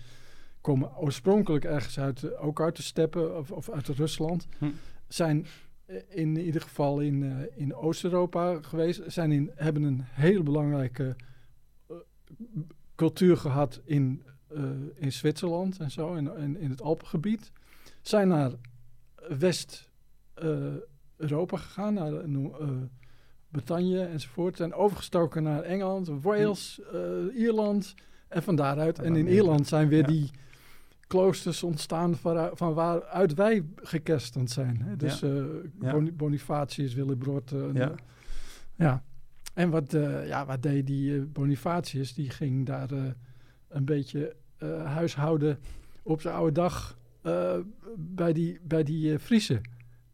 komen 0.60 0.96
oorspronkelijk 0.96 1.64
ergens 1.64 1.98
uit, 1.98 2.22
eh, 2.22 2.44
ook 2.44 2.60
uit 2.60 2.76
de 2.76 2.82
steppen 2.82 3.38
of, 3.38 3.50
of 3.50 3.70
uit 3.70 3.88
Rusland. 3.88 4.46
Hm. 4.58 4.70
Zijn 5.08 5.46
in 6.08 6.36
ieder 6.36 6.60
geval 6.60 7.00
in, 7.00 7.22
eh, 7.22 7.60
in 7.60 7.74
Oost-Europa 7.74 8.58
geweest. 8.62 9.02
Zijn 9.06 9.32
in, 9.32 9.50
hebben 9.54 9.82
een 9.82 10.00
hele 10.04 10.42
belangrijke 10.42 11.16
eh, 11.88 11.96
cultuur 12.94 13.36
gehad 13.36 13.80
in, 13.84 14.22
eh, 14.48 14.62
in 14.94 15.12
Zwitserland 15.12 15.78
en 15.78 15.90
zo, 15.90 16.14
in, 16.14 16.36
in, 16.36 16.56
in 16.56 16.70
het 16.70 16.82
Alpengebied. 16.82 17.52
Zijn 18.00 18.28
naar 18.28 18.52
West-Europa 19.38 21.56
gegaan, 21.56 21.94
naar 21.94 22.12
eh, 22.12 22.24
eh, 22.24 22.68
Bretagne 23.50 24.04
enzovoort. 24.04 24.56
Zijn 24.56 24.74
overgestoken 24.74 25.42
naar 25.42 25.62
Engeland, 25.62 26.08
Wales, 26.22 26.80
eh, 26.92 27.00
Ierland 27.36 27.94
en 28.28 28.42
van 28.42 28.56
daaruit. 28.56 28.98
En 28.98 29.16
in. 29.16 29.26
Ierland 29.28 29.66
zijn 29.68 29.88
weer 29.88 30.00
Ja. 30.00 30.06
die 30.06 30.30
kloosters 31.12 31.62
ontstaan 31.62 32.16
van, 32.16 32.50
van 32.54 32.74
waaruit 32.74 33.34
wij 33.34 33.64
gekerstend 33.76 34.50
zijn. 34.50 34.82
Hè? 34.82 34.96
Dus 34.96 35.22
eh 35.22 35.44
Ja. 35.80 35.92
Boni- 35.92 36.12
Bonifatius, 36.12 36.94
eh, 37.52 37.74
Ja. 37.74 37.94
ja. 38.76 39.04
En 39.54 39.70
wat, 39.70 39.94
eh, 39.94 40.26
ja, 40.26 40.46
wat 40.46 40.62
deed 40.62 40.86
die 40.86 41.16
eh, 41.16 41.22
Bonifatius? 41.32 42.14
Die 42.14 42.30
ging 42.30 42.66
daar 42.66 42.90
eh, 42.92 43.02
een 43.68 43.84
beetje 43.84 44.36
eh, 44.58 44.84
huishouden 44.84 45.58
op 46.02 46.20
zijn 46.20 46.34
oude 46.34 46.52
dag 46.52 46.98
eh, 47.22 47.56
bij 47.96 48.32
die, 48.32 48.58
bij 48.62 48.82
die 48.82 49.12
eh, 49.12 49.18
Friese. 49.18 49.60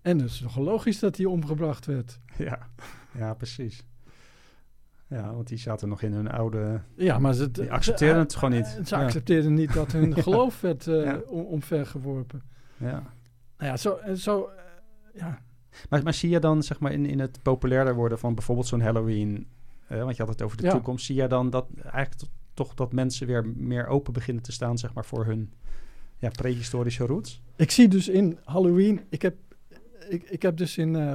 En 0.03 0.19
het 0.19 0.31
is 0.31 0.41
nog 0.41 0.57
logisch 0.59 0.99
dat 0.99 1.16
hij 1.16 1.27
omgebracht 1.27 1.87
werd. 1.87 2.19
Ja. 2.39 2.69
ja, 3.15 3.35
precies. 3.35 3.85
Ja, 5.09 5.35
want 5.35 5.48
die 5.48 5.59
zaten 5.59 5.89
nog 5.89 6.02
in 6.02 6.12
hun 6.12 6.30
oude... 6.30 6.80
Ja, 6.97 7.18
maar 7.18 7.35
ze, 7.35 7.51
Die 7.51 7.72
accepteren 7.72 8.14
ze- 8.14 8.20
het 8.20 8.35
gewoon 8.35 8.55
niet. 8.55 8.66
Ze 8.85 8.97
Ja. 8.97 9.02
accepteerden 9.05 9.55
niet 9.55 9.72
dat 9.74 9.93
hun 9.93 10.14
geloof 10.22 10.60
werd 10.60 10.86
eh, 10.86 11.05
Ja. 11.05 11.18
omvergeworpen. 11.28 12.43
Ja. 12.76 12.90
Nou 13.59 13.70
ja, 13.70 13.76
zo, 13.76 13.94
en 13.94 14.16
zo 14.16 14.44
eh, 14.44 15.20
ja, 15.20 15.39
Maar, 15.89 16.02
maar 16.02 16.14
zie 16.14 16.30
je 16.30 16.39
dan 16.40 16.62
zeg 16.62 16.80
maar 16.80 16.93
in, 16.93 17.06
in 17.06 17.18
het 17.20 17.43
populairder 17.43 17.94
worden 17.94 18.18
van 18.18 18.35
bijvoorbeeld 18.35 18.66
zo'n 18.66 18.80
Halloween... 18.80 19.47
eh, 19.86 20.02
want 20.02 20.16
je 20.16 20.22
had 20.22 20.32
het 20.32 20.43
over 20.43 20.56
de 20.56 20.62
Ja. 20.62 20.70
toekomst. 20.70 21.05
Zie 21.06 21.14
je 21.16 21.26
dan 21.26 21.51
dat 21.51 21.66
eigenlijk 21.82 22.14
to- 22.14 22.26
toch 22.55 22.74
dat 22.74 22.93
mensen 22.93 23.26
weer 23.26 23.47
meer 23.56 23.86
open 23.86 24.12
beginnen 24.12 24.43
te 24.43 24.52
staan... 24.52 24.78
zeg 24.78 24.93
maar 24.94 25.05
voor 25.05 25.24
hun 25.24 25.52
ja, 26.16 26.28
prehistorische 26.28 27.06
roots? 27.06 27.43
Ik 27.56 27.70
zie 27.70 27.89
dus 27.89 28.09
in 28.09 28.39
Halloween, 28.44 29.01
ik 29.09 29.22
heb, 29.22 29.36
ik, 30.09 30.22
ik 30.30 30.43
heb 30.43 30.56
dus 30.56 30.78
in 30.78 30.97
eh, 30.97 31.14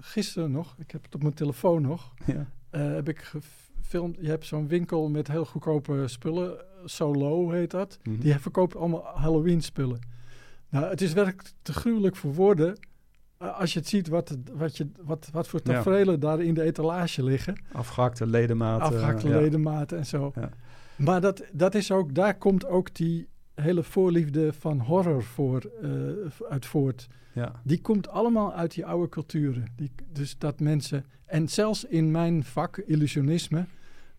gisteren 0.00 0.50
nog, 0.50 0.74
ik 0.78 0.90
heb 0.90 1.02
het 1.04 1.14
op 1.14 1.22
mijn 1.22 1.34
telefoon 1.34 1.82
nog, 1.82 2.14
Ja. 2.26 2.46
Eh, 2.74 2.94
heb 2.94 3.08
ik 3.08 3.18
gefilmd. 3.18 4.16
Je 4.20 4.28
hebt 4.28 4.46
zo'n 4.46 4.68
winkel 4.68 5.08
met 5.08 5.28
heel 5.28 5.44
goedkope 5.44 6.02
spullen, 6.08 6.64
Solo 6.84 7.50
heet 7.50 7.70
dat. 7.70 7.98
Mhm. 8.02 8.20
Die 8.20 8.38
verkoopt 8.38 8.76
allemaal 8.76 9.04
Halloween 9.14 9.60
spullen. 9.62 9.98
Nou, 10.68 10.86
het 10.86 11.00
is 11.00 11.12
werkelijk 11.12 11.52
te 11.62 11.72
gruwelijk 11.72 12.16
voor 12.16 12.34
woorden. 12.34 12.78
eh, 13.38 13.58
als 13.60 13.72
je 13.72 13.78
het 13.78 13.88
ziet 13.88 14.08
wat, 14.08 14.36
wat, 14.52 14.76
je, 14.76 14.90
wat, 15.02 15.28
wat 15.32 15.48
voor 15.48 15.60
Ja. 15.64 15.72
tafereelen 15.72 16.20
daar 16.20 16.40
in 16.42 16.54
de 16.54 16.62
etalage 16.62 17.22
liggen. 17.24 17.62
Afgehakte 17.72 18.26
ledematen. 18.26 18.86
afgehakte 18.86 19.28
ja. 19.28 19.36
ledematen 19.40 19.98
en 19.98 20.06
zo. 20.06 20.32
Ja. 20.34 20.50
Maar 20.96 21.20
dat, 21.20 21.42
dat 21.52 21.74
is 21.74 21.90
ook, 21.90 22.14
daar 22.14 22.38
komt 22.38 22.66
ook 22.66 22.94
die 22.94 23.28
hele 23.54 23.82
voorliefde 23.82 24.52
van 24.52 24.80
horror 24.80 25.22
voor, 25.22 25.70
eh, 25.82 25.90
uit 26.48 26.66
voort. 26.66 27.08
Ja. 27.32 27.52
Die 27.62 27.80
komt 27.80 28.08
allemaal 28.08 28.54
uit 28.54 28.74
die 28.74 28.86
oude 28.86 29.08
culturen. 29.08 29.64
Die, 29.76 29.90
dus 30.12 30.38
dat 30.38 30.60
mensen, 30.60 31.04
en 31.26 31.48
zelfs 31.48 31.84
in 31.84 32.10
mijn 32.10 32.44
vak, 32.44 32.76
illusionisme, 32.76 33.66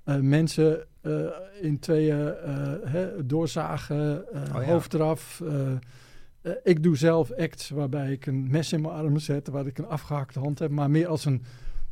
eh, 0.04 0.20
mensen 0.20 0.86
eh, 1.02 1.12
in 1.62 1.80
tweeën 1.80 2.34
hè, 2.84 3.26
doorzagen, 3.26 4.26
Oh 4.34 4.62
ja. 4.62 4.64
hoofd 4.64 4.94
eraf. 4.94 5.44
ik 6.64 6.84
doe 6.84 6.98
zelf 6.98 7.32
acts 7.32 7.70
waarbij 7.70 8.12
ik 8.12 8.26
een 8.26 8.50
mes 8.52 8.74
in 8.74 8.82
mijn 8.82 8.94
arm 8.94 9.20
zet, 9.20 9.48
waar 9.48 9.68
ik 9.68 9.78
een 9.78 9.88
afgehakte 9.88 10.40
hand 10.40 10.60
heb, 10.60 10.72
maar 10.72 10.90
meer 10.90 11.08
als 11.08 11.26
een 11.26 11.44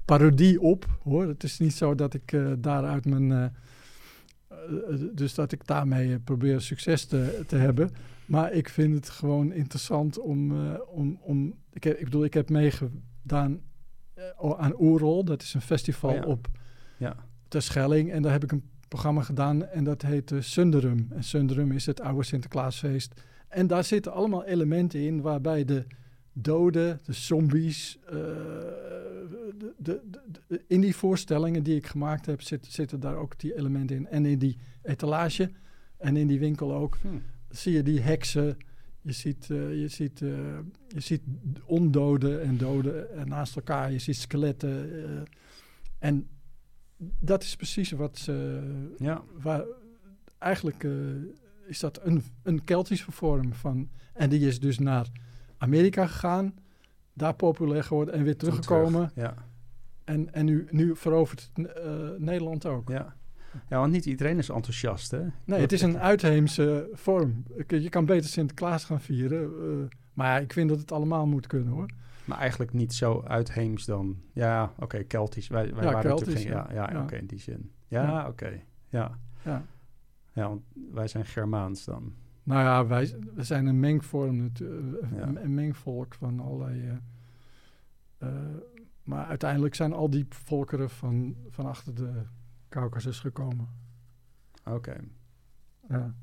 parodie 0.06 0.62
op, 0.62 0.86
hoor. 1.04 1.28
Het 1.28 1.44
is 1.44 1.60
niet 1.60 1.74
zo 1.74 1.96
dat 1.96 2.14
ik 2.14 2.38
daaruit 2.58 3.06
mijn... 3.06 3.54
eh, 4.70 4.94
eh, 4.94 5.02
dus 5.14 5.34
dat 5.34 5.52
ik 5.52 5.68
daarmee 5.68 6.14
eh, 6.14 6.20
probeer 6.24 6.62
succes 6.62 7.06
te, 7.06 7.44
te 7.48 7.56
hebben. 7.56 7.90
Maar 8.26 8.54
ik 8.54 8.70
vind 8.70 8.96
het 8.96 9.10
gewoon 9.10 9.52
interessant 9.52 10.20
om... 10.20 10.52
om, 10.78 11.20
om 11.22 11.54
ik, 11.72 11.84
heb, 11.84 11.98
ik 11.98 12.04
bedoel, 12.04 12.24
ik 12.24 12.34
heb 12.34 12.50
meegedaan 12.50 13.62
aan 14.58 14.80
Oerol. 14.80 15.24
Dat 15.26 15.42
is 15.42 15.54
een 15.54 15.62
festival 15.62 16.10
Oh 16.10 16.16
ja. 16.16 16.24
op 16.24 16.48
Ja. 16.98 17.16
Terschelling. 17.48 18.12
En 18.12 18.22
daar 18.22 18.32
heb 18.32 18.44
ik 18.44 18.52
een 18.52 18.70
programma 18.88 19.22
gedaan 19.22 19.66
en 19.66 19.84
dat 19.84 20.02
heet 20.02 20.34
Sunderum. 20.40 21.08
En 21.10 21.24
Sunderum 21.24 21.72
is 21.72 21.86
het 21.86 22.02
oude 22.02 22.24
Sinterklaasfeest. 22.24 23.22
En 23.48 23.68
daar 23.68 23.84
zitten 23.84 24.14
allemaal 24.14 24.46
elementen 24.46 25.00
in 25.00 25.22
waarbij 25.22 25.66
de 25.66 25.86
doden, 26.34 27.00
de 27.06 27.14
zombies... 27.14 27.98
eh, 28.06 28.12
de, 28.12 29.74
de, 29.78 30.02
de- 30.48 30.62
in 30.68 30.82
die 30.82 30.96
voorstellingen 30.96 31.64
die 31.64 31.76
ik 31.76 31.88
gemaakt 31.88 32.26
heb, 32.26 32.42
zit, 32.42 32.66
zitten 32.70 33.00
daar 33.00 33.16
ook 33.16 33.40
die 33.40 33.58
elementen 33.58 33.96
in. 33.96 34.08
En 34.08 34.26
in 34.26 34.40
die 34.40 34.58
etalage 34.84 35.52
en 35.98 36.18
in 36.18 36.28
die 36.28 36.40
winkel 36.40 36.74
ook 36.74 36.98
Hm. 37.02 37.08
zie 37.50 37.74
je 37.74 37.84
die 37.84 38.00
heksen. 38.00 38.58
Je 39.02 39.12
ziet, 39.12 39.50
eh, 39.50 39.80
je 39.82 39.88
ziet, 39.88 40.22
eh, 40.22 40.30
je 40.88 41.00
ziet 41.00 41.22
ondoden 41.66 42.42
en 42.42 42.58
doden 42.58 43.16
eh, 43.16 43.24
naast 43.24 43.56
elkaar. 43.56 43.92
Je 43.92 44.00
ziet 44.00 44.16
skeletten. 44.16 45.26
en 46.00 46.28
dat 47.20 47.44
is 47.44 47.56
precies 47.56 47.92
wat 47.92 48.18
ze... 48.18 48.62
Ja. 48.98 49.24
Waar, 49.42 49.64
eigenlijk 50.38 50.88
is 51.68 51.80
dat 51.80 52.00
een, 52.04 52.24
een 52.44 52.64
Keltische 52.64 53.12
vorm 53.12 53.54
van... 53.54 53.90
En 54.14 54.30
die 54.30 54.48
is 54.48 54.60
dus 54.60 54.80
naar 54.80 55.08
Amerika 55.64 56.06
gegaan. 56.08 56.54
Daar 57.14 57.34
populair 57.36 57.84
geworden 57.84 58.14
en 58.14 58.24
weer 58.24 58.38
teruggekomen. 58.38 58.92
terug. 59.14 59.28
Ja. 59.30 59.34
En, 60.04 60.34
en 60.34 60.46
nu, 60.46 60.68
nu 60.70 60.96
verovert 60.96 61.52
eh, 61.56 61.64
Nederland 62.18 62.66
ook. 62.66 62.90
Ja. 62.90 63.16
ja, 63.70 63.80
want 63.80 63.92
niet 63.92 64.06
iedereen 64.06 64.38
is 64.38 64.50
enthousiast, 64.50 65.12
hè? 65.12 65.22
Nee, 65.46 65.60
het 65.62 65.72
is 65.72 65.82
een 65.82 66.00
uitheemse 66.00 66.90
vorm. 66.94 67.44
Je 67.68 67.90
kan 67.90 68.06
beter 68.06 68.30
Sinterklaas 68.30 68.86
gaan 68.86 69.02
vieren. 69.02 69.44
eh, 69.44 69.96
maar 70.14 70.42
ik 70.42 70.54
vind 70.54 70.70
dat 70.70 70.80
het 70.80 70.92
allemaal 70.92 71.26
moet 71.28 71.48
kunnen 71.48 71.74
hoor. 71.74 71.90
Maar 72.26 72.38
eigenlijk 72.38 72.74
niet 72.74 72.94
zo 72.94 73.24
uitheems 73.28 73.86
dan. 73.86 74.18
Ja, 74.34 74.74
oké, 74.80 75.04
Keltisch. 75.04 75.48
Wij, 75.48 75.74
wij 75.74 75.84
Ja, 75.84 75.92
waren 75.92 76.02
Keltisch, 76.10 76.28
natuurlijk 76.34 76.68
geen- 76.68 76.76
Ja, 76.76 76.84
ja, 76.88 76.94
ja. 76.94 77.04
oké, 77.04 77.16
in 77.16 77.26
die 77.26 77.40
zin. 77.40 77.72
Ja, 77.88 78.28
oké. 78.28 78.62
Ja. 78.90 79.18
Ja. 79.44 79.66
ja, 80.34 80.48
want 80.48 80.62
wij 80.92 81.08
zijn 81.08 81.26
Germaans 81.26 81.86
dan. 81.86 82.14
Nou 82.44 82.62
ja, 82.62 82.88
wij 82.88 83.16
we 83.36 83.44
zijn 83.44 83.66
een 83.66 83.80
mengvorm, 83.80 84.36
natu- 84.36 84.98
eh, 85.02 85.12
Ja. 85.12 85.28
een, 85.28 85.44
een 85.44 85.54
mengvolk 85.54 86.14
van 86.16 86.40
allerlei. 86.40 86.88
eh, 86.88 86.98
eh, 88.30 88.56
maar 89.04 89.26
uiteindelijk 89.26 89.76
zijn 89.76 89.94
al 89.94 90.10
die 90.10 90.26
volkeren 90.30 90.90
van, 90.90 91.36
van 91.50 91.66
achter 91.66 91.96
de 91.96 92.22
Caucasus 92.70 93.20
gekomen. 93.20 93.68
Oké, 94.66 94.96
Ja. 95.90 96.14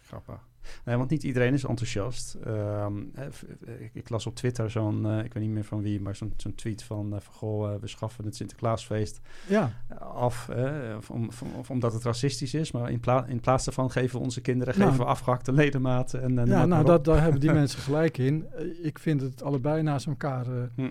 grappig. 0.00 0.48
Nee, 0.84 0.96
want 0.96 1.10
niet 1.10 1.22
iedereen 1.22 1.52
is 1.54 1.64
enthousiast. 1.64 2.34
Ehm, 2.34 2.98
eh, 3.14 3.24
eh, 3.24 3.80
ik, 3.80 3.90
ik 3.94 4.08
las 4.08 4.26
op 4.26 4.34
Twitter 4.34 4.70
zo'n, 4.70 5.06
eh, 5.06 5.24
ik 5.24 5.32
weet 5.34 5.42
niet 5.42 5.52
meer 5.52 5.64
van 5.64 5.82
wie, 5.82 6.00
maar 6.00 6.16
zo'n 6.16 6.54
tweet 6.54 6.82
van, 6.82 7.14
eh, 7.14 7.20
van 7.20 7.34
goh, 7.34 7.72
eh, 7.72 7.80
we 7.80 7.86
schaffen 7.86 8.24
het 8.24 8.36
Sinterklaasfeest 8.36 9.20
ja, 9.48 9.72
af, 9.98 10.48
of 10.96 11.10
om, 11.10 11.28
of- 11.56 11.70
omdat 11.70 11.92
het 11.92 12.02
racistisch 12.04 12.54
is. 12.54 12.72
Maar 12.72 12.90
in, 12.90 13.00
pla 13.00 13.26
in 13.26 13.40
plaats 13.40 13.64
daarvan 13.64 13.90
geven 13.90 14.18
we 14.18 14.24
onze 14.24 14.40
kinderen 14.40 14.78
Nou, 14.78 14.90
geven 14.90 15.04
we 15.04 15.10
afgehakte 15.10 15.52
ledematen. 15.52 16.22
En, 16.22 16.34
noem 16.34 16.46
ja 16.46 16.66
nou, 16.66 16.84
dat, 16.84 17.04
daar 17.04 17.22
hebben 17.22 17.40
die 17.40 17.52
mensen 17.62 17.78
gelijk 17.80 18.18
in. 18.18 18.46
Ik 18.82 18.98
vind 18.98 19.20
dat 19.20 19.30
het 19.30 19.42
allebei 19.42 19.82
naast 19.82 20.06
elkaar 20.06 20.46
Hm. 20.74 20.90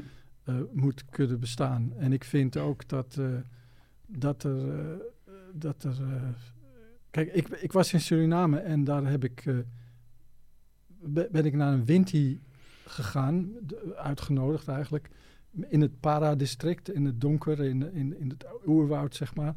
moet 0.74 1.06
kunnen 1.10 1.40
bestaan. 1.40 1.94
En 1.98 2.14
ik 2.14 2.24
vind 2.24 2.58
ook 2.58 2.88
dat, 2.88 3.20
dat 4.08 4.44
er. 4.44 4.58
dat 5.54 5.84
er 5.84 5.98
kijk, 7.12 7.34
ik, 7.34 7.48
ik 7.48 7.72
was 7.72 7.94
in 7.94 8.02
Suriname 8.02 8.60
en 8.60 8.84
daar 8.84 9.06
heb 9.06 9.24
ik. 9.24 9.46
eh, 9.46 9.58
be- 11.02 11.30
ben 11.32 11.46
ik 11.46 11.54
naar 11.56 11.74
een 11.74 11.86
Winti 11.86 12.42
gegaan, 12.86 13.52
uitgenodigd 13.96 14.68
eigenlijk. 14.68 15.10
In 15.68 15.82
het 15.82 16.00
Para-district, 16.00 16.90
in 16.94 17.06
het 17.06 17.22
donker, 17.22 17.60
in, 17.64 17.94
in, 17.94 18.20
in 18.20 18.30
het 18.30 18.46
oerwoud, 18.66 19.16
zeg 19.16 19.36
maar. 19.36 19.56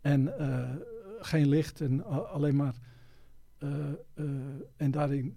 En 0.00 0.38
eh, 0.38 0.74
geen 1.20 1.48
licht 1.48 1.80
en 1.80 2.04
alleen 2.28 2.56
maar. 2.56 2.74
eh, 3.58 3.68
en 4.76 4.90
daarin 4.90 5.36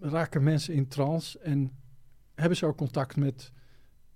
raken 0.00 0.42
mensen 0.42 0.74
in 0.74 0.88
trance 0.88 1.38
en 1.38 1.70
hebben 2.34 2.56
ze 2.58 2.66
ook 2.66 2.76
contact 2.76 3.16
met, 3.16 3.52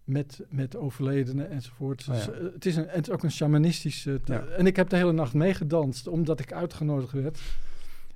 met, 0.04 0.40
met 0.48 0.76
overledenen 0.76 1.50
enzovoort. 1.50 2.06
Oh 2.10 2.14
ja. 2.16 2.24
Dus, 2.26 2.34
eh, 2.34 2.42
het, 2.52 2.66
is 2.66 2.76
een, 2.76 2.86
het 2.88 3.06
is 3.08 3.12
ook 3.14 3.22
een 3.22 3.30
shamanistisch. 3.30 4.06
eh, 4.06 4.14
Ja. 4.24 4.44
En 4.44 4.66
ik 4.66 4.76
heb 4.76 4.88
de 4.88 4.96
hele 4.96 5.12
nacht 5.12 5.34
meegedanst 5.34 6.06
omdat 6.06 6.40
ik 6.40 6.52
uitgenodigd 6.52 7.12
werd. 7.12 7.40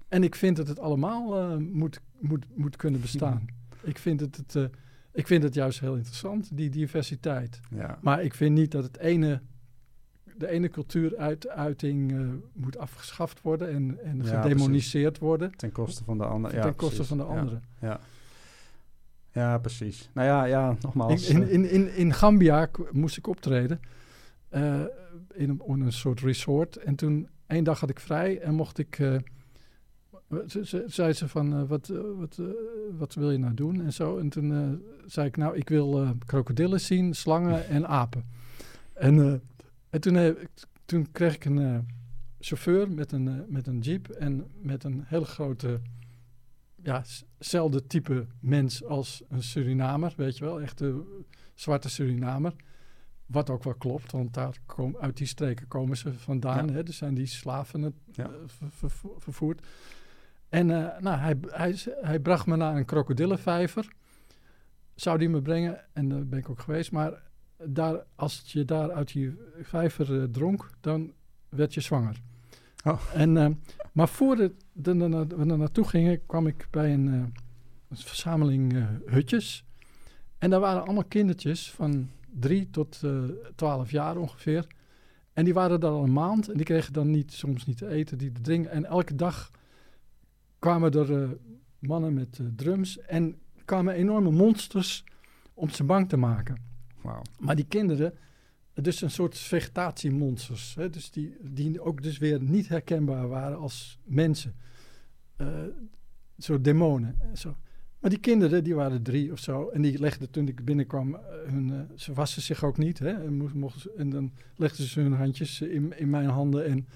En 0.08 0.22
ik 0.22 0.34
vind 0.34 0.56
dat 0.56 0.68
het 0.68 0.78
allemaal 0.78 1.38
eh, 1.38 1.56
moet, 1.56 2.00
moet, 2.18 2.46
moet 2.54 2.76
kunnen 2.76 3.00
bestaan. 3.00 3.46
Ik 3.82 3.98
vind 3.98 4.20
het, 4.20 4.36
het, 4.36 4.70
ik 5.12 5.26
vind 5.26 5.42
het 5.42 5.54
juist 5.54 5.80
heel 5.80 5.94
interessant, 5.96 6.56
die 6.56 6.70
diversiteit. 6.70 7.60
Ja. 7.70 7.98
Maar 8.02 8.22
ik 8.22 8.34
vind 8.34 8.54
niet 8.54 8.70
dat 8.70 8.84
het 8.84 8.98
ene, 8.98 9.40
de 10.36 10.48
ene 10.48 10.68
cultuuruiting 10.68 12.12
eh 12.12 12.26
moet 12.52 12.78
afgeschaft 12.78 13.42
worden 13.42 13.68
en, 13.70 13.98
en 14.04 14.22
Ja, 14.24 14.42
gedemoniseerd 14.42 15.18
worden 15.18 15.56
Ten 15.56 15.72
koste 15.72 16.04
van 16.04 16.18
de 16.18 16.24
andere. 16.24 16.54
Ja, 16.54 16.62
ten 16.62 16.74
koste 16.74 16.94
precies. 16.94 17.16
van 17.16 17.26
de 17.26 17.32
andere. 17.34 17.60
Ja. 17.80 18.00
Ja, 19.38 19.58
precies. 19.58 20.10
Nou 20.12 20.26
ja, 20.26 20.44
ja 20.44 20.76
nogmaals. 20.80 21.28
In, 21.28 21.42
eh, 21.42 21.52
in, 21.52 21.70
in, 21.70 21.94
in 21.94 22.12
Gambia 22.12 22.68
moest 22.90 23.16
ik 23.16 23.26
optreden 23.26 23.80
eh, 24.48 24.80
in, 25.34 25.48
een, 25.48 25.62
in 25.66 25.80
een 25.80 25.92
soort 25.92 26.20
resort. 26.20 26.76
En 26.76 26.94
toen, 26.94 27.28
één 27.46 27.64
dag 27.64 27.80
had 27.80 27.90
ik 27.90 28.00
vrij 28.00 28.40
en 28.40 28.54
mocht 28.54 28.78
ik... 28.78 28.98
eh, 28.98 29.16
ze, 30.46 30.66
ze, 30.66 30.84
zei 30.86 31.12
ze 31.12 31.28
van, 31.28 31.66
wat, 31.66 31.92
wat, 32.16 32.40
wat 32.98 33.14
wil 33.14 33.30
je 33.30 33.38
nou 33.38 33.54
doen 33.54 33.82
en 33.82 33.92
zo. 33.92 34.18
En 34.18 34.28
toen 34.28 34.82
zei 35.06 35.26
ik, 35.26 35.36
nou, 35.36 35.56
ik 35.56 35.68
wil 35.68 36.14
krokodillen 36.26 36.80
zien, 36.80 37.14
slangen 37.14 37.68
en 37.76 37.86
apen. 37.86 38.24
En, 38.92 39.42
en 39.90 40.00
toen, 40.00 40.36
toen 40.84 41.08
kreeg 41.12 41.34
ik 41.34 41.44
een 41.44 41.86
chauffeur 42.40 42.90
met 42.90 43.12
een, 43.12 43.44
met 43.48 43.66
een 43.66 43.78
jeep 43.78 44.08
en 44.08 44.44
met 44.62 44.84
een 44.84 45.02
hele 45.06 45.24
grote, 45.24 45.80
ja, 46.82 47.02
s- 47.02 47.24
zelfde 47.38 47.86
type 47.86 48.26
mens 48.40 48.84
als 48.84 49.22
een 49.28 49.42
Surinamer, 49.42 50.12
weet 50.16 50.38
je 50.38 50.44
wel, 50.44 50.60
echt 50.60 50.80
een 50.80 51.04
zwarte 51.54 51.88
Surinamer. 51.90 52.54
Wat 53.26 53.50
ook 53.50 53.64
wel 53.64 53.74
klopt, 53.74 54.12
want 54.12 54.34
daar 54.34 54.56
kom, 54.66 54.96
uit 55.00 55.16
die 55.16 55.26
streken 55.26 55.68
komen 55.68 55.96
ze 55.96 56.12
vandaan. 56.14 56.66
Ja. 56.66 56.72
Hè? 56.72 56.82
Er 56.86 56.92
zijn 56.92 57.14
die 57.14 57.26
slaven 57.26 57.82
het, 57.82 57.94
Ja. 58.12 58.24
eh, 58.24 58.30
ver- 58.46 58.70
ver- 58.90 59.10
vervoerd. 59.18 59.66
En 60.48 60.70
eh, 60.70 61.00
nou, 61.00 61.18
hij, 61.18 61.36
hij, 61.46 61.76
hij 62.00 62.20
bracht 62.20 62.46
me 62.46 62.56
naar 62.56 62.76
een 62.76 62.84
krokodillenvijver. 62.84 63.88
Zou 64.94 65.18
die 65.18 65.28
me 65.28 65.42
brengen, 65.42 65.84
en 65.92 66.08
daar 66.08 66.26
ben 66.26 66.38
ik 66.38 66.48
ook 66.50 66.60
geweest. 66.60 66.92
Maar 66.92 67.22
daar, 67.64 68.04
als 68.14 68.42
je 68.46 68.64
daar 68.64 68.92
uit 68.92 69.12
die 69.12 69.36
vijver 69.62 70.20
eh, 70.20 70.28
dronk, 70.28 70.70
dan 70.80 71.12
werd 71.48 71.74
je 71.74 71.80
zwanger. 71.80 72.20
Oh. 72.84 73.00
En, 73.14 73.62
maar 73.92 74.08
voordat 74.08 74.52
we 74.72 74.90
er 74.90 75.58
naartoe 75.58 75.84
gingen, 75.84 76.26
kwam 76.26 76.46
ik 76.46 76.66
bij 76.70 76.92
een, 76.92 77.08
eh, 77.08 77.42
een 77.88 77.96
verzameling 77.96 78.74
eh, 78.74 78.86
hutjes. 79.06 79.64
En 80.38 80.50
daar 80.50 80.60
waren 80.60 80.84
allemaal 80.84 81.04
kindertjes 81.04 81.70
van 81.70 82.10
drie 82.30 82.70
tot 82.70 83.00
eh, 83.04 83.22
twaalf 83.54 83.90
jaar 83.90 84.16
ongeveer. 84.16 84.66
En 85.32 85.44
die 85.44 85.54
waren 85.54 85.80
daar 85.80 85.90
al 85.90 86.04
een 86.04 86.12
maand 86.12 86.48
en 86.48 86.56
die 86.56 86.66
kregen 86.66 86.92
dan 86.92 87.10
niet, 87.10 87.32
soms 87.32 87.66
niet 87.66 87.78
te 87.78 87.88
eten, 87.88 88.18
die 88.18 88.32
te 88.32 88.40
drinken. 88.40 88.70
En 88.70 88.84
elke 88.84 89.14
dag 89.14 89.50
kwamen 90.58 90.92
er 90.92 91.36
mannen 91.78 92.14
met 92.14 92.40
drums 92.56 92.98
en 92.98 93.36
kwamen 93.64 93.94
enorme 93.94 94.30
monsters 94.30 95.04
om 95.54 95.68
ze 95.68 95.84
bang 95.84 96.08
te 96.08 96.16
maken. 96.16 96.66
Maar 97.38 97.56
die 97.56 97.66
kinderen, 97.68 98.12
dus 98.82 99.00
een 99.00 99.10
soort 99.10 99.38
vegetatiemonsters, 99.38 100.74
hè, 100.74 100.90
dus 100.90 101.10
die, 101.10 101.36
die 101.40 101.80
ook 101.80 102.02
dus 102.02 102.18
weer 102.18 102.42
niet 102.42 102.68
herkenbaar 102.68 103.28
waren 103.28 103.58
als 103.58 103.98
mensen. 104.04 104.54
Eh 105.36 105.46
soort 106.38 106.64
demonen 106.64 107.16
en 107.20 107.38
zo. 107.38 107.56
Maar 107.98 108.10
die 108.10 108.18
kinderen, 108.18 108.64
die 108.64 108.74
waren 108.74 109.02
drie 109.02 109.32
of 109.32 109.38
zo. 109.38 109.68
En 109.68 109.82
die 109.82 109.98
legden 109.98 110.30
toen 110.30 110.48
ik 110.48 110.64
binnenkwam, 110.64 111.14
eh, 111.14 111.20
hun, 111.46 111.72
eh, 111.72 111.96
ze 111.96 112.12
wassen 112.12 112.42
zich 112.42 112.64
ook 112.64 112.76
niet. 112.76 112.98
Hè, 112.98 113.10
en, 113.10 113.52
en 113.96 114.10
dan 114.10 114.32
legden 114.56 114.84
ze 114.84 115.00
hun 115.00 115.12
handjes 115.12 115.60
in, 115.60 115.98
in 115.98 116.10
mijn 116.10 116.28
handen. 116.28 116.64
En, 116.64 116.86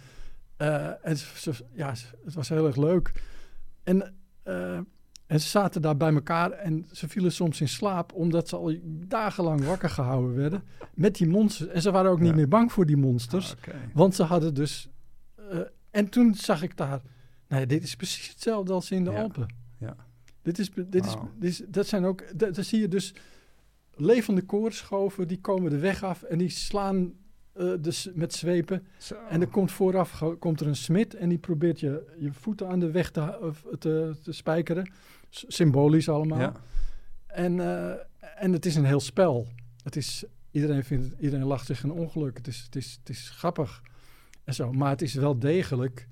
en 1.03 1.17
ze, 1.17 1.53
ja, 1.73 1.95
het 2.25 2.35
was 2.35 2.49
heel 2.49 2.67
erg 2.67 2.77
leuk. 2.77 3.13
En, 3.83 4.15
en 5.33 5.41
ze 5.41 5.49
zaten 5.49 5.83
daar 5.83 5.97
bij 5.97 6.13
elkaar 6.15 6.51
en 6.51 6.87
ze 6.91 7.09
vielen 7.09 7.33
soms 7.33 7.61
in 7.61 7.69
slaap, 7.69 8.13
omdat 8.13 8.49
ze 8.49 8.57
al 8.57 8.75
dagenlang 8.85 9.65
wakker 9.65 9.91
gehouden 9.91 10.35
werden 10.35 10.63
met 10.95 11.15
die 11.15 11.27
monsters. 11.29 11.71
En 11.71 11.83
ze 11.83 11.91
waren 11.91 12.11
ook 12.11 12.21
niet 12.21 12.29
Ja. 12.31 12.35
meer 12.37 12.49
bang 12.49 12.73
voor 12.73 12.87
die 12.87 12.97
monsters, 12.97 13.55
Ah, 13.69 13.75
want 13.95 14.15
ze 14.15 14.23
hadden 14.23 14.55
dus. 14.55 14.89
eh, 15.51 15.59
en 15.91 16.09
toen 16.09 16.35
zag 16.35 16.63
ik 16.63 16.77
daar, 16.77 17.01
nee, 17.49 17.67
dit 17.67 17.83
is 17.83 17.97
precies 17.97 18.29
hetzelfde 18.29 18.73
als 18.73 18.91
in 18.91 19.05
de 19.05 19.11
Ja. 19.11 19.23
Alpen. 19.23 19.47
Ja. 19.79 19.97
Dit 20.43 20.59
is, 20.59 20.71
dit 20.71 21.05
is, 21.07 21.15
dit 21.39 21.51
is, 21.51 21.63
dat 21.69 21.87
zijn 21.87 22.05
ook, 22.05 22.39
dat, 22.39 22.57
zie 22.65 22.81
je 22.81 22.89
dus 22.89 23.15
levende 23.95 24.43
koortschoven, 24.43 25.29
die 25.29 25.41
komen 25.41 25.71
de 25.71 25.79
weg 25.79 26.03
af 26.03 26.23
en 26.23 26.39
die 26.39 26.49
slaan 26.49 27.13
eh, 27.53 27.73
dus 27.81 28.09
met 28.15 28.35
zwepen. 28.35 28.87
Zo. 28.99 29.15
En 29.29 29.41
er 29.41 29.47
komt 29.49 29.73
vooraf 29.73 30.25
komt 30.39 30.61
er 30.61 30.67
een 30.67 30.77
smid 30.77 31.15
en 31.15 31.29
die 31.29 31.39
probeert 31.39 31.81
je, 31.81 32.15
je 32.19 32.33
voeten 32.33 32.69
aan 32.69 32.79
de 32.81 32.91
weg 32.91 33.11
te, 33.11 33.39
of 33.41 33.65
te, 33.79 34.17
te 34.23 34.33
spijkeren. 34.33 34.93
Symbolisch 35.49 36.09
allemaal. 36.09 36.39
Ja. 36.41 36.53
En, 37.27 37.61
eh, 37.61 37.91
en 38.37 38.53
het 38.53 38.67
is 38.67 38.75
een 38.77 38.85
heel 38.85 39.01
spel. 39.01 39.49
Het 39.83 39.97
is, 39.97 40.25
iedereen, 40.51 40.85
vindt 40.85 41.05
het, 41.11 41.21
iedereen 41.21 41.47
lacht 41.47 41.67
zich 41.67 41.83
een 41.83 41.93
ongeluk. 41.93 42.37
Het 42.37 42.47
is, 42.47 42.63
het, 42.63 42.77
is, 42.77 42.97
het 43.01 43.09
is 43.09 43.31
grappig 43.31 43.83
en 44.45 44.55
zo. 44.55 44.73
Maar 44.73 44.91
het 44.91 45.03
is 45.03 45.15
wel 45.15 45.39
degelijk 45.39 46.09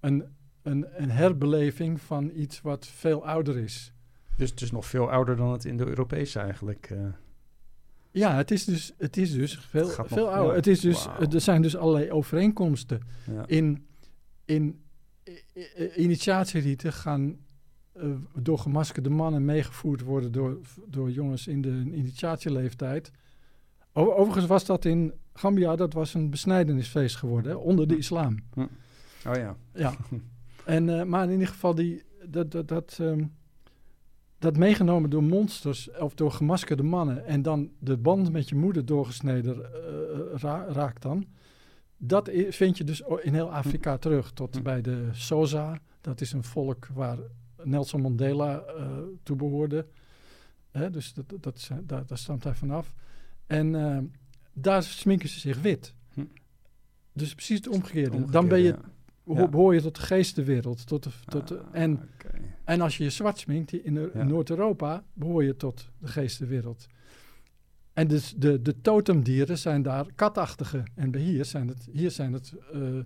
een, 0.00 0.24
een, 0.62 0.86
een 1.02 1.10
herbeleving 1.10 2.00
van 2.00 2.30
iets 2.34 2.60
wat 2.60 2.86
veel 2.86 3.26
ouder 3.26 3.56
is. 3.58 3.92
Dus 4.36 4.50
het 4.50 4.60
is 4.60 4.70
nog 4.70 4.86
veel 4.86 5.10
ouder 5.10 5.36
dan 5.36 5.52
het 5.52 5.64
Indo-Europese 5.64 6.38
eigenlijk. 6.40 6.90
eh. 6.90 6.98
Ja, 8.10 8.36
het 8.36 8.50
is 8.50 8.64
dus, 8.64 8.92
het 8.98 9.16
is 9.16 9.32
dus 9.32 9.58
veel, 9.58 9.88
veel 9.88 10.30
ouder. 10.32 10.50
ja. 10.50 10.56
Het 10.56 10.66
is 10.66 10.80
dus, 10.80 11.06
er 11.32 11.40
zijn 11.40 11.62
dus 11.62 11.76
allerlei 11.76 12.10
overeenkomsten. 12.12 13.00
ja. 13.30 13.46
in, 13.46 13.86
in 14.44 14.82
i- 15.28 15.42
i- 15.56 15.90
initiatierieten 15.96 16.92
gaan 16.92 17.36
eh, 17.94 18.08
door 18.34 18.58
gemaskerde 18.58 19.10
mannen 19.10 19.44
meegevoerd 19.44 20.00
worden 20.02 20.32
door, 20.32 20.58
door 20.86 21.10
jongens 21.10 21.46
in 21.46 21.62
de 21.62 21.82
initiatieleeftijd. 21.92 23.10
O- 23.92 24.12
Overigens 24.14 24.46
was 24.46 24.64
dat 24.64 24.84
in 24.84 25.12
Gambia, 25.32 25.76
dat 25.76 25.92
was 25.92 26.14
een 26.14 26.30
besnijdenisfeest 26.30 27.16
geworden, 27.16 27.52
hè, 27.52 27.56
onder 27.58 27.86
de 27.88 27.96
islam. 27.96 28.38
Oh 29.26 29.34
ja. 29.34 29.56
Ja. 29.74 29.92
En, 30.64 30.98
eh, 30.98 31.04
maar 31.04 31.24
in 31.24 31.30
ieder 31.32 31.46
geval, 31.48 31.74
die, 31.74 32.02
dat, 32.26 32.50
dat, 32.50 32.68
dat, 32.68 32.96
ehm, 33.00 33.24
dat 34.38 34.56
meegenomen 34.56 35.10
door 35.10 35.22
monsters 35.22 35.90
of 35.98 36.14
door 36.14 36.30
gemaskerde 36.32 36.82
mannen 36.82 37.26
en 37.26 37.42
dan 37.42 37.70
de 37.78 37.96
band 37.96 38.32
met 38.32 38.48
je 38.48 38.54
moeder 38.54 38.84
doorgesneden 38.86 39.56
eh, 39.64 40.40
ra- 40.40 40.66
raakt 40.68 41.02
dan. 41.02 41.26
Dat 41.96 42.30
vind 42.48 42.78
je 42.78 42.84
dus 42.84 43.02
in 43.22 43.34
heel 43.34 43.52
Afrika 43.52 43.96
terug. 43.98 44.30
Tot 44.32 44.56
Hm. 44.56 44.62
bij 44.62 44.80
de 44.80 45.08
Sosa. 45.12 45.78
Dat 46.00 46.20
is 46.20 46.32
een 46.32 46.44
volk 46.44 46.86
waar 46.86 47.18
Nelson 47.64 48.00
Mandela 48.00 48.58
eh 48.60 48.98
toe 49.22 49.36
behoorde. 49.36 49.86
Hè, 50.70 50.90
dus 50.90 51.12
dat, 51.14 51.24
dat, 51.40 51.68
daar, 51.84 52.18
stamt 52.18 52.44
hij 52.44 52.54
vanaf. 52.54 52.94
En 53.46 53.74
eh, 53.74 53.98
daar 54.52 54.82
sminken 54.82 55.28
ze 55.28 55.40
zich 55.40 55.60
wit. 55.60 55.94
Hm. 56.14 56.24
Dus 57.12 57.34
precies 57.34 57.56
het 57.56 57.68
omgekeerde. 57.68 58.10
Dan 58.10 58.18
Omgekeerde, 58.22 58.48
ben 58.48 58.58
je 58.58 58.68
ja. 58.68 58.78
Ho- 59.24 59.34
Ja. 59.34 59.48
behoor 59.48 59.74
je 59.74 59.80
tot 59.82 59.94
de 59.94 60.00
geestenwereld. 60.02 60.86
Tot 60.86 61.02
de, 61.02 61.10
tot 61.24 61.48
de- 61.48 61.58
Ah, 61.58 61.66
en, 61.72 62.08
en 62.64 62.80
als 62.80 62.96
je 62.96 63.04
je 63.04 63.10
zwart 63.10 63.38
sminkt 63.38 63.72
in, 63.72 64.12
in. 64.14 64.26
Noord-Europa, 64.26 65.04
behoor 65.12 65.44
je 65.44 65.56
tot 65.56 65.88
de 65.98 66.06
geestenwereld. 66.08 66.86
En 67.92 68.08
dus 68.08 68.34
de, 68.36 68.62
de 68.62 68.80
totemdieren 68.80 69.58
zijn 69.58 69.82
daar 69.82 70.06
katachtige. 70.14 70.82
En 70.94 71.10
bij 71.10 71.20
hier 71.20 71.44
zijn 71.44 71.68
het, 71.68 71.88
hier 71.92 72.10
zijn 72.10 72.32
het 72.32 72.54
eh, 72.72 72.98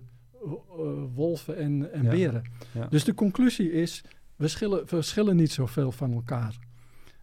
wolven 1.15 1.57
en, 1.57 1.91
en 1.93 2.03
Ja. 2.03 2.09
beren. 2.09 2.43
Ja. 2.71 2.87
Dus 2.87 3.03
de 3.03 3.13
conclusie 3.13 3.71
is, 3.71 4.03
we 4.39 4.47
schillen, 4.47 4.87
verschillen 4.87 5.35
niet 5.35 5.51
zoveel 5.51 5.91
van 5.91 6.13
elkaar. 6.13 6.57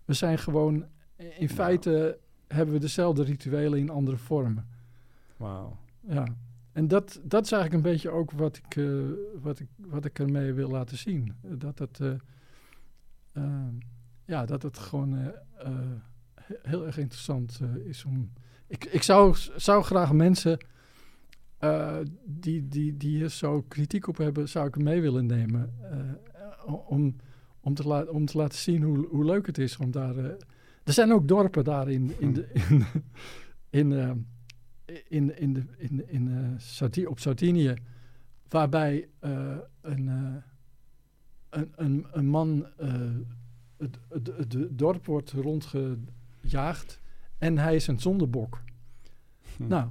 We 0.04 0.12
zijn 0.12 0.38
gewoon, 0.38 0.74
in 1.16 1.26
Nou. 1.38 1.48
feite 1.48 2.18
hebben 2.46 2.74
we 2.74 2.80
dezelfde 2.80 3.22
rituelen 3.24 3.78
in 3.78 3.90
andere 3.90 4.16
vormen. 4.16 4.66
Wauw. 5.36 5.76
Ja, 6.08 6.26
en 6.72 6.88
dat, 6.88 7.20
dat 7.22 7.44
is 7.44 7.52
eigenlijk 7.52 7.84
een 7.84 7.92
beetje 7.92 8.10
ook 8.10 8.30
wat 8.30 8.56
ik, 8.56 8.76
eh, 8.76 8.94
wat 9.42 9.58
ik, 9.58 9.68
wat 9.76 10.04
ik 10.04 10.18
ermee 10.18 10.52
wil 10.52 10.68
laten 10.70 10.96
zien. 10.98 11.32
Dat 11.42 11.78
het, 11.78 12.00
eh, 12.00 12.12
eh, 13.32 13.68
ja, 14.24 14.44
dat 14.46 14.62
het 14.62 14.78
gewoon 14.78 15.16
eh, 15.18 15.70
he- 16.34 16.54
heel 16.62 16.86
erg 16.86 16.98
interessant 16.98 17.60
is 17.84 18.04
om... 18.04 18.32
Ik, 18.66 18.84
ik 18.84 19.02
zou, 19.02 19.36
zou 19.56 19.82
graag 19.84 20.12
mensen 20.12 20.58
die, 22.24 22.68
die, 22.68 22.96
die 22.96 23.16
hier 23.16 23.28
zo 23.28 23.62
kritiek 23.62 24.06
op 24.08 24.16
hebben, 24.16 24.48
zou 24.48 24.66
ik 24.66 24.76
mee 24.76 25.00
willen 25.00 25.26
nemen. 25.26 25.74
Eh, 26.66 26.90
om, 26.90 27.16
om, 27.60 27.74
te 27.74 27.82
laat, 27.82 28.08
om 28.08 28.26
te 28.26 28.36
laten 28.36 28.58
zien 28.58 28.82
hoe, 28.82 29.06
hoe 29.06 29.24
leuk 29.24 29.46
het 29.46 29.58
is 29.58 29.76
om 29.76 29.90
daar... 29.90 30.16
eh, 30.16 30.24
er 30.84 30.92
zijn 30.92 31.12
ook 31.12 31.28
dorpen 31.28 31.64
daar 31.64 31.88
in, 31.88 32.12
in, 32.18 32.32
de, 32.32 32.48
in, 32.68 32.86
in, 33.70 33.92
eh, 33.92 34.10
in, 35.08 35.38
in 35.38 35.52
de, 35.52 35.62
in, 35.76 36.08
in, 36.08 36.58
uh, 36.96 37.08
op 37.08 37.18
Sardinië, 37.18 37.74
waarbij 38.48 39.08
uh, 39.20 39.56
een, 39.80 40.06
uh, 40.06 40.34
een, 41.50 41.72
een, 41.76 42.06
een, 42.10 42.26
man 42.26 42.66
het, 43.76 43.98
het, 44.08 44.26
het, 44.36 44.78
dorp 44.78 45.06
wordt 45.06 45.30
rondgejaagd 45.30 47.00
en 47.38 47.58
hij 47.58 47.74
is 47.74 47.86
een 47.86 48.00
zondebok. 48.00 48.62
Hm. 49.56 49.66
Nou, 49.66 49.90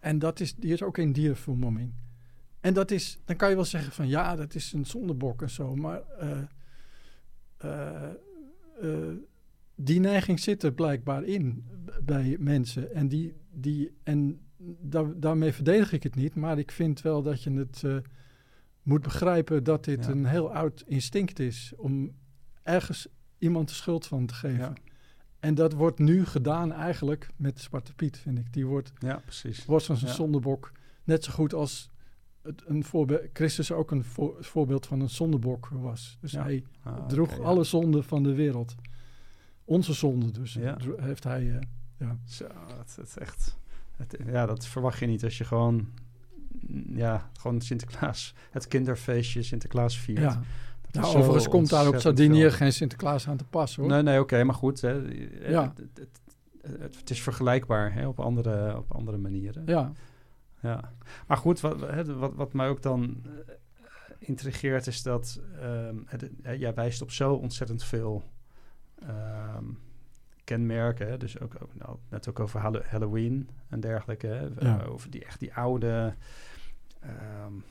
en 0.00 0.18
dat 0.18 0.40
is, 0.40 0.54
die 0.54 0.72
is 0.72 0.82
ook 0.82 0.96
een 0.96 1.12
diervermomming. 1.12 1.92
En 2.66 2.74
dat 2.74 2.90
is, 2.90 3.18
dan 3.24 3.36
kan 3.36 3.48
je 3.48 3.54
wel 3.54 3.64
zeggen 3.64 3.92
van 3.92 4.08
ja, 4.08 4.36
dat 4.36 4.54
is 4.54 4.72
een 4.72 4.86
zondebok 4.86 5.42
en 5.42 5.50
zo, 5.50 5.74
maar 5.74 6.02
die 9.74 10.00
neiging 10.00 10.40
zit 10.40 10.62
er 10.62 10.72
blijkbaar 10.72 11.24
in 11.24 11.64
bij 12.04 12.36
mensen. 12.40 12.94
En, 12.94 13.08
die, 13.08 13.36
die, 13.50 13.96
en 14.02 14.40
daarmee 15.16 15.52
verdedig 15.52 15.92
ik 15.92 16.02
het 16.02 16.14
niet, 16.14 16.34
maar 16.34 16.58
ik 16.58 16.70
vind 16.70 17.00
wel 17.02 17.22
dat 17.22 17.42
je 17.42 17.52
het 17.52 17.82
moet 18.82 19.02
begrijpen 19.02 19.64
dat 19.64 19.84
dit 19.84 20.06
een 20.06 20.24
heel 20.24 20.54
oud 20.54 20.84
instinct 20.86 21.38
is 21.38 21.72
om 21.76 22.14
ergens 22.62 23.08
iemand 23.38 23.68
de 23.68 23.74
schuld 23.74 24.06
van 24.06 24.26
te 24.26 24.34
geven. 24.34 24.58
Ja. 24.58 24.72
En 25.38 25.54
dat 25.54 25.72
wordt 25.72 25.98
nu 25.98 26.24
gedaan 26.24 26.72
eigenlijk 26.72 27.28
met 27.36 27.60
Zwarte 27.60 27.94
Piet, 27.94 28.18
vind 28.18 28.38
ik. 28.38 28.52
Die 28.52 28.66
wordt, 28.66 28.92
ja, 28.98 29.16
precies. 29.16 29.64
wordt 29.64 29.88
als 29.88 30.02
een 30.02 30.08
zondebok. 30.08 30.72
Net 31.04 31.24
zo 31.24 31.32
goed 31.32 31.54
als 31.54 31.90
het, 32.46 32.62
een 32.66 32.84
voorbeeld, 32.84 33.20
Christus 33.32 33.72
ook 33.72 33.90
een 33.90 34.04
voorbeeld 34.40 34.86
van 34.86 35.00
een 35.00 35.10
zondebok 35.10 35.68
was. 35.68 36.18
Dus 36.20 36.32
hij 36.32 36.64
ah, 36.82 37.06
droeg 37.06 37.40
alle 37.40 37.64
zonden 37.64 38.04
van 38.04 38.22
de 38.22 38.34
wereld. 38.34 38.74
Onze 39.64 39.92
zonde 39.92 40.30
dus. 40.30 40.52
Ja. 40.54 40.76
Heeft 40.96 41.24
hij... 41.24 41.42
Uh, 41.42 41.58
ja. 41.98 42.18
Zo, 42.24 42.46
het, 42.78 42.98
is 43.02 43.16
echt... 43.16 43.56
Het, 43.96 44.16
ja, 44.26 44.46
dat 44.46 44.66
verwacht 44.66 44.98
je 44.98 45.06
niet 45.06 45.24
als 45.24 45.38
je 45.38 45.44
gewoon... 45.44 45.88
Ja, 46.94 47.30
gewoon 47.40 47.60
Sinterklaas... 47.60 48.34
Het 48.50 48.68
kinderfeestje 48.68 49.42
Sinterklaas 49.42 49.98
viert. 49.98 50.20
Ja. 50.20 50.42
Nou, 50.92 51.16
overigens 51.16 51.48
komt 51.48 51.70
daar 51.70 51.88
op 51.88 51.96
Sardinië 51.96 52.50
geen 52.50 52.72
Sinterklaas 52.72 53.28
aan 53.28 53.36
te 53.36 53.44
passen, 53.44 53.82
hoor. 53.82 53.90
Nee, 53.90 54.02
nee, 54.02 54.20
oké, 54.20 54.44
maar 54.44 54.54
goed. 54.54 54.80
Hè, 54.80 54.92
ja. 55.48 55.72
Het, 55.94 56.08
het, 56.62 56.96
het, 56.96 57.10
is 57.10 57.22
vergelijkbaar 57.22 57.92
hè, 57.92 58.06
op, 58.06 58.20
andere, 58.20 58.76
op 58.76 58.94
andere 58.94 59.16
manieren. 59.16 59.62
Ja. 59.66 59.92
Ja. 60.60 60.92
Maar 61.26 61.36
goed, 61.36 61.60
wat, 61.60 62.06
wat, 62.06 62.34
wat 62.34 62.52
mij 62.52 62.68
ook 62.68 62.82
dan 62.82 63.22
uh, 63.26 63.32
intrigeert 64.18 64.86
is 64.86 65.02
dat... 65.02 65.40
Um, 65.62 66.04
het, 66.06 66.30
jij 66.42 66.74
wijst 66.74 67.02
op 67.02 67.10
zo 67.10 67.34
ontzettend 67.34 67.84
veel 67.84 68.22
um, 69.02 69.78
kenmerken. 70.44 71.18
Dus 71.18 71.40
ook, 71.40 71.54
ook 71.62 71.74
nou, 71.74 71.96
net 72.08 72.28
ook 72.28 72.40
over 72.40 72.60
Halloween 72.84 73.48
en 73.68 73.80
dergelijke. 73.80 74.50
Hè? 74.58 74.88
Over 74.88 75.10
die 75.10 75.24
echt 75.24 75.40
die 75.40 75.54
oude 75.54 76.14
um, 77.04 77.64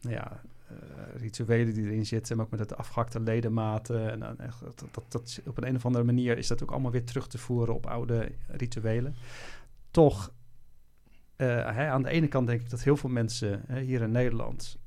nou 0.00 0.14
ja, 0.14 0.40
uh, 0.70 1.20
rituelen 1.20 1.74
die 1.74 1.84
erin 1.84 2.06
zitten. 2.06 2.36
Maar 2.36 2.44
ook 2.44 2.50
met 2.50 2.60
het 2.60 2.76
afgehakte 2.76 3.20
ledematen. 3.20 4.10
En 4.10 4.20
dan 4.20 4.38
echt, 4.38 4.60
dat, 4.60 4.88
dat, 4.90 5.04
dat, 5.08 5.40
op 5.46 5.56
een, 5.56 5.66
een 5.66 5.76
of 5.76 5.86
andere 5.86 6.04
manier 6.04 6.38
is 6.38 6.46
dat 6.46 6.62
ook 6.62 6.70
allemaal 6.70 6.90
weer 6.90 7.04
terug 7.04 7.26
te 7.26 7.38
voeren 7.38 7.74
op 7.74 7.86
oude 7.86 8.32
rituelen. 8.46 9.14
Toch, 9.90 10.32
hè, 11.46 11.88
aan 11.88 12.02
de 12.02 12.10
ene 12.10 12.28
kant 12.28 12.46
denk 12.46 12.60
ik 12.60 12.70
dat 12.70 12.82
heel 12.82 12.96
veel 12.96 13.10
mensen 13.10 13.62
hè, 13.66 13.80
hier 13.80 14.02
in 14.02 14.10
Nederland 14.10 14.80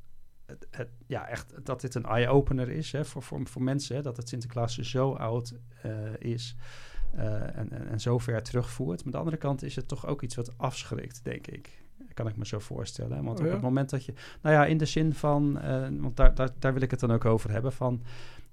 het, 0.72 0.90
ja, 1.08 1.28
echt 1.28 1.66
dat 1.66 1.82
dit 1.82 1.96
een 1.96 2.06
eye-opener 2.06 2.70
is 2.70 2.92
hè, 2.92 3.06
voor, 3.06 3.24
voor, 3.24 3.48
voor 3.48 3.64
mensen. 3.64 3.96
Hè, 3.96 4.02
dat 4.02 4.18
het 4.18 4.30
Sinterklaas 4.30 4.78
zo 4.78 5.14
oud 5.14 5.54
uh, 5.86 5.92
is 6.20 6.56
uh, 7.16 7.58
en, 7.58 7.72
en, 7.72 7.88
en 7.88 8.00
zo 8.00 8.18
ver 8.18 8.44
terugvoert. 8.44 8.98
Maar 8.98 9.06
aan 9.06 9.12
de 9.12 9.18
andere 9.18 9.38
kant 9.38 9.64
is 9.64 9.76
het 9.76 9.88
toch 9.88 10.08
ook 10.08 10.22
iets 10.22 10.36
wat 10.36 10.58
afschrikt, 10.58 11.24
denk 11.24 11.48
ik. 11.48 11.84
Kan 12.14 12.28
ik 12.28 12.38
me 12.38 12.46
zo 12.46 12.60
voorstellen. 12.60 13.24
Want 13.24 13.40
oh, 13.40 13.46
op 13.46 13.52
het 13.52 13.62
moment 13.62 13.90
dat 13.90 14.06
je... 14.06 14.14
Nou 14.42 14.56
ja, 14.56 14.66
in 14.66 14.78
de 14.78 14.86
zin 14.86 15.14
van... 15.14 15.58
Uh, 15.64 15.88
want 16.00 16.18
daar, 16.18 16.36
daar, 16.36 16.50
daar 16.60 16.74
wil 16.74 16.82
ik 16.82 16.92
het 16.92 17.00
dan 17.00 17.12
ook 17.12 17.26
over 17.26 17.52
hebben. 17.52 17.74
Van, 17.74 18.04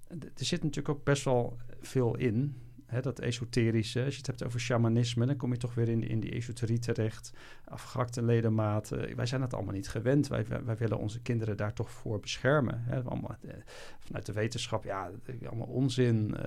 er 0.08 0.44
zit 0.44 0.62
natuurlijk 0.62 0.98
ook 0.98 1.04
best 1.04 1.24
wel 1.24 1.56
veel 1.80 2.16
in 2.16 2.56
hè, 2.92 3.00
dat 3.00 3.18
esoterische. 3.18 4.04
Als 4.04 4.12
je 4.12 4.18
het 4.18 4.26
hebt 4.26 4.44
over 4.44 4.60
shamanisme, 4.60 5.26
dan 5.26 5.36
kom 5.36 5.52
je 5.52 5.58
toch 5.58 5.74
weer 5.74 5.88
in, 5.88 6.08
in 6.08 6.20
die 6.20 6.30
esoterie 6.30 6.78
terecht. 6.78 7.32
Afgehakte 7.64 8.22
ledematen. 8.22 9.16
Wij 9.16 9.26
zijn 9.26 9.40
dat 9.40 9.54
allemaal 9.54 9.74
niet 9.74 9.88
gewend. 9.88 10.28
Wij, 10.28 10.46
wij, 10.64 10.76
willen 10.76 10.98
onze 10.98 11.20
kinderen 11.20 11.56
daar 11.56 11.72
toch 11.72 11.90
voor 11.90 12.20
beschermen. 12.20 12.82
Hè. 12.84 13.02
Allemaal, 13.02 13.36
eh, 13.40 13.54
vanuit 13.98 14.26
de 14.26 14.32
wetenschap, 14.32 14.84
ja, 14.84 15.10
allemaal 15.46 15.66
onzin. 15.66 16.34
Uh, 16.36 16.42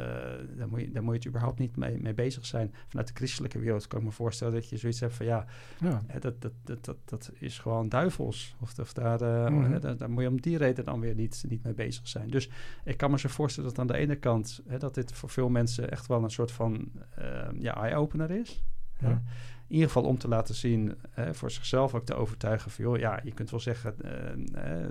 daar, 0.57 0.67
moet 0.69 0.79
je, 0.79 0.91
daar 0.91 1.03
moet 1.03 1.11
je 1.11 1.19
het 1.19 1.27
überhaupt 1.27 1.59
niet 1.59 1.75
mee, 1.75 2.01
mee 2.01 2.13
bezig 2.13 2.45
zijn. 2.45 2.73
Vanuit 2.87 3.07
de 3.07 3.13
christelijke 3.13 3.59
wereld 3.59 3.87
kan 3.87 3.99
ik 3.99 4.05
me 4.05 4.11
voorstellen 4.11 4.53
dat 4.53 4.69
je 4.69 4.77
zoiets 4.77 4.99
hebt 4.99 5.13
van 5.13 5.25
ja, 5.25 5.45
ja. 5.79 6.03
Hè, 6.07 6.19
dat, 6.19 6.41
dat, 6.41 6.51
dat, 6.63 6.85
dat, 6.85 6.97
dat 7.05 7.31
is 7.39 7.59
gewoon 7.59 7.89
duivels. 7.89 8.55
Of, 8.59 8.79
of 8.79 8.93
daar, 8.93 9.21
uh, 9.21 9.47
mm 9.47 9.63
hè, 9.71 9.79
daar, 9.79 9.97
daar, 9.97 10.09
moet 10.09 10.23
je 10.23 10.29
om 10.29 10.41
die 10.41 10.57
reden 10.57 10.85
dan 10.85 10.99
weer 10.99 11.15
niet, 11.15 11.43
niet 11.47 11.63
mee 11.63 11.73
bezig 11.73 12.07
zijn. 12.07 12.29
Dus 12.29 12.49
ik 12.83 12.97
kan 12.97 13.11
me 13.11 13.19
zo 13.19 13.29
voorstellen 13.29 13.69
dat 13.69 13.79
aan 13.79 13.87
de 13.87 13.97
ene 13.97 14.15
kant 14.15 14.61
hè, 14.67 14.77
dat 14.77 14.93
dit 14.93 15.11
voor 15.11 15.29
veel 15.29 15.49
mensen 15.49 15.91
echt 15.91 16.07
wel 16.07 16.23
een 16.23 16.31
soort 16.35 16.51
van 16.51 16.91
uh, 17.19 17.47
ja, 17.59 17.75
eye-opener 17.75 18.31
is. 18.31 18.63
Ja. 18.99 19.09
in 19.67 19.73
ieder 19.73 19.87
geval 19.87 20.03
om 20.03 20.17
te 20.17 20.27
laten 20.27 20.55
zien, 20.55 20.97
voor 21.31 21.51
zichzelf 21.51 21.95
ook 21.95 22.05
te 22.05 22.13
overtuigen 22.13 22.71
van, 22.71 22.85
joh, 22.85 22.97
ja, 22.97 23.19
je 23.23 23.33
kunt 23.33 23.49
wel 23.49 23.59
zeggen, 23.59 23.95
uh, 23.97 24.11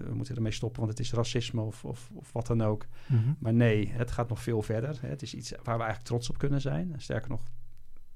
we 0.05 0.15
moeten 0.15 0.37
ermee 0.37 0.53
stoppen, 0.53 0.81
want 0.81 0.93
het 0.93 1.07
is 1.07 1.13
racisme 1.13 1.61
of, 1.61 1.85
of, 1.85 2.11
of 2.15 2.33
wat 2.33 2.47
dan 2.47 2.63
ook. 2.63 2.87
Mm 3.07 3.19
-hmm. 3.19 3.37
Maar 3.39 3.55
nee, 3.55 3.89
het 3.89 4.11
gaat 4.11 4.29
nog 4.29 4.43
veel 4.43 4.63
verder. 4.63 4.99
Hè. 5.01 5.09
Het 5.09 5.23
is 5.23 5.35
iets 5.35 5.51
waar 5.51 5.77
we 5.77 5.83
eigenlijk 5.83 6.03
trots 6.03 6.31
op 6.31 6.39
kunnen 6.39 6.61
zijn. 6.61 6.95
Sterker 6.97 7.31
nog, 7.31 7.43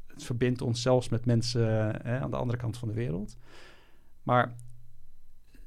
het 0.06 0.24
verbindt 0.24 0.62
ons 0.62 0.82
zelfs 0.82 1.08
met 1.08 1.26
mensen 1.26 2.04
aan 2.04 2.30
de 2.30 2.36
andere 2.36 2.58
kant 2.58 2.78
van 2.78 2.88
de 2.88 2.94
wereld. 2.94 3.36
Maar 4.22 4.54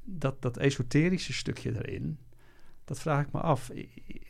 dat, 0.03 0.41
dat 0.41 0.57
esoterische 0.57 1.33
stukje 1.33 1.75
erin, 1.75 2.19
dat 2.85 2.99
vraag 2.99 3.25
ik 3.25 3.31
me 3.31 3.39
af. 3.39 3.71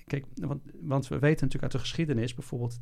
Kijk, 0.06 0.26
want, 0.36 0.62
want 0.82 1.08
we 1.08 1.20
weten 1.20 1.46
natuurlijk 1.46 1.64
uit 1.64 1.72
de 1.72 1.80
geschiedenis, 1.80 2.34
bijvoorbeeld 2.34 2.80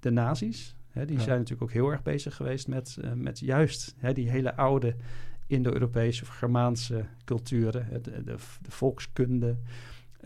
de 0.00 0.10
nazi's. 0.10 0.76
Hè, 0.88 1.04
die 1.04 1.20
zijn 1.20 1.38
natuurlijk 1.38 1.62
ook 1.62 1.72
heel 1.72 1.90
erg 1.90 2.02
bezig 2.02 2.36
geweest 2.36 2.68
met, 2.68 2.96
uh, 3.00 3.12
met 3.12 3.38
juist 3.38 3.94
hè, 3.98 4.12
die 4.12 4.30
hele 4.30 4.56
oude 4.56 4.96
Indo-Europese 5.46 6.22
of 6.22 6.28
Germaanse 6.28 7.04
culturen, 7.24 8.02
de, 8.02 8.10
de, 8.10 8.22
de 8.62 8.70
volkskunde. 8.70 9.58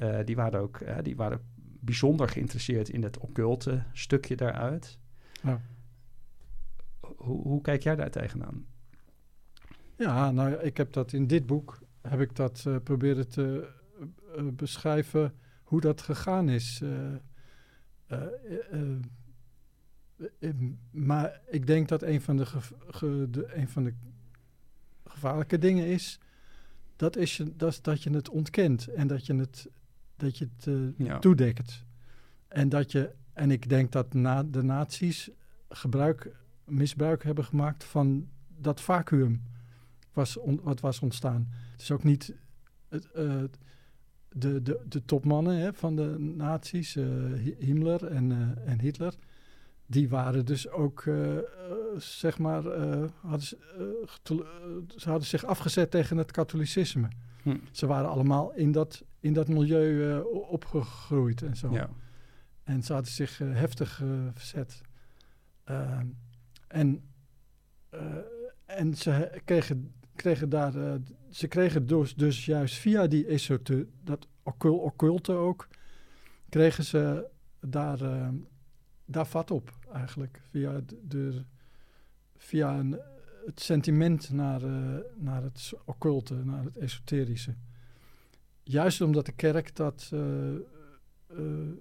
Uh, 0.03 0.19
die 0.24 0.36
waren 0.36 0.61
ook 0.61 0.78
die 1.03 1.16
waren 1.16 1.40
bijzonder 1.81 2.28
geïnteresseerd 2.28 2.89
in 2.89 3.03
het 3.03 3.19
occulte 3.19 3.82
stukje 3.93 4.36
daaruit. 4.36 4.99
Ja. 5.43 5.61
Hoe, 7.01 7.43
hoe 7.43 7.61
kijk 7.61 7.82
jij 7.82 7.97
daar 7.97 8.11
tegenaan? 8.11 8.66
Ja, 9.97 10.31
nou, 10.31 10.55
ik 10.55 10.77
heb 10.77 10.93
dat 10.93 11.12
in 11.12 11.27
dit 11.27 11.47
boek 11.47 11.78
heb 12.01 12.20
ik 12.20 12.36
dat 12.36 12.65
uh, 12.69 12.77
proberen 12.85 13.28
te 13.28 13.69
beschrijven 14.53 15.35
hoe 15.62 15.81
dat 15.81 16.03
gegaan 16.03 16.49
is. 16.49 16.82
Eh, 18.07 18.19
maar 20.90 21.40
ik 21.47 21.66
denk 21.66 21.89
dat 21.89 22.03
een 22.03 22.20
van 22.20 22.36
de, 22.36 22.47
de, 23.31 23.55
een 23.55 23.69
van 23.69 23.85
de 23.85 23.94
gevaarlijke 25.05 25.59
dingen 25.59 25.86
is 25.86 26.19
dat, 26.97 27.16
is 27.16 27.36
je, 27.36 27.57
dat, 27.57 27.78
dat 27.82 28.03
je 28.03 28.11
het 28.11 28.28
ontkent 28.28 28.86
en 28.86 29.07
dat 29.07 29.27
je 29.27 29.35
het, 29.35 29.69
dat 30.16 30.39
je 30.39 30.49
het 30.57 30.66
uh, 30.66 31.19
toedekt. 31.19 31.85
En 32.49 32.69
dat 32.69 32.93
je, 32.93 33.11
en 33.32 33.51
ik 33.51 33.69
denk 33.69 33.93
dat 33.93 34.15
na, 34.15 34.43
de 34.43 34.62
nazi's 34.62 35.31
gebruik, 35.69 36.36
misbruik 36.65 37.23
hebben 37.23 37.44
gemaakt 37.44 37.85
van 37.85 38.28
dat 38.49 38.81
vacuüm 38.81 39.43
was 40.12 40.36
on, 40.36 40.61
wat 40.62 40.81
was 40.81 41.01
ontstaan. 41.01 41.49
Het 41.73 41.81
is 41.81 41.90
ook 41.90 42.05
niet 42.05 42.35
het, 42.89 43.09
uh, 43.16 43.43
de, 44.28 44.62
de, 44.62 44.81
de 44.89 45.05
topmannen 45.05 45.57
hè, 45.57 45.73
van 45.73 45.97
de 45.97 46.16
nazi's, 46.19 46.97
uh, 46.97 47.05
Himmler 47.59 48.07
en, 48.07 48.57
en 48.65 48.81
Hitler 48.81 49.15
die 49.93 50.09
waren 50.09 50.44
dus 50.44 50.69
ook, 50.69 51.05
uh, 51.05 51.39
zeg 51.97 52.39
maar, 52.39 52.64
uh, 52.64 53.05
hadden, 53.20 53.48
ze 54.97 55.09
hadden 55.09 55.28
zich 55.28 55.44
afgezet 55.44 55.90
tegen 55.90 56.16
het 56.16 56.31
katholicisme. 56.31 57.09
Hm. 57.43 57.56
Ze 57.70 57.86
waren 57.86 58.09
allemaal 58.09 58.52
in 58.52 58.73
dat, 58.73 59.05
in 59.20 59.32
dat 59.32 59.48
milieu 59.48 60.20
opgegroeid 60.48 61.43
en 61.43 61.56
zo. 61.56 61.73
Ja. 61.73 61.90
En 62.62 62.82
ze 62.82 62.93
hadden 62.93 63.12
zich 63.12 63.39
heftig 63.39 64.02
verzet. 64.32 64.81
Ehm, 65.64 66.06
en, 66.69 67.02
en 68.66 68.94
ze 68.94 69.40
kregen, 69.44 69.94
kregen 70.14 70.48
daar, 70.48 70.73
ze 71.31 71.48
kregen 71.48 71.86
dus, 71.86 72.14
dus 72.14 72.44
juist 72.44 72.74
via 72.74 73.06
die 73.06 73.27
esote, 73.27 73.86
dat 74.05 74.27
occulte 74.43 75.32
ook, 75.32 75.69
kregen 76.48 76.85
ze 76.85 77.31
daar 77.60 77.98
daar 79.12 79.27
vat 79.27 79.51
op 79.51 79.73
eigenlijk. 79.93 80.40
Via, 80.51 80.81
de, 81.09 81.43
via 82.36 82.78
een, 82.78 82.98
het 83.47 83.60
sentiment 83.60 84.31
naar, 84.31 84.62
uh, 84.62 84.98
naar 85.16 85.43
het 85.43 85.73
occulte, 85.85 86.35
naar 86.35 86.64
het 86.64 86.77
esoterische. 86.77 87.55
Juist 88.62 89.01
omdat 89.01 89.27
de 89.27 89.32
kerk 89.32 89.77
dat 89.77 90.10
uh, 90.14 90.55
uh, 91.31 91.73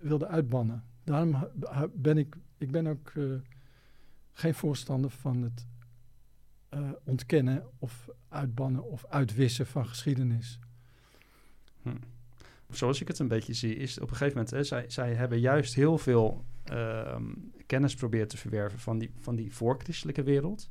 wilde 0.00 0.26
uitbannen. 0.26 0.84
Daarom 1.04 1.48
ben 1.92 2.18
ik, 2.18 2.36
ik 2.58 2.70
ben 2.70 2.86
ook 2.86 3.12
geen 4.32 4.54
voorstander 4.54 5.10
van 5.10 5.42
het 5.42 5.66
eh, 6.74 6.90
ontkennen 7.04 7.64
of 7.78 8.08
uitbannen 8.28 8.84
of 8.90 9.06
uitwissen 9.06 9.66
van 9.66 9.86
geschiedenis. 9.86 10.58
Hm. 11.82 11.96
Zoals 12.70 13.00
ik 13.00 13.08
het 13.08 13.18
een 13.18 13.28
beetje 13.28 13.54
zie, 13.54 13.76
is 13.76 14.00
op 14.00 14.10
een 14.10 14.16
gegeven 14.16 14.36
moment, 14.36 14.50
hè, 14.50 14.64
zij, 14.64 14.84
zij 14.88 15.14
hebben 15.14 15.40
juist 15.40 15.74
heel 15.74 15.98
veel 15.98 16.44
ehm, 16.64 17.32
kennis 17.66 17.94
proberen 17.94 18.28
te 18.28 18.36
verwerven 18.36 18.78
van 18.78 18.98
die, 18.98 19.10
van 19.18 19.36
die 19.36 19.54
voorchristelijke 19.54 20.22
wereld. 20.22 20.70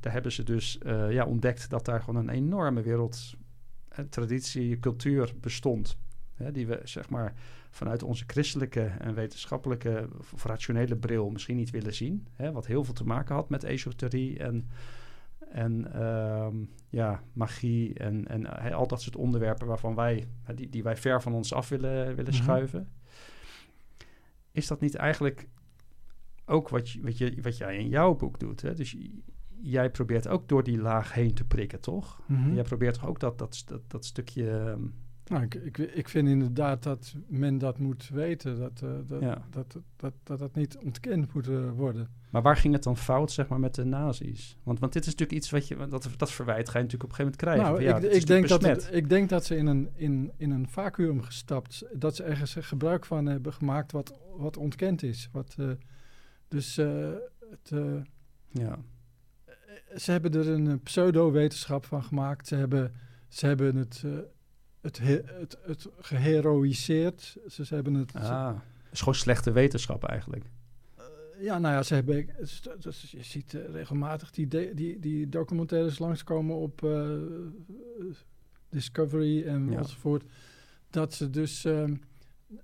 Daar 0.00 0.12
hebben 0.12 0.32
ze 0.32 0.42
dus 0.42 0.78
eh, 0.78 1.12
ja, 1.12 1.24
ontdekt 1.24 1.70
dat 1.70 1.84
daar 1.84 2.00
gewoon 2.00 2.28
een 2.28 2.34
enorme 2.34 2.82
wereld, 2.82 3.34
eh, 3.88 4.04
traditie, 4.04 4.78
cultuur 4.78 5.32
bestond. 5.40 5.96
Hè, 6.34 6.52
die 6.52 6.66
we 6.66 6.80
zeg 6.84 7.08
maar 7.08 7.34
vanuit 7.70 8.02
onze 8.02 8.24
christelijke 8.26 8.82
en 8.82 9.14
wetenschappelijke 9.14 10.08
of 10.32 10.44
rationele 10.44 10.96
bril 10.96 11.30
misschien 11.30 11.56
niet 11.56 11.70
willen 11.70 11.94
zien. 11.94 12.26
Hè, 12.32 12.52
wat 12.52 12.66
heel 12.66 12.84
veel 12.84 12.94
te 12.94 13.04
maken 13.04 13.34
had 13.34 13.48
met 13.48 13.64
esoterie 13.64 14.38
en, 14.38 14.68
en 15.50 15.92
ehm, 15.92 16.56
ja, 16.88 17.22
magie 17.32 17.94
en, 17.94 18.28
en 18.28 18.46
hè, 18.62 18.74
al 18.74 18.86
dat 18.86 19.02
soort 19.02 19.16
onderwerpen 19.16 19.66
waarvan 19.66 19.94
wij, 19.94 20.28
die, 20.54 20.68
die 20.68 20.82
wij 20.82 20.96
ver 20.96 21.22
van 21.22 21.34
ons 21.34 21.52
af 21.52 21.68
willen, 21.68 22.06
willen 22.16 22.32
Mhm. 22.34 22.42
schuiven. 22.42 22.88
Is 24.50 24.66
dat 24.66 24.80
niet 24.80 24.94
eigenlijk 24.94 25.48
ook 26.46 26.68
wat, 26.68 26.90
je, 26.90 27.00
wat, 27.00 27.18
je, 27.18 27.38
wat 27.42 27.56
jij 27.56 27.76
in 27.76 27.88
jouw 27.88 28.14
boek 28.14 28.38
doet? 28.38 28.62
Hè? 28.62 28.74
Dus 28.74 28.96
jij 29.60 29.90
probeert 29.90 30.28
ook 30.28 30.48
door 30.48 30.62
die 30.62 30.78
laag 30.78 31.12
heen 31.12 31.34
te 31.34 31.44
prikken, 31.46 31.80
toch? 31.80 32.20
Mhm. 32.26 32.54
Jij 32.54 32.62
probeert 32.62 32.94
toch 32.94 33.06
ook 33.06 33.20
dat, 33.20 33.38
dat, 33.38 33.62
dat, 33.66 33.90
dat 33.90 34.04
stukje... 34.04 34.50
ehm, 34.50 34.82
Nou, 35.26 35.42
ik, 35.42 35.54
ik, 35.54 35.78
ik 35.78 36.08
vind 36.08 36.28
inderdaad 36.28 36.82
dat 36.82 37.14
men 37.26 37.58
dat 37.58 37.78
moet 37.78 38.08
weten, 38.08 38.58
dat 38.58 38.82
eh, 38.82 38.90
dat, 39.06 39.20
Ja. 39.20 39.46
dat, 39.50 39.76
dat, 39.96 40.12
dat 40.22 40.38
dat 40.38 40.54
niet 40.54 40.76
ontkend 40.76 41.34
moet 41.34 41.48
eh, 41.48 41.70
worden. 41.70 42.08
Maar 42.30 42.42
waar 42.42 42.56
ging 42.56 42.74
het 42.74 42.82
dan 42.82 42.96
fout, 42.96 43.32
zeg 43.32 43.48
maar, 43.48 43.60
met 43.60 43.74
de 43.74 43.84
nazi's? 43.84 44.58
Want, 44.62 44.78
want 44.78 44.92
dit 44.92 45.02
is 45.02 45.08
natuurlijk 45.08 45.38
iets 45.38 45.50
wat 45.50 45.68
je... 45.68 45.76
Dat, 45.88 46.08
dat 46.16 46.32
verwijt 46.32 46.68
ga 46.68 46.78
je 46.78 46.84
natuurlijk 46.84 47.12
op 47.12 47.18
een 47.18 47.24
gegeven 47.26 47.46
moment 47.48 47.64
krijgen. 47.64 47.64
Nou, 47.64 48.02
ja, 48.04 48.08
ik, 48.08 48.20
ik, 48.20 48.26
denk 48.26 48.48
dat 48.48 48.62
het, 48.62 48.88
ik 48.92 49.08
denk 49.08 49.28
dat 49.28 49.44
ze 49.44 49.56
in 49.56 49.66
een, 49.66 49.90
in, 49.94 50.32
in 50.36 50.50
een 50.50 50.68
vacuüm 50.68 51.22
gestapt, 51.22 51.84
dat 51.92 52.16
ze 52.16 52.22
ergens 52.22 52.56
gebruik 52.58 53.06
van 53.06 53.26
hebben 53.26 53.52
gemaakt 53.52 53.92
wat, 53.92 54.18
wat 54.36 54.56
ontkend 54.56 55.02
is. 55.02 55.28
Wat, 55.32 55.54
eh, 55.58 55.68
dus 56.48 56.76
het, 56.76 57.72
Ja, 58.48 58.78
ze 59.96 60.10
hebben 60.10 60.32
er 60.34 60.48
een 60.48 60.80
pseudo-wetenschap 60.82 61.84
van 61.84 62.02
gemaakt. 62.02 62.46
Ze 62.46 62.54
hebben, 62.54 62.92
ze 63.28 63.46
hebben 63.46 63.76
het, 63.76 64.04
het, 64.84 64.98
he- 64.98 65.22
het, 65.24 65.58
het 65.62 65.88
geheroïseerd. 65.98 67.36
Ze, 67.48 67.64
ze 67.64 67.74
hebben 67.74 67.94
het... 67.94 68.14
ah, 68.14 68.46
het 68.54 68.92
is 68.92 68.98
gewoon 68.98 69.14
slechte 69.14 69.52
wetenschap 69.52 70.04
eigenlijk. 70.04 70.44
ja, 71.40 71.58
nou 71.58 71.74
ja, 71.74 71.82
ze 71.82 71.94
hebben... 71.94 72.26
dus- 72.80 73.10
je 73.10 73.22
ziet 73.22 73.54
eh, 73.54 73.68
regelmatig 73.70 74.30
die, 74.30 74.46
de- 74.48 74.72
die, 74.74 74.98
die 74.98 75.28
documentaires 75.28 75.98
langskomen 75.98 76.56
op 76.56 76.84
eh, 76.84 77.10
Discovery 78.68 79.42
en 79.46 79.70
Ja. 79.70 79.78
enzovoort. 79.78 80.24
Dat 80.90 81.14
ze 81.14 81.30
dus 81.30 81.64
ehm, 81.64 81.94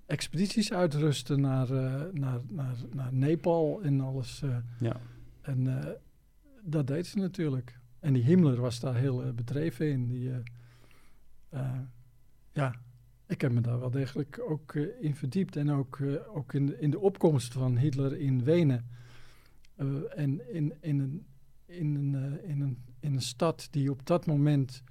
expedities 0.06 0.72
uitrusten 0.72 1.40
naar, 1.40 1.70
eh, 1.70 2.02
naar, 2.12 2.40
naar, 2.48 2.74
naar 2.94 3.12
Nepal 3.12 3.80
en 3.82 4.00
alles. 4.00 4.42
eh. 4.42 4.56
Ja, 4.80 5.00
En 5.40 5.80
eh, 5.84 5.90
dat 6.62 6.86
deed 6.86 7.06
ze 7.06 7.18
natuurlijk. 7.18 7.78
En 8.00 8.12
die 8.12 8.22
Himmler 8.22 8.60
was 8.60 8.80
daar 8.80 8.94
heel 8.94 9.22
eh, 9.24 9.32
bedreven 9.32 9.90
in. 9.90 10.06
Die, 10.06 10.30
eh, 10.30 10.36
eh, 11.48 11.78
ja, 12.60 12.74
ik 13.30 13.40
heb 13.40 13.52
me 13.52 13.60
daar 13.60 13.80
wel 13.80 13.90
degelijk 13.90 14.40
ook 14.48 14.74
eh, 14.74 14.86
in 15.00 15.14
verdiept. 15.14 15.56
En 15.56 15.70
ook, 15.70 16.00
eh, 16.00 16.36
ook 16.36 16.54
in, 16.54 16.66
de, 16.66 16.78
in 16.78 16.90
de 16.90 16.98
opkomst 16.98 17.52
van 17.52 17.76
Hitler 17.76 18.18
in 18.18 18.44
Wenen. 18.44 18.88
Eh, 19.76 19.86
en 20.18 20.52
in, 20.54 20.74
in, 20.80 21.00
een, 21.00 21.26
in, 21.66 21.94
een, 21.94 22.40
in, 22.42 22.60
een, 22.60 22.78
in 23.00 23.14
een 23.14 23.22
stad 23.22 23.68
die 23.70 23.90
op 23.90 24.06
dat 24.06 24.26
moment... 24.26 24.82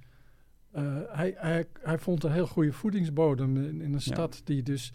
hij, 1.06 1.34
hij, 1.36 1.66
hij 1.80 1.98
vond 1.98 2.24
een 2.24 2.32
heel 2.32 2.46
goede 2.46 2.72
voedingsbodem 2.72 3.56
in, 3.56 3.80
in 3.80 3.94
een 3.94 4.00
stad 4.00 4.40
die 4.44 4.62
dus 4.62 4.92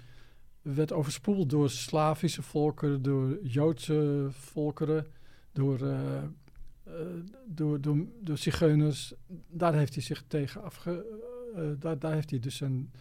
werd 0.62 0.92
overspoeld 0.92 1.50
door 1.50 1.70
Slavische 1.70 2.42
volkeren, 2.42 3.02
door 3.02 3.40
Joodse 3.44 4.28
volkeren, 4.30 5.08
door, 5.52 5.78
door, 7.46 7.82
door, 7.82 8.06
door 8.22 8.38
zigeuners. 8.38 9.14
Daar 9.48 9.74
heeft 9.74 9.94
hij 9.94 10.04
zich 10.04 10.24
tegen 10.28 10.64
afge... 10.64 11.24
eh, 11.56 11.64
daar, 11.80 12.00
daar 12.00 12.14
heeft 12.14 12.30
hij 12.30 12.40
dus 12.40 12.60
een... 12.62 12.92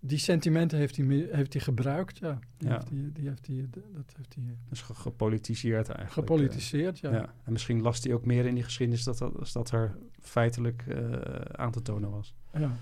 Die 0.00 0.18
sentimenten 0.18 0.78
heeft 0.78 0.96
hij, 0.96 1.28
heeft 1.30 1.52
hij 1.52 1.62
gebruikt, 1.62 2.18
ja. 2.18 2.38
Die 2.56 2.68
Ja. 2.68 2.74
Heeft 2.74 2.88
hij, 2.88 3.10
die 3.12 3.28
heeft 3.28 3.46
hij, 3.46 3.66
dat 3.70 4.12
heeft 4.16 4.34
hij 4.34 4.44
eh, 4.44 4.50
dus 4.68 4.80
ge- 4.82 4.94
gepolitiseerd 4.94 5.88
eigenlijk. 5.88 6.28
gepolitiseerd, 6.28 6.94
eh, 7.00 7.10
ja. 7.10 7.16
ja. 7.16 7.34
En 7.44 7.52
misschien 7.52 7.82
las 7.82 8.02
hij 8.02 8.12
ook 8.14 8.24
meer 8.26 8.46
in 8.46 8.54
die 8.54 8.64
geschiedenis 8.64 9.04
dat, 9.04 9.18
dat, 9.18 9.38
als 9.38 9.52
dat 9.52 9.70
er 9.70 9.96
feitelijk 10.20 10.84
aan 11.52 11.70
te 11.70 11.82
tonen 11.82 12.10
was. 12.10 12.34
Ja, 12.52 12.72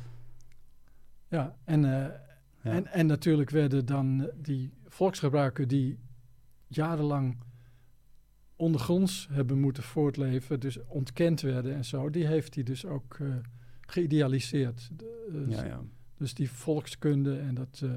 ja. 1.29 1.57
En, 1.65 1.81
Ja. 2.65 2.71
En, 2.71 2.87
en 2.87 3.07
natuurlijk 3.07 3.51
werden 3.51 3.87
dan 3.87 4.31
die 4.37 4.73
volksgebruiken 4.87 5.69
die 5.69 5.99
jarenlang 6.67 7.37
ondergronds 8.57 9.29
hebben 9.31 9.61
moeten 9.61 9.83
voortleven, 9.83 10.61
dus 10.61 10.85
ontkend 10.87 11.41
werden 11.41 11.75
en 11.75 11.85
zo, 11.85 12.11
die 12.11 12.27
heeft 12.27 12.55
hij 12.55 12.65
dus 12.65 12.87
ook 12.87 13.19
geïdealiseerd. 13.93 14.91
De- 14.97 15.45
eh, 15.49 15.57
ja, 15.57 15.65
ja. 15.65 15.81
Dus 16.17 16.35
die 16.35 16.51
volkskunde 16.51 17.39
en 17.39 17.55
dat. 17.55 17.81
eh, 17.85 17.91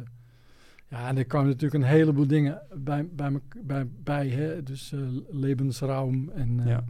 ja, 0.87 1.07
en 1.07 1.17
er 1.17 1.25
kwamen 1.25 1.47
natuurlijk 1.49 1.83
een 1.83 1.89
heleboel 1.89 2.27
dingen 2.27 2.61
bij, 2.77 3.07
bij, 3.07 3.31
me- 3.31 3.41
bij, 3.63 3.87
bij 3.87 4.29
hè? 4.29 4.63
dus 4.63 4.91
eh, 4.91 4.99
levensruim 5.29 6.29
en 6.29 6.65
ja. 6.65 6.85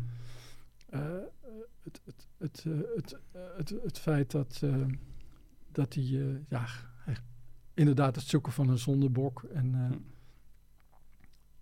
het, 1.83 2.01
het, 2.05 2.27
het, 2.37 2.65
het, 2.95 3.17
het, 3.57 3.69
het 3.83 3.99
feit 3.99 4.31
dat, 4.31 4.61
dat 5.71 5.93
hij 5.93 6.03
ja, 6.49 6.65
inderdaad 7.73 8.15
het 8.15 8.25
zoeken 8.25 8.51
van 8.51 8.69
een 8.69 8.77
zondebok 8.77 9.43
en 9.43 9.73
Hm. 9.75 9.93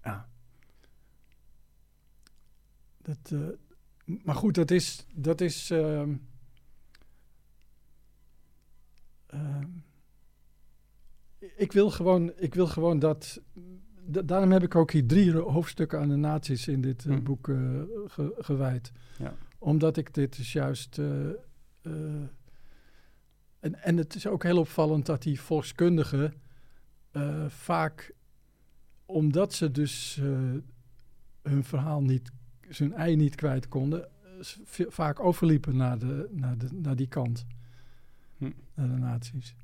ja. 0.03 0.29
Dat, 3.01 3.33
maar 4.05 4.35
goed, 4.35 4.55
dat 4.55 4.71
is, 4.71 5.05
dat 5.15 5.41
is 5.41 5.73
ik 11.55 11.71
wil 11.71 11.89
gewoon, 11.91 12.31
ik 12.35 12.53
wil 12.53 12.67
gewoon 12.67 12.99
dat. 12.99 13.41
da- 14.05 14.21
daarom 14.21 14.51
heb 14.51 14.63
ik 14.63 14.75
ook 14.75 14.91
hier 14.91 15.07
drie 15.07 15.31
hoofdstukken 15.37 15.99
aan 15.99 16.09
de 16.09 16.15
nazi's 16.15 16.67
in 16.67 16.81
dit 16.81 17.05
eh, 17.05 17.15
Hm. 17.15 17.23
boek 17.23 17.47
eh, 17.49 17.55
ge- 18.07 18.35
gewijd. 18.37 18.91
Ja. 19.19 19.35
Omdat 19.57 19.97
ik 19.97 20.13
dit 20.13 20.35
dus 20.37 20.53
juist. 20.53 20.97
eh, 20.99 21.29
en, 23.59 23.83
en 23.83 23.97
het 23.97 24.15
is 24.15 24.27
ook 24.27 24.43
heel 24.43 24.57
opvallend 24.57 25.05
dat 25.05 25.21
die 25.23 25.41
volkskundigen 25.41 26.33
vaak, 27.47 28.13
omdat 29.05 29.53
ze 29.53 29.71
dus 29.71 30.15
hun 31.41 31.63
verhaal 31.63 32.01
niet, 32.01 32.31
zijn 32.69 32.93
ei 32.93 33.15
niet 33.15 33.35
kwijt 33.35 33.67
konden, 33.67 34.07
vaak 34.87 35.19
overliepen 35.19 35.75
naar, 35.75 35.99
de, 35.99 36.27
naar, 36.31 36.57
de, 36.57 36.67
naar 36.71 36.95
die 36.95 37.07
kant. 37.07 37.45
Hm. 38.45 38.51
Naar 38.81 38.87
de 38.95 39.01
nazi's. 39.01 39.55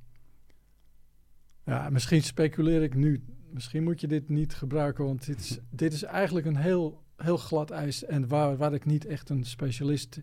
Ja, 1.65 1.89
misschien 1.89 2.23
speculeer 2.23 2.81
ik 2.83 2.95
nu. 2.95 3.23
Misschien 3.51 3.83
moet 3.83 4.01
je 4.01 4.07
dit 4.07 4.29
niet 4.29 4.53
gebruiken, 4.53 5.05
want 5.05 5.25
dit 5.25 5.39
is, 5.39 5.59
dit 5.69 5.93
is 5.93 6.03
eigenlijk 6.03 6.45
een 6.45 6.55
heel, 6.55 7.03
heel 7.17 7.37
glad 7.37 7.71
ijs. 7.71 8.03
En 8.05 8.27
waar, 8.27 8.57
waar 8.57 8.73
ik 8.73 8.85
niet 8.85 9.05
echt 9.05 9.29
een 9.29 9.43
specialist 9.43 10.21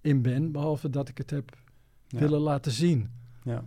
in 0.00 0.22
ben, 0.22 0.52
behalve 0.52 0.90
dat 0.90 1.08
ik 1.08 1.18
het 1.18 1.30
heb 1.30 1.56
Ja. 2.06 2.18
willen 2.18 2.40
laten 2.40 2.72
zien. 2.72 3.10
Ja. 3.42 3.64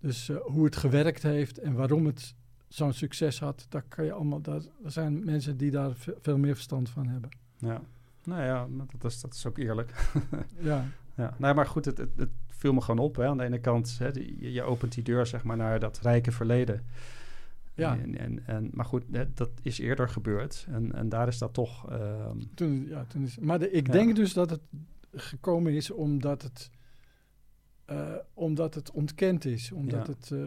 Dus 0.00 0.28
eh, 0.28 0.36
hoe 0.36 0.64
het 0.64 0.76
gewerkt 0.76 1.22
heeft 1.22 1.58
en 1.58 1.72
waarom 1.74 2.06
het 2.06 2.34
zo'n 2.68 2.92
succes 2.92 3.40
had, 3.40 3.66
daar 3.68 3.82
kan 3.82 4.04
je 4.04 4.12
allemaal. 4.12 4.40
Daar, 4.40 4.60
er 4.84 4.90
zijn 4.90 5.24
mensen 5.24 5.56
die 5.56 5.70
daar 5.70 5.94
ve- 5.94 6.16
veel 6.20 6.38
meer 6.38 6.54
verstand 6.54 6.88
van 6.90 7.06
hebben. 7.06 7.30
ja. 7.58 7.82
Nou 8.24 8.42
ja, 8.42 8.66
dat 8.98 9.10
is, 9.12 9.20
dat 9.20 9.34
is 9.34 9.46
ook 9.46 9.58
eerlijk. 9.58 10.10
Ja, 10.60 10.84
Ja, 11.16 11.34
nou, 11.38 11.54
maar 11.54 11.66
goed, 11.66 11.84
het, 11.84 11.98
het, 11.98 12.10
het 12.16 12.30
viel 12.58 12.72
me 12.72 12.80
gewoon 12.80 13.04
op. 13.04 13.16
Hè. 13.16 13.26
Aan 13.26 13.36
de 13.36 13.44
ene 13.44 13.58
kant, 13.60 13.98
hè, 13.98 14.10
die- 14.12 14.52
je, 14.52 14.62
opent 14.62 14.94
die 14.94 15.04
deur 15.04 15.26
zeg 15.26 15.42
maar, 15.44 15.56
naar 15.56 15.80
dat 15.80 15.98
rijke 15.98 16.32
verleden. 16.32 16.84
Ja. 17.74 17.98
En, 17.98 18.18
en, 18.18 18.46
en, 18.46 18.70
maar 18.72 18.84
goed, 18.84 19.04
hè, 19.10 19.32
dat 19.34 19.50
is 19.62 19.78
eerder 19.78 20.08
gebeurd. 20.08 20.66
En, 20.68 20.92
en 20.94 21.08
daar 21.08 21.28
is 21.28 21.38
dat 21.38 21.54
toch... 21.54 21.90
ehm, 21.90 22.38
toen, 22.54 22.86
ja, 22.88 23.04
toen 23.04 23.22
is, 23.22 23.38
maar 23.38 23.58
de, 23.58 23.70
ik 23.70 23.86
Ja. 23.86 23.92
denk 23.92 24.16
dus 24.16 24.32
dat 24.32 24.50
het 24.50 24.60
gekomen 25.12 25.72
is 25.72 25.90
omdat 25.90 26.42
het, 26.42 26.70
eh, 27.84 28.14
omdat 28.34 28.74
het 28.74 28.90
ontkend 28.90 29.44
is. 29.44 29.72
Omdat 29.72 30.06
Ja. 30.06 30.12
het. 30.12 30.30
eh, 30.30 30.46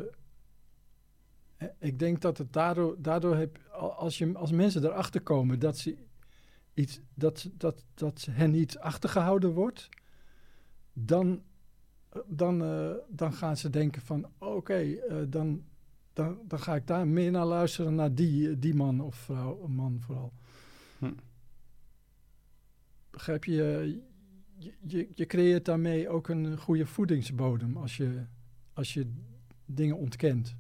eh, 1.58 1.68
ik 1.80 2.00
denk 2.00 2.22
dat 2.22 2.38
het 2.38 2.54
daardoor, 2.54 2.96
daardoor 3.02 3.36
heb, 3.36 3.58
al- 3.72 3.94
als, 3.94 4.18
je, 4.18 4.34
als 4.34 4.52
mensen 4.52 4.84
erachter 4.84 5.22
komen 5.22 5.60
dat 5.60 5.78
ze 5.78 5.98
iets, 6.74 7.00
dat, 7.14 7.50
dat, 7.58 7.84
dat 7.94 8.28
hen 8.32 8.54
iets 8.56 8.78
achtergehouden 8.80 9.52
wordt, 9.52 9.90
dan, 10.94 11.42
dan, 12.26 12.64
eh, 12.64 12.92
dan 13.10 13.34
gaan 13.34 13.58
ze 13.58 13.70
denken 13.70 14.02
van 14.02 14.28
oké, 14.38 14.74
eh, 14.74 15.18
dan, 15.28 15.64
dan, 16.14 16.38
dan 16.48 16.60
ga 16.60 16.76
ik 16.76 16.88
daar 16.88 17.08
meer 17.08 17.32
naar 17.32 17.46
luisteren 17.46 17.96
naar 17.96 18.16
die, 18.16 18.60
die 18.60 18.76
man 18.76 19.02
of 19.02 19.16
vrouw, 19.16 19.68
man 19.68 20.02
vooral. 20.02 20.34
Hm. 20.98 21.14
Begrijp 23.10 23.44
je? 23.44 24.02
je, 24.62 24.74
je, 24.88 25.10
je 25.16 25.26
creëert 25.26 25.66
daarmee 25.66 26.10
ook 26.10 26.28
een 26.28 26.58
goede 26.58 26.86
voedingsbodem 26.86 27.78
als 27.78 27.98
je, 27.98 28.26
als 28.74 28.94
je 28.94 29.12
dingen 29.66 29.98
ontkent. 29.98 30.56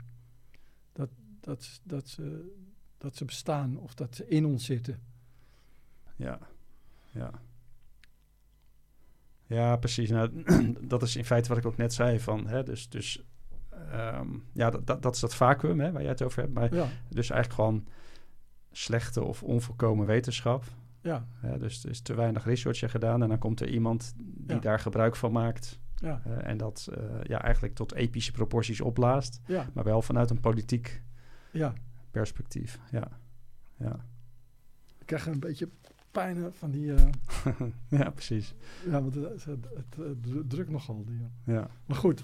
Dat, 0.94 1.10
dat, 1.40 1.82
dat, 1.84 2.10
ze, 2.10 2.56
dat 2.98 3.15
ze 3.15 3.26
bestaan 3.26 3.78
of 3.78 3.94
dat 3.94 4.15
ze 4.15 4.28
in 4.28 4.45
ons 4.45 4.65
zitten. 4.65 4.99
Ja, 6.15 6.40
ja. 7.11 7.41
Ja, 9.52 9.76
precies. 9.76 10.10
Nou, 10.10 10.44
dat 10.82 11.02
is 11.02 11.15
in 11.15 11.26
feite 11.26 11.49
wat 11.49 11.57
ik 11.57 11.65
ook 11.65 11.78
net 11.78 11.94
zei. 11.94 12.19
Van, 12.19 12.48
hè, 12.48 12.64
dus 12.64 12.90
dus 12.90 13.23
ehm, 13.91 14.28
ja, 14.53 14.69
dat, 14.69 14.88
dat, 14.88 15.02
dat 15.02 15.15
is 15.15 15.22
dat 15.22 15.36
vacuüm 15.36 15.80
hè, 15.80 15.91
waar 15.91 16.02
jij 16.02 16.11
het 16.11 16.22
over 16.22 16.41
hebt. 16.41 16.53
Maar 16.53 16.73
Ja, 16.76 16.88
dus 17.10 17.30
eigenlijk 17.30 17.53
gewoon 17.53 17.88
slechte 18.72 19.23
of 19.23 19.44
onvolkomen 19.44 20.06
wetenschap. 20.06 20.64
ja, 21.02 21.26
dus 21.60 21.84
er 21.84 21.90
is 21.90 22.02
te 22.02 22.14
weinig 22.14 22.45
research 22.45 22.91
gedaan. 22.91 23.22
En 23.23 23.30
dan 23.30 23.38
komt 23.38 23.60
er 23.61 23.69
iemand 23.69 24.14
die 24.18 24.56
Ja. 24.56 24.61
daar 24.61 24.80
gebruik 24.80 25.15
van 25.15 25.32
maakt. 25.32 25.80
ja, 25.95 26.22
en 26.23 26.57
dat 26.57 26.88
eh, 26.94 27.03
ja, 27.23 27.41
eigenlijk 27.41 27.76
tot 27.76 27.94
epische 27.94 28.32
proporties 28.32 28.82
opblaast. 28.82 29.40
ja, 29.45 29.65
Maar 29.73 29.84
wel 29.84 30.02
vanuit 30.02 30.30
een 30.30 30.40
politiek 30.40 31.03
ja. 31.52 31.73
perspectief. 32.11 32.80
Ja, 32.91 33.07
ja. 33.78 34.06
Ik 34.99 35.06
krijg 35.06 35.26
een 35.26 35.40
beetje 35.40 35.69
pijn 36.11 36.53
van 36.53 36.71
die... 36.71 36.93
eh, 36.93 37.05
ja 37.99 38.09
precies. 38.09 38.53
ja, 38.85 39.01
want 39.01 39.15
het, 39.15 39.45
het, 39.45 39.65
het, 39.75 40.33
het 40.33 40.49
drukt 40.49 40.69
nogal. 40.69 41.03
Die, 41.05 41.19
eh. 41.45 41.53
Ja. 41.53 41.67
Maar 41.85 41.97
goed. 41.97 42.23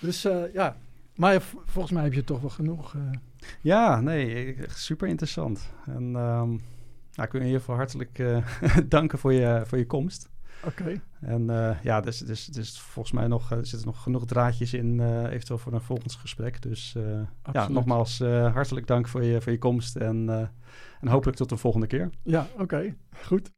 Dus 0.00 0.24
eh, 0.24 0.52
ja. 0.52 0.76
Maar 1.14 1.42
volgens 1.64 1.94
mij 1.94 2.02
heb 2.02 2.12
je 2.12 2.24
toch 2.24 2.40
wel 2.40 2.50
genoeg... 2.50 2.96
Ja, 3.60 4.00
nee, 4.00 4.56
super 4.68 5.08
interessant. 5.08 5.70
En 5.86 6.02
ehm, 6.16 6.48
nou, 7.12 7.26
ik 7.26 7.32
wil 7.32 7.32
je 7.32 7.38
in 7.38 7.46
ieder 7.46 7.60
geval 7.60 7.76
hartelijk 7.76 8.22
danken 8.88 9.18
voor 9.18 9.32
je, 9.32 9.62
voor 9.66 9.78
je 9.78 9.86
komst. 9.86 10.28
Oké. 10.66 11.00
En 11.20 11.50
eh, 11.50 11.82
ja, 11.82 12.00
dus, 12.00 12.18
dus, 12.18 12.46
dus 12.46 12.80
volgens 12.80 13.14
mij 13.14 13.26
nog, 13.26 13.50
eh, 13.50 13.58
er 13.58 13.66
zitten 13.66 13.88
nog 13.88 14.02
genoeg 14.02 14.26
draadjes 14.26 14.74
in, 14.74 15.00
eh, 15.00 15.24
eventueel 15.24 15.58
voor 15.58 15.72
een 15.72 15.80
volgend 15.80 16.14
gesprek. 16.14 16.62
Dus 16.62 16.96
ja, 17.52 17.68
nogmaals 17.68 18.18
hartelijk 18.52 18.86
dank 18.86 19.08
voor 19.08 19.24
je, 19.24 19.40
voor 19.40 19.52
je 19.52 19.58
komst 19.58 19.96
en, 19.96 20.28
en 21.00 21.08
hopelijk 21.08 21.36
tot 21.36 21.48
de 21.48 21.56
volgende 21.56 21.86
keer. 21.86 22.10
Ja, 22.22 22.46
oké. 22.58 22.94
Goed. 23.24 23.52